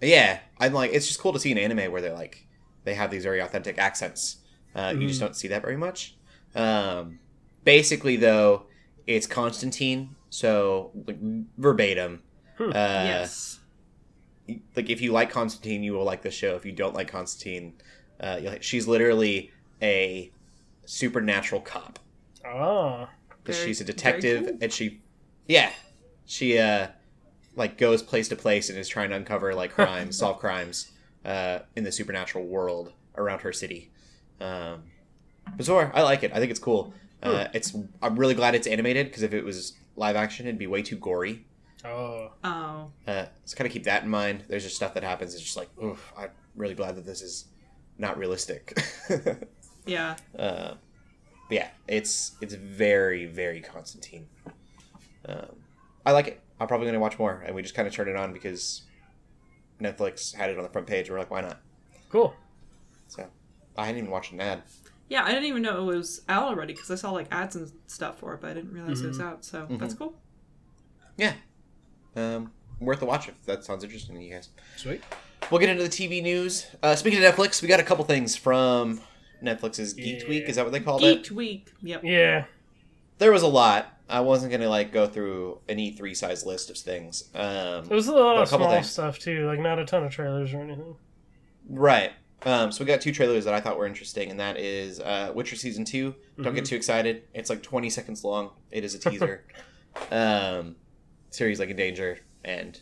yeah. 0.00 0.38
I'm 0.58 0.72
like, 0.72 0.92
it's 0.92 1.06
just 1.06 1.18
cool 1.20 1.32
to 1.32 1.40
see 1.40 1.50
an 1.52 1.58
anime 1.58 1.90
where 1.90 2.00
they're 2.00 2.12
like, 2.14 2.46
they 2.84 2.94
have 2.94 3.10
these 3.10 3.24
very 3.24 3.40
authentic 3.40 3.76
accents 3.78 4.36
Uh, 4.74 4.94
You 4.96 5.08
just 5.08 5.18
don't 5.20 5.34
see 5.34 5.48
that 5.48 5.62
very 5.62 5.76
much. 5.76 6.16
Um, 6.54 7.18
basically, 7.64 8.16
though, 8.16 8.66
it's 9.06 9.26
Constantine, 9.26 10.14
so 10.30 10.92
like, 11.06 11.18
verbatim. 11.56 12.22
Uh, 12.60 12.70
yes. 12.74 13.58
Like 14.76 14.88
if 14.88 15.00
you 15.00 15.12
like 15.12 15.30
Constantine, 15.30 15.82
you 15.82 15.92
will 15.94 16.04
like 16.04 16.22
the 16.22 16.30
show. 16.30 16.54
If 16.56 16.64
you 16.64 16.72
don't 16.72 16.94
like 16.94 17.08
Constantine, 17.08 17.74
uh, 18.20 18.56
she's 18.60 18.86
literally 18.88 19.50
a 19.82 20.30
supernatural 20.86 21.60
cop. 21.60 21.98
Oh. 22.46 23.08
because 23.42 23.60
she's 23.62 23.80
a 23.80 23.84
detective 23.84 24.44
cool. 24.46 24.58
and 24.62 24.72
she 24.72 25.00
yeah 25.46 25.70
she 26.24 26.58
uh 26.58 26.86
like 27.56 27.76
goes 27.76 28.02
place 28.02 28.28
to 28.28 28.36
place 28.36 28.70
and 28.70 28.78
is 28.78 28.88
trying 28.88 29.10
to 29.10 29.16
uncover 29.16 29.54
like 29.54 29.72
crimes 29.72 30.16
solve 30.22 30.38
crimes 30.38 30.92
uh 31.26 31.58
in 31.76 31.84
the 31.84 31.92
supernatural 31.92 32.46
world 32.46 32.92
around 33.16 33.40
her 33.40 33.52
city 33.52 33.90
um 34.40 34.82
bizarre 35.56 35.90
i 35.94 36.00
like 36.02 36.22
it 36.22 36.30
i 36.32 36.38
think 36.38 36.50
it's 36.50 36.60
cool 36.60 36.94
uh 37.22 37.48
it's 37.52 37.76
i'm 38.00 38.16
really 38.18 38.34
glad 38.34 38.54
it's 38.54 38.66
animated 38.66 39.08
because 39.08 39.22
if 39.22 39.34
it 39.34 39.44
was 39.44 39.74
live 39.96 40.16
action 40.16 40.46
it'd 40.46 40.58
be 40.58 40.66
way 40.66 40.80
too 40.82 40.96
gory 40.96 41.44
Oh. 41.84 42.32
Oh. 42.44 42.90
uh 43.06 43.26
so 43.44 43.56
kind 43.56 43.66
of 43.66 43.72
keep 43.72 43.84
that 43.84 44.04
in 44.04 44.08
mind 44.08 44.44
there's 44.48 44.64
just 44.64 44.76
stuff 44.76 44.94
that 44.94 45.02
happens 45.02 45.34
it's 45.34 45.42
just 45.42 45.56
like 45.56 45.68
oof 45.82 46.12
i'm 46.16 46.30
really 46.56 46.74
glad 46.74 46.96
that 46.96 47.04
this 47.04 47.20
is 47.20 47.46
not 47.98 48.16
realistic 48.16 48.80
Yeah. 49.88 50.16
Uh, 50.38 50.74
yeah, 51.50 51.68
it's 51.88 52.32
it's 52.42 52.54
very 52.54 53.24
very 53.24 53.60
Constantine. 53.60 54.28
Um, 55.26 55.56
I 56.04 56.12
like 56.12 56.28
it. 56.28 56.40
I'm 56.60 56.68
probably 56.68 56.86
gonna 56.86 57.00
watch 57.00 57.18
more, 57.18 57.42
and 57.44 57.54
we 57.54 57.62
just 57.62 57.74
kind 57.74 57.88
of 57.88 57.94
turned 57.94 58.10
it 58.10 58.16
on 58.16 58.32
because 58.34 58.82
Netflix 59.80 60.34
had 60.34 60.50
it 60.50 60.58
on 60.58 60.62
the 60.62 60.68
front 60.68 60.86
page. 60.86 61.10
We're 61.10 61.18
like, 61.18 61.30
why 61.30 61.40
not? 61.40 61.60
Cool. 62.10 62.34
So 63.08 63.26
I 63.76 63.86
hadn't 63.86 63.98
even 63.98 64.10
watched 64.10 64.32
an 64.32 64.40
ad. 64.40 64.62
Yeah, 65.08 65.24
I 65.24 65.28
didn't 65.32 65.46
even 65.46 65.62
know 65.62 65.80
it 65.88 65.96
was 65.96 66.20
out 66.28 66.48
already 66.48 66.74
because 66.74 66.90
I 66.90 66.96
saw 66.96 67.12
like 67.12 67.28
ads 67.30 67.56
and 67.56 67.72
stuff 67.86 68.18
for 68.18 68.34
it, 68.34 68.42
but 68.42 68.50
I 68.50 68.54
didn't 68.54 68.74
realize 68.74 69.00
it 69.00 69.08
was 69.08 69.20
out. 69.20 69.42
So 69.42 69.66
that's 69.70 69.94
cool. 69.94 70.14
Yeah, 71.16 71.32
um, 72.14 72.52
worth 72.78 73.00
a 73.00 73.06
watch 73.06 73.28
if 73.28 73.42
that 73.46 73.64
sounds 73.64 73.84
interesting 73.84 74.16
to 74.16 74.22
you 74.22 74.34
guys. 74.34 74.50
Sweet. 74.76 75.02
We'll 75.50 75.60
get 75.60 75.70
into 75.70 75.82
the 75.82 75.88
TV 75.88 76.22
news. 76.22 76.66
Uh, 76.82 76.94
speaking 76.94 77.22
of 77.24 77.34
Netflix, 77.34 77.62
we 77.62 77.68
got 77.68 77.80
a 77.80 77.84
couple 77.84 78.04
things 78.04 78.36
from 78.36 79.00
Netflix's 79.42 79.94
Geek 79.94 80.22
Yeah. 80.22 80.28
Week. 80.28 80.44
Is 80.48 80.56
that 80.56 80.64
what 80.64 80.72
they 80.72 80.80
called 80.80 81.02
it? 81.04 81.22
Geek 81.24 81.36
Week. 81.36 81.68
Yep. 81.82 82.04
Yeah. 82.04 82.44
There 83.18 83.32
was 83.32 83.42
a 83.42 83.46
lot. 83.48 83.94
I 84.10 84.20
wasn't 84.20 84.52
gonna 84.52 84.68
like 84.68 84.92
go 84.92 85.06
through 85.06 85.58
an 85.68 85.78
E3 85.78 86.14
size 86.16 86.44
list 86.46 86.70
of 86.70 86.76
things. 86.78 87.24
Um, 87.34 87.84
It 87.84 87.90
was 87.90 88.08
a 88.08 88.12
lot 88.12 88.34
But 88.34 88.38
a 88.38 88.42
of 88.42 88.48
small 88.48 88.70
things. 88.70 88.90
stuff 88.90 89.18
too, 89.18 89.46
like 89.46 89.58
not 89.58 89.78
a 89.78 89.84
ton 89.84 90.04
of 90.04 90.10
trailers 90.12 90.52
or 90.54 90.60
anything. 90.60 90.96
Right. 91.68 92.12
Um, 92.44 92.70
so 92.72 92.84
we 92.84 92.86
got 92.86 93.00
two 93.00 93.12
trailers 93.12 93.44
that 93.46 93.52
I 93.54 93.60
thought 93.60 93.76
were 93.76 93.86
interesting, 93.86 94.30
and 94.30 94.38
that 94.38 94.56
is 94.58 95.00
uh, 95.00 95.32
Witcher 95.34 95.56
season 95.56 95.84
2 95.84 96.14
do 96.36 96.42
Don't 96.42 96.54
get 96.54 96.64
too 96.64 96.76
excited. 96.76 97.24
It's 97.34 97.50
like 97.50 97.62
twenty 97.62 97.90
seconds 97.90 98.22
long. 98.22 98.50
It 98.70 98.84
is 98.84 98.94
a 98.94 98.98
teaser. 99.10 99.44
um, 100.12 100.76
series 101.30 101.58
like 101.58 101.68
in 101.70 101.76
danger, 101.76 102.18
and 102.44 102.78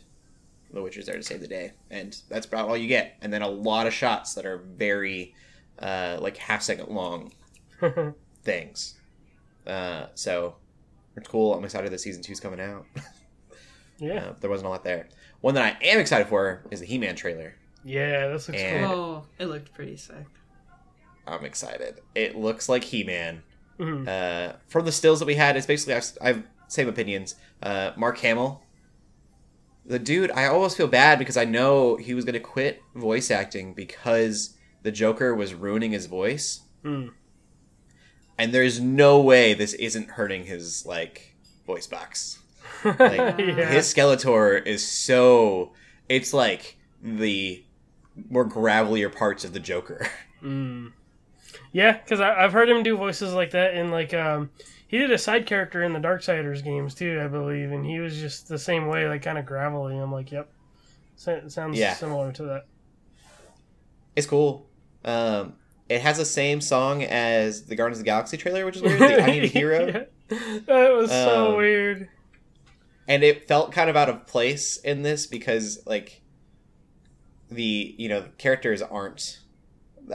the 0.71 0.81
Witcher's 0.81 1.05
there 1.05 1.15
to 1.15 1.23
save 1.23 1.39
the 1.41 1.47
day, 1.47 1.73
and 1.89 2.15
that's 2.29 2.45
about 2.45 2.67
all 2.69 2.77
you 2.77 2.87
get. 2.87 3.15
And 3.21 3.31
then 3.31 3.41
a 3.41 3.47
lot 3.47 3.87
of 3.87 3.93
shots 3.93 4.33
that 4.35 4.45
are 4.45 4.57
very 4.57 5.33
uh, 5.79 6.17
like 6.21 6.37
half 6.37 6.61
second 6.61 6.89
long 6.89 7.31
things. 8.43 8.95
Uh, 9.65 10.07
so 10.15 10.55
it's 11.15 11.27
cool. 11.27 11.53
I'm 11.53 11.63
excited 11.63 11.91
that 11.91 11.99
season 11.99 12.21
two's 12.23 12.39
coming 12.39 12.59
out. 12.59 12.85
yeah. 13.99 14.25
Uh, 14.25 14.33
there 14.39 14.49
wasn't 14.49 14.67
a 14.67 14.69
lot 14.69 14.83
there. 14.83 15.07
One 15.41 15.53
that 15.55 15.63
I 15.81 15.85
am 15.85 15.99
excited 15.99 16.27
for 16.27 16.63
is 16.71 16.79
the 16.79 16.85
He-Man 16.85 17.15
trailer. 17.15 17.55
Yeah, 17.83 18.27
this 18.29 18.47
looks 18.47 18.61
And- 18.61 18.85
cool. 18.85 18.95
Oh, 18.95 19.25
it 19.39 19.45
looked 19.45 19.73
pretty 19.73 19.97
sick. 19.97 20.25
I'm 21.25 21.43
excited. 21.45 21.99
It 22.15 22.35
looks 22.37 22.69
like 22.69 22.83
He-Man. 22.85 23.43
Mhm. 23.79 24.07
Uh, 24.07 24.55
from 24.67 24.85
the 24.85 24.91
stills 24.91 25.19
that 25.19 25.25
we 25.25 25.35
had, 25.35 25.55
it's 25.55 25.65
basically 25.67 25.93
I've, 25.95 26.17
I've 26.21 26.43
same 26.67 26.87
opinions. 26.87 27.35
Uh, 27.61 27.91
Mark 27.95 28.17
Hamill, 28.19 28.61
the 29.87 29.97
dude. 29.99 30.31
I 30.31 30.45
almost 30.45 30.77
feel 30.77 30.87
bad 30.87 31.17
because 31.17 31.37
I 31.37 31.45
know 31.45 31.95
he 31.95 32.13
was 32.13 32.25
going 32.25 32.33
to 32.33 32.39
quit 32.39 32.81
voice 32.93 33.31
acting 33.31 33.73
because 33.73 34.55
the 34.83 34.91
Joker 34.91 35.33
was 35.33 35.53
ruining 35.53 35.91
his 35.91 36.05
voice, 36.05 36.61
Hmm. 36.83 37.07
and 38.37 38.53
there's 38.53 38.79
no 38.79 39.19
way 39.19 39.53
this 39.53 39.73
isn't 39.73 40.11
hurting 40.11 40.45
his 40.45 40.85
like 40.85 41.35
voice 41.65 41.87
box. 41.87 42.39
Like 42.83 43.39
yeah. 43.39 43.69
his 43.71 43.91
Skeletor 43.91 44.63
is 44.65 44.87
so 44.87 45.73
it's 46.07 46.31
like 46.33 46.77
the 47.01 47.63
more 48.29 48.47
gravelier 48.47 49.13
parts 49.13 49.43
of 49.43 49.53
the 49.53 49.59
Joker. 49.59 50.07
Mm. 50.43 50.91
Yeah, 51.71 51.93
because 51.97 52.21
I've 52.21 52.53
heard 52.53 52.69
him 52.69 52.83
do 52.83 52.95
voices 52.95 53.33
like 53.33 53.51
that 53.51 53.73
in 53.73 53.89
like 53.89 54.13
um 54.13 54.51
he 54.87 54.97
did 54.97 55.11
a 55.11 55.17
side 55.17 55.45
character 55.45 55.83
in 55.83 55.93
the 55.93 55.99
Darksiders 55.99 56.63
games 56.63 56.95
too, 56.95 57.21
I 57.23 57.27
believe, 57.27 57.71
and 57.71 57.85
he 57.85 57.99
was 57.99 58.17
just 58.19 58.47
the 58.47 58.57
same 58.59 58.87
way, 58.87 59.07
like 59.07 59.21
kind 59.21 59.37
of 59.37 59.45
gravelly. 59.45 59.97
I'm 59.97 60.11
like, 60.11 60.31
yep, 60.31 60.49
so, 61.15 61.33
it 61.33 61.51
sounds 61.51 61.77
Yeah. 61.77 61.93
similar 61.93 62.31
to 62.33 62.43
that. 62.43 62.65
It's 64.15 64.27
cool. 64.27 64.67
Um, 65.05 65.53
it 65.89 66.01
has 66.01 66.17
the 66.17 66.25
same 66.25 66.59
song 66.61 67.03
as 67.03 67.65
the 67.65 67.75
Guardians 67.75 67.99
of 67.99 68.03
the 68.05 68.09
Galaxy 68.09 68.37
trailer, 68.37 68.65
which 68.65 68.77
is 68.77 68.81
weird. 68.81 69.01
I 69.01 69.25
Need 69.27 69.43
a 69.43 69.47
Hero, 69.47 69.85
Yeah. 70.29 70.59
That 70.67 70.93
was 70.93 71.09
so 71.09 71.51
Um, 71.51 71.57
weird. 71.57 72.09
and 73.07 73.23
it 73.23 73.47
felt 73.47 73.71
kind 73.71 73.89
of 73.89 73.95
out 73.95 74.09
of 74.09 74.25
place 74.27 74.77
in 74.77 75.01
this 75.03 75.25
because 75.27 75.79
like 75.85 76.21
the 77.49 77.95
you 77.97 78.09
know 78.09 78.25
characters 78.37 78.81
aren't. 78.81 79.39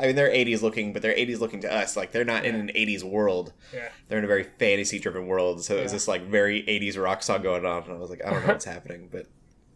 I 0.01 0.07
mean, 0.07 0.16
they're 0.16 0.30
'80s 0.30 0.62
looking, 0.62 0.93
but 0.93 1.03
they're 1.03 1.14
'80s 1.14 1.40
looking 1.40 1.61
to 1.62 1.72
us. 1.72 1.97
Like 1.97 2.12
they're 2.12 2.24
not 2.24 2.45
in 2.45 2.55
an 2.55 2.68
'80s 2.74 3.03
world. 3.03 3.53
Yeah. 3.74 3.88
They're 4.09 4.18
in 4.18 4.24
a 4.24 4.28
very 4.28 4.45
fantasy-driven 4.45 5.26
world. 5.26 5.62
So 5.64 5.76
it 5.76 5.82
was 5.82 5.93
this 5.93 6.09
like 6.09 6.26
very 6.26 6.62
'80s 6.62 7.03
rock 7.03 7.22
song 7.22 7.43
going 7.43 7.64
on, 7.66 7.82
and 7.84 7.93
I 7.93 7.97
was 7.97 8.11
like, 8.11 8.24
I 8.24 8.30
don't 8.30 8.43
know 8.43 8.49
what's 8.53 8.64
happening, 8.76 9.09
but 9.12 9.26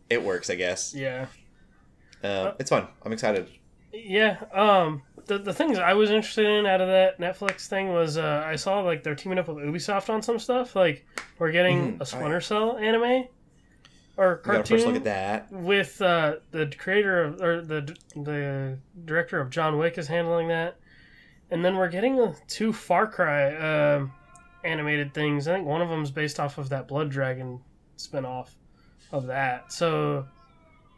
it 0.09 0.23
works, 0.23 0.49
I 0.51 0.55
guess. 0.55 0.95
Yeah. 0.95 1.27
Uh, 2.23 2.53
it's 2.59 2.71
fun. 2.71 2.89
I'm 3.05 3.13
excited. 3.13 3.49
Yeah. 3.93 4.39
Um. 4.53 5.03
The 5.27 5.39
the 5.39 5.53
things 5.53 5.79
I 5.79 5.95
was 5.95 6.11
interested 6.11 6.47
in 6.47 6.67
out 6.67 6.81
of 6.81 6.87
that 6.89 7.19
Netflix 7.19 7.67
thing 7.67 7.93
was 7.93 8.17
uh, 8.17 8.45
I 8.47 8.55
saw 8.57 8.81
like 8.81 9.03
they're 9.03 9.17
teaming 9.17 9.39
up 9.39 9.49
with 9.49 9.57
Ubisoft 9.59 10.09
on 10.09 10.23
some 10.23 10.39
stuff. 10.39 10.77
Like 10.77 11.05
we're 11.39 11.51
getting 11.53 11.95
Mhm. 11.95 11.99
a 11.99 12.03
Oh, 12.03 12.05
Splinter 12.05 12.35
yeah. 12.35 12.39
Cell 12.41 12.77
anime 12.79 13.25
or 14.17 14.37
cartoon. 14.39 14.77
first 14.79 14.87
look 14.87 14.97
at 14.97 15.05
that. 15.05 15.53
with 15.53 16.01
uh, 16.01 16.37
the 16.51 16.73
creator 16.79 17.23
of 17.23 17.43
or 17.43 17.61
the 17.63 17.95
the 18.15 18.79
director 19.05 19.41
of 19.41 19.51
John 19.51 19.79
Wick 19.79 19.99
is 19.99 20.09
handling 20.09 20.49
that, 20.49 20.79
and 21.51 21.65
then 21.65 21.77
we're 21.77 21.89
getting 21.89 22.19
uh, 22.21 22.35
two 22.49 22.73
Far 22.73 23.07
Cry 23.07 23.55
um 23.57 24.13
animated 24.65 25.15
things. 25.15 25.47
I 25.47 25.55
think 25.55 25.67
one 25.67 25.83
of 25.83 25.89
them 25.89 26.03
is 26.03 26.11
based 26.11 26.41
off 26.41 26.59
of 26.59 26.71
that 26.71 26.89
Blood 26.89 27.11
Dragon 27.11 27.61
spinoff 27.99 28.49
of 29.13 29.27
that. 29.27 29.73
So 29.73 30.27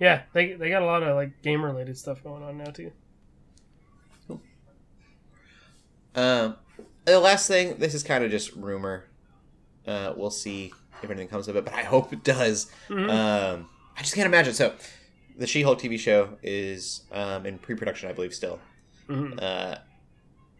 yeah, 0.00 0.22
they 0.32 0.52
they 0.54 0.70
got 0.70 0.82
a 0.82 0.86
lot 0.86 1.02
of 1.02 1.14
like 1.16 1.42
game 1.42 1.64
related 1.64 1.98
stuff 1.98 2.22
going 2.22 2.42
on 2.42 2.58
now 2.58 2.70
too. 2.70 2.92
Um, 6.14 6.56
the 7.04 7.20
last 7.20 7.46
thing, 7.46 7.76
this 7.78 7.94
is 7.94 8.02
kind 8.02 8.24
of 8.24 8.30
just 8.30 8.52
rumor. 8.54 9.04
Uh, 9.86 10.14
we'll 10.16 10.30
see 10.30 10.72
if 11.03 11.11
anything 11.11 11.28
comes 11.28 11.49
of 11.49 11.57
it, 11.57 11.64
but 11.64 11.74
I 11.74 11.82
hope 11.82 12.12
it 12.12 12.24
does. 12.24 12.70
Mhm. 12.88 13.11
Um, 13.11 13.68
I 13.96 14.03
just 14.03 14.14
can't 14.14 14.26
imagine. 14.26 14.55
So, 14.55 14.74
the 15.36 15.46
She-Hulk 15.46 15.78
TV 15.80 15.99
show 15.99 16.36
is 16.42 17.03
um, 17.12 17.46
in 17.46 17.59
pre-production, 17.59 18.09
I 18.09 18.12
believe, 18.12 18.34
still, 18.34 18.61
Mhm. 19.09 19.40
uh, 19.42 19.78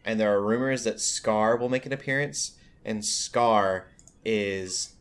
and 0.05 0.19
there 0.21 0.33
are 0.33 0.41
rumors 0.45 0.85
that 0.85 0.97
Skaar 0.97 1.59
will 1.59 1.69
make 1.69 1.85
an 1.87 1.93
appearance, 1.93 2.57
and 2.85 3.01
Skaar 3.03 3.85
is 4.25 4.95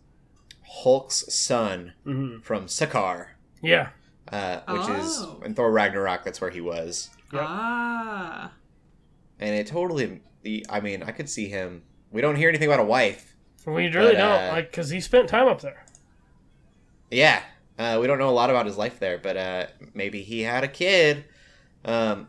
Hulk's 0.83 1.33
son 1.33 1.93
Mhm. 2.05 2.43
from 2.43 2.65
Sakaar, 2.65 3.27
Yeah. 3.61 3.89
uh, 4.31 4.61
which 4.67 4.81
Oh. 4.87 5.37
is 5.39 5.45
in 5.45 5.53
Thor 5.55 5.71
Ragnarok. 5.71 6.23
That's 6.23 6.41
where 6.41 6.49
he 6.51 6.61
was, 6.61 7.09
Yep. 7.31 7.41
Ah. 7.45 8.51
and 9.39 9.55
it 9.55 9.67
totally. 9.67 10.21
I 10.69 10.79
mean, 10.79 11.03
I 11.03 11.11
could 11.11 11.29
see 11.29 11.47
him. 11.49 11.83
We 12.11 12.21
don't 12.21 12.35
hear 12.35 12.49
anything 12.49 12.67
about 12.67 12.79
a 12.79 12.83
wife. 12.85 13.35
We 13.65 13.73
really 13.87 14.13
But, 14.13 14.17
don't 14.17 14.43
uh, 14.43 14.51
like 14.53 14.71
because 14.71 14.89
he 14.89 15.01
spent 15.01 15.27
time 15.29 15.47
up 15.47 15.61
there. 15.61 15.85
Yeah, 17.11 17.41
uh, 17.77 17.97
we 18.01 18.07
don't 18.07 18.17
know 18.19 18.29
a 18.29 18.31
lot 18.31 18.49
about 18.49 18.65
his 18.65 18.77
life 18.77 18.99
there, 18.99 19.17
but 19.17 19.37
uh, 19.37 19.67
maybe 19.93 20.21
he 20.21 20.41
had 20.41 20.63
a 20.63 20.67
kid. 20.67 21.25
Um, 21.85 22.27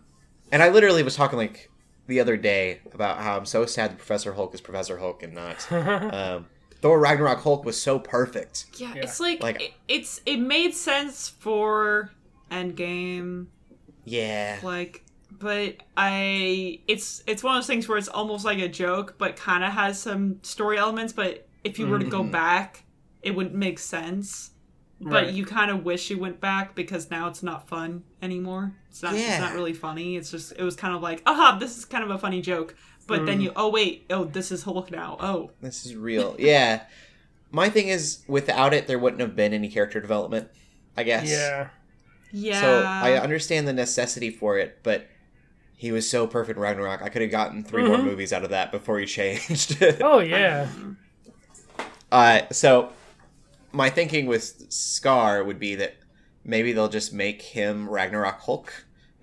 and 0.52 0.62
I 0.62 0.68
literally 0.70 1.02
was 1.02 1.16
talking 1.16 1.36
like 1.38 1.70
the 2.06 2.20
other 2.20 2.36
day 2.36 2.80
about 2.92 3.18
how 3.18 3.36
I'm 3.36 3.46
so 3.46 3.66
sad 3.66 3.90
that 3.92 3.98
Professor 3.98 4.32
Hulk 4.34 4.54
is 4.54 4.60
Professor 4.60 4.98
Hulk 4.98 5.22
and 5.22 5.34
not 5.34 5.70
um, 5.72 6.46
Thor 6.80 6.98
Ragnarok 6.98 7.40
Hulk 7.40 7.64
was 7.64 7.80
so 7.80 7.98
perfect. 7.98 8.66
Yeah, 8.76 8.94
Yeah. 8.94 9.02
it's 9.02 9.20
like, 9.20 9.42
Like- 9.42 9.60
it, 9.60 9.72
it's 9.88 10.20
it 10.26 10.38
made 10.38 10.74
sense 10.74 11.28
for 11.28 12.10
Endgame, 12.50 13.46
Yeah, 14.04 14.58
like, 14.62 15.04
but 15.30 15.76
I 15.96 16.80
it's 16.88 17.22
it's 17.26 17.42
one 17.42 17.56
of 17.56 17.62
those 17.62 17.66
things 17.66 17.88
where 17.88 17.98
it's 17.98 18.08
almost 18.08 18.44
like 18.44 18.58
a 18.58 18.68
joke, 18.68 19.14
but 19.18 19.36
kind 19.36 19.62
of 19.64 19.72
has 19.72 20.00
some 20.00 20.38
story 20.42 20.78
elements. 20.78 21.12
But 21.12 21.46
if 21.64 21.78
you 21.78 21.86
were 21.86 21.98
to 21.98 22.06
go 22.06 22.22
Mhm. 22.22 22.30
back, 22.32 22.84
it 23.22 23.32
wouldn't 23.32 23.54
make 23.54 23.78
sense. 23.78 24.50
but 25.00 25.12
Right. 25.26 25.32
you 25.32 25.46
kind 25.46 25.70
of 25.70 25.84
wish 25.84 26.10
you 26.10 26.18
went 26.18 26.40
back 26.40 26.74
because 26.74 27.08
now 27.08 27.28
it's 27.28 27.40
not 27.40 27.68
fun 27.68 28.02
anymore. 28.20 28.74
It's 28.90 29.00
not. 29.00 29.14
It's 29.14 29.38
not 29.38 29.54
really 29.54 29.72
funny. 29.72 30.16
It's 30.16 30.28
just. 30.32 30.52
It 30.58 30.64
was 30.64 30.74
kind 30.74 30.92
of 30.92 31.00
like, 31.02 31.22
aha, 31.24 31.56
this 31.60 31.78
is 31.78 31.84
kind 31.84 32.02
of 32.02 32.10
a 32.10 32.18
funny 32.18 32.40
joke. 32.40 32.74
But 33.06 33.20
Mm. 33.20 33.26
then 33.26 33.40
you, 33.40 33.52
oh 33.54 33.68
wait, 33.68 34.06
oh 34.10 34.24
this 34.24 34.50
is 34.50 34.64
Hulk 34.64 34.90
now. 34.90 35.16
Oh, 35.20 35.52
This 35.60 35.86
is 35.86 35.94
real. 35.94 36.34
Yeah. 36.40 36.82
My 37.52 37.70
thing 37.70 37.86
is, 37.88 38.24
without 38.26 38.74
it, 38.74 38.88
there 38.88 38.98
wouldn't 38.98 39.20
have 39.20 39.36
been 39.36 39.54
any 39.54 39.68
character 39.68 40.00
development. 40.00 40.48
I 40.96 41.04
guess. 41.04 41.30
Yeah. 41.30 41.68
yeah. 42.32 42.60
So 42.60 42.82
I 42.84 43.20
understand 43.22 43.68
the 43.68 43.72
necessity 43.72 44.30
for 44.30 44.58
it, 44.58 44.80
but 44.82 45.06
he 45.80 45.92
was 45.92 46.10
so 46.10 46.26
perfect 46.26 46.56
in 46.56 46.62
Ragnarok. 46.62 47.00
I 47.02 47.08
could 47.08 47.22
have 47.22 47.30
gotten 47.30 47.62
3 47.62 47.84
more 47.86 47.96
Mhm. 47.98 48.04
movies 48.04 48.32
out 48.32 48.42
of 48.42 48.50
that 48.50 48.72
before 48.72 48.98
he 48.98 49.06
changed. 49.06 49.80
Oh 50.02 50.18
yeah. 50.18 50.66
uh, 52.10 52.40
so 52.50 52.92
my 53.72 53.88
thinking 53.90 54.26
with 54.26 54.68
Skaar 54.70 55.44
would 55.46 55.58
be 55.58 55.74
that 55.76 55.96
maybe 56.44 56.72
they'll 56.72 56.88
just 56.88 57.12
make 57.12 57.42
him 57.42 57.88
Ragnarok 57.88 58.40
Hulk, 58.40 58.72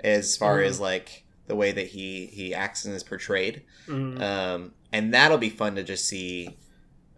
as 0.03 0.37
far 0.37 0.59
Mhm. 0.59 0.67
as 0.67 0.79
like 0.79 1.23
the 1.47 1.55
way 1.55 1.71
that 1.71 1.87
he 1.87 2.27
he 2.27 2.53
acts 2.53 2.85
and 2.85 2.95
is 2.95 3.03
portrayed. 3.03 3.63
Mm. 3.87 4.21
um, 4.21 4.73
and 4.91 5.13
that'll 5.13 5.37
be 5.37 5.49
fun 5.49 5.75
to 5.75 5.83
just 5.83 6.07
see 6.07 6.57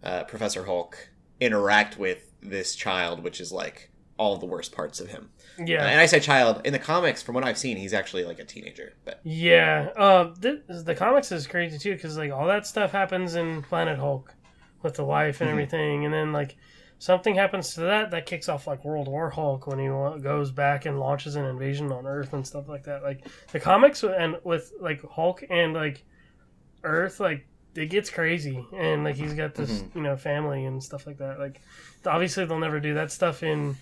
uh, 0.02 0.24
Professor 0.24 0.64
Hulk 0.64 1.08
interact 1.40 1.98
with 1.98 2.32
this 2.42 2.74
child, 2.74 3.22
which 3.22 3.40
is 3.40 3.50
like 3.52 3.90
all 4.18 4.36
the 4.36 4.46
worst 4.46 4.72
parts 4.72 5.00
of 5.00 5.08
him. 5.08 5.30
Yeah. 5.64 5.84
and 5.86 5.98
I 6.00 6.06
say 6.06 6.20
child 6.20 6.60
in 6.64 6.72
the 6.72 6.78
comics. 6.78 7.22
From 7.22 7.34
what 7.34 7.44
I've 7.44 7.58
seen, 7.58 7.76
he's 7.76 7.92
actually 7.94 8.24
like 8.24 8.38
a 8.38 8.44
teenager. 8.44 8.92
But 9.04 9.20
Yeah, 9.24 9.88
um, 9.96 10.34
th- 10.40 10.60
the 10.68 10.94
comics 10.94 11.32
is 11.32 11.46
crazy 11.46 11.78
too 11.78 11.94
because 11.94 12.16
like 12.18 12.30
all 12.32 12.46
that 12.46 12.66
stuff 12.66 12.92
happens 12.92 13.34
in 13.34 13.62
Planet 13.62 13.98
Hulk 13.98 14.34
with 14.82 14.94
the 14.94 15.04
wife 15.04 15.40
and 15.40 15.48
Mhm. 15.48 15.52
everything, 15.52 16.04
and 16.04 16.12
then 16.14 16.32
like 16.32 16.56
something 17.00 17.34
happens 17.36 17.74
to 17.74 17.80
that 17.82 18.10
that 18.10 18.26
kicks 18.26 18.48
off 18.48 18.66
like 18.66 18.84
World 18.84 19.06
War 19.08 19.30
Hulk 19.30 19.66
when 19.68 19.78
he 19.78 19.86
goes 20.20 20.50
back 20.50 20.84
and 20.86 20.98
launches 21.00 21.36
an 21.36 21.44
invasion 21.44 21.90
on 21.92 22.06
Earth 22.06 22.32
and 22.32 22.46
stuff 22.46 22.68
like 22.68 22.84
that. 22.84 23.02
Like 23.02 23.24
the 23.52 23.60
comics 23.60 24.02
and 24.04 24.36
with 24.44 24.72
like 24.80 25.00
Hulk 25.08 25.42
and 25.48 25.74
like 25.74 26.04
Earth, 26.84 27.20
like 27.20 27.46
it 27.74 27.86
gets 27.86 28.10
crazy, 28.10 28.64
and 28.76 29.04
like 29.04 29.16
he's 29.16 29.34
got 29.34 29.54
this 29.54 29.82
Mhm. 29.82 29.94
you 29.96 30.02
know 30.02 30.16
family 30.16 30.64
and 30.64 30.82
stuff 30.82 31.06
like 31.06 31.18
that. 31.18 31.38
Like 31.38 31.60
obviously 32.06 32.44
they'll 32.44 32.58
never 32.58 32.80
do 32.80 32.94
that 32.94 33.10
stuff 33.12 33.42
in 33.42 33.76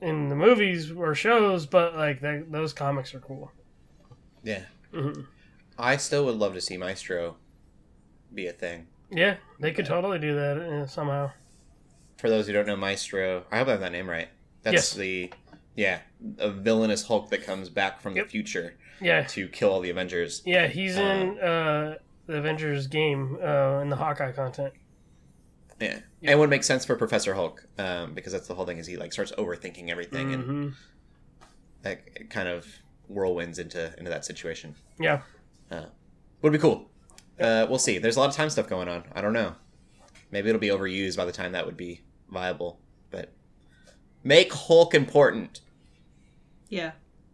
in 0.00 0.28
the 0.28 0.34
movies 0.36 0.90
or 0.90 1.14
shows, 1.14 1.66
but 1.66 1.96
like 1.96 2.20
that, 2.20 2.50
those 2.50 2.72
comics 2.72 3.14
are 3.14 3.20
cool. 3.20 3.52
yeah, 4.42 4.62
hmm 4.92 5.22
I 5.78 5.96
still 5.96 6.24
would 6.26 6.36
love 6.36 6.54
to 6.54 6.60
see 6.60 6.76
Maestro 6.76 7.36
be 8.34 8.46
a 8.46 8.52
thing. 8.52 8.86
Yeah, 9.10 9.36
they 9.58 9.72
could 9.72 9.86
totally 9.86 10.18
do 10.18 10.34
that 10.34 10.58
uh, 10.58 10.86
somehow. 10.86 11.30
For 12.18 12.28
those 12.28 12.46
who 12.46 12.52
don't 12.52 12.66
know 12.66 12.76
Maestro, 12.76 13.44
I 13.50 13.58
hope 13.58 13.68
I 13.68 13.70
have 13.72 13.80
that 13.80 13.92
name 13.92 14.08
right. 14.08 14.28
That's 14.62 14.74
Yes. 14.74 14.92
the 14.94 15.32
yeah, 15.74 16.00
a 16.38 16.50
villainous 16.50 17.06
Hulk 17.06 17.30
that 17.30 17.44
comes 17.44 17.68
back 17.70 18.00
from 18.00 18.14
Yep. 18.14 18.26
the 18.26 18.30
future 18.30 18.74
Yeah, 19.00 19.22
to 19.28 19.48
kill 19.48 19.70
all 19.70 19.80
the 19.80 19.88
Avengers. 19.90 20.42
yeah, 20.44 20.66
he's 20.66 20.96
in 20.98 21.38
uh, 21.38 21.96
the 22.26 22.36
Avengers 22.36 22.86
game 22.88 23.38
uh, 23.42 23.78
in 23.80 23.88
the 23.88 23.96
Hawkeye 23.96 24.32
content. 24.32 24.74
Yeah, 25.80 25.98
and 26.22 26.30
it 26.30 26.38
would 26.38 26.50
make 26.50 26.62
sense 26.64 26.84
for 26.84 26.94
Professor 26.96 27.34
Hulk 27.34 27.64
um, 27.78 28.12
because 28.14 28.32
that's 28.32 28.46
the 28.48 28.54
whole 28.54 28.66
thing. 28.66 28.78
Is 28.78 28.86
he 28.86 28.96
like 28.96 29.12
starts 29.12 29.32
overthinking 29.32 29.88
everything 29.88 30.34
and 30.34 30.44
hmm 30.44 30.68
that 31.82 32.02
it 32.14 32.28
kind 32.28 32.46
of 32.48 32.66
whirlwinds 33.10 33.58
into 33.58 33.92
into 33.98 34.10
that 34.10 34.24
situation. 34.24 34.74
Yeah, 34.98 35.22
Would 36.42 36.52
be 36.52 36.58
cool. 36.58 36.90
Uh, 37.40 37.66
we'll 37.68 37.78
see. 37.78 37.96
There's 37.98 38.16
a 38.16 38.20
lot 38.20 38.28
of 38.28 38.36
time 38.36 38.50
stuff 38.50 38.68
going 38.68 38.88
on. 38.88 39.04
I 39.14 39.22
don't 39.22 39.32
know. 39.32 39.54
Maybe 40.30 40.50
it'll 40.50 40.60
be 40.60 40.68
overused 40.68 41.16
by 41.16 41.24
the 41.24 41.32
time 41.32 41.52
that 41.52 41.64
would 41.64 41.76
be 41.78 42.02
viable. 42.28 42.78
But 43.10 43.32
make 44.22 44.52
Hulk 44.52 44.94
important 44.94 45.60
yeah, 46.68 46.92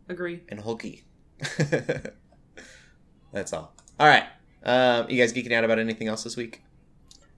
agree. 0.08 0.42
and 0.48 0.60
hulky. 0.60 1.04
That's 3.32 3.52
all. 3.52 3.74
All 3.98 4.06
right. 4.06 4.24
Um, 4.64 5.10
you 5.10 5.20
guys 5.20 5.32
geeking 5.32 5.52
out 5.52 5.64
about 5.64 5.78
anything 5.78 6.08
else 6.08 6.22
this 6.24 6.36
week? 6.36 6.62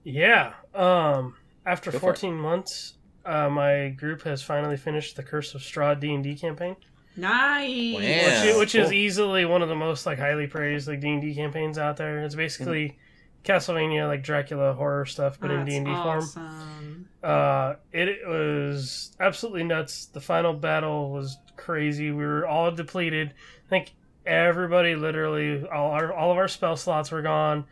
Yeah. 0.03 0.53
Um, 0.73 1.35
after 1.65 1.91
Go 1.91 1.97
for 1.99 2.07
14 2.07 2.33
months, 2.35 2.93
uh, 3.25 3.49
my 3.49 3.89
group 3.89 4.23
has 4.23 4.41
finally 4.41 4.77
finished 4.77 5.15
the 5.15 5.23
Curse 5.23 5.53
of 5.55 5.61
Strahd 5.61 5.99
D 5.99 6.13
and 6.13 6.23
D 6.23 6.35
campaign, 6.35 6.75
Nice. 7.15 7.93
Wow. 7.93 7.99
which, 7.99 8.05
Yeah, 8.05 8.57
which 8.57 8.75
is 8.75 8.91
easily 8.93 9.45
one 9.45 9.61
of 9.61 9.69
the 9.69 9.75
most 9.75 10.05
like 10.05 10.19
highly 10.19 10.47
praised 10.47 10.87
like 10.87 10.99
D 11.01 11.09
and 11.09 11.21
D 11.21 11.35
campaigns 11.35 11.77
out 11.77 11.97
there. 11.97 12.23
It's 12.23 12.35
basically 12.35 12.97
Castlevania 13.43 14.07
like 14.07 14.23
Dracula 14.23 14.73
horror 14.73 15.05
stuff, 15.05 15.37
but 15.39 15.51
in 15.51 15.65
D 15.65 15.75
and 15.75 15.85
D 15.85 15.91
form. 15.93 16.19
awesome. 16.19 17.09
Uh, 17.21 17.73
it 17.91 18.25
was 18.25 19.11
absolutely 19.19 19.63
nuts. 19.63 20.05
The 20.05 20.21
final 20.21 20.53
battle 20.53 21.11
was 21.11 21.37
crazy. 21.57 22.11
We 22.11 22.25
were 22.25 22.47
all 22.47 22.71
depleted. 22.71 23.33
I 23.65 23.69
think 23.69 23.93
everybody, 24.25 24.95
literally, 24.95 25.67
all 25.67 25.91
our 25.91 26.13
all 26.13 26.31
of 26.31 26.37
our 26.37 26.47
spell 26.47 26.77
slots 26.77 27.11
were 27.11 27.21
gone. 27.21 27.65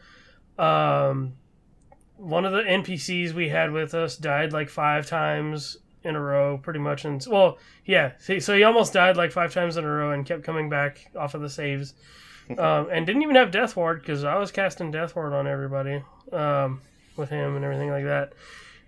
Um, 0.60 1.34
one 2.18 2.46
of 2.46 2.52
the 2.52 2.62
NPCs 2.62 3.34
we 3.34 3.50
had 3.50 3.72
with 3.72 3.94
us 3.94 4.18
died 4.18 4.54
like 4.54 4.70
five 4.70 5.06
times 5.06 5.78
in 6.04 6.16
a 6.16 6.22
row, 6.22 6.58
pretty 6.58 6.80
much. 6.80 7.06
And 7.06 7.24
well, 7.30 7.58
yeah, 7.86 8.14
see, 8.20 8.40
so 8.40 8.56
he 8.56 8.64
almost 8.64 8.94
died 8.94 9.18
like 9.18 9.32
five 9.32 9.54
times 9.54 9.78
in 9.78 9.84
a 9.84 9.88
row 9.90 10.12
and 10.12 10.26
kept 10.26 10.44
coming 10.44 10.70
back 10.70 11.10
off 11.16 11.34
of 11.34 11.42
the 11.42 11.50
saves. 11.50 11.94
Um, 12.50 12.88
and 12.90 13.06
didn't 13.06 13.24
even 13.24 13.36
have 13.36 13.52
Death 13.52 13.76
Ward 13.76 14.00
because 14.00 14.24
I 14.24 14.38
was 14.38 14.52
casting 14.52 14.90
Death 14.90 15.18
Ward 15.18 15.34
on 15.34 15.48
everybody 15.48 16.02
um, 16.32 16.80
with 17.18 17.30
him 17.30 17.58
and 17.58 17.66
everything 17.66 17.90
like 17.90 18.06
that. 18.06 18.32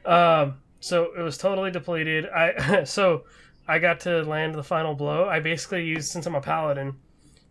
Um, 0.05 0.59
so 0.79 1.11
it 1.17 1.21
was 1.21 1.37
totally 1.37 1.69
depleted. 1.69 2.25
I 2.29 2.83
so 2.85 3.25
I 3.67 3.79
got 3.79 3.99
to 4.01 4.23
land 4.23 4.55
the 4.55 4.63
final 4.63 4.93
blow. 4.93 5.27
I 5.27 5.41
basically 5.41 5.85
used 5.85 6.09
since 6.09 6.25
I'm 6.25 6.35
a 6.35 6.41
paladin, 6.41 6.95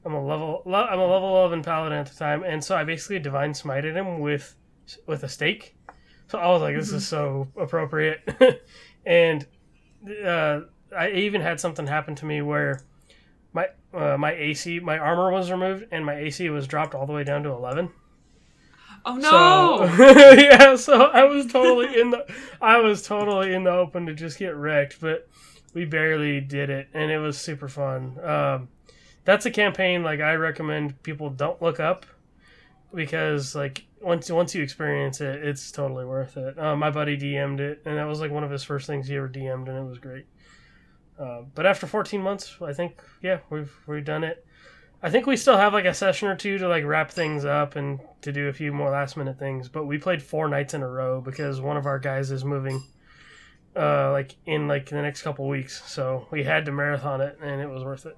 I'm 0.04 0.14
a 0.14 0.24
level 0.24 0.62
I'm 0.64 0.98
a 0.98 1.06
level 1.06 1.36
eleven 1.40 1.62
paladin 1.62 1.98
at 1.98 2.06
the 2.06 2.14
time, 2.14 2.42
and 2.42 2.64
so 2.64 2.74
I 2.74 2.84
basically 2.84 3.18
divine 3.18 3.52
smited 3.52 3.94
him 3.94 4.20
with 4.20 4.56
with 5.06 5.22
a 5.22 5.28
stake. 5.28 5.76
So 6.28 6.38
I 6.38 6.48
was 6.48 6.62
like, 6.62 6.76
this 6.76 6.92
is 6.92 7.06
so 7.06 7.48
appropriate, 7.56 8.20
and 9.06 9.46
uh, 10.24 10.60
I 10.96 11.10
even 11.10 11.40
had 11.40 11.58
something 11.58 11.86
happen 11.86 12.14
to 12.16 12.26
me 12.26 12.42
where 12.42 12.82
my 13.52 13.68
uh, 13.94 14.16
my 14.18 14.32
AC 14.32 14.80
my 14.80 14.98
armor 14.98 15.30
was 15.30 15.50
removed 15.50 15.86
and 15.90 16.04
my 16.04 16.16
AC 16.16 16.50
was 16.50 16.66
dropped 16.66 16.94
all 16.94 17.06
the 17.06 17.12
way 17.12 17.24
down 17.24 17.42
to 17.44 17.50
eleven. 17.50 17.90
Oh 19.04 19.16
no! 19.16 19.96
So, 19.96 20.12
yeah, 20.34 20.76
so 20.76 21.04
I 21.04 21.24
was 21.24 21.46
totally 21.46 21.98
in 21.98 22.10
the 22.10 22.26
I 22.60 22.78
was 22.78 23.02
totally 23.02 23.54
in 23.54 23.64
the 23.64 23.70
open 23.70 24.06
to 24.06 24.14
just 24.14 24.38
get 24.38 24.54
wrecked, 24.54 25.00
but 25.00 25.28
we 25.72 25.84
barely 25.84 26.40
did 26.40 26.70
it 26.70 26.88
and 26.92 27.10
it 27.10 27.18
was 27.18 27.38
super 27.38 27.68
fun. 27.68 28.18
Um, 28.22 28.68
that's 29.24 29.46
a 29.46 29.50
campaign 29.50 30.02
like 30.02 30.20
I 30.20 30.34
recommend 30.34 31.02
people 31.02 31.30
don't 31.30 31.60
look 31.62 31.80
up 31.80 32.06
because 32.94 33.54
like 33.54 33.84
once 34.00 34.30
once 34.30 34.54
you 34.54 34.62
experience 34.62 35.20
it, 35.20 35.44
it's 35.44 35.70
totally 35.70 36.04
worth 36.04 36.36
it. 36.36 36.58
Uh, 36.58 36.76
my 36.76 36.90
buddy 36.90 37.16
DM'd 37.16 37.60
it 37.60 37.82
and 37.84 37.96
that 37.96 38.04
was 38.04 38.20
like 38.20 38.30
one 38.30 38.44
of 38.44 38.50
his 38.50 38.64
first 38.64 38.86
things 38.86 39.08
he 39.08 39.16
ever 39.16 39.28
DM'd 39.28 39.68
and 39.68 39.78
it 39.78 39.88
was 39.88 39.98
great. 39.98 40.26
Uh, 41.18 41.42
but 41.54 41.66
after 41.66 41.86
14 41.86 42.20
months, 42.20 42.56
I 42.62 42.72
think 42.72 43.02
yeah, 43.22 43.38
we've 43.50 43.72
we've 43.86 44.04
done 44.04 44.24
it. 44.24 44.44
I 45.02 45.10
think 45.10 45.26
we 45.26 45.36
still 45.36 45.56
have 45.56 45.72
like 45.72 45.84
a 45.84 45.94
session 45.94 46.28
or 46.28 46.34
two 46.34 46.58
to 46.58 46.68
like 46.68 46.84
wrap 46.84 47.10
things 47.10 47.44
up 47.44 47.76
and 47.76 48.00
to 48.22 48.32
do 48.32 48.48
a 48.48 48.52
few 48.52 48.72
more 48.72 48.90
last 48.90 49.16
minute 49.16 49.38
things. 49.38 49.68
But 49.68 49.86
we 49.86 49.98
played 49.98 50.22
four 50.22 50.48
nights 50.48 50.74
in 50.74 50.82
a 50.82 50.88
row 50.88 51.20
because 51.20 51.60
one 51.60 51.76
of 51.76 51.86
our 51.86 51.98
guys 52.00 52.32
is 52.32 52.44
moving, 52.44 52.82
uh, 53.76 54.10
like 54.10 54.34
in 54.46 54.66
like 54.66 54.86
the 54.86 55.00
next 55.00 55.22
couple 55.22 55.46
weeks. 55.48 55.82
So 55.86 56.26
we 56.30 56.42
had 56.42 56.64
to 56.64 56.72
marathon 56.72 57.20
it, 57.20 57.38
and 57.40 57.60
it 57.60 57.68
was 57.68 57.84
worth 57.84 58.06
it. 58.06 58.16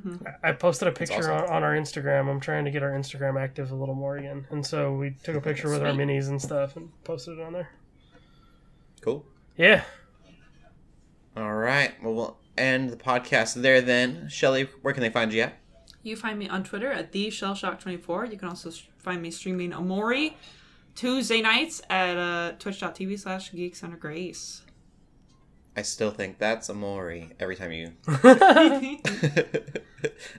Hmm 0.00 0.16
I 0.42 0.52
posted 0.52 0.88
a 0.88 0.92
picture 0.92 1.32
awesome. 1.32 1.50
on, 1.50 1.56
on 1.56 1.62
our 1.62 1.74
Instagram. 1.74 2.28
I'm 2.28 2.40
trying 2.40 2.64
to 2.64 2.70
get 2.70 2.82
our 2.82 2.90
Instagram 2.92 3.40
active 3.40 3.70
a 3.70 3.74
little 3.74 3.94
more 3.94 4.16
again, 4.16 4.46
and 4.50 4.64
so 4.64 4.94
we 4.94 5.14
took 5.22 5.36
a 5.36 5.40
picture 5.48 5.68
with 5.70 5.82
our 5.82 5.92
minis 5.92 6.28
and 6.28 6.40
stuff 6.40 6.76
and 6.76 6.90
posted 7.04 7.38
it 7.38 7.42
on 7.42 7.52
there. 7.52 7.70
Cool. 9.00 9.24
Yeah, 9.56 9.82
All 11.36 11.54
right. 11.54 11.92
Well, 12.02 12.14
we'll 12.14 12.36
end 12.56 12.90
the 12.90 12.96
podcast 12.96 13.54
there 13.54 13.80
then. 13.80 14.28
Shelly, 14.28 14.68
where 14.82 14.94
can 14.94 15.02
they 15.02 15.10
find 15.10 15.32
you 15.32 15.42
at? 15.42 15.58
You 16.02 16.16
find 16.16 16.38
me 16.38 16.48
on 16.48 16.64
Twitter 16.64 16.90
at 16.90 17.12
the 17.12 17.28
shellshock24. 17.28 18.30
You 18.32 18.38
can 18.38 18.48
also 18.48 18.70
find 18.98 19.20
me 19.22 19.30
streaming 19.30 19.72
Amori 19.72 20.36
Tuesday 20.94 21.40
nights 21.40 21.80
at 21.88 22.16
uh, 22.16 22.52
twitch.tv 22.58 23.18
slash 23.18 23.52
geeks 23.52 23.82
under 23.82 23.96
grace. 23.96 24.62
I 25.76 25.82
still 25.82 26.10
think 26.10 26.38
that's 26.38 26.68
Amori 26.68 27.30
every 27.40 27.56
time 27.56 27.72
you. 27.72 27.92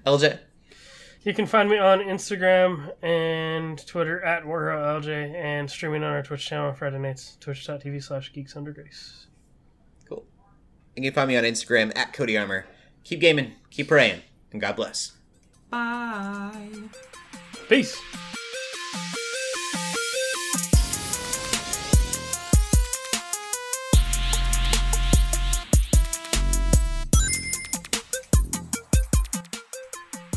LJ. 0.05 0.39
You 1.23 1.33
can 1.33 1.45
find 1.45 1.69
me 1.69 1.77
on 1.77 1.99
Instagram 1.99 2.91
and 3.01 3.85
Twitter 3.87 4.21
at 4.23 4.43
WarHellLJ 4.43 5.33
and 5.35 5.71
streaming 5.71 6.03
on 6.03 6.11
our 6.11 6.21
Twitch 6.21 6.45
channel 6.45 6.67
on 6.67 6.75
Friday 6.75 6.99
nights, 6.99 7.37
twitch.tv 7.39 8.03
slash 8.03 8.33
geeks 8.33 8.57
under 8.57 8.71
grace. 8.73 9.27
Cool. 10.07 10.25
You 10.97 11.03
can 11.03 11.13
find 11.13 11.29
me 11.29 11.37
on 11.37 11.45
Instagram 11.45 11.97
at 11.97 12.11
Cody 12.11 12.37
Armor. 12.37 12.65
Keep 13.05 13.21
gaming, 13.21 13.53
keep 13.69 13.87
praying, 13.87 14.21
and 14.51 14.59
God 14.59 14.75
bless. 14.75 15.13
Bye. 15.69 16.71
Peace. 17.69 17.99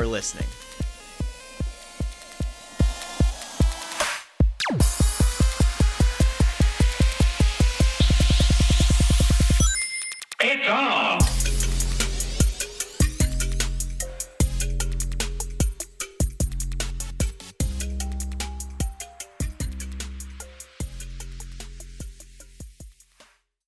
for 0.00 0.06
listening. 0.06 0.59